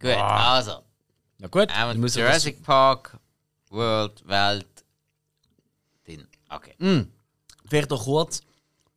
Gut, 0.00 0.10
Ah. 0.16 0.54
also. 0.54 0.82
Na 1.38 1.48
gut, 1.48 1.68
Ähm, 1.76 1.90
ich 1.92 1.98
muss 1.98 2.14
Jurassic 2.14 2.62
Park, 2.62 3.18
World, 3.70 4.26
Welt, 4.26 4.66
Ding. 6.06 6.26
Okay. 6.48 6.74
das, 6.78 7.12
vielleicht 7.66 7.90
noch 7.90 8.04
kurz. 8.04 8.40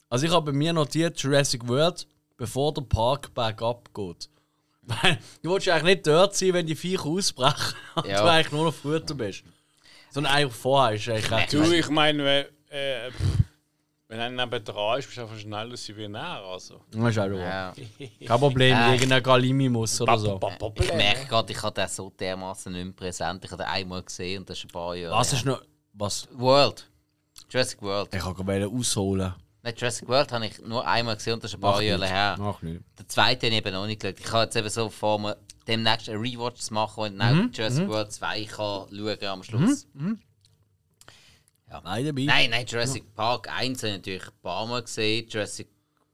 Also 0.10 0.26
ich 0.28 0.32
habe 0.32 0.52
bei 0.52 0.58
mir 0.58 0.72
notiert 0.74 1.20
Jurassic 1.20 1.68
World, 1.68 2.08
bevor 2.38 2.74
der 2.74 2.84
Park 2.84 3.34
bergab 3.34 3.94
geht. 3.94 4.30
Weil 4.84 5.18
du 5.42 5.52
willst 5.52 5.68
eigentlich 5.68 5.96
nicht 5.96 6.08
dort 6.08 6.36
sein, 6.36 6.54
wenn 6.54 6.68
die 6.68 6.76
Viecher 6.76 7.06
ausbrechen 7.08 7.76
und 7.96 8.06
Ja. 8.06 8.22
du 8.22 8.30
eigentlich 8.30 8.52
nur 8.52 8.66
noch 8.66 8.74
Futter 8.74 9.16
bist. 9.16 9.44
Sondern 10.16 10.32
eigentlich 10.32 10.54
vorher 10.54 10.96
ist 10.96 11.10
eigentlich 11.10 11.30
recht 11.30 11.52
Du, 11.54 11.62
ich 11.74 11.90
meine, 11.90 12.24
wenn, 12.24 12.46
äh, 12.70 13.12
pff, 13.12 13.44
wenn 14.08 14.18
einer 14.22 14.46
neben 14.46 14.64
dran 14.64 14.98
ist, 14.98 15.08
bist 15.08 15.18
du 15.18 15.24
einfach 15.24 15.38
schneller 15.38 15.72
als 15.72 15.90
wie 15.90 16.08
näher. 16.08 16.42
Also. 16.42 16.80
Das 16.90 17.10
ist 17.10 17.20
auch 17.20 17.30
wahr. 17.32 17.74
Ja. 18.00 18.08
Kein 18.26 18.40
Problem, 18.40 18.78
Äh. 18.78 18.94
irgendein 18.94 19.22
Galimimus 19.22 20.00
oder 20.00 20.18
so. 20.18 20.40
Ich 20.76 20.94
merke 20.94 21.26
gerade, 21.28 21.52
ich 21.52 21.62
habe 21.62 21.74
den 21.74 21.90
so 21.90 22.10
dermaßen 22.18 22.72
nicht 22.72 22.86
mehr 22.86 22.94
präsent. 22.94 23.44
Ich 23.44 23.52
habe 23.52 23.64
den 23.64 23.70
einmal 23.70 24.04
gesehen 24.04 24.40
und 24.40 24.50
das 24.50 24.58
ist 24.58 24.64
ein 24.64 24.70
paar 24.70 24.96
Jahre. 24.96 25.18
Was 25.18 25.32
her. 25.34 25.40
ist 25.40 25.46
noch. 25.46 25.62
Was? 25.92 26.30
World. 26.32 26.90
Jurassic 27.50 27.82
World. 27.82 28.16
Ich 28.16 28.22
kann 28.22 28.34
gerade 28.36 28.70
ausholen. 28.70 29.34
Nein, 29.66 29.74
Jurassic 29.76 30.08
World 30.08 30.32
habe 30.32 30.46
ich 30.46 30.62
nur 30.62 30.86
einmal 30.88 31.16
gesehen 31.16 31.34
und 31.34 31.44
das 31.44 31.50
ist 31.52 31.56
ein 31.58 31.62
paar 31.62 31.82
Jahre 31.82 32.06
her. 32.08 32.36
Mach 32.38 32.62
nicht. 32.62 32.82
Der 33.00 33.08
zweite 33.08 33.48
habe 33.48 33.56
ich 33.56 33.66
eben 33.66 33.74
noch 33.74 33.88
nicht 33.88 34.00
geschaut. 34.00 34.20
Ich 34.20 34.32
habe 34.32 34.44
jetzt 34.44 34.56
eben 34.56 34.70
so 34.70 34.90
vor 34.90 35.18
mir, 35.20 35.36
demnächst 35.68 36.08
einen 36.08 36.22
Rewatch 36.22 36.62
zu 36.62 36.74
machen 36.76 37.04
und 37.06 37.18
dann 37.18 37.46
Mhm, 37.46 37.52
Jurassic 37.52 37.88
World 37.88 38.12
2 38.12 38.44
kann 38.46 38.88
schauen 38.92 39.24
am 39.26 39.44
Schluss. 39.44 39.88
Nein, 39.96 40.20
dabei. 42.06 42.26
Nein, 42.26 42.50
nein, 42.52 42.66
Jurassic 42.68 43.12
Park 43.16 43.50
1 43.50 43.80
habe 43.82 43.90
ich 43.90 43.96
natürlich 43.98 44.28
ein 44.28 44.34
paar 44.44 44.68
Mal 44.68 44.84
gesehen. 44.84 45.28
Jurassic 45.28 45.68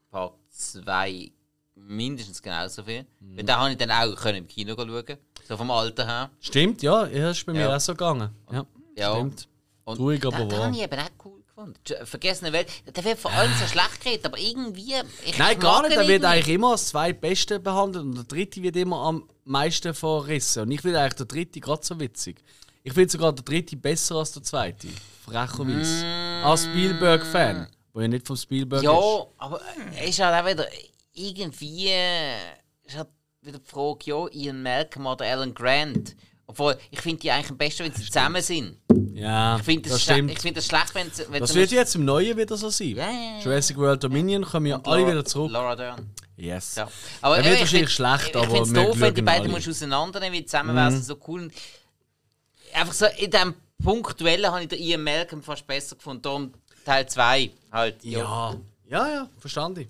Park 0.10 0.36
2 0.50 1.30
mindestens 1.76 2.42
genauso 2.42 2.86
viel. 2.86 3.06
Mhm. 3.20 3.36
Weil 3.38 3.44
da 3.44 3.60
habe 3.60 3.72
ich 3.72 3.78
dann 3.78 3.92
auch 3.92 4.16
können 4.16 4.38
im 4.40 4.48
Kino 4.48 4.76
schauen 4.78 5.18
So 5.46 5.58
vom 5.58 5.72
Alter 5.72 6.06
her. 6.08 6.32
Stimmt, 6.40 6.82
ja, 6.82 7.06
das 7.06 7.38
ist 7.40 7.46
bei 7.46 7.52
mir 7.52 7.62
Ja. 7.64 7.76
auch 7.76 7.82
so 7.82 7.92
gegangen. 7.92 8.30
Ja, 8.50 8.66
Ja. 8.98 9.14
stimmt. 9.16 9.50
Und 9.84 10.00
Ruhig, 10.00 10.26
aber 10.26 10.50
wahr. 10.50 10.66
habe 10.68 10.76
ich 10.76 10.82
eben 10.84 11.00
auch 11.00 11.18
Ju- 11.88 12.06
Vergessene 12.06 12.52
Welt. 12.54 12.68
Der 12.96 13.04
wird 13.04 13.20
vor 13.20 13.32
allem 13.32 13.52
so 13.60 13.66
schlecht 13.68 14.02
geredet, 14.04 14.26
aber 14.26 14.38
irgendwie. 14.38 14.96
Ich 15.26 15.38
Nein, 15.38 15.60
gar 15.60 15.82
nicht. 15.84 15.94
ihn 15.94 16.00
Er 16.02 16.08
wird 16.08 16.24
eigentlich 16.26 16.56
immer 16.56 16.72
als 16.72 16.88
zweitbeste 16.88 17.60
behandelt 17.60 18.06
und 18.06 18.16
der 18.16 18.24
dritte 18.26 18.62
wird 18.62 18.76
immer 18.76 18.98
am 18.98 19.30
meisten 19.46 19.94
verrissen. 19.94 20.64
Und 20.64 20.72
ich 20.72 20.82
finde 20.82 21.00
eigentlich 21.00 21.16
der 21.16 21.26
dritte 21.26 21.60
gerade 21.60 21.84
so 21.86 22.00
witzig. 22.00 22.42
Ich 22.84 22.94
finde 22.94 23.10
sogar 23.12 23.32
der 23.34 23.44
dritte 23.44 23.76
besser 23.78 24.16
als 24.16 24.32
der 24.32 24.44
zweite. 24.44 24.88
Frecherweise. 25.26 26.06
Als 26.44 26.64
Spielberg-Fan. 26.64 27.68
Wo 27.94 28.02
ja 28.02 28.08
nicht 28.08 28.26
vom 28.26 28.36
Spielberg 28.38 28.82
Ja, 28.84 28.98
ist. 28.98 29.28
aber 29.38 29.62
er 29.96 30.08
ist 30.08 30.20
halt 30.20 30.44
auch 30.46 30.50
wieder 30.50 30.68
irgendwie. 31.14 31.90
Ist 32.84 32.98
halt 32.98 33.10
wieder 33.42 33.60
die 33.60 33.70
Frage, 33.70 34.00
ja, 34.06 34.28
Ian 34.32 34.64
Malcolm 34.64 35.06
oder 35.06 35.26
Alan 35.26 35.54
Grant. 35.54 36.16
Obwohl, 36.52 36.78
ich 36.90 37.00
finde 37.00 37.22
die 37.22 37.32
eigentlich 37.32 37.50
am 37.50 37.58
besten, 37.58 37.86
wenn 37.86 37.94
sie 37.94 38.04
zusammen 38.06 38.42
sind. 38.42 38.78
Ja, 39.14 39.56
Ich 39.58 39.64
finde 39.64 39.84
das, 39.84 39.94
das 39.94 40.02
stimmt. 40.04 40.32
ich 40.32 40.40
find 40.40 40.58
das 40.58 40.66
schlecht, 40.66 40.94
wenn 40.94 41.10
sie. 41.12 41.24
Wenn 41.30 41.40
Das 41.40 41.52
sie 41.54 41.60
wird 41.60 41.72
jetzt 41.72 41.96
im 41.96 42.04
Neuen 42.04 42.36
wieder 42.38 42.58
so 42.58 42.70
sein. 42.70 42.90
Ja, 42.90 43.10
ja, 43.10 43.38
ja. 43.38 43.40
Jurassic 43.42 43.78
World 43.78 44.04
Dominion 44.04 44.44
kommen 44.44 44.66
ja 44.66 44.82
alle 44.84 45.08
wieder 45.08 45.24
zurück. 45.24 45.50
Laura 45.52 45.76
Dern. 45.78 46.10
Yes. 46.36 46.76
Ja. 46.76 46.90
Aber 47.22 47.38
Er 47.38 47.44
wird 47.46 47.54
ich 47.56 47.60
wahrscheinlich 47.62 47.90
find- 47.90 47.92
schlecht, 47.92 48.30
ich, 48.30 48.36
aber 48.36 48.46
Ich 48.48 48.52
finde 48.68 48.82
es 48.82 48.88
doof, 48.88 49.00
wenn 49.00 49.14
die 49.16 49.22
beiden. 49.22 49.48
Mhm. 49.48 49.54
musst 49.54 49.70
auseinandernehmen, 49.70 50.40
weil 50.40 50.46
zusammen 50.46 50.76
wäre 50.76 50.90
es 50.94 51.08
so 51.08 51.18
cool. 51.28 51.42
Und 51.44 51.54
einfach 52.74 52.94
so 52.94 53.06
in 53.18 53.32
dem 53.32 53.54
Punktuellen 53.82 54.52
habe 54.52 54.64
ich 54.64 54.68
den 54.68 54.80
Ian 54.80 55.04
Malcolm 55.04 55.42
fast 55.42 55.66
besser 55.66 55.96
gefunden. 55.96 56.22
Darum 56.24 56.54
Teil 56.86 57.08
2 57.08 57.50
halt. 57.72 58.04
Ja, 58.04 58.56
ja, 58.90 59.08
ja, 59.08 59.30
verstanden. 59.40 59.88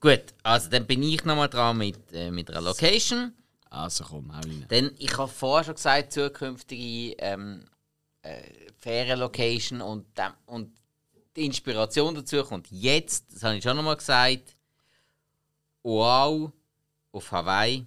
Gut, 0.00 0.20
also 0.44 0.68
dann 0.70 0.86
bin 0.86 1.02
ich 1.02 1.24
nochmal 1.24 1.48
dran 1.48 1.76
mit, 1.76 1.96
äh, 2.12 2.30
mit 2.30 2.48
einer 2.50 2.60
Location. 2.60 3.32
Also 3.70 4.04
komm, 4.04 4.34
hau 4.34 4.40
rein. 4.40 4.66
Denn 4.70 4.94
ich 4.98 5.16
habe 5.16 5.28
vorher 5.30 5.64
schon 5.64 5.74
gesagt, 5.74 6.12
zukünftige 6.12 7.14
ähm, 7.18 7.64
äh, 8.22 8.42
Ferienlocation 8.78 9.80
und, 9.80 10.06
dem- 10.16 10.32
und 10.46 10.72
die 11.36 11.46
Inspiration 11.46 12.14
dazu 12.14 12.42
kommt 12.44 12.70
jetzt, 12.70 13.32
das 13.32 13.42
habe 13.42 13.56
ich 13.56 13.62
schon 13.62 13.76
nochmal 13.76 13.96
gesagt, 13.96 14.56
Oahu 15.82 16.50
auf 17.12 17.32
Hawaii 17.32 17.86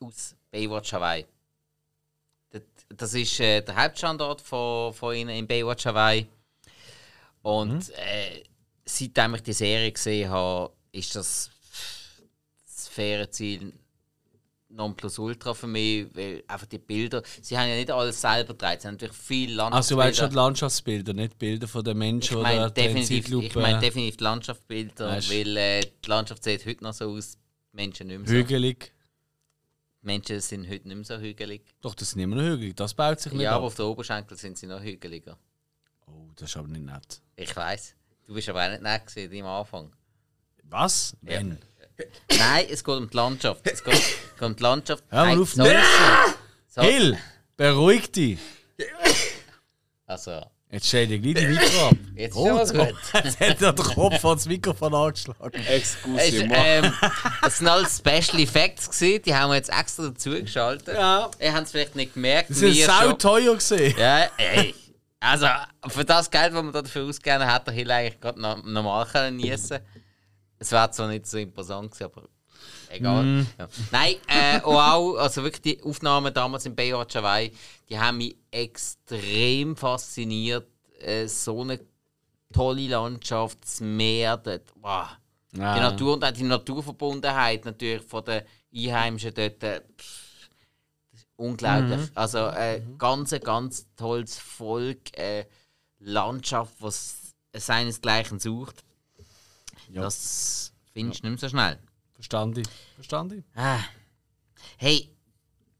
aus 0.00 0.34
Baywatch 0.50 0.92
Hawaii. 0.92 1.26
Das, 2.88 3.12
ist 3.14 3.38
äh, 3.40 3.60
der 3.60 3.76
Hauptstandort 3.76 4.40
von, 4.40 4.94
von 4.94 5.14
ihnen 5.14 5.30
in 5.30 5.46
Baywatch 5.46 5.86
Hawaii. 5.86 6.26
Und 7.42 7.90
äh, 7.90 8.42
seitdem 8.84 9.34
ich 9.34 9.42
die 9.42 9.52
Serie 9.52 9.92
gesehen 9.92 10.30
habe, 10.30 10.72
ist 10.92 11.14
das 11.14 11.50
das 12.66 12.88
Ferienziel 12.88 13.72
Nonplusultra 14.70 15.54
für 15.54 15.66
mich, 15.66 16.06
weil 16.14 16.44
einfach 16.46 16.66
die 16.66 16.78
Bilder, 16.78 17.22
sie 17.40 17.56
haben 17.58 17.68
ja 17.68 17.76
nicht 17.76 17.90
alles 17.90 18.20
selber 18.20 18.52
gedreht, 18.52 18.82
sie 18.82 18.88
haben 18.88 18.94
natürlich 18.94 19.16
viel 19.16 19.58
Also 19.60 19.96
du 19.96 20.02
schon 20.14 20.28
die 20.30 20.34
Landschaftsbilder. 20.36 20.42
Landschaftsbilder, 20.42 21.12
nicht 21.14 21.38
Bilder 21.38 21.68
von 21.68 21.84
den 21.84 21.98
Menschen 21.98 22.36
Ich 22.36 22.42
meine 22.42 22.60
oder 22.60 22.70
definitiv, 22.70 23.28
ich 23.30 23.54
mein 23.54 23.80
definitiv 23.80 24.20
Landschaftsbilder, 24.20 25.08
Weisst- 25.12 25.30
weil 25.30 25.56
äh, 25.56 25.80
die 25.80 26.08
Landschaft 26.08 26.44
sieht 26.44 26.66
heute 26.66 26.84
noch 26.84 26.92
so 26.92 27.10
aus, 27.10 27.38
Menschen 27.72 28.08
nicht 28.08 28.18
mehr 28.18 28.28
so. 28.28 28.34
Hügelig. 28.34 28.92
Menschen 30.02 30.40
sind 30.40 30.68
heute 30.68 30.86
nicht 30.86 30.96
mehr 30.96 31.04
so 31.04 31.18
hügelig. 31.18 31.62
Doch, 31.80 31.94
das 31.94 32.10
sind 32.10 32.20
immer 32.20 32.36
noch 32.36 32.42
hügelig. 32.44 32.76
Das 32.76 32.94
baut 32.94 33.20
sich 33.20 33.32
nicht 33.32 33.42
Ja, 33.42 33.52
aber 33.52 33.64
ab. 33.64 33.66
auf 33.68 33.74
den 33.74 33.84
Oberschenkel 33.86 34.36
sind 34.36 34.56
sie 34.58 34.66
noch 34.66 34.80
hügeliger. 34.82 35.36
Oh, 36.06 36.28
das 36.36 36.50
ist 36.50 36.56
aber 36.56 36.68
nicht 36.68 36.84
nett. 36.84 37.20
Ich 37.36 37.54
weiß. 37.54 37.94
Du 38.26 38.34
bist 38.34 38.48
aber 38.48 38.64
auch 38.66 38.70
nicht 38.70 38.82
nett 38.82 39.06
gewesen, 39.06 39.32
im 39.32 39.46
Anfang. 39.46 39.90
Was? 40.64 41.16
Wenn? 41.22 41.58
Nein, 42.38 42.66
es 42.70 42.84
geht 42.84 42.94
um 42.94 43.08
die 43.10 43.16
Landschaft. 43.16 43.60
Es 43.64 43.82
geht, 43.82 43.94
geht 43.94 44.42
um 44.42 44.54
die 44.56 44.62
Landschaft. 44.62 45.04
Hör 45.08 45.24
mal 45.24 45.36
Nein, 45.36 45.40
auf. 45.40 45.52
so- 46.68 46.82
Hill, 46.82 47.18
beruhig 47.56 48.10
dich. 48.12 48.38
Also, 50.06 50.42
Jetzt 50.70 50.86
stell 50.86 51.06
dir 51.06 51.18
gleich 51.18 51.34
die 51.34 51.46
Mikro 51.46 51.88
ab. 51.88 51.96
jetzt 52.14 52.36
ist 52.36 52.46
alles 52.46 52.72
gut. 52.74 52.94
Jetzt 53.24 53.40
hat 53.40 53.62
er 53.62 53.72
den 53.72 53.84
Kopf 53.86 54.22
ans 54.24 54.44
Mikrofon 54.46 54.94
angeschlagen. 54.94 55.62
Es, 55.66 55.94
Excuse 55.96 56.46
ähm, 56.50 56.92
das 57.40 57.58
sind 57.58 57.68
alles 57.68 57.96
Special 57.96 58.38
Effects 58.42 58.90
gewesen, 58.90 59.22
die 59.22 59.34
haben 59.34 59.50
wir 59.50 59.56
jetzt 59.56 59.70
extra 59.70 60.08
dazu 60.08 60.30
geschaltet. 60.30 60.94
Ja. 60.94 61.30
Ihr 61.40 61.54
habt 61.54 61.64
es 61.64 61.70
vielleicht 61.70 61.96
nicht 61.96 62.12
gemerkt. 62.14 62.50
Das 62.50 62.58
sind 62.58 62.74
wir 62.74 62.84
sau 62.86 63.12
teuer 63.14 63.54
gesehen. 63.54 63.94
Ja, 63.98 64.28
ey. 64.36 64.74
Also, 65.20 65.46
für 65.88 66.04
das 66.04 66.30
Geld, 66.30 66.52
das 66.52 66.62
wir 66.62 66.70
da 66.72 66.82
dafür 66.82 67.04
ausgegeben 67.06 67.40
haben, 67.44 67.52
hat 67.52 67.66
der 67.66 67.74
Hill 67.74 67.90
eigentlich 67.90 68.20
gerade 68.20 68.38
no 68.40 68.56
normal 68.56 69.06
können 69.06 69.38
niesen. 69.38 69.78
Es 70.58 70.72
wäre 70.72 70.90
zwar 70.90 71.08
nicht 71.08 71.26
so 71.26 71.38
imposant 71.38 71.90
gewesen, 71.92 72.04
aber 72.04 72.28
egal. 72.88 73.24
Mm. 73.24 73.46
Ja. 73.58 73.68
Nein, 73.92 74.14
äh, 74.26 74.60
wow, 74.64 75.16
also 75.18 75.42
wirklich 75.42 75.62
die 75.62 75.82
Aufnahmen 75.82 76.32
damals 76.34 76.66
in 76.66 76.74
Baywatch 76.74 77.16
Hawaii, 77.16 77.52
die 77.88 77.98
haben 77.98 78.18
mich 78.18 78.36
extrem 78.50 79.76
fasziniert. 79.76 80.66
Äh, 81.00 81.26
so 81.28 81.62
eine 81.62 81.80
tolle 82.52 82.88
Landschaft, 82.88 83.58
das 83.62 83.80
Meer, 83.80 84.36
dort, 84.36 84.72
wow. 84.80 85.08
Die 85.52 85.60
Natur 85.60 86.14
und 86.14 86.24
auch 86.24 86.30
die 86.30 86.42
Naturverbundenheit 86.42 87.64
natürlich 87.64 88.02
von 88.02 88.24
den 88.24 88.42
Einheimischen 88.74 89.32
dort. 89.32 89.62
äh, 89.62 89.80
pff, 89.80 90.50
das 91.10 91.20
ist 91.20 91.28
unglaublich. 91.36 92.00
Also 92.14 92.38
äh, 92.48 92.82
ganz, 92.98 93.30
ganz 93.42 93.86
tolles 93.96 94.38
Volk, 94.38 95.16
äh, 95.16 95.46
Landschaft, 96.00 96.74
was 96.80 97.34
seinesgleichen 97.54 98.38
sucht. 98.38 98.84
Ja. 99.90 100.02
Das 100.02 100.72
findest 100.92 101.22
du 101.22 101.28
nicht 101.28 101.40
mehr 101.40 101.48
so 101.48 101.54
schnell. 101.54 101.78
Verstanden. 102.14 102.62
Verstanden. 102.94 103.44
Ah. 103.54 103.78
Hey, 104.76 105.08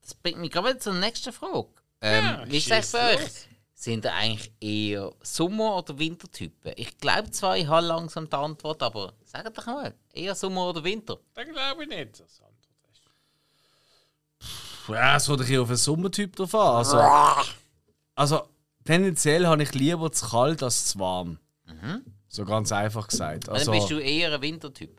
das 0.02 0.14
bringt 0.14 0.38
mich 0.38 0.50
gerade 0.50 0.68
wieder 0.70 0.78
zur 0.80 0.94
nächsten 0.94 1.32
Frage. 1.32 1.68
Ähm, 2.00 2.24
Ja, 2.24 2.44
wie 2.46 2.56
ist 2.58 2.92
bei 2.92 3.14
euch? 3.16 3.48
Sind 3.74 4.04
ihr 4.04 4.14
eigentlich 4.14 4.50
eher 4.60 5.12
Sommer- 5.22 5.76
oder 5.76 5.98
Wintertypen? 5.98 6.72
Ich 6.76 6.98
glaube 6.98 7.30
zwar, 7.30 7.56
ich 7.56 7.66
habe 7.68 7.86
langsam 7.86 8.28
die 8.28 8.34
Antwort, 8.36 8.82
aber 8.82 9.12
sagt 9.24 9.56
doch 9.56 9.66
mal, 9.66 9.94
eher 10.12 10.34
Sommer 10.34 10.68
oder 10.68 10.82
Winter? 10.82 11.18
Das 11.34 11.44
glaube 11.46 11.84
ich 11.84 11.88
nicht. 11.88 12.12
Das 12.20 12.40
Antwort 12.40 12.56
ist. 12.92 13.02
Ja, 14.88 15.16
es 15.16 15.28
ein 15.30 15.36
bisschen 15.36 15.60
auf 15.60 15.68
den 15.68 15.76
Sommertyp 15.76 16.34
drauf 16.34 16.54
an. 16.54 16.76
Also, 16.76 16.98
also 18.14 18.48
tendenziell 18.84 19.46
habe 19.46 19.62
ich 19.62 19.72
lieber 19.74 20.10
zu 20.10 20.28
kalt 20.28 20.62
als 20.62 20.86
zu 20.86 20.98
warm. 20.98 21.38
So 22.28 22.44
ganz 22.44 22.72
einfach 22.72 23.08
gesagt. 23.08 23.48
Also, 23.48 23.70
Also, 23.70 23.72
dann 23.72 23.80
bist 23.80 23.90
du 23.90 23.98
eher 23.98 24.32
ein 24.34 24.40
Wintertyp. 24.42 24.98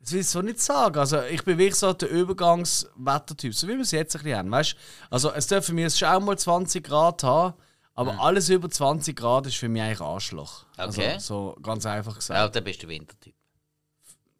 das 0.00 0.12
will 0.12 0.20
ich 0.20 0.28
so 0.28 0.40
nicht 0.42 0.60
sagen. 0.60 0.98
Also, 0.98 1.20
ich 1.22 1.42
bin 1.44 1.58
wirklich 1.58 1.74
so 1.76 1.92
der 1.92 2.08
Übergangswettertyp, 2.10 3.54
so 3.54 3.66
wie 3.68 3.72
wir 3.74 3.80
es 3.80 3.90
jetzt 3.90 4.14
ein 4.16 4.22
bisschen 4.22 4.38
haben. 4.38 4.50
Weißt? 4.50 4.76
Also, 5.10 5.32
es 5.32 5.46
für 5.46 5.72
mich 5.72 5.96
schon 5.96 6.08
auch 6.08 6.20
mal 6.20 6.38
20 6.38 6.84
Grad 6.84 7.22
haben, 7.24 7.54
aber 7.94 8.18
alles 8.20 8.48
über 8.48 8.70
20 8.70 9.16
Grad 9.16 9.46
ist 9.46 9.56
für 9.56 9.68
mich 9.68 9.82
eigentlich 9.82 10.00
Arschloch. 10.00 10.64
Okay. 10.78 11.12
Also, 11.14 11.54
so 11.54 11.56
ganz 11.62 11.84
einfach 11.86 12.12
Ja, 12.14 12.18
gesagt. 12.18 12.56
dann 12.56 12.64
bist 12.64 12.82
du 12.82 12.88
Wintertyp. 12.88 13.34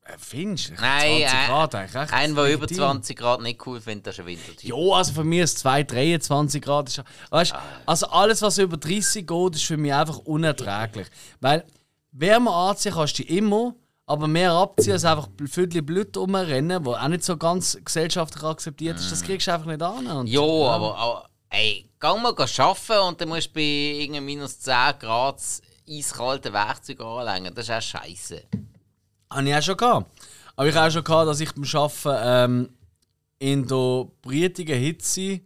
Äh, 0.05 0.13
findest 0.19 0.71
du? 0.71 0.75
Nein, 0.75 1.21
20 1.21 1.25
äh, 1.27 1.47
Grad 1.47 1.75
eigentlich 1.75 1.95
recht 1.95 2.13
Ein, 2.15 2.35
der 2.35 2.45
über 2.45 2.63
legitim. 2.63 2.77
20 2.77 3.19
Grad 3.19 3.41
nicht 3.43 3.67
cool 3.67 3.81
findet, 3.81 4.07
das 4.07 4.15
ist 4.15 4.21
ein 4.21 4.27
Wintertyp. 4.27 4.63
Ja, 4.71 4.77
also 4.97 5.13
für 5.13 5.25
mich 5.25 5.41
ist 5.41 5.59
2, 5.59 5.83
23 5.83 6.63
Grad. 6.63 6.89
Ist, 6.89 7.03
weißt, 7.31 7.55
also 7.87 8.07
alles, 8.07 8.41
was 8.41 8.57
über 8.59 8.77
30 8.79 9.27
geht, 9.27 9.57
ist 9.57 9.65
für 9.65 9.77
mich 9.77 9.93
einfach 9.93 10.19
unerträglich. 10.19 11.09
Weil 11.41 11.65
Wärme 12.13 12.51
anziehen 12.51 12.93
kannst 12.93 13.19
du 13.19 13.23
immer, 13.23 13.75
aber 14.07 14.27
mehr 14.27 14.53
abziehen 14.53 14.95
als 14.95 15.05
einfach 15.05 15.29
Viertel 15.47 15.83
Blut 15.83 16.17
rumrennen, 16.17 16.85
wo 16.85 16.95
auch 16.95 17.09
nicht 17.09 17.25
so 17.25 17.37
ganz 17.37 17.79
gesellschaftlich 17.85 18.43
akzeptiert 18.43 18.99
ist, 18.99 19.13
das 19.13 19.23
kriegst 19.23 19.47
du 19.47 19.53
einfach 19.53 19.67
nicht 19.67 19.83
an. 19.83 20.07
Und, 20.07 20.27
Ja, 20.27 20.41
aber, 20.41 20.97
aber 20.97 21.31
ey, 21.51 21.89
geh 22.01 22.07
mal 22.07 22.35
arbeiten 22.35 23.09
und 23.09 23.21
dann 23.21 23.29
musst 23.29 23.49
du 23.49 23.55
bei 23.55 24.21
minus 24.21 24.59
10 24.61 24.99
Grad 24.99 25.37
das 25.37 25.63
eiskalte 25.89 26.53
Werkzeug 26.53 27.01
anlegen. 27.01 27.55
Das 27.55 27.69
ist 27.69 27.75
auch 27.75 27.83
scheiße. 27.83 28.43
Habe 29.31 29.49
ich 29.49 29.55
auch 29.55 29.63
schon 29.63 29.77
gehabt. 29.77 30.11
Aber 30.57 30.69
ich 30.69 30.75
habe 30.75 30.89
auch 30.89 30.93
schon 30.93 31.05
gehabt, 31.05 31.29
dass 31.29 31.41
ich 31.41 31.53
beim 31.53 31.65
Arbeiten 31.65 32.19
ähm, 32.23 32.69
in 33.39 33.67
der 33.67 34.09
brütigen 34.23 34.79
Hitze 34.79 35.41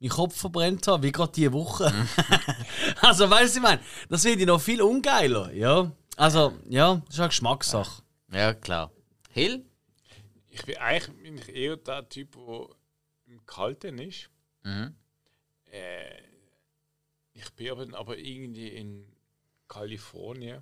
meinen 0.00 0.10
Kopf 0.10 0.36
verbrennt 0.36 0.86
habe, 0.86 1.04
wie 1.04 1.12
gerade 1.12 1.32
diese 1.32 1.52
Woche. 1.52 1.92
also, 3.00 3.28
weißt 3.28 3.54
du, 3.54 3.58
ich 3.58 3.62
meine, 3.62 3.80
das 4.08 4.22
finde 4.22 4.40
ich 4.40 4.46
noch 4.46 4.60
viel 4.60 4.82
ungeiler. 4.82 5.52
Ja. 5.52 5.90
Also, 6.18 6.52
ja, 6.68 6.96
das 7.06 7.14
ist 7.14 7.20
eine 7.20 7.28
Geschmackssache. 7.28 8.02
Ja, 8.32 8.52
klar. 8.54 8.90
Hill? 9.30 9.64
Ich 10.50 10.64
bin 10.64 10.76
eigentlich 10.78 11.16
bin 11.22 11.38
ich 11.38 11.48
eher 11.54 11.76
der 11.76 12.08
Typ, 12.08 12.32
der 12.34 12.66
im 13.26 13.46
Kalten 13.46 13.98
ist. 13.98 14.28
Mhm. 14.64 14.96
Äh, 15.70 16.22
ich 17.34 17.48
bin 17.52 17.70
aber, 17.70 17.86
aber 17.96 18.18
irgendwie 18.18 18.66
in 18.68 19.06
Kalifornien 19.68 20.60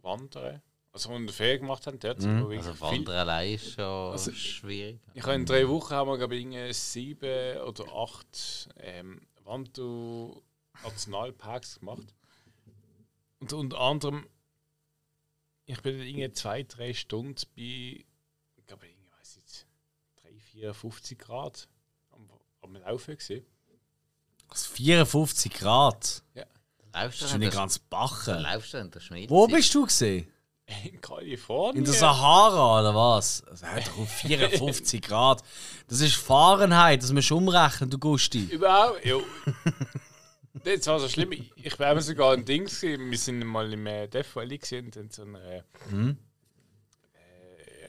wandern. 0.00 0.62
Also, 0.92 1.08
wo 1.08 1.14
wir 1.14 1.18
eine 1.18 1.32
Ferien 1.32 1.62
gemacht 1.62 1.88
haben, 1.88 1.98
dort. 1.98 2.22
wirklich 2.22 2.58
Also 2.60 2.74
viel- 2.74 2.98
Wandern 2.98 3.16
allein 3.16 3.54
ist 3.54 3.72
schon 3.72 4.12
Also, 4.12 4.30
schwierig. 4.32 5.00
Ich 5.14 5.22
habe 5.24 5.34
in 5.34 5.44
drei 5.44 5.66
Wochen 5.68 5.92
haben 5.92 6.08
wir, 6.08 6.18
glaube 6.18 6.36
ich, 6.36 6.76
sieben 6.76 7.58
oder 7.62 7.92
acht 7.92 8.68
ähm, 8.76 9.20
Wandu-Nationalparks 9.42 11.80
gemacht. 11.80 12.14
Und 13.40 13.52
unter 13.52 13.80
anderem, 13.80 14.28
ich 15.66 15.80
bin 15.82 16.00
irgendwie 16.00 16.32
zwei, 16.32 16.62
drei 16.62 16.92
Stunden 16.94 17.34
bei, 17.56 18.04
ich 18.56 18.66
glaube, 18.66 18.86
ich 18.86 18.96
weiß 19.18 19.36
nicht, 19.36 19.66
3, 20.22 20.30
4, 20.52 20.74
50 20.74 21.18
Grad 21.18 21.68
am, 22.12 22.28
am 22.62 22.74
Laufen 22.76 23.16
gesehen. 23.16 23.44
Also 24.48 24.70
54 24.70 25.52
Grad. 25.52 26.22
Laufst 26.92 27.22
Das 27.22 27.32
du 27.32 27.38
nicht 27.38 27.52
ganz 27.52 27.78
bachen. 27.78 28.38
laufst 28.40 28.72
du 28.74 28.78
in 28.78 28.90
der 28.90 29.00
Schmiede? 29.00 29.30
Wo 29.30 29.48
bist 29.48 29.74
du 29.74 29.84
gesehen? 29.84 30.28
In 30.84 31.00
Kalifornien. 31.00 31.78
In 31.78 31.84
der 31.84 31.92
Sahara 31.92 32.80
oder 32.80 32.94
was? 32.94 33.42
Also, 33.44 33.66
doch 33.66 33.98
auf 33.98 34.10
54 34.10 35.02
Grad. 35.02 35.42
Das 35.88 36.00
ist 36.00 36.14
Fahrenheit, 36.14 37.02
das 37.02 37.10
musst 37.12 37.30
du 37.30 37.36
umrechnen, 37.36 37.90
du 37.90 37.98
Gusti. 37.98 38.44
Überhaupt, 38.44 39.04
ja. 39.04 39.16
Das 40.64 40.86
war 40.86 40.98
so 40.98 41.08
schlimm. 41.08 41.32
Ich 41.32 41.52
ich 41.56 41.78
war 41.78 42.00
sogar 42.00 42.32
ein 42.32 42.44
Ding. 42.44 42.64
gewesen. 42.64 43.10
Wir 43.10 43.18
sind 43.18 43.44
mal 43.44 43.70
im 43.72 43.86
äh, 43.86 44.08
Death 44.08 44.34
Valley 44.34 44.58
gesehen 44.58 44.90
in 44.94 45.10
so 45.10 45.22
einer 45.22 45.40
äh, 45.40 45.62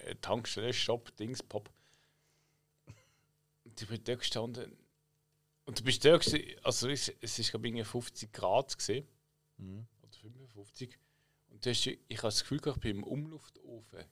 äh, 0.05 0.15
Tankstelle, 0.21 0.73
Shop, 0.73 1.15
Dings, 1.15 1.41
Pop. 1.41 1.69
Und 3.63 3.81
ich 3.81 3.87
bin 3.87 4.03
dort 4.03 4.19
gestanden. 4.19 4.77
Und 5.65 5.79
du 5.79 5.83
bist 5.83 6.03
dort, 6.05 6.23
gewesen, 6.23 6.43
also 6.63 6.89
es, 6.89 7.07
ist 7.09 7.49
glaube 7.49 7.67
ich 7.67 7.87
50 7.87 8.31
Grad 8.33 8.77
gesehen. 8.77 9.07
Oder 10.03 10.11
55. 10.21 10.97
Und 11.49 11.65
du 11.65 11.69
hast, 11.69 11.87
ich 11.87 12.17
habe 12.17 12.27
das 12.27 12.41
Gefühl 12.41 12.59
gehabt, 12.59 12.77
ich 12.77 12.83
bin 12.83 12.97
im 12.97 13.03
Umluftofen. 13.03 14.03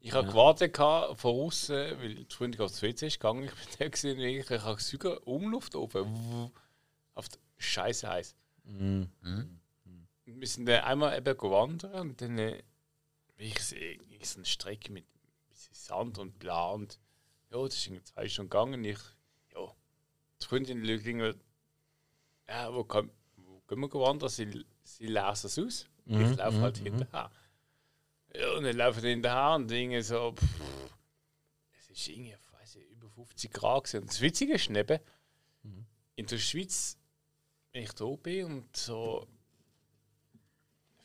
Ich 0.00 0.12
habe 0.12 0.28
gewartet 0.28 0.74
gehabt, 0.74 1.18
von 1.18 1.34
außen, 1.34 1.98
weil 1.98 2.14
die 2.16 2.34
Freundin 2.34 2.60
aufs 2.60 2.82
WC 2.82 3.06
ist 3.06 3.20
gegangen. 3.20 3.44
Ich 3.44 3.54
bin 3.54 3.76
da 3.78 3.88
gesehen, 3.88 4.18
ich 4.20 4.50
habe 4.50 4.74
das 4.74 4.90
Gefühl 4.90 5.18
Umluftofen. 5.24 6.50
Auf 7.14 7.28
der 7.28 7.38
Scheiße 7.58 8.08
heiß. 8.08 8.36
Und 8.64 9.10
Wir 10.24 10.48
sind 10.48 10.66
dann 10.66 10.84
einmal 10.84 11.16
eben 11.16 11.38
wandern 11.40 12.10
und 12.10 12.20
dann 12.20 12.38
äh, 12.38 12.62
ich 13.36 13.58
sehe 13.60 13.98
ich 14.08 14.28
so 14.28 14.38
eine 14.38 14.46
Strecke 14.46 14.92
mit 14.92 15.04
Sand 15.52 16.18
und 16.18 16.38
bla 16.38 16.70
und 16.70 16.98
ja, 17.50 17.62
das 17.62 17.76
ist 17.76 17.86
irgendwie 17.86 18.04
zwei 18.04 18.28
Stunden 18.28 18.50
gegangen. 18.50 18.84
Ich, 18.84 18.98
ja, 19.54 19.72
die 20.40 20.46
Freundin 20.46 20.84
irgendwie, 20.84 21.34
ja, 22.48 22.72
wo, 22.72 22.84
kann, 22.84 23.10
wo 23.36 23.60
gehen 23.68 23.80
wir 23.80 23.92
wandern? 23.92 24.28
Sie, 24.28 24.64
sie 24.82 25.06
lesen 25.06 25.46
es 25.46 25.58
aus. 25.58 25.86
ich 26.06 26.36
laufe 26.36 26.60
halt 26.60 26.78
hinterher. 26.78 27.30
Ja, 28.34 28.56
und 28.56 28.64
dann 28.64 28.76
laufe 28.76 28.98
ich 29.00 29.06
hinterher 29.06 29.54
und 29.56 29.70
Dinge 29.70 30.02
so, 30.02 30.32
pff, 30.32 30.90
es 31.78 31.90
ist 31.90 32.08
irgendwie, 32.08 32.32
ich 32.32 32.52
weiß 32.52 32.76
nicht, 32.76 32.90
über 32.90 33.08
50 33.10 33.52
Grad 33.52 33.84
gewesen. 33.84 34.00
Und 34.02 34.10
das 34.10 34.20
Witzige 34.20 34.54
ist 34.54 34.70
eben, 34.70 35.00
in 36.16 36.26
der 36.26 36.38
Schweiz, 36.38 36.98
wenn 37.74 37.82
ich 37.82 37.92
da 37.92 38.06
bin 38.06 38.44
und 38.46 38.76
so 38.76 39.26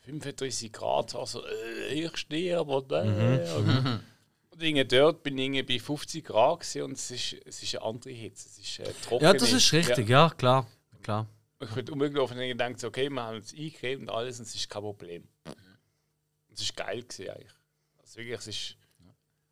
35 0.02 0.72
Grad, 0.72 1.14
also 1.14 1.44
äh, 1.44 2.04
ich 2.04 2.16
stehe 2.16 2.58
aber 2.58 2.80
da. 2.80 3.02
Und, 3.02 4.00
und 4.50 4.62
irgendwie 4.62 4.84
dort 4.84 5.22
bin 5.22 5.36
ich 5.36 5.66
bei 5.66 5.78
50 5.78 6.24
Grad 6.24 6.76
und 6.76 6.92
es 6.92 7.10
ist, 7.10 7.36
es 7.44 7.62
ist 7.62 7.74
eine 7.74 7.84
andere 7.84 8.12
Hitze. 8.12 8.48
Es 8.48 8.58
ist 8.58 8.78
äh, 8.78 8.92
trocken. 9.02 9.24
Ja, 9.24 9.32
das 9.32 9.52
ist 9.52 9.72
richtig, 9.72 10.08
ja, 10.08 10.30
klar. 10.30 10.66
klar. 11.02 11.26
Ich 11.60 11.70
bin 11.70 11.90
umgelaufen 11.90 12.38
und 12.38 12.46
gedacht, 12.46 12.82
okay, 12.84 13.10
wir 13.10 13.22
haben 13.22 13.36
uns 13.36 13.52
eingegeben 13.52 14.08
und 14.08 14.14
alles 14.14 14.38
und 14.38 14.46
es 14.46 14.54
ist 14.54 14.70
kein 14.70 14.82
Problem. 14.82 15.28
Und 15.44 16.54
es 16.54 16.62
ist 16.62 16.76
geil 16.76 17.02
gewesen 17.02 17.30
eigentlich. 17.30 17.52
Also 17.98 18.16
wirklich, 18.16 18.38
es 18.38 18.46
ist 18.46 18.76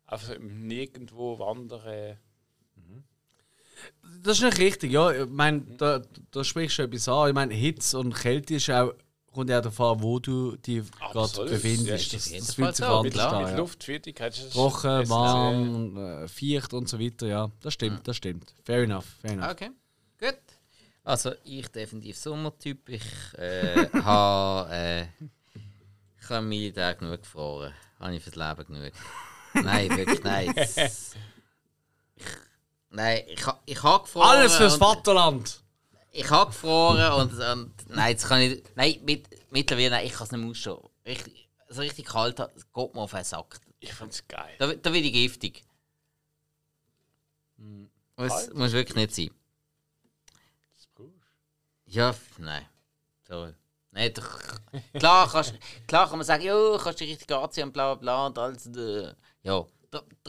einfach 0.05 0.39
nirgendwo 0.39 1.37
wandern. 1.37 2.17
Das 4.23 4.37
ist 4.37 4.43
nicht 4.43 4.57
richtig, 4.59 4.91
ja. 4.91 5.11
Ich 5.11 5.29
meine, 5.29 5.61
da, 5.77 6.01
da 6.31 6.43
sprichst 6.43 6.77
du 6.79 6.83
etwas 6.83 7.07
an. 7.07 7.29
Ich 7.29 7.33
meine, 7.33 7.53
Hitze 7.53 7.97
und 7.99 8.13
Kälte 8.13 8.55
ist 8.55 8.69
auch, 8.69 8.93
kommt 9.31 9.49
ja 9.49 9.61
davon 9.61 9.97
an, 9.97 10.03
wo 10.03 10.19
du 10.19 10.57
dich 10.57 10.83
gerade 10.91 11.45
befindest. 11.45 12.11
ja, 12.11 12.17
Das, 12.19 12.29
das 12.47 12.53
fühlt 12.55 12.75
sich 12.75 12.85
so. 12.85 12.91
anders 12.91 13.13
Mit, 13.13 13.19
an. 13.23 13.41
mit 13.43 13.51
Ja. 13.51 13.57
Luftfeuchtigkeit. 13.57 14.37
ist 14.37 14.51
Trocken, 14.53 15.09
warm, 15.09 15.97
äh, 15.97 16.27
feucht 16.27 16.73
und 16.73 16.89
so 16.89 16.99
weiter, 16.99 17.27
ja. 17.27 17.49
Das 17.61 17.73
stimmt, 17.75 18.07
das 18.07 18.17
stimmt. 18.17 18.53
Fair 18.63 18.83
enough, 18.83 19.05
fair 19.21 19.31
enough. 19.31 19.51
Okay, 19.51 19.69
gut. 20.19 20.37
Also 21.05 21.31
ich 21.45 21.67
definitiv 21.69 22.17
Sommertyp. 22.17 22.89
Ich 22.89 23.03
äh, 23.37 23.87
habe 24.03 24.69
äh, 24.71 25.01
ich 26.21 26.29
habe 26.29 26.45
meine 26.45 26.73
Tage 26.73 26.99
genug 26.99 27.21
gefroren. 27.21 27.73
Habe 27.99 28.15
ich 28.15 28.23
fürs 28.23 28.35
Leben 28.35 28.65
genug. 28.67 28.91
Nein, 29.53 29.89
wirklich, 29.97 30.23
nein. 30.23 30.53
Ich, 32.15 32.25
nein, 32.89 33.23
ich, 33.27 33.43
ich 33.65 33.83
habe 33.83 34.03
gefroren. 34.03 34.27
Alles 34.27 34.55
fürs 34.55 34.73
und- 34.73 34.79
Vaterland! 34.79 35.61
Ich 36.11 36.29
habe 36.29 36.49
gefroren 36.51 37.11
und, 37.21 37.39
und 37.39 37.89
nein, 37.89 38.11
jetzt 38.11 38.25
kann 38.27 38.41
ich. 38.41 38.63
Nein, 38.75 38.99
mit, 39.03 39.27
mittlerweile, 39.51 39.91
nein, 39.91 40.05
ich 40.07 40.13
kann 40.13 40.25
es 40.25 40.31
nicht 40.31 40.41
mehr 40.41 40.49
ausstehen. 40.49 40.79
Richtig, 41.05 41.49
so 41.69 41.81
richtig 41.81 42.05
kalt, 42.07 42.39
hat- 42.39 42.55
es 42.55 42.63
geht 42.71 42.95
mir 42.95 43.01
auf 43.01 43.11
den 43.11 43.23
Sack. 43.23 43.59
Ich 43.79 43.93
fand's 43.93 44.27
geil. 44.27 44.55
Da, 44.57 44.67
da 44.73 44.91
werde 44.93 45.07
ich 45.07 45.13
giftig. 45.13 45.63
Muss, 47.57 48.29
Kalt? 48.29 48.53
muss 48.55 48.71
wirklich 48.71 48.95
nicht 48.95 49.15
sein. 49.15 49.31
Das 50.75 50.87
brauchst 50.95 51.11
Ja, 51.85 52.09
f- 52.09 52.37
nein. 52.39 52.65
Sorry. 53.27 53.53
Nein, 53.91 54.13
doch, 54.13 54.39
klar, 54.93 55.29
kannst, 55.31 55.53
klar 55.87 56.07
kann 56.09 56.17
man 56.19 56.25
sagen, 56.25 56.43
ja, 56.43 56.77
kannst 56.81 56.99
dich 56.99 57.09
richtig 57.11 57.31
anziehen 57.31 57.65
und 57.65 57.73
bla 57.73 57.95
bla 57.95 58.01
bla 58.01 58.25
und 58.27 58.37
alles. 58.37 58.65
äh, 58.67 59.13
Ja. 59.43 59.65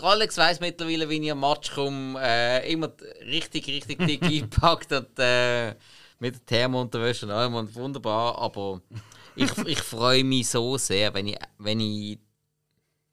Alex 0.00 0.36
weiss 0.38 0.60
mittlerweile, 0.60 1.08
wie 1.08 1.22
ich 1.24 1.30
am 1.32 1.40
Match 1.40 1.70
komme, 1.72 2.18
äh, 2.22 2.72
immer 2.72 2.90
richtig, 3.26 3.66
richtig 3.66 3.98
dick 4.06 4.22
eingepackt 4.24 4.92
und 4.92 5.18
äh, 5.18 5.74
mit 6.18 6.34
der 6.34 6.46
Thermounterwäsche 6.46 7.26
und 7.26 7.32
allem 7.32 7.54
und 7.54 7.74
wunderbar, 7.74 8.38
aber 8.38 8.80
ich, 9.36 9.56
ich 9.66 9.80
freue 9.80 10.24
mich 10.24 10.48
so 10.48 10.76
sehr, 10.78 11.12
wenn 11.14 11.28
ich, 11.28 11.36
wenn 11.58 11.80
ich 11.80 12.18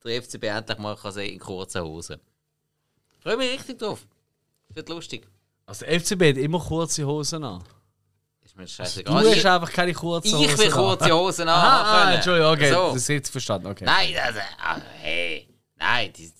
den 0.03 0.21
FCB 0.21 0.43
endlich 0.45 0.77
mal 0.77 0.95
kann 0.95 1.11
sehen 1.11 1.33
in 1.33 1.39
kurzen 1.39 1.83
Hosen. 1.83 2.19
Ich 3.17 3.23
freue 3.23 3.37
mich 3.37 3.51
richtig 3.51 3.77
drauf. 3.79 4.05
Wird 4.69 4.87
lustig. 4.89 5.27
Also 5.65 5.85
der 5.85 5.99
FCB 5.99 6.21
hat 6.29 6.37
immer 6.37 6.59
kurze 6.59 7.05
Hosen 7.05 7.43
an. 7.43 7.63
Ist 8.43 8.55
mir 8.55 8.63
Du 8.63 8.69
scheißegal. 8.71 9.25
hast 9.35 9.45
einfach 9.45 9.71
keine 9.71 9.93
kurzen 9.93 10.33
Hosen 10.37 10.45
ich 10.49 10.57
will 10.57 10.67
an. 10.67 10.71
kurze 10.71 11.11
Hosen 11.11 11.49
Ah, 11.49 11.53
ah, 11.53 11.81
anhaben. 12.01 12.15
Entschuldigung, 12.15 12.51
okay, 12.53 12.71
So. 12.71 12.87
das 12.87 12.95
ist 12.97 13.07
jetzt 13.09 13.29
verstanden, 13.29 13.67
okay. 13.67 13.83
Nein, 13.85 14.13
also, 14.21 14.39
also, 14.63 14.85
hey, 15.01 15.47
nein, 15.75 16.13
die, 16.13 16.31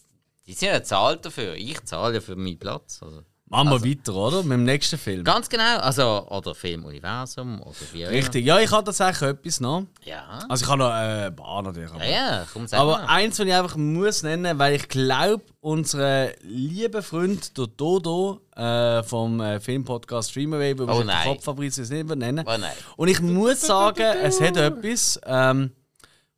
die 0.48 0.54
sind 0.54 0.70
ja 0.70 0.82
zahlt 0.84 1.26
dafür. 1.26 1.56
Ich 1.56 1.84
zahle 1.86 2.16
ja 2.16 2.22
für 2.22 2.36
meinen 2.36 2.58
Platz. 2.58 3.00
Also. 3.04 3.22
Machen 3.50 3.70
wir 3.70 3.82
weiter, 3.82 4.14
oder? 4.14 4.44
Mit 4.44 4.52
dem 4.58 4.66
nächsten 4.66 4.98
Film. 4.98 5.24
Ganz 5.24 5.48
genau, 5.48 5.78
also, 5.78 6.28
oder 6.30 6.54
Filmuniversum, 6.54 7.62
oder 7.62 7.76
wie 7.94 8.06
auch 8.06 8.10
immer. 8.10 8.18
Richtig, 8.18 8.46
ja, 8.46 8.60
ich 8.60 8.70
habe 8.70 8.84
tatsächlich 8.84 9.30
etwas 9.30 9.62
noch. 9.62 9.84
Ja. 10.04 10.40
Also 10.50 10.66
ich 10.66 10.70
habe 10.70 10.80
noch 10.80 10.90
äh, 10.90 11.28
ein 11.28 11.36
paar 11.36 11.62
natürlich. 11.62 11.90
Aber, 11.92 12.04
Ja, 12.04 12.12
ja, 12.12 12.48
komm, 12.52 12.68
sag 12.68 12.78
aber 12.82 12.98
mal. 12.98 13.06
eins, 13.06 13.40
was 13.40 13.46
ich 13.46 13.54
einfach 13.54 13.78
muss 13.78 14.24
nennen, 14.24 14.60
weil 14.60 14.76
ich 14.76 14.90
glaube, 14.90 15.44
unser 15.62 16.28
lieber 16.42 17.02
Freund, 17.02 17.58
der 17.58 17.68
Dodo 17.68 18.42
äh, 18.54 19.02
vom 19.04 19.40
äh, 19.40 19.62
Filmpodcast 19.62 20.32
Streamaway, 20.32 20.78
wo 20.78 20.84
Oh 20.84 20.88
wir 20.88 20.96
den 20.98 21.08
nein. 21.08 21.28
Kopffabrizius 21.30 21.90
nicht 21.90 22.06
nennen. 22.16 22.46
Oh 22.46 22.58
nein. 22.58 22.74
Und 22.98 23.08
ich 23.08 23.22
muss 23.22 23.62
sagen, 23.62 24.04
es 24.24 24.42
hat 24.42 24.58
etwas. 24.58 25.22
Ähm, 25.26 25.72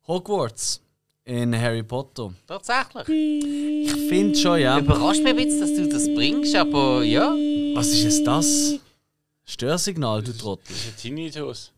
Hogwarts 0.06 0.80
in 1.24 1.54
Harry 1.58 1.82
Potter. 1.82 2.32
Tatsächlich. 2.46 3.08
Ich 3.08 4.08
finde 4.08 4.36
schon, 4.38 4.60
ja. 4.60 4.78
Überrascht 4.78 5.20
mich 5.22 5.30
ein 5.30 5.36
bisschen, 5.36 5.60
dass 5.60 5.74
du 5.74 5.88
das 5.88 6.04
bringst, 6.14 6.54
aber 6.56 7.02
ja. 7.04 7.30
Was 7.74 7.88
ist 7.88 8.02
jetzt 8.02 8.26
das? 8.26 8.74
Störsignal, 9.44 10.22
du 10.22 10.32
Trottel. 10.36 10.64
Das 10.68 10.76
ist 10.76 10.88
ein 10.88 10.96
Tinnitus. 10.96 11.72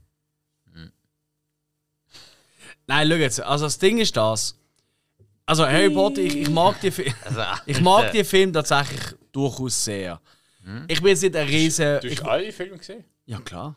Nein, 2.86 3.08
schau 3.08 3.14
jetzt. 3.16 3.40
Also 3.40 3.64
das 3.66 3.78
Ding 3.78 3.98
ist 3.98 4.16
das. 4.16 4.56
Also 5.46 5.66
Harry 5.66 5.90
Potter, 5.90 6.20
ich, 6.20 6.36
ich 6.36 6.50
mag 6.50 6.80
die 6.80 6.90
Fi- 6.90 7.12
Also, 7.24 7.40
ich 7.66 7.80
mag 7.80 8.12
die 8.12 8.24
Film 8.24 8.52
tatsächlich 8.52 9.00
durchaus 9.32 9.84
sehr. 9.84 10.20
Ich 10.88 11.00
bin 11.00 11.08
jetzt 11.08 11.22
nicht 11.22 11.36
ein 11.36 11.46
riesen. 11.48 12.00
Du 12.00 12.06
Ich, 12.08 12.20
hast 12.20 12.28
alle 12.28 12.52
Filme 12.52 12.78
gesehen? 12.78 13.04
ja 13.26 13.40
klar. 13.40 13.76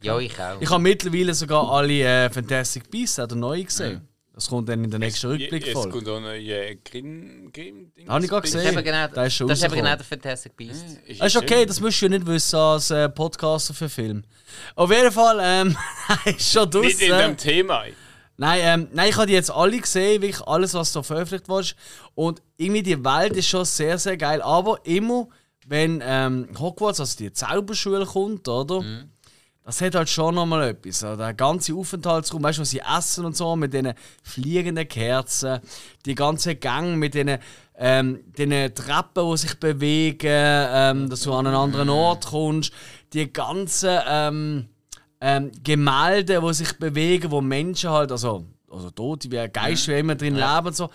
Ja, 0.00 0.18
ich 0.20 0.38
auch. 0.40 0.60
Ich 0.60 0.70
habe 0.70 0.82
mittlerweile 0.82 1.34
sogar 1.34 1.68
alle 1.70 2.00
äh, 2.02 2.30
Fantastic 2.30 2.88
Beasts, 2.90 3.16
der 3.16 3.26
neue 3.34 3.64
gesehen. 3.64 4.06
Das 4.36 4.48
kommt 4.48 4.68
dann 4.68 4.84
in 4.84 4.90
der 4.90 4.98
nächsten 5.00 5.28
Es 5.28 5.32
Rückblickfolge. 5.32 5.88
kommt 5.88 6.08
auch 6.10 6.20
noch 6.20 6.28
ein 6.28 6.78
Grimm. 6.84 7.50
Grimm 7.52 7.90
Habe 8.06 8.22
ich 8.24 8.30
gerade 8.30 8.42
das 8.42 8.54
ist 8.54 8.62
gesehen. 8.66 8.84
genau, 8.84 9.08
Der 9.08 9.24
ist 9.26 9.34
schon 9.34 9.48
das 9.48 9.58
ist 9.58 9.64
eben 9.64 9.74
genau 9.76 9.88
rausgekommen. 9.88 9.98
der 9.98 10.36
Fantastic 10.36 10.56
Beast. 10.58 10.84
Das 11.18 11.26
ist 11.28 11.36
okay, 11.42 11.64
das 11.64 11.80
musst 11.80 12.02
du 12.02 12.04
ja 12.04 12.10
nicht 12.10 12.26
wissen 12.26 12.56
als 12.56 12.90
äh, 12.90 13.08
Podcaster 13.08 13.72
für 13.72 13.88
Film. 13.88 14.24
Auf 14.74 14.92
jeden 14.92 15.10
Fall, 15.10 15.38
ähm, 15.42 15.76
ist 16.36 16.52
schon 16.52 16.68
Nicht 16.82 17.00
in 17.00 17.16
dem. 17.16 17.36
Thema. 17.38 17.84
Nein, 18.36 18.60
ähm, 18.62 18.88
nein, 18.92 19.08
ich 19.08 19.16
habe 19.16 19.26
die 19.26 19.32
jetzt 19.32 19.50
alle 19.50 19.78
gesehen, 19.80 20.20
wirklich 20.20 20.46
alles, 20.46 20.74
was 20.74 20.92
da 20.92 21.02
veröffentlicht 21.02 21.48
wurde. 21.48 21.68
Und 22.14 22.42
irgendwie 22.58 22.82
die 22.82 23.02
Welt 23.02 23.34
ist 23.38 23.48
schon 23.48 23.64
sehr, 23.64 23.96
sehr 23.96 24.18
geil. 24.18 24.42
Aber 24.42 24.84
immer, 24.84 25.28
wenn 25.66 26.02
ähm, 26.04 26.48
Hogwarts, 26.58 27.00
also 27.00 27.16
die 27.16 27.32
Zauberschule 27.32 28.04
kommt, 28.04 28.46
oder? 28.46 28.84
Das 29.66 29.80
hat 29.80 29.96
halt 29.96 30.08
schon 30.08 30.36
nochmal 30.36 30.68
etwas. 30.68 31.02
Also 31.02 31.20
der 31.20 31.34
ganze 31.34 31.74
Aufenthaltsraum, 31.74 32.40
weißt 32.40 32.58
du, 32.58 32.62
was 32.62 32.70
sie 32.70 32.78
essen 32.80 33.24
und 33.24 33.36
so, 33.36 33.56
mit 33.56 33.74
diesen 33.74 33.94
fliegenden 34.22 34.86
Kerzen, 34.86 35.58
die 36.04 36.14
ganze 36.14 36.54
Gang 36.54 36.96
mit 36.96 37.14
diesen 37.14 37.38
ähm, 37.76 38.20
den 38.38 38.72
Treppen, 38.72 39.28
die 39.28 39.36
sich 39.36 39.58
bewegen, 39.58 40.28
ähm, 40.30 41.10
dass 41.10 41.22
du 41.22 41.34
an 41.34 41.48
einen 41.48 41.56
anderen 41.56 41.88
Ort 41.88 42.26
kommst, 42.26 42.72
die 43.12 43.32
ganzen 43.32 43.98
ähm, 44.08 44.68
ähm, 45.20 45.50
Gemälde, 45.64 46.40
die 46.40 46.54
sich 46.54 46.78
bewegen, 46.78 47.32
wo 47.32 47.40
Menschen 47.40 47.90
halt, 47.90 48.12
also, 48.12 48.44
also 48.70 48.92
Tote, 48.92 49.32
wie 49.32 49.48
Geister, 49.48 49.94
wie 49.94 49.98
immer 49.98 50.14
drin 50.14 50.36
leben 50.36 50.68
und 50.68 50.76
so. 50.76 50.90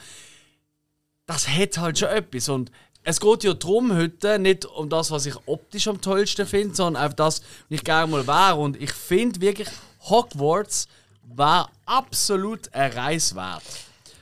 Das 1.26 1.46
hat 1.46 1.78
halt 1.78 2.00
schon 2.00 2.08
etwas. 2.08 2.48
Und 2.48 2.72
es 3.04 3.20
geht 3.20 3.44
ja 3.44 3.54
darum 3.54 3.96
heute 3.96 4.38
nicht 4.40 4.66
um 4.66 4.90
das, 4.90 5.12
was 5.12 5.26
ich 5.26 5.36
optisch 5.48 5.88
am 5.88 6.00
tollsten 6.02 6.46
finde, 6.46 6.76
sondern 6.76 7.02
einfach 7.04 7.16
das, 7.16 7.42
was 7.42 7.50
ich 7.70 7.84
gerne 7.84 8.12
mal 8.12 8.28
wäre. 8.28 8.56
Und 8.56 8.80
ich 8.82 8.92
finde 8.94 9.42
wirklich, 9.42 9.68
Hogwarts 10.10 10.88
war 11.24 11.70
absolut 11.86 12.74
eine 12.74 12.96
Reise 12.96 13.36
wert. 13.36 13.64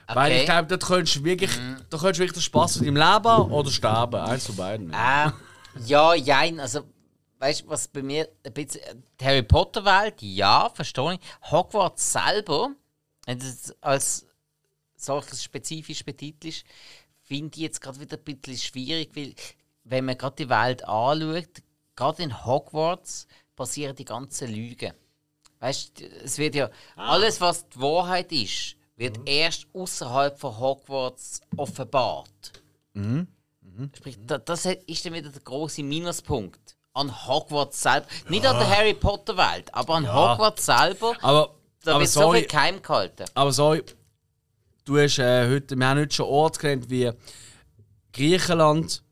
Weil 0.08 0.32
Okay. 0.32 0.40
ich 0.40 0.46
glaube, 0.46 0.68
dort 0.68 0.84
könntest 0.86 1.18
du 1.18 1.24
wirklich, 1.24 1.52
da 1.90 1.98
könntest 1.98 2.18
du 2.18 2.24
wirklich 2.24 2.34
den 2.34 2.42
Spaß 2.42 2.78
in 2.78 2.96
deinem 2.96 3.24
Leben 3.24 3.52
oder 3.52 3.70
sterben. 3.70 4.20
Eins 4.22 4.46
von 4.48 4.56
beiden. 4.56 4.88
Ähm, 4.96 5.34
ja, 5.86 6.14
jein, 6.16 6.60
also, 6.60 6.82
weißt 7.38 7.62
du, 7.62 7.70
was 7.70 7.88
bei 7.88 8.02
mir 8.02 8.28
ein 8.44 8.54
bisschen. 8.54 8.82
Die 9.20 9.26
Harry 9.26 9.44
Potter-Welt, 9.44 10.16
ja, 10.22 10.70
verstehe 10.74 11.14
ich. 11.14 11.20
Hogwarts 11.52 12.12
selber, 12.14 12.72
wenn 13.28 13.38
du 13.38 13.46
es 13.46 13.76
als 13.82 14.26
solches 14.96 15.44
spezifisch 15.44 16.04
betitelst, 16.04 16.64
finde 17.30 17.56
ich 17.56 17.62
jetzt 17.62 17.80
gerade 17.82 18.00
wieder 18.02 18.18
ein 18.18 18.24
bisschen 18.24 18.58
schwierig, 18.58 19.12
weil 19.16 19.34
wenn 19.86 20.04
man 20.06 20.18
gerade 20.18 20.36
die 20.36 20.50
Welt 20.50 20.84
anschaut, 20.84 21.64
gerade 21.96 22.24
in 22.24 22.46
Hogwarts 22.46 23.28
passieren 23.56 23.96
die 23.96 24.04
ganzen 24.06 24.52
Lügen. 24.54 24.94
Weißt 25.60 26.00
du, 26.00 26.06
es 26.24 26.38
wird 26.38 26.56
ja 26.56 26.70
alles, 26.96 27.40
was 27.40 27.70
die 27.70 27.80
Wahrheit 27.80 28.32
ist, 28.32 28.76
wird 28.96 29.20
erst 29.26 29.68
außerhalb 29.74 30.38
von 30.40 30.58
Hogwarts 30.60 31.42
offenbart. 31.56 32.52
Sprich, 33.96 34.18
da, 34.26 34.38
das 34.38 34.66
ist 34.66 35.06
dann 35.06 35.14
wieder 35.14 35.30
der 35.30 35.42
große 35.42 35.84
Minuspunkt 35.84 36.76
an 36.94 37.28
Hogwarts 37.28 37.82
selber. 37.82 38.08
Nicht 38.28 38.46
an 38.46 38.58
der 38.58 38.70
Harry 38.70 38.94
Potter 38.94 39.38
Welt, 39.38 39.74
aber 39.74 39.96
an 39.96 40.08
Hogwarts 40.14 40.66
selber. 40.66 41.16
Aber, 41.22 41.56
Da 41.84 41.92
aber 41.92 42.02
wird 42.02 42.10
so 42.10 42.22
sorry, 42.22 42.40
viel 42.40 42.48
geheim 42.48 42.82
gehalten. 42.82 43.26
aber 43.36 43.52
sorry, 43.54 43.84
du 44.90 44.98
hast 44.98 45.20
äh, 45.20 45.48
heute, 45.48 45.78
wir 45.78 45.88
haben 45.88 46.00
heute 46.00 46.16
schon 46.16 46.26
Orte 46.26 46.60
genannt 46.60 46.86
wie 46.90 47.12
Griechenland. 48.12 49.04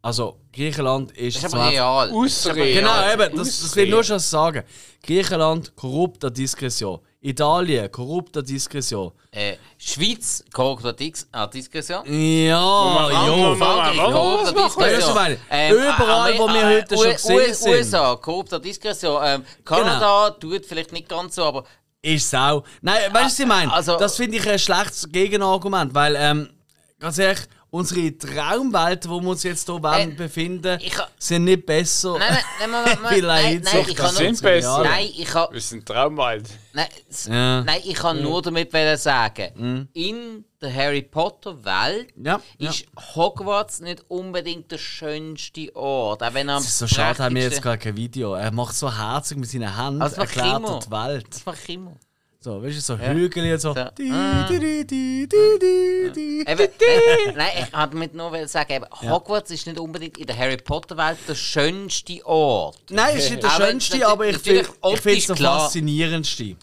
Also, 0.00 0.38
Griechenland 0.52 1.12
ist. 1.12 1.36
Das 1.36 1.44
ist 1.44 1.54
aber 1.54 1.70
real. 1.70 2.10
Ausrede. 2.10 2.72
Genau, 2.72 3.12
eben, 3.12 3.36
das, 3.36 3.60
das 3.60 3.76
will 3.76 3.84
ich 3.84 3.90
nur 3.90 4.02
schon 4.02 4.18
sagen. 4.18 4.64
Griechenland, 5.02 5.76
korrupter 5.76 6.30
Diskretion. 6.30 7.00
Italien, 7.20 7.90
korrupter 7.92 8.42
Diskretion. 8.42 9.12
Äh, 9.30 9.56
Schweiz, 9.78 10.44
korrupter 10.52 10.92
Dis 10.92 11.28
ah, 11.30 11.46
Diskretion. 11.46 12.02
Ja, 12.04 12.60
Moment, 12.60 13.96
korrupter? 13.96 14.52
Diskretion. 14.64 15.14
Meine? 15.14 15.38
Überall, 15.70 16.38
wo 16.38 16.48
wir 16.48 16.66
heute 16.66 16.96
schon 16.96 17.12
gesehen 17.12 17.54
sind. 17.54 17.72
USA, 17.72 18.16
korrupter 18.16 18.58
Diskretion. 18.58 19.22
Ähm, 19.24 19.44
Kanada 19.64 20.30
tut 20.30 20.66
vielleicht 20.66 20.92
nicht 20.92 21.08
ganz 21.08 21.36
so, 21.36 21.44
aber 21.44 21.64
Ist 22.04 22.26
es 22.26 22.34
auch. 22.34 22.64
Nein, 22.80 22.96
weißt 23.12 23.14
du, 23.14 23.24
was 23.24 23.38
ich 23.38 23.46
meine? 23.46 23.72
Also- 23.72 23.96
das 23.96 24.16
finde 24.16 24.36
ich 24.36 24.48
ein 24.48 24.58
schlechtes 24.58 25.08
Gegenargument, 25.10 25.94
weil, 25.94 26.16
ähm, 26.18 26.50
ganz 26.98 27.16
ehrlich, 27.18 27.44
unsere 27.72 28.16
Traumwelten, 28.18 29.10
wo 29.10 29.20
wir 29.22 29.30
uns 29.30 29.42
jetzt 29.44 29.66
hier 29.66 29.80
Äh, 29.82 30.06
befinden, 30.08 30.78
ich 30.82 30.96
ha- 30.98 31.08
sind 31.18 31.44
nicht 31.44 31.64
besser. 31.64 32.18
Nein, 32.18 32.36
nein, 32.60 32.70
nein, 32.70 32.84
nein, 32.84 32.98
nein, 33.02 33.20
nein, 33.22 33.62
nein, 33.64 33.84
ich 33.88 33.96
kann 33.96 34.14
sind 34.14 34.42
nur, 34.42 34.50
besser. 34.50 34.84
Nein, 34.84 35.08
ich 35.16 35.24
kann, 35.24 35.46
Wir 35.50 35.60
sind 35.60 35.86
Traumwald. 35.86 36.50
nein, 36.74 36.86
Ja. 37.26 37.62
nein, 37.64 37.80
ich 37.84 37.94
kann 37.94 38.22
nur 38.22 38.42
damit 38.42 38.70
sagen, 39.00 39.88
in 39.94 40.44
der 40.60 40.74
Harry 40.74 41.00
Potter 41.02 41.64
Welt 41.64 42.12
Ja, 42.22 42.40
ja. 42.58 42.70
ist 42.70 42.84
Hogwarts 43.16 43.80
nicht 43.80 44.04
unbedingt 44.08 44.70
der 44.70 44.78
schönste 44.78 45.74
Ort, 45.74 46.22
auch 46.22 46.34
wenn 46.34 46.50
er 46.50 46.56
am 46.56 46.62
Es 46.62 46.68
ist 46.68 46.78
so 46.78 46.86
schade, 46.86 47.24
haben 47.24 47.34
wir 47.34 47.42
jetzt 47.42 47.62
gar 47.62 47.78
kein 47.78 47.96
Video. 47.96 48.34
Er 48.34 48.52
macht 48.52 48.76
so 48.76 48.94
herzig 48.94 49.38
mit 49.38 49.48
seinen 49.48 49.74
Händen, 49.76 50.02
Also, 50.02 50.18
macht 50.18 50.36
erklärt 50.36 50.62
er 50.62 50.78
die 50.78 50.90
Welt. 50.90 51.26
Das 51.30 51.46
mache 51.46 51.58
ich 51.64 51.68
immer. 51.70 51.96
So, 52.44 52.60
weißt 52.60 52.76
du, 52.76 52.80
so 52.80 52.98
Hügel 52.98 53.52
und 53.52 53.60
so. 53.60 53.72
So. 53.72 53.84
Di, 53.96 54.10
Ah. 54.10 54.48
di, 54.50 54.58
di, 54.58 54.84
di, 54.84 55.28
di, 55.28 55.58
di, 55.60 56.10
di. 56.12 56.40
Eben, 56.44 56.68
nein, 57.36 57.48
ich 57.54 57.72
wollte 57.72 57.90
damit 57.92 58.14
nur 58.14 58.48
sagen, 58.48 58.72
eben, 58.72 58.86
Hogwarts 59.10 59.52
ist 59.52 59.64
nicht 59.68 59.78
unbedingt 59.78 60.18
in 60.18 60.26
der 60.26 60.36
Harry 60.36 60.56
Potter 60.56 60.96
Welt 60.96 61.18
der 61.28 61.36
schönste 61.36 62.20
Ort. 62.26 62.78
Nein, 62.90 63.16
es 63.16 63.24
ist 63.26 63.30
nicht 63.30 63.42
der 63.44 63.52
Aber 63.52 63.64
schönste, 63.68 64.08
aber 64.08 64.26
ich 64.26 64.38
finde 64.38 64.60
ich 64.92 65.00
finde 65.00 65.18
es 65.18 65.26
der 65.28 65.36
faszinierendste. 65.36 66.56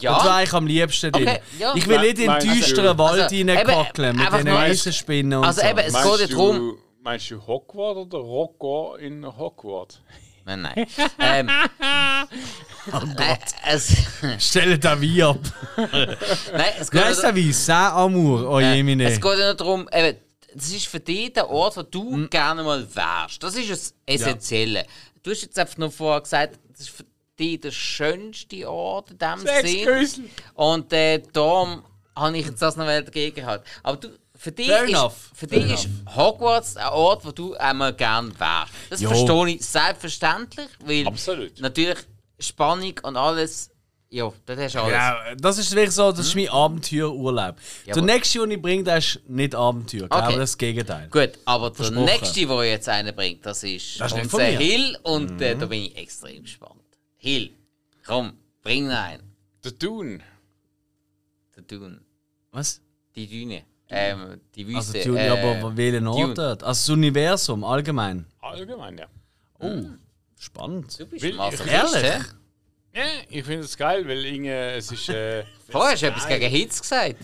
Ja, 0.00 0.16
Und 0.16 0.20
zwar 0.22 0.34
eigentlich 0.36 0.52
am 0.52 0.66
liebsten 0.66 1.12
drin. 1.12 1.28
Okay, 1.28 1.40
ja. 1.58 1.74
Ich 1.74 1.86
will 1.88 2.00
nicht 2.00 2.18
in 2.18 2.30
den 2.30 2.40
düsteren 2.54 2.98
Wald 2.98 3.22
Also, 3.22 3.34
reinkacklen 3.36 4.20
eben, 4.20 4.36
mit 4.36 4.44
nur- 4.44 4.58
Eisenspinnen 4.58 5.38
und 5.38 5.44
Also 5.46 5.62
so. 5.62 5.66
eben, 5.66 5.78
es 5.78 5.92
Meinst 5.94 6.10
geht 6.18 6.20
ja 6.20 6.36
darum. 6.36 6.56
du, 6.56 6.78
meinst 7.02 7.30
du 7.30 7.46
Hogwarts 7.46 8.00
oder 8.00 8.18
Rocco 8.18 8.96
in 8.96 9.24
Hogwarts? 9.38 10.00
Nein, 10.46 10.62
nein. 10.62 10.86
ähm, 11.18 11.50
Oh 12.92 13.00
nein, 13.16 13.38
es, 13.66 13.96
Stell 14.38 14.78
da 14.78 15.00
wie 15.00 15.20
ab. 15.20 15.40
nein, 15.76 16.16
es 16.78 16.88
geht 16.90 17.04
heißt 17.04 17.22
ja, 17.22 17.32
der 17.32 17.34
wie? 17.36 17.52
Saint-Amour, 17.52 18.48
oh 18.48 18.60
je, 18.60 18.80
meine. 18.84 19.04
es 19.06 19.20
geht 19.20 19.38
ja 19.38 19.46
nur 19.46 19.54
darum, 19.54 19.88
eben, 19.92 20.16
das 20.54 20.68
ist 20.70 20.86
für 20.86 21.00
dich 21.00 21.32
der 21.32 21.50
Ort, 21.50 21.76
wo 21.76 21.82
du 21.82 22.12
Hm. 22.12 22.30
gerne 22.30 22.62
mal 22.62 22.86
wärst. 22.94 23.42
Das 23.42 23.56
ist 23.56 23.70
das 23.70 23.94
Essentielle. 24.06 24.86
Du 25.22 25.32
hast 25.32 25.42
jetzt 25.42 25.58
einfach 25.58 25.76
nur 25.78 25.90
vorher 25.90 26.20
gesagt, 26.20 26.60
das 26.70 26.82
ist 26.82 26.90
für 26.90 27.04
dich 27.38 27.60
der 27.60 27.72
schönste 27.72 28.70
Ort 28.70 29.10
in 29.10 29.18
diesem 29.18 30.06
Sinn. 30.06 30.30
Und 30.54 30.92
äh, 30.92 31.20
darum 31.32 31.82
habe 32.14 32.38
ich 32.38 32.46
jetzt 32.46 32.62
das 32.62 32.76
noch 32.76 32.86
dagegen 32.86 33.34
gehalten. 33.34 33.64
Aber 33.82 33.96
du, 33.96 34.08
für 34.46 34.52
dich, 34.52 34.68
Fair 34.68 34.84
ist, 34.84 35.12
für 35.34 35.48
Fair 35.48 35.58
dich 35.60 35.72
ist 35.72 35.88
Hogwarts 36.14 36.76
ein 36.76 36.86
Ort, 36.92 37.24
wo 37.24 37.32
du 37.32 37.54
einmal 37.54 37.92
gern 37.92 38.32
wärst. 38.38 38.72
Das 38.90 39.00
Jo. 39.00 39.08
verstehe 39.08 39.56
ich 39.56 39.64
selbstverständlich, 39.66 40.68
weil 40.84 41.04
Absolut. 41.04 41.58
natürlich 41.60 41.98
Spannung 42.38 42.94
und 43.02 43.16
alles, 43.16 43.70
ja, 44.08 44.32
das 44.44 44.56
hast 44.56 44.74
du 44.76 44.80
alles. 44.82 44.92
Ja, 44.92 45.34
das 45.34 45.58
ist 45.58 45.74
wirklich 45.74 45.90
so, 45.96 46.12
das 46.12 46.28
ist 46.28 46.36
mein 46.36 46.48
Abenteuerurlaub. 46.48 47.56
Der 47.88 48.02
nächste, 48.02 48.38
den 48.38 48.52
ich 48.52 48.62
bringe, 48.62 48.84
der 48.84 48.98
ist 48.98 49.18
nicht 49.26 49.52
Abenteuer, 49.52 50.04
Okay. 50.04 50.14
aber 50.14 50.36
das 50.36 50.56
Gegenteil. 50.56 51.08
Gut, 51.08 51.32
aber 51.44 51.70
der 51.70 51.90
nächste, 51.90 52.46
der 52.46 52.64
jetzt 52.70 52.88
einen 52.88 53.16
bringt, 53.16 53.44
das 53.44 53.64
ist, 53.64 54.00
Das 54.00 54.12
ist 54.12 54.22
unser. 54.32 54.44
Hill 54.44 54.96
und 55.02 55.40
äh, 55.42 55.56
da 55.56 55.66
bin 55.66 55.82
ich 55.82 55.96
extrem 55.96 56.44
gespannt. 56.44 56.80
Hill, 57.16 57.50
komm, 58.06 58.34
bring 58.62 58.84
ihn 58.84 58.90
ein. 58.92 59.20
Der 59.64 59.72
Dune. 59.72 60.20
Der 61.56 61.64
Dune. 61.64 62.00
Was? 62.52 62.80
Die 63.16 63.26
Düne. 63.26 63.64
Ähm, 63.88 64.40
die 64.54 64.64
Also, 64.74 64.94
Wüste. 64.94 65.10
die, 65.10 65.16
äh, 65.16 65.28
aber 65.28 65.76
welchen 65.76 66.06
Ort 66.08 66.18
Dune. 66.20 66.34
dort? 66.34 66.62
Also, 66.64 66.92
das 66.92 66.96
Universum 66.96 67.62
allgemein. 67.64 68.26
Allgemein, 68.40 68.98
ja. 68.98 69.06
Oh, 69.60 69.82
spannend. 70.38 70.98
Du 70.98 71.06
bist 71.06 71.22
Will- 71.22 71.34
Masochist, 71.36 71.68
Ehrlich? 71.72 72.02
hä? 72.02 72.20
Ja, 72.94 73.04
ich 73.28 73.44
finde 73.44 73.60
es 73.64 73.76
geil, 73.76 74.06
weil 74.08 74.24
irgendwie, 74.24 74.48
es 74.50 74.90
ist. 74.90 75.08
Äh, 75.08 75.44
Vorher 75.70 75.92
hast 75.92 76.02
du 76.02 76.06
etwas 76.06 76.26
gegen 76.28 76.48
Hitze 76.50 76.80
gesagt. 76.80 77.16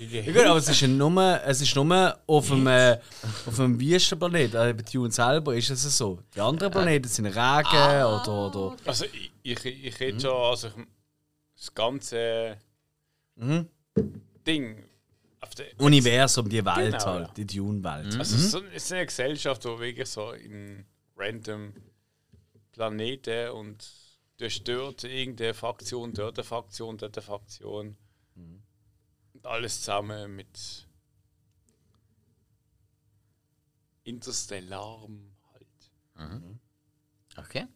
Ja, 0.00 0.22
gut, 0.32 0.44
aber 0.46 0.58
es 0.58 0.68
ist 0.68 0.80
ja 0.80 0.86
nur, 0.88 1.40
es 1.44 1.60
ist 1.60 1.74
nur 1.74 2.18
auf 2.26 2.52
einem, 2.52 2.66
äh, 2.68 2.98
auf 3.46 3.58
einem 3.58 3.80
Wüstenplanet. 3.80 4.54
Äh, 4.54 4.72
bei 4.74 4.82
Dune 4.82 5.10
selber 5.10 5.56
ist 5.56 5.70
es 5.70 5.98
so. 5.98 6.20
Die 6.36 6.40
anderen 6.40 6.70
Planeten 6.70 7.08
sind 7.08 7.26
Regen 7.26 7.36
Ah. 7.36 8.22
oder, 8.22 8.32
oder. 8.46 8.76
also, 8.84 9.06
ich, 9.06 9.32
ich, 9.42 9.84
ich 9.86 9.98
rede 10.00 10.20
schon, 10.20 10.30
also 10.36 10.68
ich, 10.68 10.74
das 11.56 11.74
ganze 11.74 12.56
Mhm. 13.34 13.66
Ding. 14.48 14.84
Auf 15.40 15.54
der, 15.54 15.66
Universum, 15.80 16.48
die 16.48 16.64
Welt 16.64 16.92
Genau, 16.94 17.04
halt, 17.06 17.28
ja. 17.28 17.34
die 17.34 17.46
Dune-Welt. 17.46 18.06
Also, 18.18 18.20
es 18.20 18.32
ist 18.32 18.50
so- 18.50 18.64
es 18.74 18.84
ist 18.84 18.92
eine 18.92 19.06
Gesellschaft, 19.06 19.64
wo 19.66 19.78
wirklich 19.78 20.08
so 20.08 20.32
in 20.32 20.84
random 21.16 21.72
Planeten 22.72 23.50
und 23.52 23.88
du 24.38 24.44
hast 24.46 24.64
dort 24.64 25.04
irgendeine 25.04 25.54
Fraktion, 25.54 26.12
dort 26.12 26.38
eine 26.38 26.44
Fraktion, 26.44 26.98
dort 26.98 27.16
eine 27.16 27.22
Fraktion. 27.24 27.96
Und 29.34 29.46
alles 29.46 29.80
zusammen 29.80 30.34
mit 30.34 30.86
interstellarem 34.04 35.36
halt. 35.52 36.46
Okay. 37.36 37.66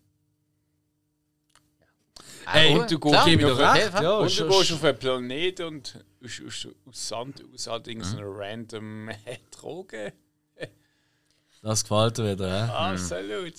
Ey, 2.53 2.75
gut, 2.75 2.91
du 2.91 2.99
klar, 2.99 3.25
gehst 3.25 3.29
jeden 3.41 3.53
recht, 3.53 3.93
ja. 4.03 4.19
und 4.19 4.39
du 4.39 4.49
gehst 4.49 4.73
auf 4.73 4.85
einen 4.85 4.99
Planeten 4.99 5.63
und 5.67 6.05
aus, 6.25 6.43
aus, 6.47 6.69
aus 6.89 7.09
Sand 7.09 7.43
aus 7.53 7.67
halt 7.67 7.89
irgend 7.89 8.07
so 8.07 8.19
eine 8.19 8.27
random 8.27 9.11
Droge. 9.51 10.13
Das 11.63 11.85
gefällt 11.85 12.19
dir 12.19 12.33
wieder, 12.33 12.67
hä? 12.67 12.73
Absolut. 12.73 13.55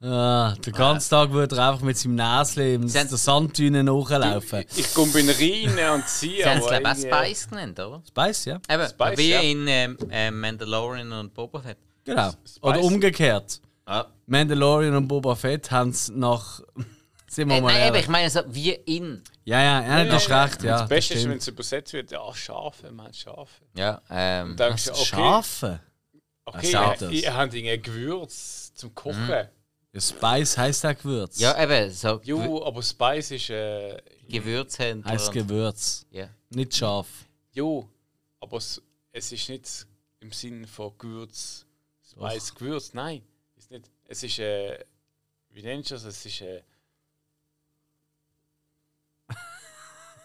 Ja, 0.00 0.54
den 0.56 0.72
ganzen 0.74 1.08
Tag 1.10 1.30
würde 1.30 1.56
er 1.56 1.70
einfach 1.70 1.82
mit 1.82 1.96
seinem 1.96 2.16
Näschen 2.16 2.82
in 2.82 2.92
der 2.92 3.06
Sanddüne 3.06 3.82
nachlaufen. 3.84 4.64
Ich 4.76 4.92
komme 4.92 5.12
rein 5.14 5.94
und 5.94 6.08
ziehe. 6.08 6.42
Sie 6.42 6.44
haben 6.44 6.58
es 6.58 6.66
glaube 6.66 6.82
ich 6.82 7.12
auch 7.14 7.24
Spice 7.24 7.48
genannt, 7.48 7.80
oder? 7.80 8.02
Spice, 8.06 8.44
ja? 8.44 8.60
Eben, 8.68 8.88
Spice, 8.88 9.18
wie 9.18 9.30
ja. 9.30 9.40
in 9.40 9.66
ähm, 9.66 9.96
ähm, 10.10 10.40
Mandalorian 10.40 11.10
und 11.12 11.32
Boba 11.32 11.60
Fett. 11.60 11.78
Genau. 12.04 12.30
Spice. 12.30 12.62
Oder 12.62 12.82
umgekehrt. 12.82 13.60
Ah. 13.86 14.06
Mandalorian 14.26 14.94
und 14.96 15.08
Boba 15.08 15.34
Fett 15.36 15.70
haben 15.70 15.90
es 15.90 16.10
nach. 16.10 16.60
Sind 17.34 17.48
wir 17.48 17.56
Äh, 17.56 17.60
mal 17.62 17.72
nein, 17.72 17.80
ehrlich. 17.82 18.02
ich 18.02 18.08
meine 18.08 18.30
so 18.30 18.40
wie 18.46 18.70
in. 18.70 19.20
Ja, 19.44 19.60
ja, 19.60 19.82
ja, 19.82 20.04
das 20.04 20.22
ist 20.22 20.30
recht, 20.30 20.62
ja. 20.62 20.78
das 20.78 20.88
Beste 20.88 21.14
ist, 21.14 21.28
wenn 21.28 21.38
es 21.38 21.48
übersetzt 21.48 21.92
wird, 21.92 22.12
ja, 22.12 22.32
Schafe, 22.32 22.92
man 22.92 23.12
Schafe. 23.12 23.64
Ja, 23.76 24.00
ähm. 24.08 24.56
Denkst 24.56 24.88
okay, 24.90 25.04
Schafe? 25.04 25.80
okay 26.44 26.70
ihr, 26.70 26.96
das? 26.96 27.12
ihr 27.12 27.34
habt 27.34 27.52
ein 27.54 27.82
Gewürz 27.82 28.72
zum 28.74 28.94
Kochen. 28.94 29.48
Ja, 29.92 30.00
Spice 30.00 30.56
heisst 30.58 30.86
auch 30.86 30.96
Gewürz. 30.96 31.40
Ja, 31.40 31.60
eben, 31.60 31.90
so 31.92 32.20
Jo, 32.22 32.64
aber 32.64 32.82
Spice 32.84 33.32
ist, 33.32 33.50
äh, 33.50 34.00
Gewürzhändler. 34.28 35.10
Heißt 35.10 35.32
Gewürz. 35.32 36.06
Ja. 36.10 36.28
Nicht 36.50 36.76
scharf. 36.76 37.08
jo, 37.52 37.88
aber 38.40 38.58
es, 38.58 38.80
es 39.10 39.32
ist 39.32 39.48
nicht 39.48 39.86
im 40.20 40.30
Sinn 40.30 40.66
von 40.68 40.92
Gewürz, 40.98 41.66
Spice, 42.08 42.54
Gewürz, 42.54 42.92
nein, 42.94 43.22
ist 43.56 43.72
nicht. 43.72 43.90
Es 44.06 44.22
ist, 44.22 44.38
äh, 44.38 44.78
wie 45.50 45.62
nennst 45.62 45.90
du 45.90 45.94
das? 45.96 46.04
Es 46.04 46.24
ist, 46.26 46.40
äh, 46.42 46.62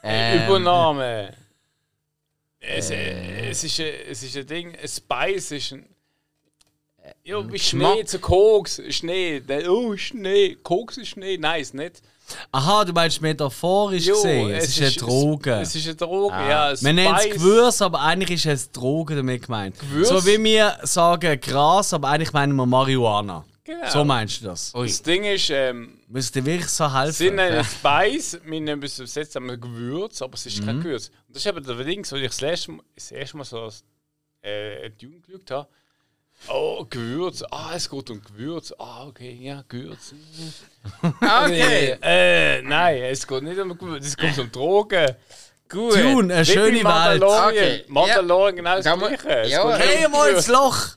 Ähm, 0.03 0.45
Übernahme. 0.47 1.33
Es, 2.59 2.89
äh, 2.89 3.49
es, 3.49 3.63
ist, 3.63 3.79
es 3.79 4.23
ist 4.23 4.37
ein 4.37 4.47
Ding, 4.47 4.75
ein 4.75 4.87
Spice 4.87 5.51
ist 5.51 5.71
ein, 5.73 5.85
Ja, 7.23 7.45
wie 7.47 7.53
Geschmack. 7.53 7.93
Schnee 7.93 8.05
zu 8.05 8.19
Koks. 8.19 8.81
Schnee. 8.89 9.39
Der, 9.39 9.71
oh, 9.71 9.95
Schnee. 9.95 10.55
Koks 10.55 10.97
ist 10.97 11.09
Schnee. 11.09 11.37
Nein, 11.37 11.61
ist 11.61 11.73
nicht. 11.73 12.01
Aha, 12.51 12.85
du 12.85 12.93
meinst 12.93 13.21
metaphorisch 13.21 14.05
Jo, 14.05 14.15
gesehen. 14.15 14.51
Es, 14.51 14.69
ist 14.69 14.81
eine 14.81 14.91
Droge. 14.91 15.51
Es, 15.53 15.69
es 15.69 15.75
ist 15.77 15.87
eine 15.87 15.95
Droge, 15.95 16.35
ja. 16.35 16.73
Man 16.81 16.95
nennt 16.95 17.17
es. 17.19 17.29
Gewürz, 17.33 17.81
aber 17.81 18.01
eigentlich 18.01 18.45
ist 18.45 18.45
es 18.45 18.71
Droge 18.71 19.15
damit 19.15 19.45
gemeint. 19.45 19.79
Gewürz? 19.79 20.09
So 20.09 20.25
wie 20.25 20.43
wir 20.43 20.77
sagen 20.83 21.39
Gras, 21.39 21.93
aber 21.93 22.09
eigentlich 22.09 22.33
meinen 22.33 22.55
wir 22.55 22.65
Marihuana. 22.65 23.45
Genau. 23.69 23.87
So 23.87 24.03
meinst 24.03 24.41
du 24.41 24.45
das? 24.45 24.73
Ui. 24.73 24.87
Das 24.87 24.99
Ding 25.03 25.23
ist, 25.25 25.51
ähm, 25.51 25.99
Müsst 26.07 26.35
ihr 26.35 26.43
wirklich 26.43 26.71
so 26.71 26.91
helfen? 26.91 27.13
sie 27.13 27.29
nennen 27.29 27.57
es 27.57 27.71
Spice, 27.73 28.39
wir 28.43 28.61
nennen 28.61 28.81
es 28.81 28.97
übersetzt 28.97 29.37
einmal 29.37 29.59
Gewürz, 29.59 30.23
aber 30.23 30.33
es 30.33 30.47
ist 30.47 30.65
kein 30.65 30.81
Gewürz. 30.81 31.09
Und 31.27 31.35
das 31.35 31.45
ist 31.45 31.51
eben 31.55 31.63
der 31.63 31.75
Ding, 31.83 32.03
so 32.03 32.15
wie 32.15 32.21
ich 32.21 32.31
das 32.31 32.41
erste 32.41 32.71
Mal, 32.71 32.83
das 32.95 33.11
erste 33.11 33.37
Mal 33.37 33.43
so 33.43 33.61
als 33.61 33.83
äh, 34.41 34.89
Dune 34.89 35.19
geschaut 35.19 35.51
habe. 35.51 35.67
Oh, 36.47 36.83
Gewürz. 36.89 37.43
Ah, 37.51 37.73
es 37.75 37.87
geht 37.87 38.09
um 38.09 38.23
Gewürz. 38.23 38.73
Ah, 38.79 39.05
okay, 39.05 39.37
ja, 39.39 39.63
Gewürz. 39.67 40.15
Okay. 41.21 41.95
Äh, 42.01 42.63
nein, 42.63 43.03
es 43.03 43.27
geht 43.27 43.43
nicht 43.43 43.59
um 43.59 43.77
Gewürz, 43.77 44.07
es 44.07 44.17
geht 44.17 44.39
um 44.39 44.51
Drogen. 44.51 45.15
Gut. 45.69 45.95
Dune, 45.95 46.33
eine 46.33 46.47
Wie 46.47 46.51
schöne 46.51 46.81
Mandalorian. 46.81 47.49
Okay, 47.49 47.85
Mandalorian 47.87 48.55
genau 48.55 48.81
das 48.81 48.97
Gleiche. 48.97 49.47
Ja, 49.47 49.77
Hey, 49.77 50.07
mal 50.09 50.31
ins. 50.31 50.47
Loch! 50.47 50.95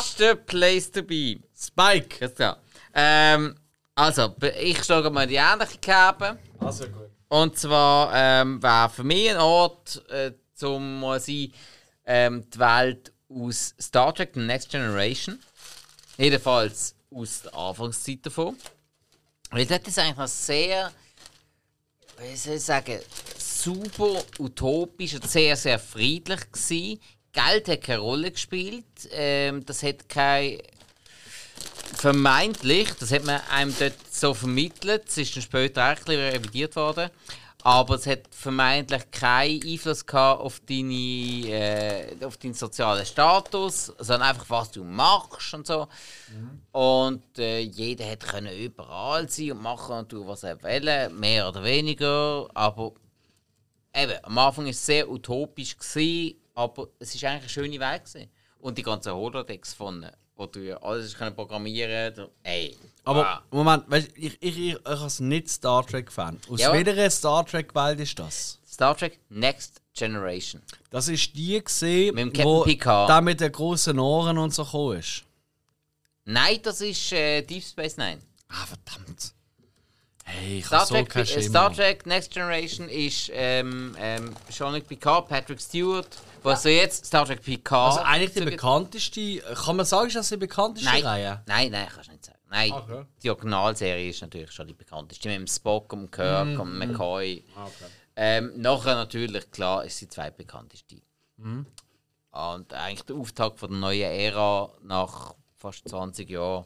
Ist 0.00 0.18
der 0.18 0.36
Place 0.36 0.90
to 0.90 1.02
be. 1.02 1.40
Spike! 1.66 2.18
Ganz 2.18 2.34
klar. 2.34 2.58
Ähm, 2.94 3.56
also, 3.94 4.34
ich 4.60 4.82
schlage 4.84 5.10
mal 5.10 5.26
die 5.26 5.36
ähnliche 5.36 5.78
Kerbe. 5.78 6.38
Also 6.58 6.86
gut. 6.86 7.10
Und 7.28 7.58
zwar 7.58 8.12
ähm, 8.14 8.62
wäre 8.62 8.90
für 8.90 9.04
mich 9.04 9.30
ein 9.30 9.38
Ort, 9.38 10.08
äh, 10.10 10.32
zum 10.54 11.00
mal 11.00 11.18
sein, 11.18 11.52
ähm, 12.06 12.48
die 12.50 12.58
Welt 12.58 13.12
aus 13.28 13.74
Star 13.80 14.14
Trek 14.14 14.30
The 14.34 14.40
Next 14.40 14.70
Generation. 14.70 15.38
Jedenfalls 16.16 16.94
aus 17.10 17.42
der 17.42 17.54
Anfangszeit 17.54 18.24
davon. 18.26 18.56
Weil 19.50 19.66
dort 19.66 19.86
ist 19.86 19.98
eigentlich 19.98 20.16
noch 20.16 20.28
sehr, 20.28 20.92
wie 22.18 22.36
soll 22.36 22.54
ich 22.54 22.62
sagen, 22.62 23.00
super 23.38 24.22
utopisch 24.38 25.14
und 25.14 25.28
sehr, 25.28 25.56
sehr 25.56 25.78
friedlich 25.78 26.40
gewesen. 26.52 27.00
Geld 27.32 27.68
hat 27.68 27.82
keine 27.82 27.98
Rolle 27.98 28.30
gespielt. 28.30 28.84
Ähm, 29.10 29.64
das 29.64 29.82
hat 29.82 30.08
kein 30.08 30.58
vermeintlich, 31.96 32.90
das 32.98 33.12
hat 33.12 33.24
man 33.24 33.40
einem 33.50 33.74
dort 33.78 33.94
so 34.10 34.34
vermittelt, 34.34 35.08
es 35.08 35.18
ist 35.18 35.36
dann 35.36 35.42
später 35.42 35.84
auch 35.84 36.08
ein 36.08 36.18
revidiert 36.18 36.76
worden, 36.76 37.10
aber 37.62 37.94
es 37.94 38.06
hat 38.06 38.22
vermeintlich 38.30 39.10
keinen 39.10 39.62
Einfluss 39.62 40.04
gehabt 40.04 40.40
auf, 40.40 40.60
deine, 40.60 40.92
äh, 40.94 42.24
auf 42.24 42.36
deinen 42.36 42.54
sozialen 42.54 43.06
Status, 43.06 43.86
sondern 43.98 44.28
einfach, 44.28 44.50
was 44.50 44.70
du 44.70 44.84
machst 44.84 45.54
und 45.54 45.66
so. 45.66 45.88
Und 46.72 47.38
äh, 47.38 47.60
jeder 47.60 48.10
hat 48.10 48.20
können 48.20 48.54
überall 48.54 49.28
sein 49.30 49.52
und 49.52 49.62
machen 49.62 49.96
und 49.96 50.08
tun, 50.10 50.26
was 50.26 50.42
er 50.42 50.62
will, 50.62 51.08
mehr 51.10 51.48
oder 51.48 51.64
weniger, 51.64 52.48
aber 52.52 52.92
eben, 53.94 54.12
am 54.22 54.38
Anfang 54.38 54.64
war 54.64 54.70
es 54.70 54.84
sehr 54.84 55.08
utopisch, 55.08 55.78
gewesen, 55.78 56.36
aber 56.54 56.88
es 56.98 57.20
war 57.22 57.30
eigentlich 57.30 57.42
eine 57.42 57.48
schöne 57.48 57.80
Welt. 57.80 58.04
Gewesen. 58.04 58.30
Und 58.58 58.78
die 58.78 58.82
ganzen 58.82 59.12
Holodecks 59.12 59.74
von, 59.74 60.06
wo 60.36 60.46
du 60.46 60.60
ja 60.60 60.76
alles 60.82 61.16
können 61.16 61.34
programmieren 61.34 62.14
kannst. 62.14 62.30
Ey. 62.42 62.76
Aber 63.04 63.42
wow. 63.50 63.64
Moment, 63.64 63.90
weißt, 63.90 64.08
ich, 64.16 64.36
ich, 64.40 64.58
ich, 64.58 64.58
ich 64.74 64.86
als 64.86 65.20
nicht 65.20 65.48
Star 65.48 65.86
Trek-Fan. 65.86 66.40
Aus 66.48 66.60
Ja. 66.60 66.72
welcher 66.72 67.10
Star 67.10 67.44
Trek-Welt 67.46 68.00
ist 68.00 68.18
das? 68.18 68.58
Star 68.66 68.96
Trek 68.96 69.20
Next 69.28 69.80
Generation. 69.94 70.60
Das 70.90 71.06
ist 71.08 71.34
die 71.36 71.62
gesehen, 71.62 72.14
Mit 72.14 72.36
dem 72.36 72.44
wo 72.44 72.62
Picard. 72.64 73.08
der 73.08 73.20
mit 73.20 73.40
den 73.40 73.52
großen 73.52 73.96
Ohren 73.98 74.38
und 74.38 74.52
so 74.52 74.64
gekommen 74.64 74.98
ist. 74.98 75.22
Nein, 76.24 76.58
das 76.62 76.80
ist 76.80 77.12
äh, 77.12 77.42
Deep 77.42 77.62
Space 77.62 77.96
Nine. 77.96 78.18
Ah, 78.48 78.66
verdammt. 78.66 79.32
Hey, 80.26 80.58
ich 80.58 80.66
Star 80.66 80.86
so 80.86 80.94
Trek, 80.94 81.14
äh, 81.16 81.26
Schimmer. 81.26 81.42
Star 81.42 81.72
Trek 81.72 82.06
Next 82.06 82.30
Generation 82.32 82.88
ist 82.88 83.30
ähm, 83.32 83.94
ähm, 83.98 84.34
Jean-Luc 84.50 84.86
Picard, 84.88 85.28
Patrick 85.28 85.60
Stewart. 85.60 86.08
Was 86.42 86.62
so 86.62 86.68
jetzt 86.70 87.04
Star 87.06 87.26
Trek 87.26 87.42
Picard. 87.42 87.98
Also 87.98 88.04
eigentlich 88.04 88.32
die 88.32 88.38
so- 88.40 88.44
bekannteste, 88.46 89.38
kann 89.54 89.76
man 89.76 89.86
sagen, 89.86 90.06
ist 90.08 90.16
das 90.16 90.28
die 90.30 90.36
bekannteste 90.38 90.88
Nein, 90.90 91.04
Reihe? 91.04 91.42
nein, 91.46 91.70
nein, 91.70 91.88
kannst 91.92 92.08
du 92.08 92.12
nicht 92.12 92.24
sagen. 92.24 92.38
Nein, 92.50 92.72
Okay. 92.72 93.04
die 93.22 93.30
Originalserie 93.30 94.08
ist 94.10 94.22
natürlich 94.22 94.50
schon 94.52 94.66
die 94.66 94.74
bekannteste. 94.74 95.28
Mit 95.28 95.38
dem 95.38 95.46
Spock 95.46 95.92
und 95.92 96.02
dem 96.02 96.10
Kirk 96.10 96.46
Mhm. 96.48 96.60
und 96.60 96.78
McCoy. 96.78 97.44
Ähm, 98.16 98.52
nachher 98.56 98.94
natürlich, 98.94 99.50
klar, 99.50 99.84
ist 99.84 99.98
sie 99.98 100.06
die 100.06 100.10
zweitbekannteste. 100.10 101.02
Mhm. 101.36 101.66
Und 102.30 102.72
eigentlich 102.72 103.02
der 103.02 103.16
Auftakt 103.16 103.58
von 103.58 103.70
der 103.70 103.78
neuen 103.78 104.10
Ära 104.10 104.70
nach 104.82 105.34
fast 105.56 105.88
20 105.88 106.30
Jahren. 106.30 106.64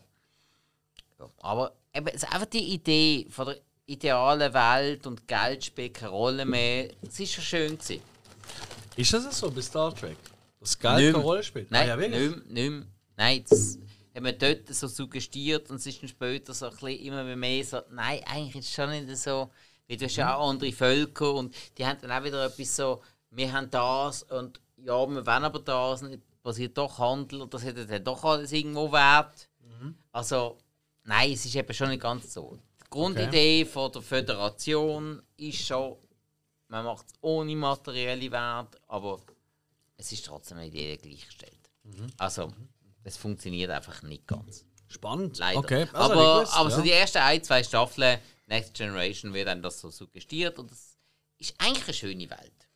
Ja, 1.18 1.28
aber 1.39 1.72
eben, 1.94 2.09
es 2.09 2.23
ist 2.23 2.32
einfach 2.32 2.47
die 2.47 2.74
Idee 2.74 3.27
von 3.31 3.47
der 3.47 3.60
idealen 3.86 4.52
Welt 4.52 5.06
und 5.06 5.27
Geld 5.27 5.65
spielt 5.65 5.94
keine 5.94 6.10
Rolle 6.10 6.44
mehr. 6.44 6.90
Es 7.02 7.19
ist 7.19 7.32
schon 7.32 7.44
schön 7.44 7.78
gewesen. 7.78 8.02
Ist 8.97 9.12
das 9.12 9.39
so 9.39 9.51
bei 9.51 9.62
Star 9.62 9.94
Trek? 9.94 10.16
Dass 10.60 10.78
Geld 10.78 10.97
Nicht 10.97 11.12
keine. 11.12 11.24
Rolle 11.24 11.43
spielt? 11.43 11.70
Nein, 11.70 11.82
ah, 11.82 11.89
ja, 11.89 11.97
nicht, 11.97 12.10
mehr, 12.10 12.28
nicht 12.28 12.70
mehr. 12.70 12.82
Nein, 13.16 13.44
das 13.48 13.78
hat 14.15 14.23
man 14.23 14.39
dort 14.39 14.69
so 14.69 14.86
suggestiert 14.86 15.70
und 15.70 15.77
es 15.77 15.86
ist 15.86 16.02
dann 16.02 16.09
später 16.09 16.52
so 16.52 16.66
ein 16.66 16.73
bisschen 16.73 17.06
immer 17.06 17.24
mehr 17.36 17.65
so, 17.65 17.81
nein, 17.90 18.20
eigentlich 18.27 18.56
ist 18.56 18.69
es 18.69 18.74
schon 18.74 18.90
nicht 18.90 19.16
so, 19.16 19.51
weil 19.89 19.97
du 19.97 20.05
hast 20.05 20.16
ja 20.16 20.35
auch 20.35 20.51
andere 20.51 20.73
Völker 20.73 21.35
und 21.35 21.55
die 21.77 21.86
haben 21.86 21.98
dann 22.01 22.12
auch 22.12 22.24
wieder 22.24 22.44
etwas 22.44 22.77
so, 22.77 23.02
wir 23.31 23.52
haben 23.52 23.70
das 23.70 24.24
und 24.24 24.60
ja, 24.77 25.06
wir 25.06 25.27
wollen 25.27 25.44
aber 25.44 25.60
das 25.60 26.02
und 26.02 26.12
es 26.12 26.20
passiert 26.43 26.77
doch 26.77 26.98
Handel 26.98 27.43
und 27.43 27.55
das 27.55 27.65
hat 27.65 27.77
dann 27.77 28.05
doch 28.05 28.24
alles 28.24 28.52
irgendwo 28.52 28.93
Wert. 28.93 29.48
Also, 30.12 30.59
nein, 31.09 31.32
es 31.32 31.44
ist 31.44 31.56
eben 31.56 31.74
schon 31.74 31.89
nicht 31.89 32.02
ganz 32.02 32.32
so. 32.32 32.59
Die 32.80 32.90
Grundidee 32.90 33.64
von 33.64 33.90
der 33.90 34.02
Föderation 34.02 35.22
ist 35.36 35.66
schon, 35.66 35.97
man 36.68 36.85
macht 36.85 37.06
es 37.09 37.14
ohne 37.20 37.56
materielle 37.56 38.30
Wert, 38.30 38.80
aber 38.86 39.20
es 39.97 40.12
ist 40.12 40.24
trotzdem 40.24 40.59
nicht 40.59 40.74
jeder 40.74 41.01
gleichgestellt. 41.01 41.52
Also, 42.18 42.52
es 43.02 43.16
funktioniert 43.16 43.70
einfach 43.70 44.02
nicht 44.02 44.26
ganz. 44.26 44.64
Spannend. 44.86 45.39
Leider. 45.39 45.59
Okay. 45.59 45.86
also, 45.93 45.97
aber 45.97 46.35
gewusst, 46.36 46.55
aber 46.55 46.70
ja. 46.70 46.76
so 46.76 46.82
die 46.82 46.93
ersten 46.93 47.18
ein, 47.18 47.43
zwei 47.43 47.62
Staffeln 47.62 48.18
Next 48.47 48.74
Generation 48.74 49.35
wird 49.35 49.48
dann 49.48 49.62
das 49.62 49.80
so 49.80 49.90
suggestiert 49.90 50.59
und 50.59 50.72
es 50.72 50.97
ist 51.39 51.55
eigentlich 51.59 51.85
eine 51.85 51.94
schöne 51.94 52.30
Welt. 52.30 52.68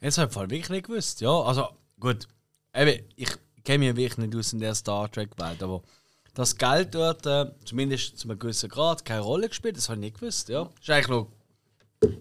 Jetzt 0.00 0.16
habe 0.16 0.28
ich 0.28 0.34
voll 0.34 0.48
wirklich 0.48 0.70
nicht 0.70 0.86
gewusst. 0.86 1.20
Ja, 1.20 1.42
also 1.42 1.68
gut. 1.98 2.26
Eben, 2.74 3.06
ich 3.16 3.28
kenne 3.64 3.86
mich 3.86 3.96
wirklich 3.96 4.18
nicht 4.18 4.36
aus 4.36 4.54
in 4.54 4.60
der 4.60 4.74
Star 4.74 5.10
Trek-Welt, 5.10 5.62
aber 5.62 5.82
das 6.34 6.56
Geld 6.56 6.94
dort, 6.94 7.26
äh, 7.26 7.46
zumindest 7.64 8.18
zu 8.18 8.28
einem 8.28 8.38
gewissen 8.38 8.68
Grad, 8.68 9.04
keine 9.04 9.20
Rolle 9.20 9.48
gespielt, 9.48 9.76
das 9.76 9.88
habe 9.88 9.96
ich 9.98 10.00
nicht 10.12 10.20
gewusst. 10.20 10.48
Ja. 10.48 10.64
Das 10.64 10.72
ist 10.82 10.90
eigentlich 10.90 11.08
noch 11.08 11.28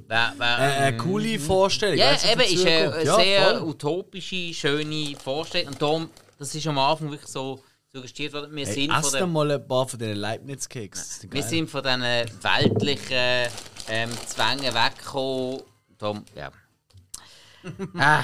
Wer, 0.07 0.33
wer, 0.37 0.57
äh, 0.59 0.61
eine 0.87 0.97
coole 0.97 1.39
Vorstellung. 1.39 1.97
ja, 1.97 2.11
weißt 2.11 2.25
du, 2.25 2.29
eben, 2.31 2.41
ist 2.41 2.65
eine, 2.65 2.83
kommt. 2.85 2.95
eine 2.95 3.05
Ja, 3.05 3.15
sehr 3.15 3.59
voll. 3.59 3.69
utopische, 3.69 4.53
schöne 4.53 5.15
Vorstellung. 5.23 5.67
Und 5.69 5.81
darum, 5.81 6.09
das 6.37 6.53
ist 6.53 6.67
am 6.67 6.77
Anfang 6.77 7.11
wirklich 7.11 7.29
so 7.31 7.63
suggestiert 7.93 8.33
worden. 8.33 8.53
Wir 8.53 8.65
Hey, 8.65 8.73
sind 8.73 8.91
von 8.91 8.99
ess 9.03 9.11
der 9.11 9.21
doch 9.21 9.27
mal 9.27 9.51
ein 9.51 9.65
paar 9.67 9.87
von 9.87 9.97
diesen 9.97 10.15
Leibniz-Keks. 10.17 11.27
Wir 11.29 11.43
sind 11.43 11.69
von 11.69 11.81
diesen 11.83 12.01
weltlichen 12.01 13.53
ähm, 13.87 14.09
Zwängen 14.27 14.73
weggekommen. 14.73 15.61
Darum, 15.97 16.25
ja. 16.35 16.51
ah. 17.97 18.23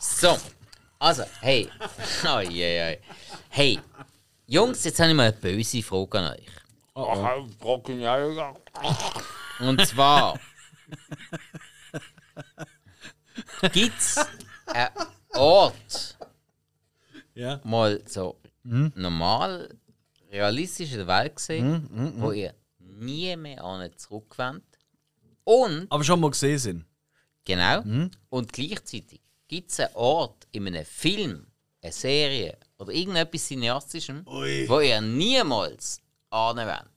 So. 0.00 0.36
Also, 0.98 1.24
hey. 1.40 1.68
Oh, 2.24 2.40
je, 2.40 2.90
je. 2.90 2.98
Hey. 3.50 3.78
Jungs, 4.46 4.84
jetzt 4.84 4.98
habe 5.00 5.10
ich 5.10 5.16
mal 5.16 5.24
eine 5.28 5.32
böse 5.36 5.82
Frage 5.82 6.18
an 6.18 6.32
euch. 6.34 6.46
Ja, 8.00 8.26
ja. 8.26 8.54
Und 9.60 9.86
zwar. 9.86 10.38
Gibt 13.72 13.98
es 13.98 14.18
einen 14.66 14.88
Ort, 15.34 16.16
Ja. 17.34 17.60
mal 17.64 18.02
so 18.06 18.38
normal, 18.62 19.74
realistisch 20.30 20.92
in 20.92 20.98
der 20.98 21.06
Welt 21.06 21.36
gesehen, 21.36 22.14
wo 22.18 22.32
ihr 22.32 22.54
nie 22.78 23.34
mehr 23.36 23.62
an 23.64 23.90
zurückwendet. 23.96 24.64
Und, 25.44 25.86
Aber 25.90 26.04
schon 26.04 26.20
mal 26.20 26.30
gesehen 26.30 26.58
sind. 26.58 26.84
genau, 27.44 27.82
und 28.30 28.52
gleichzeitig 28.52 29.20
gibt 29.48 29.70
es 29.70 29.80
einen 29.80 29.94
Ort 29.94 30.46
in 30.52 30.66
einem 30.66 30.84
Film, 30.84 31.46
eine 31.82 31.92
Serie 31.92 32.58
oder 32.78 32.92
irgendetwas 32.92 33.46
Cineastischem, 33.46 34.26
Ui. 34.26 34.68
wo 34.68 34.80
ihr 34.80 35.00
niemals 35.00 36.00
anwendet. 36.30 36.90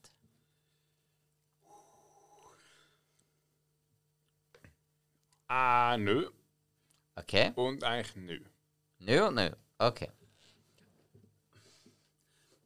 Ah, 5.48 5.96
nö. 5.98 6.28
Okay? 7.16 7.52
Und 7.56 7.82
eigentlich 7.82 8.14
nö. 8.16 8.40
Nö 9.00 9.26
und 9.26 9.34
nö. 9.34 9.50
Okay. 9.78 10.08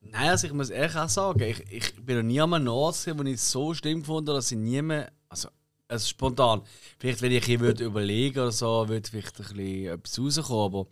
Nein, 0.00 0.28
also 0.28 0.46
ich 0.46 0.52
muss 0.52 0.70
ehrlich 0.70 0.96
auch 0.96 1.08
sagen, 1.08 1.40
ich, 1.40 1.60
ich 1.72 1.96
bin 2.04 2.16
noch 2.18 2.22
nie 2.22 2.40
an 2.40 2.52
einem 2.52 2.68
Ort, 2.68 3.06
wo 3.16 3.22
ich 3.22 3.34
es 3.34 3.50
so 3.50 3.72
schlimm 3.72 4.00
gefunden 4.00 4.28
habe, 4.28 4.38
dass 4.38 4.52
ich 4.52 4.58
nie 4.58 4.82
mehr. 4.82 5.10
Also, 5.28 5.48
also 5.88 6.06
spontan. 6.08 6.62
Vielleicht, 6.98 7.22
wenn 7.22 7.32
ich 7.32 7.44
hier 7.44 7.60
würde 7.60 7.84
überlegen 7.84 8.38
oder 8.40 8.52
so, 8.52 8.88
würde 8.88 9.08
vielleicht 9.08 9.38
ein 9.40 9.44
bisschen 9.56 9.86
etwas 9.86 10.18
rauskommen. 10.18 10.64
Aber 10.74 10.86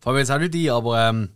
fällt 0.00 0.14
mir 0.14 0.18
jetzt 0.20 0.30
auch 0.30 0.38
nicht 0.38 0.54
ein, 0.54 0.70
aber 0.70 1.08
ähm, 1.08 1.30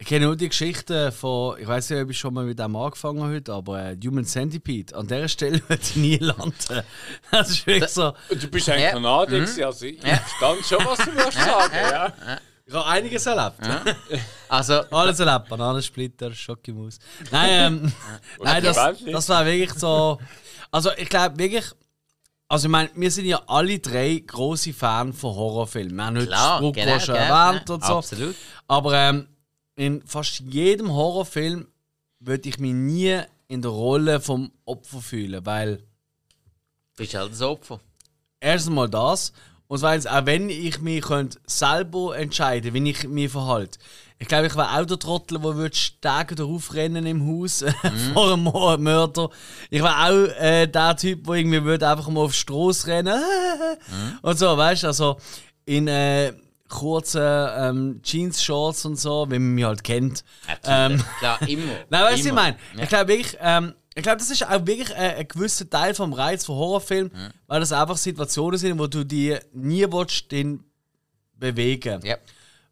Ich 0.00 0.06
kenne 0.06 0.26
nur 0.26 0.36
die 0.36 0.48
Geschichte 0.48 1.10
von, 1.10 1.58
ich 1.58 1.66
weiß 1.66 1.90
nicht, 1.90 2.00
ob 2.02 2.10
ich 2.10 2.18
schon 2.18 2.32
mal 2.32 2.44
mit 2.44 2.58
dem 2.58 2.76
angefangen 2.76 3.20
habe 3.20 3.32
heute, 3.34 3.52
aber 3.52 3.82
äh, 3.84 3.96
Human 4.04 4.24
Centipede. 4.24 4.94
An 4.94 5.08
dieser 5.08 5.28
Stelle 5.28 5.60
würde 5.68 5.82
ich 5.82 5.96
nie 5.96 6.16
landen. 6.18 6.82
Das 7.32 7.50
ist 7.50 7.66
wirklich 7.66 7.90
so. 7.90 8.14
Und 8.30 8.42
du 8.42 8.46
bist 8.48 8.68
ein 8.70 8.80
Ja. 8.80 8.90
Kanadier, 8.92 9.40
gewesen, 9.40 9.64
also 9.64 9.86
ich 9.86 10.00
verstand 10.00 10.64
schon, 10.64 10.86
was 10.86 10.98
du 10.98 11.06
willst 11.16 11.38
sagen. 11.38 11.74
Ja. 11.74 12.12
Ich 12.64 12.74
habe 12.74 12.86
einiges 12.86 13.26
erlebt. 13.26 13.56
Also, 14.50 14.74
Alles 14.90 15.18
erlebt. 15.20 15.48
Bananensplitter, 15.48 16.32
Schokimaus. 16.32 16.98
Nein, 17.30 17.50
ähm, 17.50 17.92
nein 18.42 18.62
das, 18.62 18.76
das 19.04 19.28
war 19.28 19.44
wirklich 19.44 19.72
so. 19.74 20.18
Also, 20.70 20.90
ich 20.96 21.08
glaube 21.08 21.36
wirklich. 21.38 21.64
Also, 22.50 22.66
ich 22.66 22.72
meine, 22.72 22.90
wir 22.94 23.10
sind 23.10 23.26
ja 23.26 23.42
alle 23.46 23.78
drei 23.78 24.22
große 24.26 24.72
Fan 24.72 25.12
von 25.12 25.34
Horrorfilmen. 25.34 25.94
Wir 25.96 26.04
haben 26.06 26.16
heute 26.16 26.26
klar, 26.28 26.56
Spruch 26.58 26.72
genau, 26.72 26.98
schon 26.98 27.14
gell, 27.14 27.24
erwähnt 27.24 27.70
und 27.70 27.84
so. 27.84 27.98
Absolut. 27.98 28.34
Aber 28.66 28.94
ähm, 28.94 29.28
in 29.76 30.02
fast 30.06 30.40
jedem 30.40 30.90
Horrorfilm 30.92 31.68
würde 32.20 32.48
ich 32.48 32.58
mich 32.58 32.72
nie 32.72 33.20
in 33.48 33.62
der 33.62 33.70
Rolle 33.70 34.20
vom 34.20 34.50
Opfer 34.64 35.00
fühlen, 35.00 35.44
weil 35.44 35.82
Bist 36.96 37.14
halt 37.14 37.32
das 37.32 37.42
Opfer. 37.42 37.80
erstens 38.40 38.74
mal 38.74 38.88
das 38.88 39.32
und 39.68 39.78
zweitens 39.78 40.06
auch 40.06 40.26
wenn 40.26 40.50
ich 40.50 40.80
mich 40.80 41.02
könnte 41.02 41.38
selber 41.46 42.16
entscheiden, 42.16 42.74
wie 42.74 42.90
ich 42.90 43.06
mich 43.06 43.30
verhalte. 43.30 43.78
Ich 44.18 44.26
glaube, 44.26 44.48
ich 44.48 44.56
wäre 44.56 44.76
auch 44.76 44.84
der 44.84 44.98
Trottel, 44.98 45.38
der 45.38 45.54
würde 45.54 45.76
stärker 45.76 46.34
darauf 46.34 46.74
rennen 46.74 47.06
im 47.06 47.24
Haus 47.24 47.64
vor 48.14 48.32
einem 48.32 48.82
Mörder. 48.82 49.30
Ich 49.70 49.80
wäre 49.80 49.94
auch 49.94 50.40
äh, 50.40 50.66
der 50.66 50.96
Typ, 50.96 51.24
der 51.24 51.34
irgendwie 51.34 51.62
würde 51.62 51.88
einfach 51.88 52.08
mal 52.08 52.22
auf 52.22 52.32
die 52.32 52.38
Straße 52.38 52.88
rennen 52.88 53.22
und 54.22 54.38
so, 54.38 54.56
weißt 54.56 54.82
du? 54.82 54.86
Also 54.88 55.18
in 55.66 55.86
äh, 55.86 56.32
kurzen 56.68 57.22
ähm, 57.22 58.00
Jeans-Shorts 58.02 58.84
und 58.86 58.98
so, 58.98 59.26
wie 59.28 59.38
man 59.38 59.54
mich 59.54 59.64
halt 59.64 59.84
kennt. 59.84 60.24
Ähm, 60.64 61.02
Klar, 61.18 61.40
immer. 61.48 61.72
Nein, 61.90 62.02
weißt 62.02 62.12
du, 62.12 62.18
was 62.18 62.26
ich 62.26 62.32
meine? 62.32 62.56
Ja. 62.76 62.82
Ich 62.82 62.88
glaube 62.88 63.08
wirklich, 63.08 63.38
ähm, 63.40 63.74
ich 63.98 64.02
glaube, 64.04 64.18
das 64.18 64.30
ist 64.30 64.44
auch 64.46 64.64
wirklich 64.66 64.90
äh, 64.90 65.16
ein 65.18 65.28
gewisser 65.28 65.68
Teil 65.68 65.94
vom 65.94 66.12
Reiz 66.12 66.44
von 66.44 66.56
Horrorfilmen, 66.56 67.10
weil 67.46 67.60
das 67.60 67.72
einfach 67.72 67.96
Situationen 67.96 68.58
sind, 68.58 68.78
wo 68.78 68.86
du 68.86 69.04
die 69.04 69.36
nie 69.52 69.84
willst, 69.90 70.30
den 70.30 70.64
bewegen, 71.34 72.00
Ja. 72.04 72.16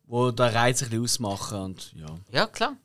wo 0.07 0.31
der 0.31 0.55
Reiz 0.55 0.83
ein 0.83 0.89
bisschen 0.91 1.05
ausmachen 1.05 1.59
und 1.61 1.93
ja. 1.95 2.07
ja, 2.33 2.47
klar. 2.47 2.77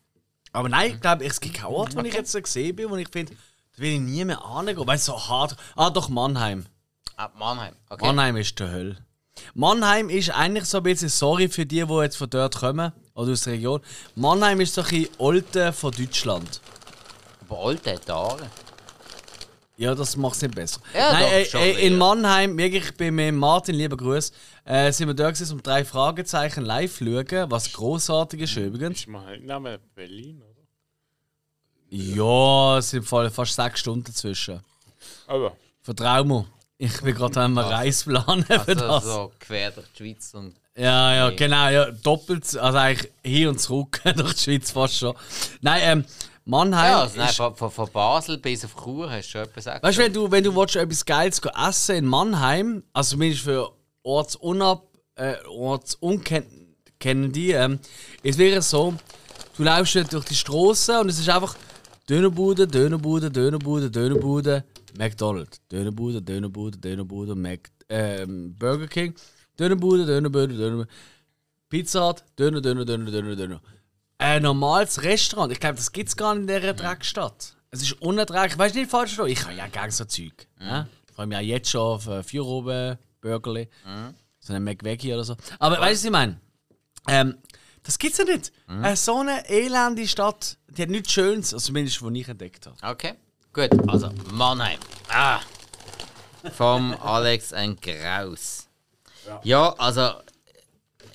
Aber 0.54 0.70
nein, 0.70 0.92
ich 0.96 1.02
glaube, 1.02 1.26
es 1.26 1.40
gibt 1.40 1.56
keinen 1.56 1.68
Ort, 1.74 1.96
wo 1.96 2.02
ich 2.02 2.14
jetzt 2.14 2.32
so 2.32 2.42
gesehen 2.42 2.76
bin, 2.76 2.90
wo 2.90 2.96
ich 2.98 3.08
finde, 3.10 3.34
da 3.76 3.82
will 3.84 3.94
ich 3.94 4.00
nie 4.02 4.26
mehr 4.26 4.44
angehen, 4.44 4.78
weil 4.86 4.98
es 4.98 5.06
so 5.06 5.18
hart. 5.18 5.56
Ah, 5.76 5.90
doch 5.90 6.10
Mannheim. 6.10 6.66
Ah, 7.16 7.30
Mannheim. 7.38 7.74
Okay. 7.90 8.06
Mannheim 8.06 8.38
ist 8.38 8.60
der 8.60 8.72
Hölle. 8.72 8.98
Mannheim 9.54 10.10
ist 10.10 10.30
eigentlich 10.32 10.66
so 10.66 10.78
ein 10.78 10.84
bisschen, 10.84 11.10
sorry 11.10 11.48
für 11.48 11.66
die, 11.66 11.86
die 11.86 11.94
jetzt 12.02 12.18
von 12.18 12.30
dort 12.30 12.56
kommen 12.58 12.92
oder 13.14 13.32
aus 13.32 13.42
der 13.44 13.54
Region. 13.54 13.82
Mannheim 14.16 14.60
ist 14.62 14.74
so 14.74 14.82
ein 14.82 14.88
bisschen 14.90 15.10
Olten 15.20 15.74
von 15.74 15.92
Deutschland. 15.94 16.60
Alte 17.52 18.00
Tage. 18.00 18.50
Ja, 19.78 19.96
das 19.96 20.16
macht 20.16 20.36
es 20.36 20.42
nicht 20.44 20.54
besser. 20.54 20.80
Ja, 20.94 21.12
Nein, 21.14 21.24
doch, 21.24 21.32
äh, 21.32 21.46
schon 21.46 21.62
äh, 21.62 21.88
in. 21.88 21.98
Mannheim, 21.98 22.56
wirklich 22.58 22.96
bei 22.96 23.10
mir 23.10 23.32
Martin, 23.32 23.74
lieber 23.76 23.98
Gruß, 23.98 24.32
äh, 24.66 24.92
sind 24.92 25.08
wir 25.08 25.16
da 25.16 25.32
gewesen, 25.32 25.54
um 25.54 25.64
drei 25.64 25.84
Fragezeichen 25.84 26.64
live 26.66 26.96
zu 27.00 27.06
schauen, 27.06 27.50
was 27.50 27.72
großartig 27.74 28.42
ist 28.42 28.58
übrigens. 28.58 29.00
Ist 29.00 29.08
mal 29.08 29.40
Name 29.40 29.80
Berlin, 29.96 30.42
oder? 30.44 30.62
Ja, 31.90 32.78
es 32.78 32.92
sind 32.92 33.04
voll- 33.04 33.30
fast 33.30 33.56
sechs 33.56 33.80
Stunden 33.80 34.04
dazwischen. 34.06 34.62
Aber 35.28 35.56
Vertrau 35.82 36.24
mir. 36.24 36.46
Ich 36.78 37.00
bin 37.02 37.14
gerade 37.14 37.42
am 37.42 37.58
Reisplan 37.58 38.44
für 38.44 38.60
Also 38.60 38.74
das. 38.76 39.04
so 39.04 39.32
quer 39.40 39.72
durch 39.72 39.88
die 39.94 39.98
Schweiz 40.04 40.34
und 40.34 40.56
Ja, 40.76 41.14
ja, 41.14 41.30
genau, 41.32 41.70
ja, 41.70 41.92
doppelt, 41.92 42.56
also 42.58 42.78
eigentlich 42.78 43.12
hin 43.24 43.48
und 43.50 43.60
zurück 43.60 44.00
durch 44.16 44.34
die 44.36 44.40
Schweiz 44.44 44.72
fast 44.72 44.98
schon. 44.98 45.16
Nein, 45.62 45.82
ähm, 45.84 46.06
Mannheim 46.46 46.92
Ja, 46.92 47.02
also 47.02 47.18
nein, 47.18 47.30
ist, 47.30 47.36
von, 47.36 47.72
von, 47.72 47.90
Basel 47.92 48.38
bis 48.38 48.66
auf 48.66 48.76
Chur 48.76 49.12
hast 49.12 49.28
du 49.28 49.32
schon 49.32 49.42
etwas 49.42 49.56
gesagt. 49.56 49.84
Weißt 49.84 49.98
du, 49.98 50.04
wenn 50.04 50.14
du, 50.14 50.32
wenn 50.32 50.44
du 50.44 50.56
willst, 50.56 50.76
etwas 50.76 51.06
Geiles 51.06 51.42
essen 51.68 51.96
in 51.98 52.06
Mannheim, 52.06 52.84
also 52.94 53.12
zumindest 53.12 53.44
für 53.44 53.72
ortsunab, 54.04 54.88
äh, 55.16 55.36
ortsunkennende, 55.48 57.54
ähm, 57.54 57.80
ist 58.24 58.40
wirklich 58.40 58.64
so, 58.64 58.96
du 59.58 59.64
läufst 59.64 59.96
durch 60.12 60.26
die 60.26 60.36
Straße 60.36 61.00
und 61.00 61.10
es 61.10 61.20
ist 61.20 61.30
einfach 61.30 61.56
Dönerbude, 62.10 62.68
Dönerbude, 62.68 63.30
Dönerbude, 63.30 63.92
Dönerbude, 63.92 64.66
McDonald's, 64.98 65.62
Dönerbude, 65.72 66.22
Dönerbude, 66.22 66.78
Dönerbude, 66.78 67.36
Mac, 67.36 67.70
ähm, 67.88 68.56
Burger 68.58 68.88
King, 68.88 69.14
Dönerbude, 69.60 70.06
Dönerbude, 70.06 70.56
Dönerbude, 70.56 70.88
Pizza 71.70 72.10
Hut, 72.10 72.24
Döner, 72.38 72.60
Döner, 72.60 72.84
Döner, 72.84 73.12
Döner, 73.12 73.36
Döner. 73.36 73.62
Ein 74.22 74.44
normales 74.44 75.02
Restaurant, 75.02 75.52
ich 75.52 75.60
glaube, 75.60 75.78
das 75.78 75.92
gibt 75.92 76.10
es 76.10 76.16
gar 76.16 76.36
nicht 76.36 76.48
in 76.48 76.62
dieser 76.62 76.74
Dreckstadt. 76.74 77.56
Es 77.72 77.82
ist 77.82 77.94
unerträglich. 78.04 78.56
Weißt 78.56 78.76
du 78.76 78.80
nicht 78.80 78.92
falsch 78.92 79.16
verstehen? 79.16 79.34
Ich 79.34 79.44
habe 79.44 79.56
ja 79.56 79.66
gerne 79.66 79.92
so 79.92 80.06
Zeug. 80.06 80.48
Ja? 80.60 80.88
Ich 81.08 81.16
freue 81.16 81.26
mich 81.26 81.38
auch 81.40 81.42
jetzt 81.42 81.72
schon 81.72 81.82
auf 81.82 82.08
äh, 82.08 82.22
vier 82.22 82.46
oben 82.46 83.00
Burgerli. 83.20 83.68
So 84.40 84.54
einen 84.54 84.64
McVeggie 84.64 85.16
oder 85.16 85.24
so. 85.24 85.36
Aber 85.58 85.80
weißt 85.80 85.86
du, 85.86 85.90
was 85.90 86.04
ich 86.04 86.12
meine? 86.12 86.40
Ähm, 87.08 87.38
das 87.82 87.98
gibt's 87.98 88.20
ja 88.20 88.26
nicht. 88.26 88.52
Äh, 88.84 88.96
so 88.96 89.22
eine 89.22 89.50
elende 89.50 90.08
Stadt, 90.08 90.58
die 90.68 90.84
hat 90.84 90.90
nichts 90.90 91.12
Schönes, 91.12 91.52
also 91.52 91.66
zumindest, 91.66 92.04
was 92.04 92.14
ich 92.14 92.28
entdeckt 92.28 92.68
habe. 92.68 92.78
Okay, 92.84 93.16
gut. 93.54 93.70
Also, 93.90 94.12
Mannheim. 94.34 94.78
Ah. 95.10 95.40
Vom 96.56 96.94
Alex 97.02 97.54
ein 97.54 97.76
Graus. 97.76 98.68
Ja. 99.44 99.74
also. 99.80 100.12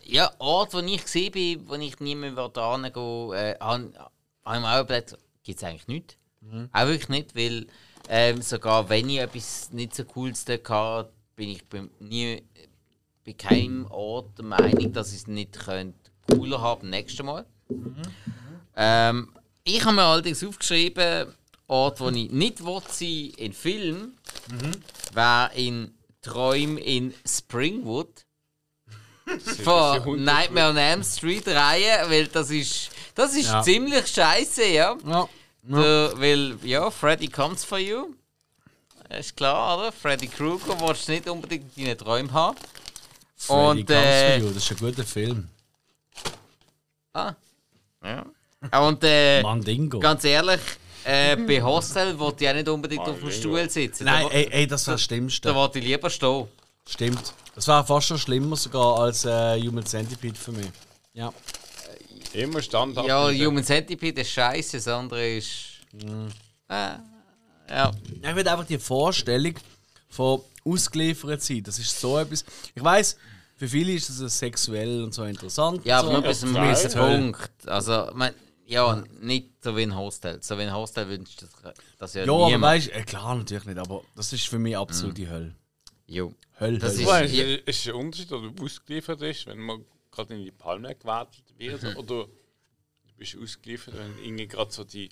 Ja, 0.08 0.30
Ort, 0.38 0.72
wo 0.74 0.78
ich 0.78 1.02
gesehen 1.02 1.32
bin, 1.32 1.68
wo 1.68 1.74
ich 1.74 1.98
nie 2.00 2.14
mehr 2.14 2.30
hingehen 2.30 3.32
äh, 3.32 3.56
habe 3.60 3.92
habe 4.44 4.56
ich 4.56 4.60
mir 4.60 4.76
auch 4.76 4.84
überlegt, 4.84 5.18
gibt 5.42 5.58
es 5.58 5.64
eigentlich 5.64 5.88
nicht. 5.88 6.18
Auch 6.72 6.86
wirklich 6.86 7.08
nicht, 7.08 7.34
weil 7.34 7.66
ähm, 8.08 8.40
sogar 8.40 8.88
wenn 8.88 9.08
ich 9.08 9.18
etwas 9.18 9.72
nicht 9.72 9.94
so 9.94 10.04
Cooles 10.04 10.44
hatte, 10.46 11.10
bin 11.34 11.50
ich 11.50 11.64
bei, 11.66 11.88
nie 11.98 12.42
bei 13.24 13.32
keinem 13.32 13.86
Ort 13.90 14.38
der 14.38 14.44
Meinung, 14.44 14.92
dass 14.92 15.10
ich 15.10 15.18
es 15.18 15.26
nicht 15.26 15.58
könnte 15.58 15.98
cooler 16.28 16.60
haben 16.60 16.90
nächstes 16.90 17.24
Mal. 17.24 17.44
Ähm, 18.76 19.28
ich 19.64 19.84
habe 19.84 19.96
mir 19.96 20.02
allerdings 20.02 20.44
aufgeschrieben, 20.44 21.34
Ort, 21.66 22.00
wo 22.00 22.08
ich 22.10 22.30
nicht 22.30 22.58
sein 22.58 23.32
in 23.36 23.52
Film, 23.52 24.12
wäre 25.12 25.50
in 25.56 25.94
Träum 26.22 26.76
in 26.78 27.12
Springwood. 27.26 28.25
Von 29.64 30.22
Nightmare 30.24 30.70
on 30.70 30.76
Elm 30.76 31.02
Street 31.02 31.46
Reihe, 31.48 32.04
weil 32.08 32.28
das 32.28 32.50
ist, 32.50 32.90
das 33.14 33.34
ist 33.34 33.46
Ja. 33.48 33.62
ziemlich 33.62 34.06
scheiße, 34.06 34.64
ja. 34.66 34.96
Ja. 35.04 35.28
Du, 35.62 35.76
weil, 36.20 36.56
ja, 36.62 36.90
Freddy 36.90 37.26
comes 37.28 37.64
for 37.64 37.78
you. 37.78 38.14
Ist 39.08 39.36
klar, 39.36 39.78
oder? 39.78 39.92
Freddy 39.92 40.28
Krueger 40.28 40.80
willst 40.80 41.08
du 41.08 41.12
nicht 41.12 41.28
unbedingt 41.28 41.76
in 41.76 41.86
deinen 41.86 41.98
Träumen 41.98 42.32
haben. 42.32 42.56
Freddy 43.36 43.80
Und, 43.80 43.86
Comes 43.86 44.00
äh, 44.04 44.38
for 44.40 44.46
You, 44.48 44.54
das 44.54 44.62
ist 44.62 44.70
ein 44.70 44.76
guter 44.78 45.04
Film. 45.04 45.48
Ah. 47.12 47.32
Ja. 48.04 48.26
Und 48.80 49.02
äh, 49.04 49.42
Mandingo. 49.42 49.98
ganz 50.00 50.24
ehrlich, 50.24 50.60
äh, 51.04 51.36
bei 51.36 51.62
Hostel 51.62 52.16
wollte 52.18 52.44
ich 52.44 52.50
auch 52.50 52.54
nicht 52.54 52.68
unbedingt 52.68 53.06
auf 53.08 53.18
dem 53.18 53.30
Stuhl 53.30 53.68
sitzen. 53.70 54.04
Nein, 54.04 54.26
da, 54.28 54.34
ey, 54.34 54.48
ey, 54.50 54.66
das 54.66 54.86
war 54.86 54.94
das 54.94 55.02
Schlimmste. 55.02 55.48
da 55.48 55.54
wollte 55.54 55.78
ich 55.80 55.84
lieber 55.84 56.10
stehen. 56.10 56.46
Stimmt. 56.88 57.34
Das 57.54 57.66
war 57.68 57.84
fast 57.84 58.08
schon 58.08 58.18
schlimmer 58.18 58.56
sogar 58.56 58.98
als 59.00 59.24
äh, 59.24 59.60
Human 59.60 59.84
Centipede 59.84 60.36
für 60.36 60.52
mich. 60.52 60.70
Ja. 61.14 61.32
immer 62.32 62.60
standhaft. 62.60 63.08
Ja. 63.08 63.28
Human 63.30 63.64
Centipede 63.64 64.20
ist 64.20 64.30
scheiße, 64.30 64.76
das 64.76 64.88
andere 64.88 65.36
ist. 65.36 65.80
Äh, 66.68 66.98
ja. 67.68 67.90
Ich 68.04 68.26
finde 68.28 68.50
einfach 68.50 68.66
die 68.66 68.78
Vorstellung 68.78 69.54
von 70.08 70.42
ausgeliefert 70.64 71.42
sein, 71.42 71.62
das 71.62 71.78
ist 71.78 71.98
so 71.98 72.18
etwas. 72.18 72.44
Ich 72.74 72.82
weiß, 72.82 73.16
für 73.56 73.68
viele 73.68 73.92
ist 73.92 74.08
das 74.20 74.38
sexuell 74.38 75.02
und 75.02 75.14
so 75.14 75.24
interessant. 75.24 75.84
Ja, 75.84 76.00
so. 76.00 76.06
aber 76.06 76.12
nur 76.14 76.22
bis 76.22 76.40
zu 76.40 76.46
einem 76.46 76.56
gewissen. 76.56 76.92
Punkt. 76.92 77.68
Also, 77.68 78.10
mein, 78.14 78.34
ja, 78.66 79.02
nicht 79.20 79.62
so 79.62 79.76
wie 79.76 79.82
ein 79.82 79.96
Hostel. 79.96 80.42
So 80.42 80.58
wie 80.58 80.62
ein 80.62 80.74
Hostel 80.74 81.08
wünscht 81.08 81.42
das, 81.42 81.74
das 81.98 82.14
ja, 82.14 82.24
Ja, 82.24 82.32
aber 82.32 82.60
weißt 82.60 82.90
äh, 82.90 83.02
klar, 83.02 83.34
natürlich 83.34 83.64
nicht, 83.64 83.78
aber 83.78 84.02
das 84.14 84.32
ist 84.32 84.48
für 84.48 84.58
mich 84.58 84.76
absolut 84.76 85.16
die 85.16 85.28
Hölle. 85.28 85.54
Jo. 86.06 86.32
Hölle, 86.60 86.78
Das 86.78 86.96
Hölle. 86.98 87.24
ist- 87.24 87.34
Ja. 87.34 87.44
ist, 87.66 87.86
ein 87.88 87.94
Unterschied, 87.94 88.32
ob 88.32 88.56
du 88.56 88.64
ausgeliefert 88.64 89.18
bist, 89.20 89.46
wenn 89.46 89.58
man 89.58 89.84
gerade 90.10 90.34
in 90.34 90.44
die 90.44 90.50
Palme 90.52 90.94
gewartet 90.94 91.44
wird, 91.58 91.82
Mhm. 91.82 91.96
oder 91.96 92.24
du 92.24 93.14
bist 93.16 93.36
ausgeliefert, 93.36 93.94
wenn 93.98 94.18
irgendwie 94.24 94.46
gerade 94.48 94.72
so 94.72 94.84
die, 94.84 95.10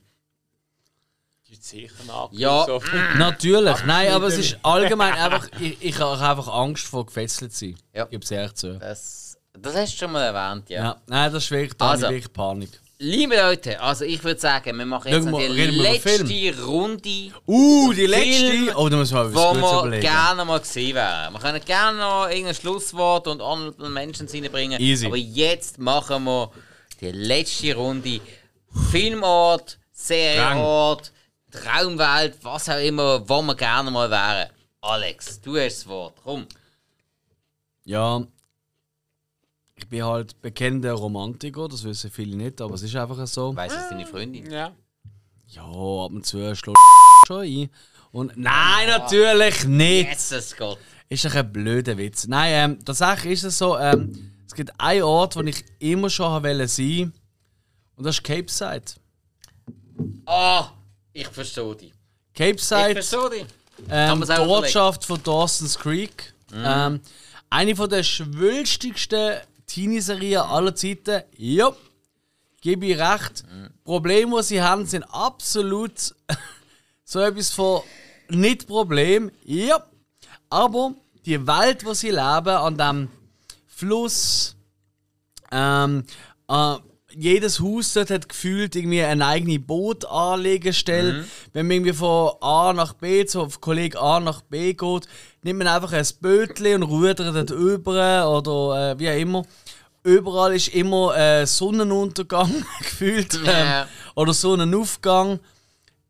die 1.48 1.60
Zeichen. 1.60 2.08
Ja. 2.32 2.64
So. 2.66 2.80
Natürlich, 3.18 3.84
nein, 3.84 4.12
aber 4.12 4.28
es 4.28 4.38
ist 4.38 4.58
allgemein 4.62 5.12
einfach, 5.14 5.48
ich, 5.60 5.76
ich 5.82 5.98
habe 5.98 6.12
einfach 6.24 6.48
Angst 6.48 6.86
vor 6.86 7.04
gefesselt 7.06 7.52
zu 7.52 7.66
sein. 7.66 7.76
Ja. 7.92 8.04
Ich 8.04 8.10
gebe 8.10 8.24
es 8.24 8.30
ehrlich 8.30 8.54
zu. 8.54 8.78
Das, 8.78 9.36
das 9.52 9.74
hast 9.76 9.92
du 9.94 9.98
schon 9.98 10.12
mal 10.12 10.22
erwähnt, 10.22 10.70
ja. 10.70 10.82
Ja. 10.84 11.02
Nein, 11.06 11.32
das 11.32 11.44
ist 11.44 11.50
wirklich, 11.50 11.74
da 11.76 11.90
Also. 11.90 12.06
habe 12.06 12.14
ich 12.16 12.22
wirklich 12.24 12.32
Panik. 12.32 12.80
Liebe 12.98 13.36
Leute, 13.36 13.80
also 13.80 14.04
ich 14.04 14.22
würde 14.22 14.40
sagen, 14.40 14.78
wir 14.78 14.86
machen 14.86 15.10
jetzt 15.12 15.26
noch 15.26 15.38
wir- 15.38 15.48
die 15.48 15.56
wir 15.56 15.82
letzte 15.82 16.62
Runde, 16.64 17.32
Uh, 17.44 17.92
die 17.92 18.06
letzte! 18.06 18.50
Film, 18.50 18.70
oh, 18.76 18.88
da 18.88 18.96
man 18.96 19.06
wo 19.34 19.38
was 19.40 19.52
Gutes 19.54 19.62
wir 19.62 19.78
überlegen. 19.80 20.02
gerne 20.02 20.44
mal 20.44 20.60
gesehen 20.60 20.94
wären. 20.94 21.32
Wir 21.32 21.40
können 21.40 21.64
gerne 21.64 21.98
noch 21.98 22.28
irgendein 22.28 22.54
Schlusswort 22.54 23.26
und 23.26 23.42
Honorable 23.42 23.90
Menschen 23.90 24.28
reinbringen. 24.28 24.80
Easy. 24.80 25.06
Aber 25.06 25.16
jetzt 25.16 25.78
machen 25.78 26.24
wir 26.24 26.50
die 27.00 27.10
die 27.12 27.18
letzte 27.18 27.74
Runde. 27.74 28.20
Filmort, 28.90 29.78
Serienort, 29.92 31.12
Traumwelt, 31.50 32.36
was 32.42 32.68
auch 32.68 32.78
immer, 32.80 33.28
wo 33.28 33.42
wir 33.42 33.54
gerne 33.56 33.90
mal 33.90 34.10
wären. 34.10 34.48
Alex, 34.80 35.40
du 35.40 35.56
hast 35.58 35.78
das 35.80 35.86
Wort. 35.88 36.14
Komm. 36.22 36.46
Ja, 37.84 38.22
ich 39.84 39.90
bin 39.90 40.02
halt 40.02 40.40
bekennender 40.40 40.94
Romantiker, 40.94 41.68
das 41.68 41.84
wissen 41.84 42.10
viele 42.10 42.36
nicht, 42.36 42.58
aber 42.62 42.74
es 42.74 42.82
ist 42.82 42.96
einfach 42.96 43.26
so. 43.26 43.54
Weißt 43.54 43.74
du, 43.74 43.78
das 43.78 43.90
deine 43.90 44.06
Freundin? 44.06 44.50
Ja. 44.50 44.72
Ja, 45.48 45.62
ab 45.62 46.10
und 46.10 46.24
zu 46.24 46.38
schlägt 46.56 46.78
schon 47.26 47.42
ein. 47.42 47.68
Und 48.10 48.32
nein, 48.36 48.88
natürlich 48.88 49.64
nicht. 49.66 50.08
Jesus 50.08 50.56
Gott. 50.56 50.78
Ist 51.10 51.24
doch 51.26 51.34
ein 51.34 51.52
blöder 51.52 51.98
Witz. 51.98 52.26
Nein, 52.26 52.70
ähm, 52.76 52.84
tatsächlich 52.84 53.34
ist 53.34 53.44
es 53.44 53.58
so, 53.58 53.76
ähm, 53.78 54.32
es 54.46 54.54
gibt 54.54 54.72
einen 54.80 55.02
Ort, 55.02 55.36
wo 55.36 55.42
ich 55.42 55.62
immer 55.80 56.08
schon 56.08 56.30
haben 56.30 56.44
wollte 56.44 56.66
sein 56.66 57.12
und 57.96 58.04
das 58.06 58.16
ist 58.16 58.24
Cape 58.24 58.50
Side. 58.50 58.84
Ah, 60.24 60.70
ich 61.12 61.28
verstehe 61.28 61.76
dich. 61.76 61.92
Cape 62.34 62.56
Ich 62.56 62.62
Side, 62.64 63.02
verstehe 63.02 63.30
dich. 63.30 63.46
ähm, 63.90 64.24
die 64.26 64.32
Ortschaft 64.40 65.04
von 65.04 65.22
Dawson's 65.22 65.78
Creek. 65.78 66.32
Ähm, 66.54 67.00
eine 67.50 67.76
von 67.76 67.90
der 67.90 68.02
schwülstigsten 68.02 69.34
Teenie-Serien 69.66 70.42
aller 70.42 70.74
Zeiten. 70.74 71.22
Ja, 71.36 71.72
gebe 72.60 72.86
ich 72.86 72.98
recht. 72.98 73.44
Probleme, 73.84 74.36
die 74.38 74.42
sie 74.42 74.62
haben, 74.62 74.86
sind 74.86 75.04
absolut 75.04 76.14
so 77.04 77.20
etwas 77.20 77.50
von 77.50 77.82
nicht 78.28 78.66
Problem. 78.66 79.30
Ja, 79.44 79.84
aber 80.48 80.94
die 81.26 81.46
Welt, 81.46 81.84
wo 81.84 81.94
sie 81.94 82.10
leben, 82.10 82.20
an 82.20 82.78
dem 82.78 83.08
Fluss, 83.66 84.56
ähm, 85.50 86.04
äh, 86.48 86.76
jedes 87.16 87.60
Haus 87.60 87.92
dort 87.92 88.10
hat 88.10 88.28
gefühlt 88.28 88.74
irgendwie 88.74 89.02
eine 89.02 89.26
eigene 89.26 89.58
Bootanlegestelle. 89.58 91.24
Wenn 91.52 91.66
man 91.66 91.76
irgendwie 91.76 91.92
von 91.92 92.32
A 92.40 92.72
nach 92.72 92.94
B, 92.94 93.24
so 93.26 93.48
von 93.48 93.60
Kollege 93.60 94.00
A 94.00 94.20
nach 94.20 94.40
B 94.42 94.74
geht, 94.74 95.06
nimmt 95.44 95.58
man 95.58 95.68
einfach 95.68 95.92
ein 95.92 96.06
Bötchen 96.20 96.82
und 96.82 96.90
rudert 96.90 97.20
dort 97.20 97.50
über 97.50 98.28
oder 98.38 98.92
äh, 98.92 98.98
wie 98.98 99.08
auch 99.10 99.16
immer. 99.20 99.46
Überall 100.02 100.54
ist 100.54 100.68
immer 100.68 101.16
äh, 101.16 101.46
Sonnenuntergang 101.46 102.64
gefühlt 102.80 103.34
ähm, 103.34 103.44
Ja. 103.46 103.88
oder 104.16 104.32
Sonnenaufgang. 104.34 105.38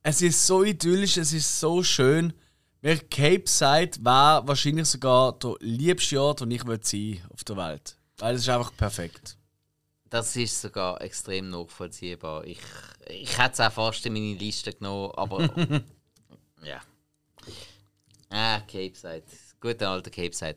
Es 0.02 0.22
ist 0.22 0.46
so 0.46 0.64
idyllisch, 0.64 1.16
es 1.16 1.32
ist 1.32 1.60
so 1.60 1.82
schön. 1.82 2.32
Wer 2.80 2.98
Cape 2.98 3.44
Side 3.46 3.92
war 4.00 4.46
wahrscheinlich 4.46 4.86
sogar 4.86 5.32
der 5.38 5.54
liebste 5.60 6.20
Ort, 6.20 6.40
wo 6.42 6.50
ich 6.50 6.62
sein 6.84 7.20
auf 7.32 7.42
der 7.44 7.56
Welt. 7.56 7.96
Weil 8.18 8.34
es 8.34 8.42
ist 8.42 8.48
einfach 8.48 8.76
perfekt. 8.76 9.36
Das 10.10 10.36
ist 10.36 10.60
sogar 10.60 11.00
extrem 11.00 11.50
nachvollziehbar. 11.50 12.44
Ich, 12.44 12.60
ich 13.08 13.36
hätte 13.38 13.54
es 13.54 13.60
auch 13.60 13.72
fast 13.72 14.04
in 14.06 14.12
meine 14.12 14.34
Liste 14.34 14.72
genommen, 14.72 15.10
aber. 15.16 15.40
ja. 16.62 16.80
Ah, 18.36 18.60
Cape 18.66 18.94
Side. 18.94 19.22
Guter 19.60 19.88
alter 19.90 20.10
Cape 20.10 20.34
Side. 20.34 20.56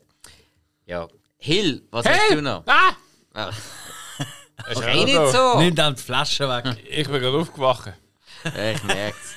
Ja. 0.86 1.06
Hill, 1.38 1.86
was 1.90 2.04
hast 2.06 2.32
du 2.32 2.42
noch? 2.42 2.64
Ah! 2.66 2.96
Ah, 3.34 3.50
Ist 4.70 4.76
okay, 4.78 5.04
nicht 5.04 5.14
so. 5.32 5.58
Nimm 5.60 5.74
dann 5.74 5.94
die 5.94 6.02
Flasche 6.02 6.48
weg. 6.48 6.76
Ich 6.90 7.08
bin 7.08 7.20
gerade 7.20 7.38
aufgewacht. 7.38 7.92
Ich 8.44 8.82
merk's. 8.84 9.36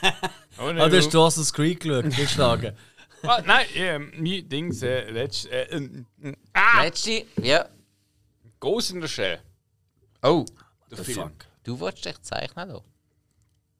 Oh, 0.58 0.64
Ah, 0.64 0.90
du 0.90 0.98
hast 0.98 1.14
Dawson's 1.14 1.54
Creek 1.54 1.80
geschaut, 1.82 2.10
geschlagen. 2.16 2.76
ah, 3.24 3.42
nein, 3.46 3.68
äh, 3.76 4.00
mein 4.00 4.50
Dings, 4.50 4.82
äh, 4.82 5.10
letzt, 5.12 5.46
äh, 5.48 5.64
äh, 5.66 5.90
äh, 6.24 6.36
ah, 6.54 6.84
Letzte, 6.84 7.26
ja. 7.42 7.68
Ghost 8.60 8.92
in 8.92 9.02
the 9.02 9.08
Shell. 9.08 9.40
Oh, 10.24 10.46
Der 10.90 10.98
The 10.98 11.04
Film. 11.14 11.30
fuck? 11.30 11.46
du 11.64 11.80
wolltest 11.80 12.06
dich 12.06 12.22
zeichnen, 12.22 12.70
da? 12.70 12.82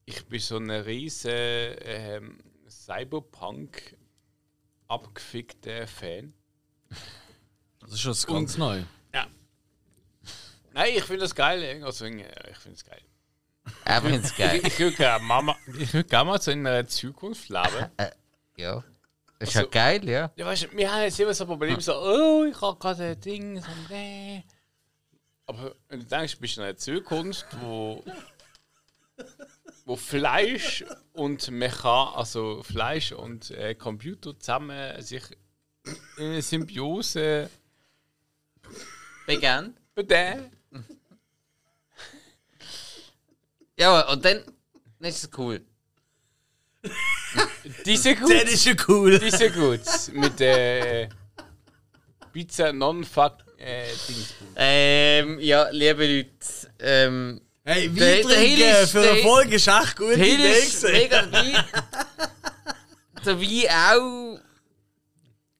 Ich 0.06 0.24
bin 0.26 0.40
so 0.40 0.58
ein 0.58 0.70
riesen 0.70 1.32
ähm, 1.34 2.38
Cyberpunk 2.68 3.96
abgefickter 4.92 5.88
Fan. 5.88 6.34
Das 7.80 7.94
ist 7.94 8.02
schon 8.02 8.36
ganz 8.36 8.58
neu. 8.58 8.84
Ja. 9.14 9.28
Nein, 10.74 10.94
ich 10.96 11.04
finde 11.04 11.22
das 11.22 11.34
geil. 11.36 11.84
Also, 11.84 12.06
äh, 12.06 12.52
ich 12.52 12.58
finde 12.58 12.76
es 12.76 12.86
geil. 12.86 13.02
Er 13.86 14.02
find's 14.02 14.36
geil. 14.36 14.62
Ich 14.64 14.80
würde 14.80 14.96
gerne 14.96 15.24
Mama, 15.24 15.56
ich 15.80 15.94
würde 15.94 16.08
gerne 16.08 16.30
mal 16.30 16.42
so 16.42 16.52
in 16.52 16.66
einer 16.66 16.88
Zukunft 16.88 17.50
leben. 17.50 17.90
Ja. 18.58 18.84
Ist 19.40 19.56
ja 19.56 19.64
geil, 19.64 20.08
ja. 20.08 20.32
Ja, 20.36 20.46
weißt 20.46 20.64
du, 20.64 20.78
wir 20.78 20.92
haben 20.92 21.02
jetzt 21.02 21.20
immer 21.20 21.34
so 21.34 21.46
ein 21.46 21.48
Problem, 21.48 21.80
so, 21.80 21.94
oh, 21.96 22.44
ich 22.44 22.62
habe 22.62 22.78
gerade 22.78 23.04
ein 23.06 23.20
Ding, 23.20 23.60
so, 23.60 23.68
nee. 23.90 24.44
Aber 25.48 25.74
wenn 25.88 26.02
du 26.02 26.06
denkst, 26.06 26.36
du 26.36 26.42
bist 26.42 26.58
in 26.58 26.64
einer 26.64 26.78
Zukunft, 26.78 27.48
wo, 27.60 28.04
wo 29.86 29.96
Fleisch 29.96 30.86
und 31.14 31.50
Mechan, 31.52 32.14
also 32.16 32.64
Fleisch 32.64 33.12
und 33.12 33.52
äh, 33.52 33.76
Computer 33.76 34.38
zusammen 34.40 35.02
sich 35.02 35.24
in 36.18 36.26
eine 36.26 36.42
Symbiose 36.42 37.50
Begann. 39.26 39.76
bedenken. 39.96 40.52
Ja, 43.78 44.12
und 44.12 44.24
dann, 44.24 44.44
dann 45.00 45.10
ist 45.10 45.24
es 45.24 45.30
cool. 45.38 45.66
Diese 47.86 48.16
gut. 48.16 48.32
Das 48.32 48.44
ist 48.44 48.66
ja 48.66 48.74
cool. 48.88 49.20
Diese 49.20 49.52
gut. 49.52 49.82
Mit 50.14 50.40
der 50.40 51.10
Pizza 52.32 52.72
Non-Fuck 52.72 53.38
äh, 53.58 53.88
Dings. 54.08 54.34
Ähm, 54.56 55.40
ja, 55.40 55.70
liebe 55.70 56.06
Leute, 56.06 56.30
ähm, 56.80 57.42
Hey, 57.64 57.90
Der- 57.90 58.18
Wein 58.24 58.28
der 58.28 58.40
Hill 58.40 58.56
trinken 58.58 58.84
ist- 58.84 58.92
für 58.92 59.02
der- 59.02 59.12
eine 59.12 59.22
Folge 59.22 59.56
ist 59.56 59.68
echt 59.68 59.96
gut. 59.98 60.16
Hill 60.16 60.34
Idee 60.40 60.60
ist 60.60 60.84
mega 60.84 61.22
dabei. 61.24 61.64
Der 63.26 63.40
Wein 63.40 63.70
auch. 64.00 64.40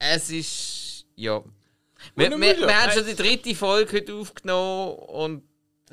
Es 0.00 0.30
ist, 0.30 1.04
ja. 1.14 1.40
Wir, 2.16 2.30
wir, 2.32 2.40
wir 2.40 2.82
haben 2.82 2.90
schon 2.92 3.06
die 3.06 3.14
dritte 3.14 3.54
Folge 3.54 3.92
heute 3.98 4.14
aufgenommen 4.14 4.94
und 4.96 5.42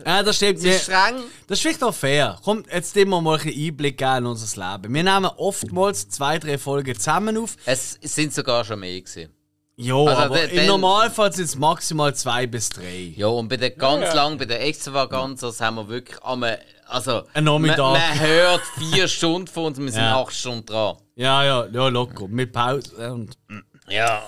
Ja, 0.04 0.24
das 0.24 0.38
stimmt. 0.38 0.64
Wir, 0.64 0.76
ist 0.78 0.84
streng. 0.86 1.18
das 1.46 1.60
ist 1.60 1.62
vielleicht 1.62 1.84
auch 1.84 1.94
fair. 1.94 2.40
Komm, 2.44 2.64
jetzt 2.74 2.96
nehmen 2.96 3.12
wir 3.12 3.22
mal 3.22 3.38
ein 3.38 3.46
bisschen 3.46 3.68
Einblick 3.68 3.98
geben 4.00 4.18
in 4.18 4.26
unser 4.26 4.72
Leben. 4.72 4.92
Wir 4.96 5.04
nehmen 5.04 5.26
oftmals 5.38 6.10
zwei, 6.10 6.40
drei 6.40 6.58
Folgen 6.58 6.96
zusammen 6.96 7.38
auf. 7.38 7.56
Es 7.66 8.00
sind 8.02 8.34
sogar 8.34 8.66
schon 8.66 8.80
mehr 8.80 9.00
gewesen. 9.00 9.32
Jo, 9.82 10.08
Also, 10.08 10.22
aber 10.24 10.40
dann- 10.40 10.50
im 10.50 10.66
Normalfall 10.66 11.32
sind 11.32 11.46
es 11.46 11.56
maximal 11.58 12.14
zwei 12.14 12.46
bis 12.48 12.68
drei. 12.70 13.14
Ja, 13.16 13.28
und 13.28 13.48
bei 13.48 13.56
der 13.56 13.70
ganz 13.72 14.02
Ja, 14.02 14.08
ja. 14.10 14.14
lang, 14.16 14.38
bei 14.38 14.44
der 14.44 14.62
Extravaganzas 14.66 15.62
haben 15.62 15.78
wir 15.78 15.88
wirklich 15.88 16.22
am, 16.22 16.44
also, 16.88 17.24
Ein 17.34 17.46
Nachmittag. 17.46 17.78
Man, 17.78 17.94
man 17.94 18.20
hört 18.20 18.62
vier 18.78 19.08
Stunden 19.08 19.48
von 19.48 19.66
uns, 19.68 19.78
wir 19.80 19.90
sind 19.90 20.02
Ja. 20.02 20.22
acht 20.22 20.34
Stunden 20.34 20.66
dran. 20.66 20.98
Ja, 21.16 21.44
ja, 21.46 21.66
ja, 21.72 21.88
locker. 21.88 22.28
Mit 22.28 22.52
Pause. 22.52 22.92
Und 23.14 23.38
Ja, 23.88 24.22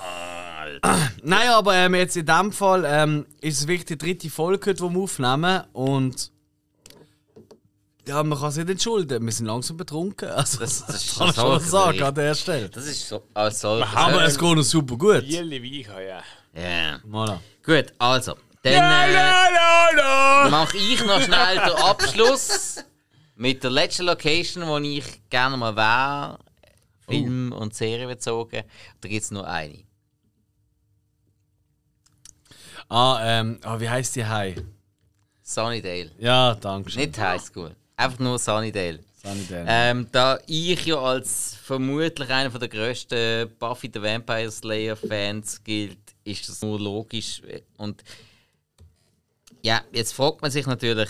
Alter. 0.58 0.98
Nein, 1.24 1.50
aber 1.50 1.76
ähm, 1.76 1.96
jetzt 1.96 2.16
in 2.16 2.26
dem 2.26 2.54
Fall 2.54 2.86
ähm, 2.88 3.26
ist 3.42 3.60
es 3.60 3.68
wirklich 3.68 3.86
die 3.86 3.98
dritte 3.98 4.30
Folge, 4.30 4.74
die 4.74 4.82
wir 4.82 5.00
aufnehmen. 5.02 5.64
Und. 5.74 6.32
Ja, 8.08 8.24
man 8.24 8.38
kann 8.40 8.50
es 8.50 8.58
nicht 8.58 8.70
entschuldigen. 8.70 9.24
Wir 9.26 9.32
sind 9.32 9.46
langsam 9.46 9.78
betrunken. 9.78 10.30
Also, 10.32 10.60
Das- 10.60 10.86
das 10.86 10.96
ist 11.06 11.18
kann 11.18 11.30
ich 11.30 11.36
schon 11.36 11.60
sagen 11.60 12.02
an 12.04 12.16
der 12.16 12.36
Stelle. 12.36 12.70
Das 12.70 12.86
ist 12.88 13.08
so, 13.08 13.24
als 13.34 13.60
soll. 13.62 13.84
Aber 13.84 14.24
es 14.26 14.38
geht 14.38 14.56
noch 14.56 14.64
super 14.64 14.98
gut. 14.98 15.24
Wie 15.24 15.80
ich 15.82 15.88
ja. 15.88 16.22
Ja. 16.54 16.98
Voilà. 17.08 17.40
Gut, 17.64 17.94
also. 18.00 18.36
Dann 18.64 18.74
äh, 18.74 20.50
mache 20.50 20.78
ich 20.78 21.04
noch 21.06 21.20
schnell 21.22 21.56
den 21.56 21.76
Abschluss 21.78 22.76
mit 23.36 23.64
der 23.64 23.72
letzten 23.72 24.06
Location, 24.06 24.68
wo 24.68 24.78
ich 24.78 25.22
gerne 25.30 25.58
mal 25.58 25.76
wäre. 25.76 26.38
Film 27.08 27.52
und 27.52 27.74
Serie 27.76 28.08
bezogen. 28.08 28.64
Da 29.02 29.10
gibt 29.10 29.24
es 29.24 29.32
nur 29.32 29.48
eine. 29.48 29.84
Ah, 32.90 33.20
ähm, 33.24 33.60
ah, 33.64 33.80
wie 33.80 33.90
heißt 33.90 34.16
die 34.16 34.26
Hai? 34.26 34.56
Sunnydale. 35.42 36.12
Ja, 36.20 36.56
danke 36.56 36.90
schön. 36.92 37.02
Nicht 37.04 37.18
High 37.20 37.42
School. 37.42 37.76
Einfach 38.02 38.18
nur 38.18 38.40
Sunnydale. 38.40 39.00
Sunnydale. 39.22 39.66
Ähm, 39.68 40.08
da 40.12 40.40
ich 40.48 40.86
ja 40.88 40.98
als 40.98 41.56
vermutlich 41.64 42.30
einer 42.30 42.50
der 42.50 42.68
grössten 42.68 43.48
Buffy 43.60 43.92
the 43.94 44.02
Vampire 44.02 44.50
Slayer 44.50 44.96
Fans 44.96 45.64
gilt, 45.64 46.00
ist 46.24 46.50
das 46.50 46.64
nur 46.64 46.80
logisch. 46.80 47.44
Und 47.78 48.04
ja, 49.62 49.82
jetzt 49.92 50.14
fragt 50.14 50.42
man 50.42 50.50
sich 50.50 50.66
natürlich, 50.66 51.10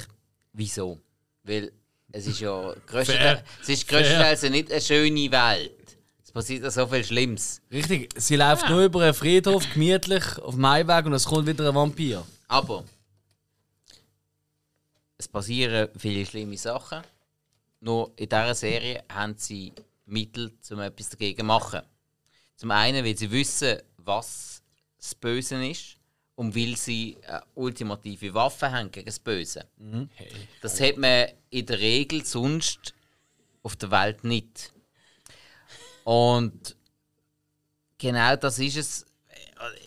wieso? 0.52 1.00
Weil 1.44 1.72
es 2.12 2.28
ist 2.28 2.42
ja 2.42 2.74
grösstenteils, 2.88 3.40
Fair. 3.40 3.44
es 3.62 3.70
ist 3.70 3.88
grösstenteils 3.88 4.42
ja 4.42 4.50
nicht 4.50 4.70
eine 4.70 4.82
schöne 4.82 5.32
Welt. 5.32 5.98
Es 6.22 6.32
passiert 6.34 6.64
ja 6.64 6.72
so 6.72 6.88
viel 6.88 7.06
Schlimmes. 7.06 7.62
Richtig, 7.72 8.14
sie 8.18 8.36
läuft 8.36 8.70
nur 8.70 8.84
über 8.84 9.02
einen 9.02 9.14
Friedhof, 9.14 9.64
gemütlich, 9.74 10.38
auf 10.40 10.56
dem 10.56 10.68
Heimweg 10.68 11.06
und 11.06 11.14
es 11.14 11.24
kommt 11.24 11.48
wieder 11.48 11.70
ein 11.70 11.76
Vampir. 11.76 12.26
Aber 12.50 12.84
es 15.22 15.28
passieren 15.28 15.88
viele 15.98 16.26
schlimme 16.26 16.58
Sachen. 16.58 17.04
Nur 17.80 18.12
in 18.16 18.28
dieser 18.28 18.56
Serie 18.56 19.04
haben 19.12 19.36
sie 19.38 19.72
Mittel, 20.06 20.52
um 20.72 20.80
etwas 20.80 21.10
dagegen 21.10 21.40
zu 21.40 21.46
machen. 21.46 21.82
Zum 22.56 22.72
einen, 22.72 23.06
weil 23.06 23.16
sie 23.16 23.30
wissen, 23.30 23.78
was 23.98 24.64
das 24.98 25.14
Böse 25.16 25.64
ist. 25.66 25.98
und 26.36 26.56
weil 26.56 26.76
sie 26.76 27.18
eine 27.28 27.44
ultimative 27.54 28.34
Waffe 28.34 28.72
haben 28.72 28.90
gegen 28.90 29.06
das 29.06 29.20
Böse. 29.20 29.68
Hey. 30.16 30.32
Das 30.62 30.80
hat 30.82 30.98
man 30.98 31.28
in 31.52 31.66
der 31.68 31.80
Regel 31.80 32.26
sonst 32.26 32.96
auf 33.62 33.76
der 33.76 33.92
Welt 33.92 34.24
nicht. 34.24 34.74
Und 36.04 36.76
genau 38.00 38.36
das 38.38 38.58
ist 38.58 38.78
es. 38.78 39.06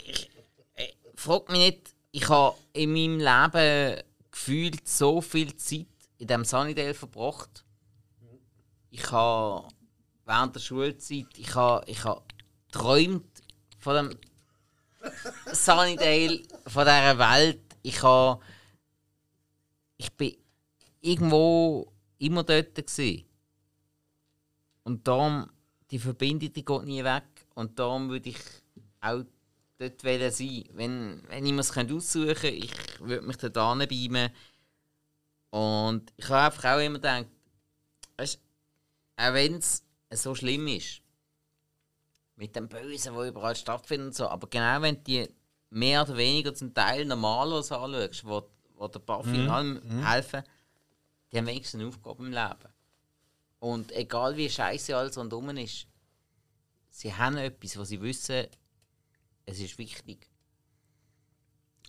Ich, 0.07 0.31
ich, 0.77 0.97
frag 1.17 1.49
mich 1.49 1.59
nicht, 1.59 1.95
ich 2.13 2.29
habe 2.29 2.57
in 2.73 2.93
meinem 2.93 3.19
Leben 3.19 4.05
gefühlt 4.35 4.89
so 4.89 5.21
viel 5.21 5.55
Zeit 5.55 5.87
in 6.19 6.27
dem 6.27 6.45
Sunnydale 6.45 6.93
verbracht. 6.93 7.65
Ich 8.91 9.13
habe 9.13 9.69
während 10.25 10.57
der 10.57 10.61
Schulzeit, 10.61 11.29
ich 11.37 11.55
habe, 11.55 11.89
ich 11.89 12.03
habe 12.05 12.23
träumt 12.73 13.43
von 13.79 13.95
dem 13.95 14.19
Sunnydale, 15.53 16.43
von 16.67 16.85
dieser 16.85 17.19
Welt. 17.19 17.63
Ich 17.83 18.03
habe, 18.03 18.45
ich 19.99 20.13
bin 20.15 20.37
irgendwo 21.01 21.93
immer 22.19 22.43
dort 22.43 22.75
gewesen. 22.75 23.25
Und 24.83 25.07
darum, 25.07 25.49
die 25.93 25.99
Verbindung 26.01 26.53
die 26.53 26.65
geht 26.65 26.85
nie 26.85 27.05
weg. 27.05 27.47
Und 27.55 27.79
darum 27.79 28.09
würde 28.09 28.31
ich 28.31 28.41
auch 29.01 29.23
dort 29.89 30.05
wollen 30.05 30.31
sein. 30.31 30.65
Wenn, 30.73 31.23
wenn 31.29 31.47
ich 31.47 31.53
mir 31.53 31.61
es 31.61 31.77
aussuchen 31.77 32.35
könnte, 32.35 32.49
ich 32.49 33.01
würde 33.01 33.27
mich 33.27 33.37
dort 33.37 33.57
anbeamen. 33.57 34.31
Und 35.51 36.13
ich 36.17 36.29
habe 36.29 36.47
einfach 36.47 36.75
auch 36.75 36.81
immer 36.81 36.99
gedacht, 36.99 37.27
weißt, 38.17 38.41
auch 39.17 39.35
wenn 39.35 39.55
es 39.55 39.85
so 40.11 40.35
schlimm 40.35 40.67
ist, 40.69 41.01
mit 42.37 42.57
dem 42.57 42.69
Bösen, 42.69 43.15
das 43.15 43.29
überall 43.29 43.55
stattfindet 43.55 44.09
und 44.09 44.15
so, 44.15 44.29
aber 44.29 44.49
genau 44.49 44.83
wenn 44.83 45.03
die 45.05 45.29
mehr 45.71 46.03
oder 46.03 46.17
weniger 46.17 46.55
zum 46.55 46.75
Teil 46.75 47.05
normalos 47.05 47.71
anschaust, 47.71 48.25
wo, 48.25 48.49
wo 48.75 48.89
der 48.89 49.01
Buffy 49.01 49.41
und 49.41 49.49
allem 49.49 50.05
helfen, 50.05 50.43
die 51.31 51.39
haben 51.39 51.47
wenigstens 51.47 51.81
eine 51.81 51.89
Aufgabe 51.89 52.25
im 52.25 52.33
Leben. 52.33 52.73
Und 53.59 53.93
egal 53.93 54.37
wie 54.37 54.51
scheiße 54.51 54.97
alles 54.97 55.17
rundherum 55.17 55.57
ist, 55.57 55.87
sie 56.91 57.15
haben 57.15 57.37
etwas, 57.37 57.77
was 57.79 57.89
sie 57.89 58.01
wissen, 58.01 58.47
es 59.47 59.59
ist 59.61 59.79
wichtig. 59.79 60.29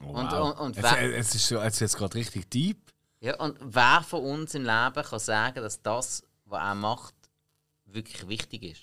Oh, 0.04 0.08
Und- 0.10 0.32
wow. 0.32 0.52
und- 0.52 0.60
und 0.60 0.78
es, 0.78 0.84
wer- 0.84 1.18
es 1.18 1.36
ist 1.36 1.48
so, 1.48 1.58
es 1.60 1.74
ist 1.76 1.80
jetzt 1.80 1.98
gerade 1.98 2.16
richtig 2.16 2.50
deep. 2.50 2.78
Ja, 3.22 3.36
und 3.38 3.58
wer 3.62 4.04
von 4.08 4.22
uns 4.24 4.54
im 4.56 4.64
Leben 4.64 4.94
kann 5.04 5.20
sagen, 5.20 5.56
dass 5.62 5.82
das, 5.82 6.22
was 6.46 6.62
er 6.62 6.76
macht, 6.76 7.14
wirklich 7.86 8.28
wichtig 8.28 8.64
ist? 8.64 8.82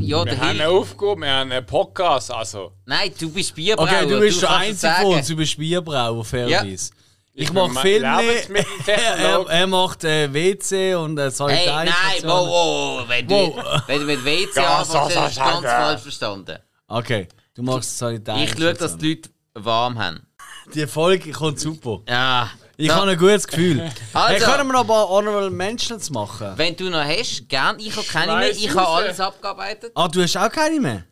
Ja, 0.00 0.24
Wir 0.24 0.38
haben 0.38 0.48
eine 0.50 0.68
Aufgabe, 0.68 1.20
wir 1.20 1.30
haben 1.30 1.52
einen 1.52 1.66
Podcast, 1.66 2.30
also. 2.30 2.72
Nein, 2.86 3.12
du 3.18 3.30
bist 3.30 3.54
Bierbrauer. 3.54 3.86
Okay, 3.86 4.06
du 4.06 4.20
bist 4.20 4.40
der 4.42 4.48
es 4.50 4.54
Einzige 4.56 4.92
von 5.02 5.14
uns, 5.14 5.26
du 5.28 5.36
bist 5.36 5.56
Bierbrauer, 5.58 6.24
fairerweise. 6.24 6.90
Ich 7.34 7.46
bin 7.52 7.54
mache 7.72 7.80
Filme, 7.82 8.64
er, 8.86 9.46
er 9.48 9.66
macht 9.68 10.02
äh, 10.04 10.32
WC 10.32 10.94
und 10.96 11.16
äh, 11.18 11.22
Hey, 11.24 11.30
Sanitätsstationen. 11.30 11.84
nein, 11.86 12.22
wow, 12.24 12.48
wow, 12.48 13.08
wenn 13.08 13.28
du, 13.28 13.34
Wow. 13.34 13.82
wenn 13.86 14.00
du 14.00 14.06
mit 14.06 14.24
WC 14.24 14.58
anfängst, 14.60 14.90
so 14.92 15.20
hast 15.20 15.36
du 15.36 15.40
ganz 15.40 15.64
falsch 15.66 16.02
verstanden. 16.02 16.58
Okay, 16.88 17.28
du 17.58 17.64
machst 17.64 17.90
Ich 17.92 17.96
Sanitätsstationen. 17.98 18.58
schaue, 18.58 18.74
dass 18.74 18.96
die 18.96 19.08
Leute 19.14 19.30
warm 19.54 19.98
haben. 19.98 20.26
Die 20.74 20.86
Folge 20.86 21.32
kommt 21.32 21.58
super. 21.60 22.00
Ja. 22.08 22.50
Ich 22.76 22.88
So, 22.88 22.94
habe 22.94 23.10
ein 23.10 23.18
gutes 23.18 23.46
Gefühl. 23.48 23.80
hey, 23.80 23.90
Also. 24.12 24.46
können 24.46 24.68
wir 24.68 24.72
noch 24.74 24.80
ein 24.82 24.86
paar 24.86 25.08
Honorable 25.08 25.50
Mentions 25.50 26.10
machen? 26.10 26.52
Wenn 26.56 26.76
du 26.76 26.88
noch 26.90 27.02
hast, 27.04 27.48
gern. 27.48 27.78
Ich 27.80 27.96
habe 27.96 28.06
keine 28.06 28.36
mehr. 28.36 28.50
Ich 28.50 28.70
habe 28.70 28.86
alles 28.86 29.18
abgearbeitet. 29.18 29.92
Ah, 29.96 30.06
du 30.06 30.22
hast 30.22 30.36
auch 30.36 30.50
keine 30.50 30.78
mehr? 30.78 31.04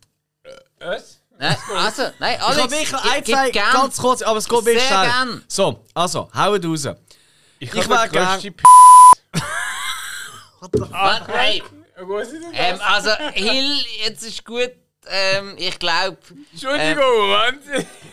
Was? 0.78 1.18
Nein, 1.38 1.56
also, 1.74 2.02
nein, 2.20 2.36
Ich 2.38 2.40
habe 2.46 2.60
Alex, 2.62 2.70
wirklich 2.72 3.12
ein, 3.12 3.24
zwei, 3.24 3.50
gern. 3.50 3.72
ganz 3.72 3.96
kurz, 3.98 4.22
aber 4.22 4.38
es 4.38 4.48
geht 4.48 4.64
wirklich 4.64 4.82
Sehr 4.84 4.88
schnell. 5.04 5.06
gern. 5.10 5.42
So, 5.48 5.84
also, 5.92 6.30
haut 6.34 6.64
raus. 6.64 6.88
Ich, 7.58 7.72
Ich 7.72 7.74
habe 7.74 7.88
wär 7.90 8.08
den 8.08 8.12
grössten 8.12 8.54
P 8.54 8.62
Warte, 10.60 11.32
hey, 11.32 11.62
Was 12.00 12.28
ist 12.28 12.42
das? 12.42 12.50
ähm, 12.54 12.78
also, 12.82 13.10
Hill, 13.32 13.76
jetzt 14.04 14.22
ist 14.22 14.44
gut. 14.44 14.70
Ähm, 15.08 15.54
ich 15.56 15.78
glaube, 15.78 16.16
Entschuldigung, 16.52 17.28
Mann. 17.30 17.58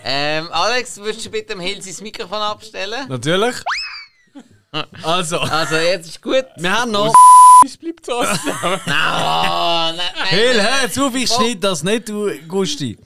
ähm, 0.03 0.47
Alex, 0.51 0.97
würdest 0.97 1.25
du 1.25 1.29
bitte 1.31 1.53
dem 1.53 1.59
Hill 1.59 1.81
sein 1.81 2.03
Mikrofon 2.03 2.37
abstellen? 2.39 3.07
Natürlich. 3.09 3.55
Also, 5.03 5.39
Also, 5.39 5.75
jetzt 5.75 6.07
ist 6.07 6.21
gut. 6.21 6.45
wir 6.57 6.71
haben 6.71 6.91
noch. 6.91 7.13
Es 7.65 7.77
bleibt 7.77 8.05
so. 8.05 8.19
Oh, 8.19 8.23
nein, 8.85 9.95
nein. 9.95 10.67
hör 10.91 11.05
auf, 11.05 11.15
ich 11.15 11.29
schneide 11.31 11.55
das 11.61 11.81
nicht, 11.81 12.09
du 12.09 12.29
Gusti. 12.45 12.97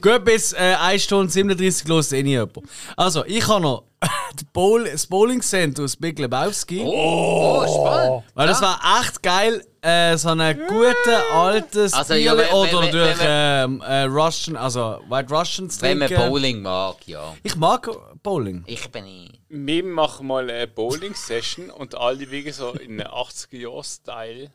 Gut, 0.00 0.24
bis 0.24 0.52
äh, 0.54 0.74
1 0.80 1.04
Stunde 1.04 1.30
37 1.30 1.86
los 1.86 2.10
eh 2.10 2.22
nicht 2.24 2.32
jemand. 2.32 2.58
Also, 2.96 3.24
ich 3.26 3.46
habe 3.46 3.62
noch 3.62 3.84
Bowl, 4.52 4.84
das 4.90 5.06
Bowling 5.06 5.40
Center 5.40 5.84
aus 5.84 5.94
Big 5.94 6.18
Lebowski. 6.18 6.82
Oh, 6.84 7.62
spannend. 7.64 8.24
Weil 8.34 8.48
das 8.48 8.60
war 8.60 8.80
echt 9.00 9.22
geil, 9.22 9.64
äh, 9.82 10.16
so 10.16 10.28
einen 10.28 10.58
guten 10.68 11.14
alten 11.32 11.80
Also, 11.92 12.04
Stil 12.04 12.16
ja, 12.18 12.36
wenn- 12.36 12.50
oder 12.50 12.82
wenn- 12.82 12.90
durch 12.92 13.18
wenn 13.18 13.26
ähm, 13.28 13.80
äh, 13.82 14.02
Russian, 14.04 14.56
also 14.56 15.00
White 15.08 15.34
Russians 15.34 15.82
Wenn 15.82 15.98
man 15.98 16.08
trinken. 16.08 16.28
Bowling 16.28 16.62
mag, 16.62 16.96
ja. 17.06 17.34
Ich 17.42 17.56
mag 17.56 17.88
Bowling. 18.22 18.62
Ich 18.66 18.88
bin 18.90 19.04
nicht. 19.04 19.40
Wir 19.48 19.82
machen 19.84 20.26
mal 20.28 20.48
eine 20.48 20.66
Bowling-Session 20.68 21.68
und 21.70 21.96
alle 21.96 22.30
wegen 22.30 22.52
so 22.52 22.70
in 22.74 23.00
einem 23.00 23.12
80er-Jahr-Style. 23.12 24.52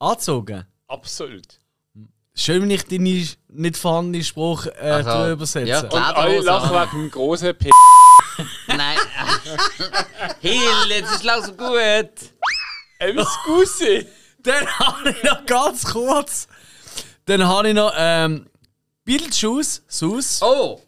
Angezogen. 0.00 0.66
Absolut. 0.88 1.46
Schön, 2.34 2.62
wenn 2.62 2.70
ich 2.70 2.84
deine 2.86 3.24
nicht 3.48 3.76
vorhandene 3.76 4.24
Spruch 4.24 4.66
äh, 4.66 4.70
Also, 4.80 5.32
übersetze. 5.32 5.68
ja, 5.68 5.80
Und 5.80 5.90
klar. 5.90 6.16
alle 6.16 6.38
Lederhose 6.38 6.46
lachen 6.46 6.76
an. 6.76 6.88
wegen 6.92 7.02
dem 7.02 7.10
großen 7.10 7.54
P. 7.56 7.70
Nein. 8.68 8.96
Hill, 10.40 10.60
jetzt 10.88 11.12
ist 11.14 11.24
langsam 11.24 11.56
gut. 11.56 12.10
Wie 13.00 13.24
Scusi. 13.24 14.06
Dann 14.42 14.66
habe 14.78 15.10
ich 15.10 15.22
noch 15.22 15.46
ganz 15.46 15.84
kurz. 15.84 16.48
Dann 17.26 17.46
habe 17.46 17.68
ich 17.68 17.74
noch 17.74 17.92
ähm, 17.96 18.46
Beetlejuice, 19.04 19.82
Sus. 19.88 20.40
Oh, 20.42 20.80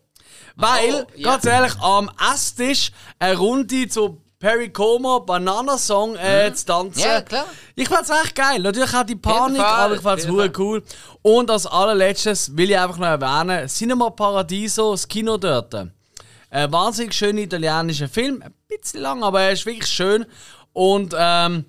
Weil, 0.56 1.06
Oh, 1.06 1.12
ja. 1.16 1.30
ganz 1.32 1.44
ehrlich, 1.44 1.74
am 1.80 2.10
Esstisch 2.32 2.90
eine 3.18 3.36
Runde 3.36 3.88
zu 3.88 4.20
Perry 4.38 4.70
Como 4.72 5.20
Banana 5.20 5.78
Song 5.78 6.16
äh, 6.16 6.52
zu 6.52 6.66
tanzen. 6.66 7.00
Mhm. 7.00 7.06
Ja, 7.08 7.20
klar. 7.22 7.44
Ich 7.76 7.88
fand's 7.88 8.10
echt 8.10 8.34
geil. 8.34 8.58
Natürlich 8.60 8.92
auch 8.92 9.04
die 9.04 9.14
Panik, 9.14 9.58
Fall, 9.60 9.84
aber 9.84 9.94
ich 9.94 10.00
fand's 10.00 10.26
hure 10.26 10.50
cool. 10.58 10.82
Und 11.22 11.48
als 11.48 11.64
allerletztes 11.66 12.56
will 12.56 12.70
ich 12.70 12.78
einfach 12.78 12.98
noch 12.98 13.06
erwähnen: 13.06 13.68
Cinema 13.68 14.10
Paradiso, 14.10 14.90
das 14.92 15.06
Kino 15.06 15.36
dort. 15.36 15.74
Ein 15.74 16.72
wahnsinnig 16.72 17.14
schöner 17.14 17.40
italienischer 17.42 18.08
Film. 18.08 18.42
Ein 18.42 18.52
bisschen 18.68 19.00
lang, 19.00 19.22
aber 19.22 19.42
er 19.42 19.52
ist 19.52 19.64
wirklich 19.64 19.88
schön. 19.88 20.26
Und 20.72 21.14
ähm, 21.16 21.64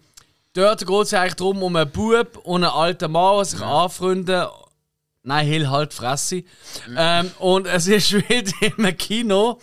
dort 0.53 0.85
geht 0.85 1.01
es 1.01 1.13
eigentlich 1.13 1.35
darum, 1.35 1.61
um 1.63 1.75
einen 1.75 1.89
Bub 1.91 2.37
und 2.43 2.63
einen 2.63 2.73
alten 2.73 3.11
Mann, 3.11 3.39
die 3.43 3.49
sich 3.49 3.61
anfreunden. 3.61 4.45
Nein, 5.23 5.47
Hill 5.47 5.69
halt 5.69 5.93
Fresse. 5.93 6.43
Ähm, 6.97 7.31
und 7.39 7.65
es 7.67 7.87
ist 7.87 8.11
wieder 8.29 8.51
im 8.77 8.97
Kino. 8.97 9.59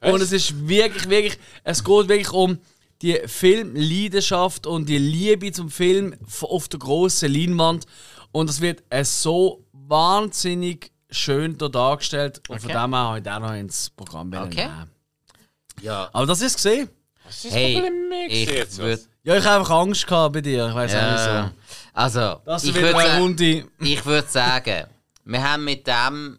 Und 0.00 0.22
es 0.22 0.32
ist 0.32 0.68
wirklich, 0.68 1.08
wirklich, 1.10 1.38
es 1.64 1.82
geht 1.84 2.08
wirklich 2.08 2.30
um 2.32 2.58
die 3.02 3.18
Filmleidenschaft 3.26 4.66
und 4.66 4.88
die 4.88 4.98
Liebe 4.98 5.52
zum 5.52 5.70
Film 5.70 6.14
auf 6.42 6.68
der 6.68 6.78
großen 6.78 7.32
Leinwand. 7.32 7.86
Und 8.32 8.48
es 8.50 8.60
wird 8.60 8.82
äh, 8.90 9.04
so 9.04 9.64
wahnsinnig 9.72 10.92
schön 11.10 11.58
dort 11.58 11.74
dargestellt. 11.74 12.40
Und 12.48 12.60
von 12.60 12.70
Okay. 12.70 12.80
dem 12.80 12.94
her 12.94 13.00
habe 13.02 13.18
ich 13.20 13.28
auch 13.30 13.40
noch 13.40 13.54
ins 13.54 13.90
Programm 13.90 14.32
Okay. 14.32 14.66
nehmen. 14.68 14.90
ja. 15.82 16.08
Aber 16.12 16.26
das 16.26 16.40
ist 16.40 16.54
gesehen. 16.54 16.88
Was 17.24 17.36
ist 17.36 17.44
das 17.46 17.52
Hey, 17.54 17.82
ich 18.28 18.78
würde. 18.78 19.00
Ja, 19.22 19.36
ich 19.36 19.44
habe 19.44 19.60
einfach 19.60 19.74
Angst 19.76 20.06
gehabt 20.06 20.32
bei 20.34 20.40
dir. 20.40 20.68
Ich 20.68 20.74
weiß 20.74 20.94
auch 20.94 21.10
nicht 21.12 21.26
Ja. 21.26 21.46
so. 21.48 21.54
Also, 21.92 22.40
Das 22.44 22.64
ich 22.64 22.74
würde 22.74 23.18
Runde. 23.18 23.68
ich 23.80 24.06
würd 24.06 24.30
sagen, 24.30 24.86
wir 25.24 25.42
haben 25.50 25.64
mit 25.64 25.86
dem 25.86 26.38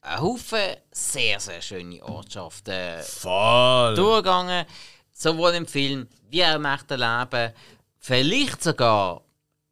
einen 0.00 0.20
Haufen 0.20 0.76
sehr, 0.92 1.40
sehr 1.40 1.60
schöne 1.62 2.02
Ortschaften 2.04 3.02
Voll. 3.02 3.94
durchgegangen. 3.96 4.66
Sowohl 5.12 5.52
im 5.54 5.66
Film 5.66 6.06
wie 6.30 6.44
auch 6.44 6.54
im 6.56 6.64
echten 6.66 6.98
Leben. 7.00 7.52
Vielleicht 7.98 8.62
sogar 8.62 9.22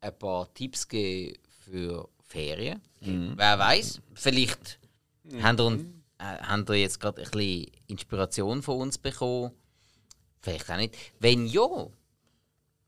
ein 0.01 0.19
paar 0.19 0.53
Tipps 0.55 0.89
gegeben 0.89 1.39
für 1.65 2.09
Ferien. 2.27 2.81
Wer 3.01 3.59
weiß? 3.59 4.01
Vielleicht 4.15 4.79
habt 5.43 5.61
ihr, 5.61 5.65
uns- 5.65 5.83
äh, 6.19 6.39
habt 6.49 6.69
ihr 6.71 6.77
jetzt 6.77 6.99
gerade 6.99 7.23
ein 7.23 7.31
bisschen 7.31 7.67
Inspiration 7.89 8.63
von 8.63 8.79
uns 8.81 8.97
bekommen. 8.99 9.53
Vielleicht 10.41 10.71
auch 10.71 10.77
nicht. 10.77 10.97
Wenn 11.21 11.47
ja, 11.47 11.67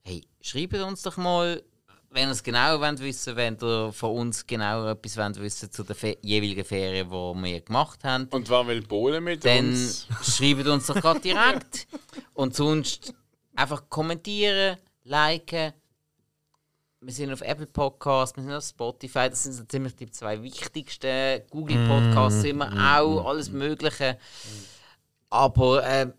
hey, 0.04 0.26
schreibt 0.40 0.74
uns 0.74 1.02
doch 1.02 1.16
mal, 1.16 1.62
wenn 2.10 2.28
ihr 2.28 2.32
es 2.32 2.42
genau 2.42 2.78
wollt 2.80 3.00
wissen 3.00 3.34
wenn 3.34 3.56
ihr 3.60 3.92
von 3.92 4.16
uns 4.16 4.46
genau 4.46 4.86
etwas 4.86 5.16
wollt 5.16 5.40
wissen 5.40 5.72
zu 5.72 5.82
den 5.82 5.96
Fe 5.96 6.16
jeweiligen 6.22 6.64
Ferien, 6.64 7.08
die 7.08 7.12
wir 7.12 7.60
gemacht 7.60 8.04
haben 8.04 8.26
Und 8.30 8.48
wer 8.48 8.66
will 8.66 8.82
Bowlen 8.82 9.24
mit 9.24 9.44
dann 9.44 9.70
uns? 9.70 10.06
schreibt 10.22 10.66
uns 10.66 10.86
doch 10.86 10.94
gerade 10.96 11.20
direkt. 11.20 11.88
Und 12.34 12.54
sonst 12.54 13.14
einfach 13.56 13.88
kommentieren, 13.88 14.78
liken, 15.04 15.72
wir 17.00 17.12
sind 17.12 17.32
auf 17.32 17.42
Apple 17.42 17.66
Podcasts, 17.66 18.36
wir 18.36 18.42
sind 18.44 18.52
auf 18.54 18.64
Spotify, 18.64 19.28
das 19.28 19.42
sind 19.42 19.52
so 19.52 19.64
ziemlich 19.64 19.94
die 19.96 20.10
zwei 20.10 20.42
wichtigsten. 20.42 21.42
Google 21.50 21.86
Podcasts 21.86 22.40
sind 22.42 22.56
wir 22.58 22.70
auch, 22.72 23.26
alles 23.26 23.50
Mögliche. 23.50 24.18
Aber 25.30 25.84
äh, 25.86 26.12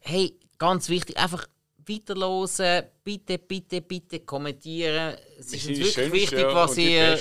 hey, 0.00 0.38
ganz 0.58 0.88
wichtig, 0.88 1.16
einfach 1.16 1.46
weiterhören, 1.88 2.84
bitte, 3.02 3.38
bitte, 3.38 3.80
bitte 3.80 4.20
kommentieren. 4.20 5.16
Es 5.38 5.52
ist 5.52 5.66
uns 5.68 5.78
wirklich 5.78 6.12
wichtig, 6.12 6.44
was 6.46 6.76
ihr 6.76 7.18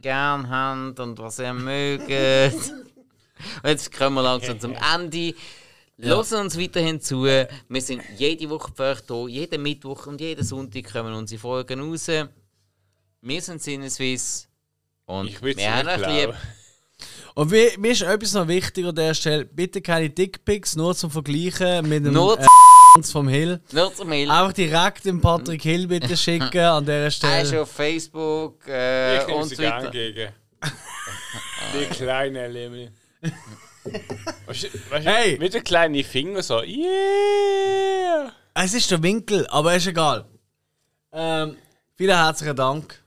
gern 0.00 0.48
habt 0.48 1.00
und 1.00 1.18
was 1.18 1.38
ihr 1.38 1.52
mögt. 1.54 2.08
und 2.10 3.68
jetzt 3.68 3.92
kommen 3.96 4.16
wir 4.16 4.22
langsam 4.22 4.60
zum 4.60 4.74
Ende. 4.94 5.34
Hören 5.98 6.40
uns 6.44 6.58
weiterhin 6.58 7.00
zu. 7.00 7.24
Wir 7.24 7.48
sind 7.80 8.02
jede 8.18 8.50
Woche 8.50 8.70
für 8.74 8.82
euch 8.84 9.00
da. 9.00 9.26
Jeden 9.26 9.62
Mittwoch 9.62 10.06
und 10.06 10.20
jeden 10.20 10.44
Sonntag 10.44 10.92
kommen 10.92 11.14
unsere 11.14 11.40
Folgen 11.40 11.80
raus. 11.80 12.08
Wir 13.22 13.42
sind 13.42 13.62
Sinneswiss. 13.62 14.46
Und 15.06 15.28
Ich 15.28 15.40
würde 15.40 15.58
wir 15.58 15.74
haben 15.74 15.88
es 15.88 15.94
euch 16.02 16.06
lieb. 16.06 16.24
glauben. 16.24 16.38
Und 17.34 17.52
wie, 17.52 17.76
mir 17.78 17.92
ist 17.92 18.02
etwas 18.02 18.32
noch 18.32 18.48
wichtig 18.48 18.84
an 18.86 18.94
der 18.94 19.14
Stelle. 19.14 19.44
Bitte 19.44 19.80
keine 19.82 20.08
Dickpics, 20.10 20.76
nur 20.76 20.94
zum 20.94 21.10
Vergleichen 21.10 21.88
mit 21.88 22.04
dem 22.04 22.12
Nur 22.14 22.38
äh, 22.38 22.46
Nerds 22.96 23.12
vom 23.12 23.28
Hill. 23.28 23.60
Nerds 23.72 23.96
vom 23.98 24.10
Hill. 24.10 24.30
Auch 24.30 24.52
direkt 24.52 25.04
dem 25.04 25.20
Patrick 25.20 25.62
Hill 25.62 25.86
bitte 25.86 26.08
mhm. 26.08 26.16
schicken 26.16 26.60
an 26.60 26.84
dieser 26.84 27.10
Stelle. 27.10 27.32
Er 27.34 27.42
ist 27.42 27.54
auf 27.54 27.70
Facebook 27.70 28.66
äh, 28.68 29.18
ich 29.18 29.28
und 29.28 29.48
Twitter. 29.48 29.90
Gegen. 29.90 30.32
Die 31.74 31.86
kleine 31.94 32.48
Lemmel. 32.48 32.90
hey. 34.90 35.38
Mit 35.38 35.52
den 35.52 35.62
kleinen 35.62 36.02
Finger 36.04 36.42
so. 36.42 36.62
Yeah! 36.62 38.32
Es 38.54 38.72
ist 38.72 38.90
der 38.90 39.02
Winkel, 39.02 39.46
aber 39.48 39.74
ist 39.74 39.86
egal. 39.86 40.24
Ähm, 41.12 41.58
vielen 41.96 42.16
herzlichen 42.16 42.56
Dank. 42.56 43.02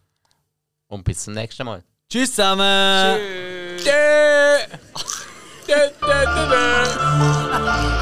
Und 0.88 1.04
bis 1.04 1.24
zum 1.24 1.34
nächsten 1.34 1.66
Mal. 1.66 1.84
Tschüss 2.10 2.36
zusammen! 2.36 3.18
Tschüss! 3.78 3.86
Dö. 3.86 5.84
Dö, 6.02 7.96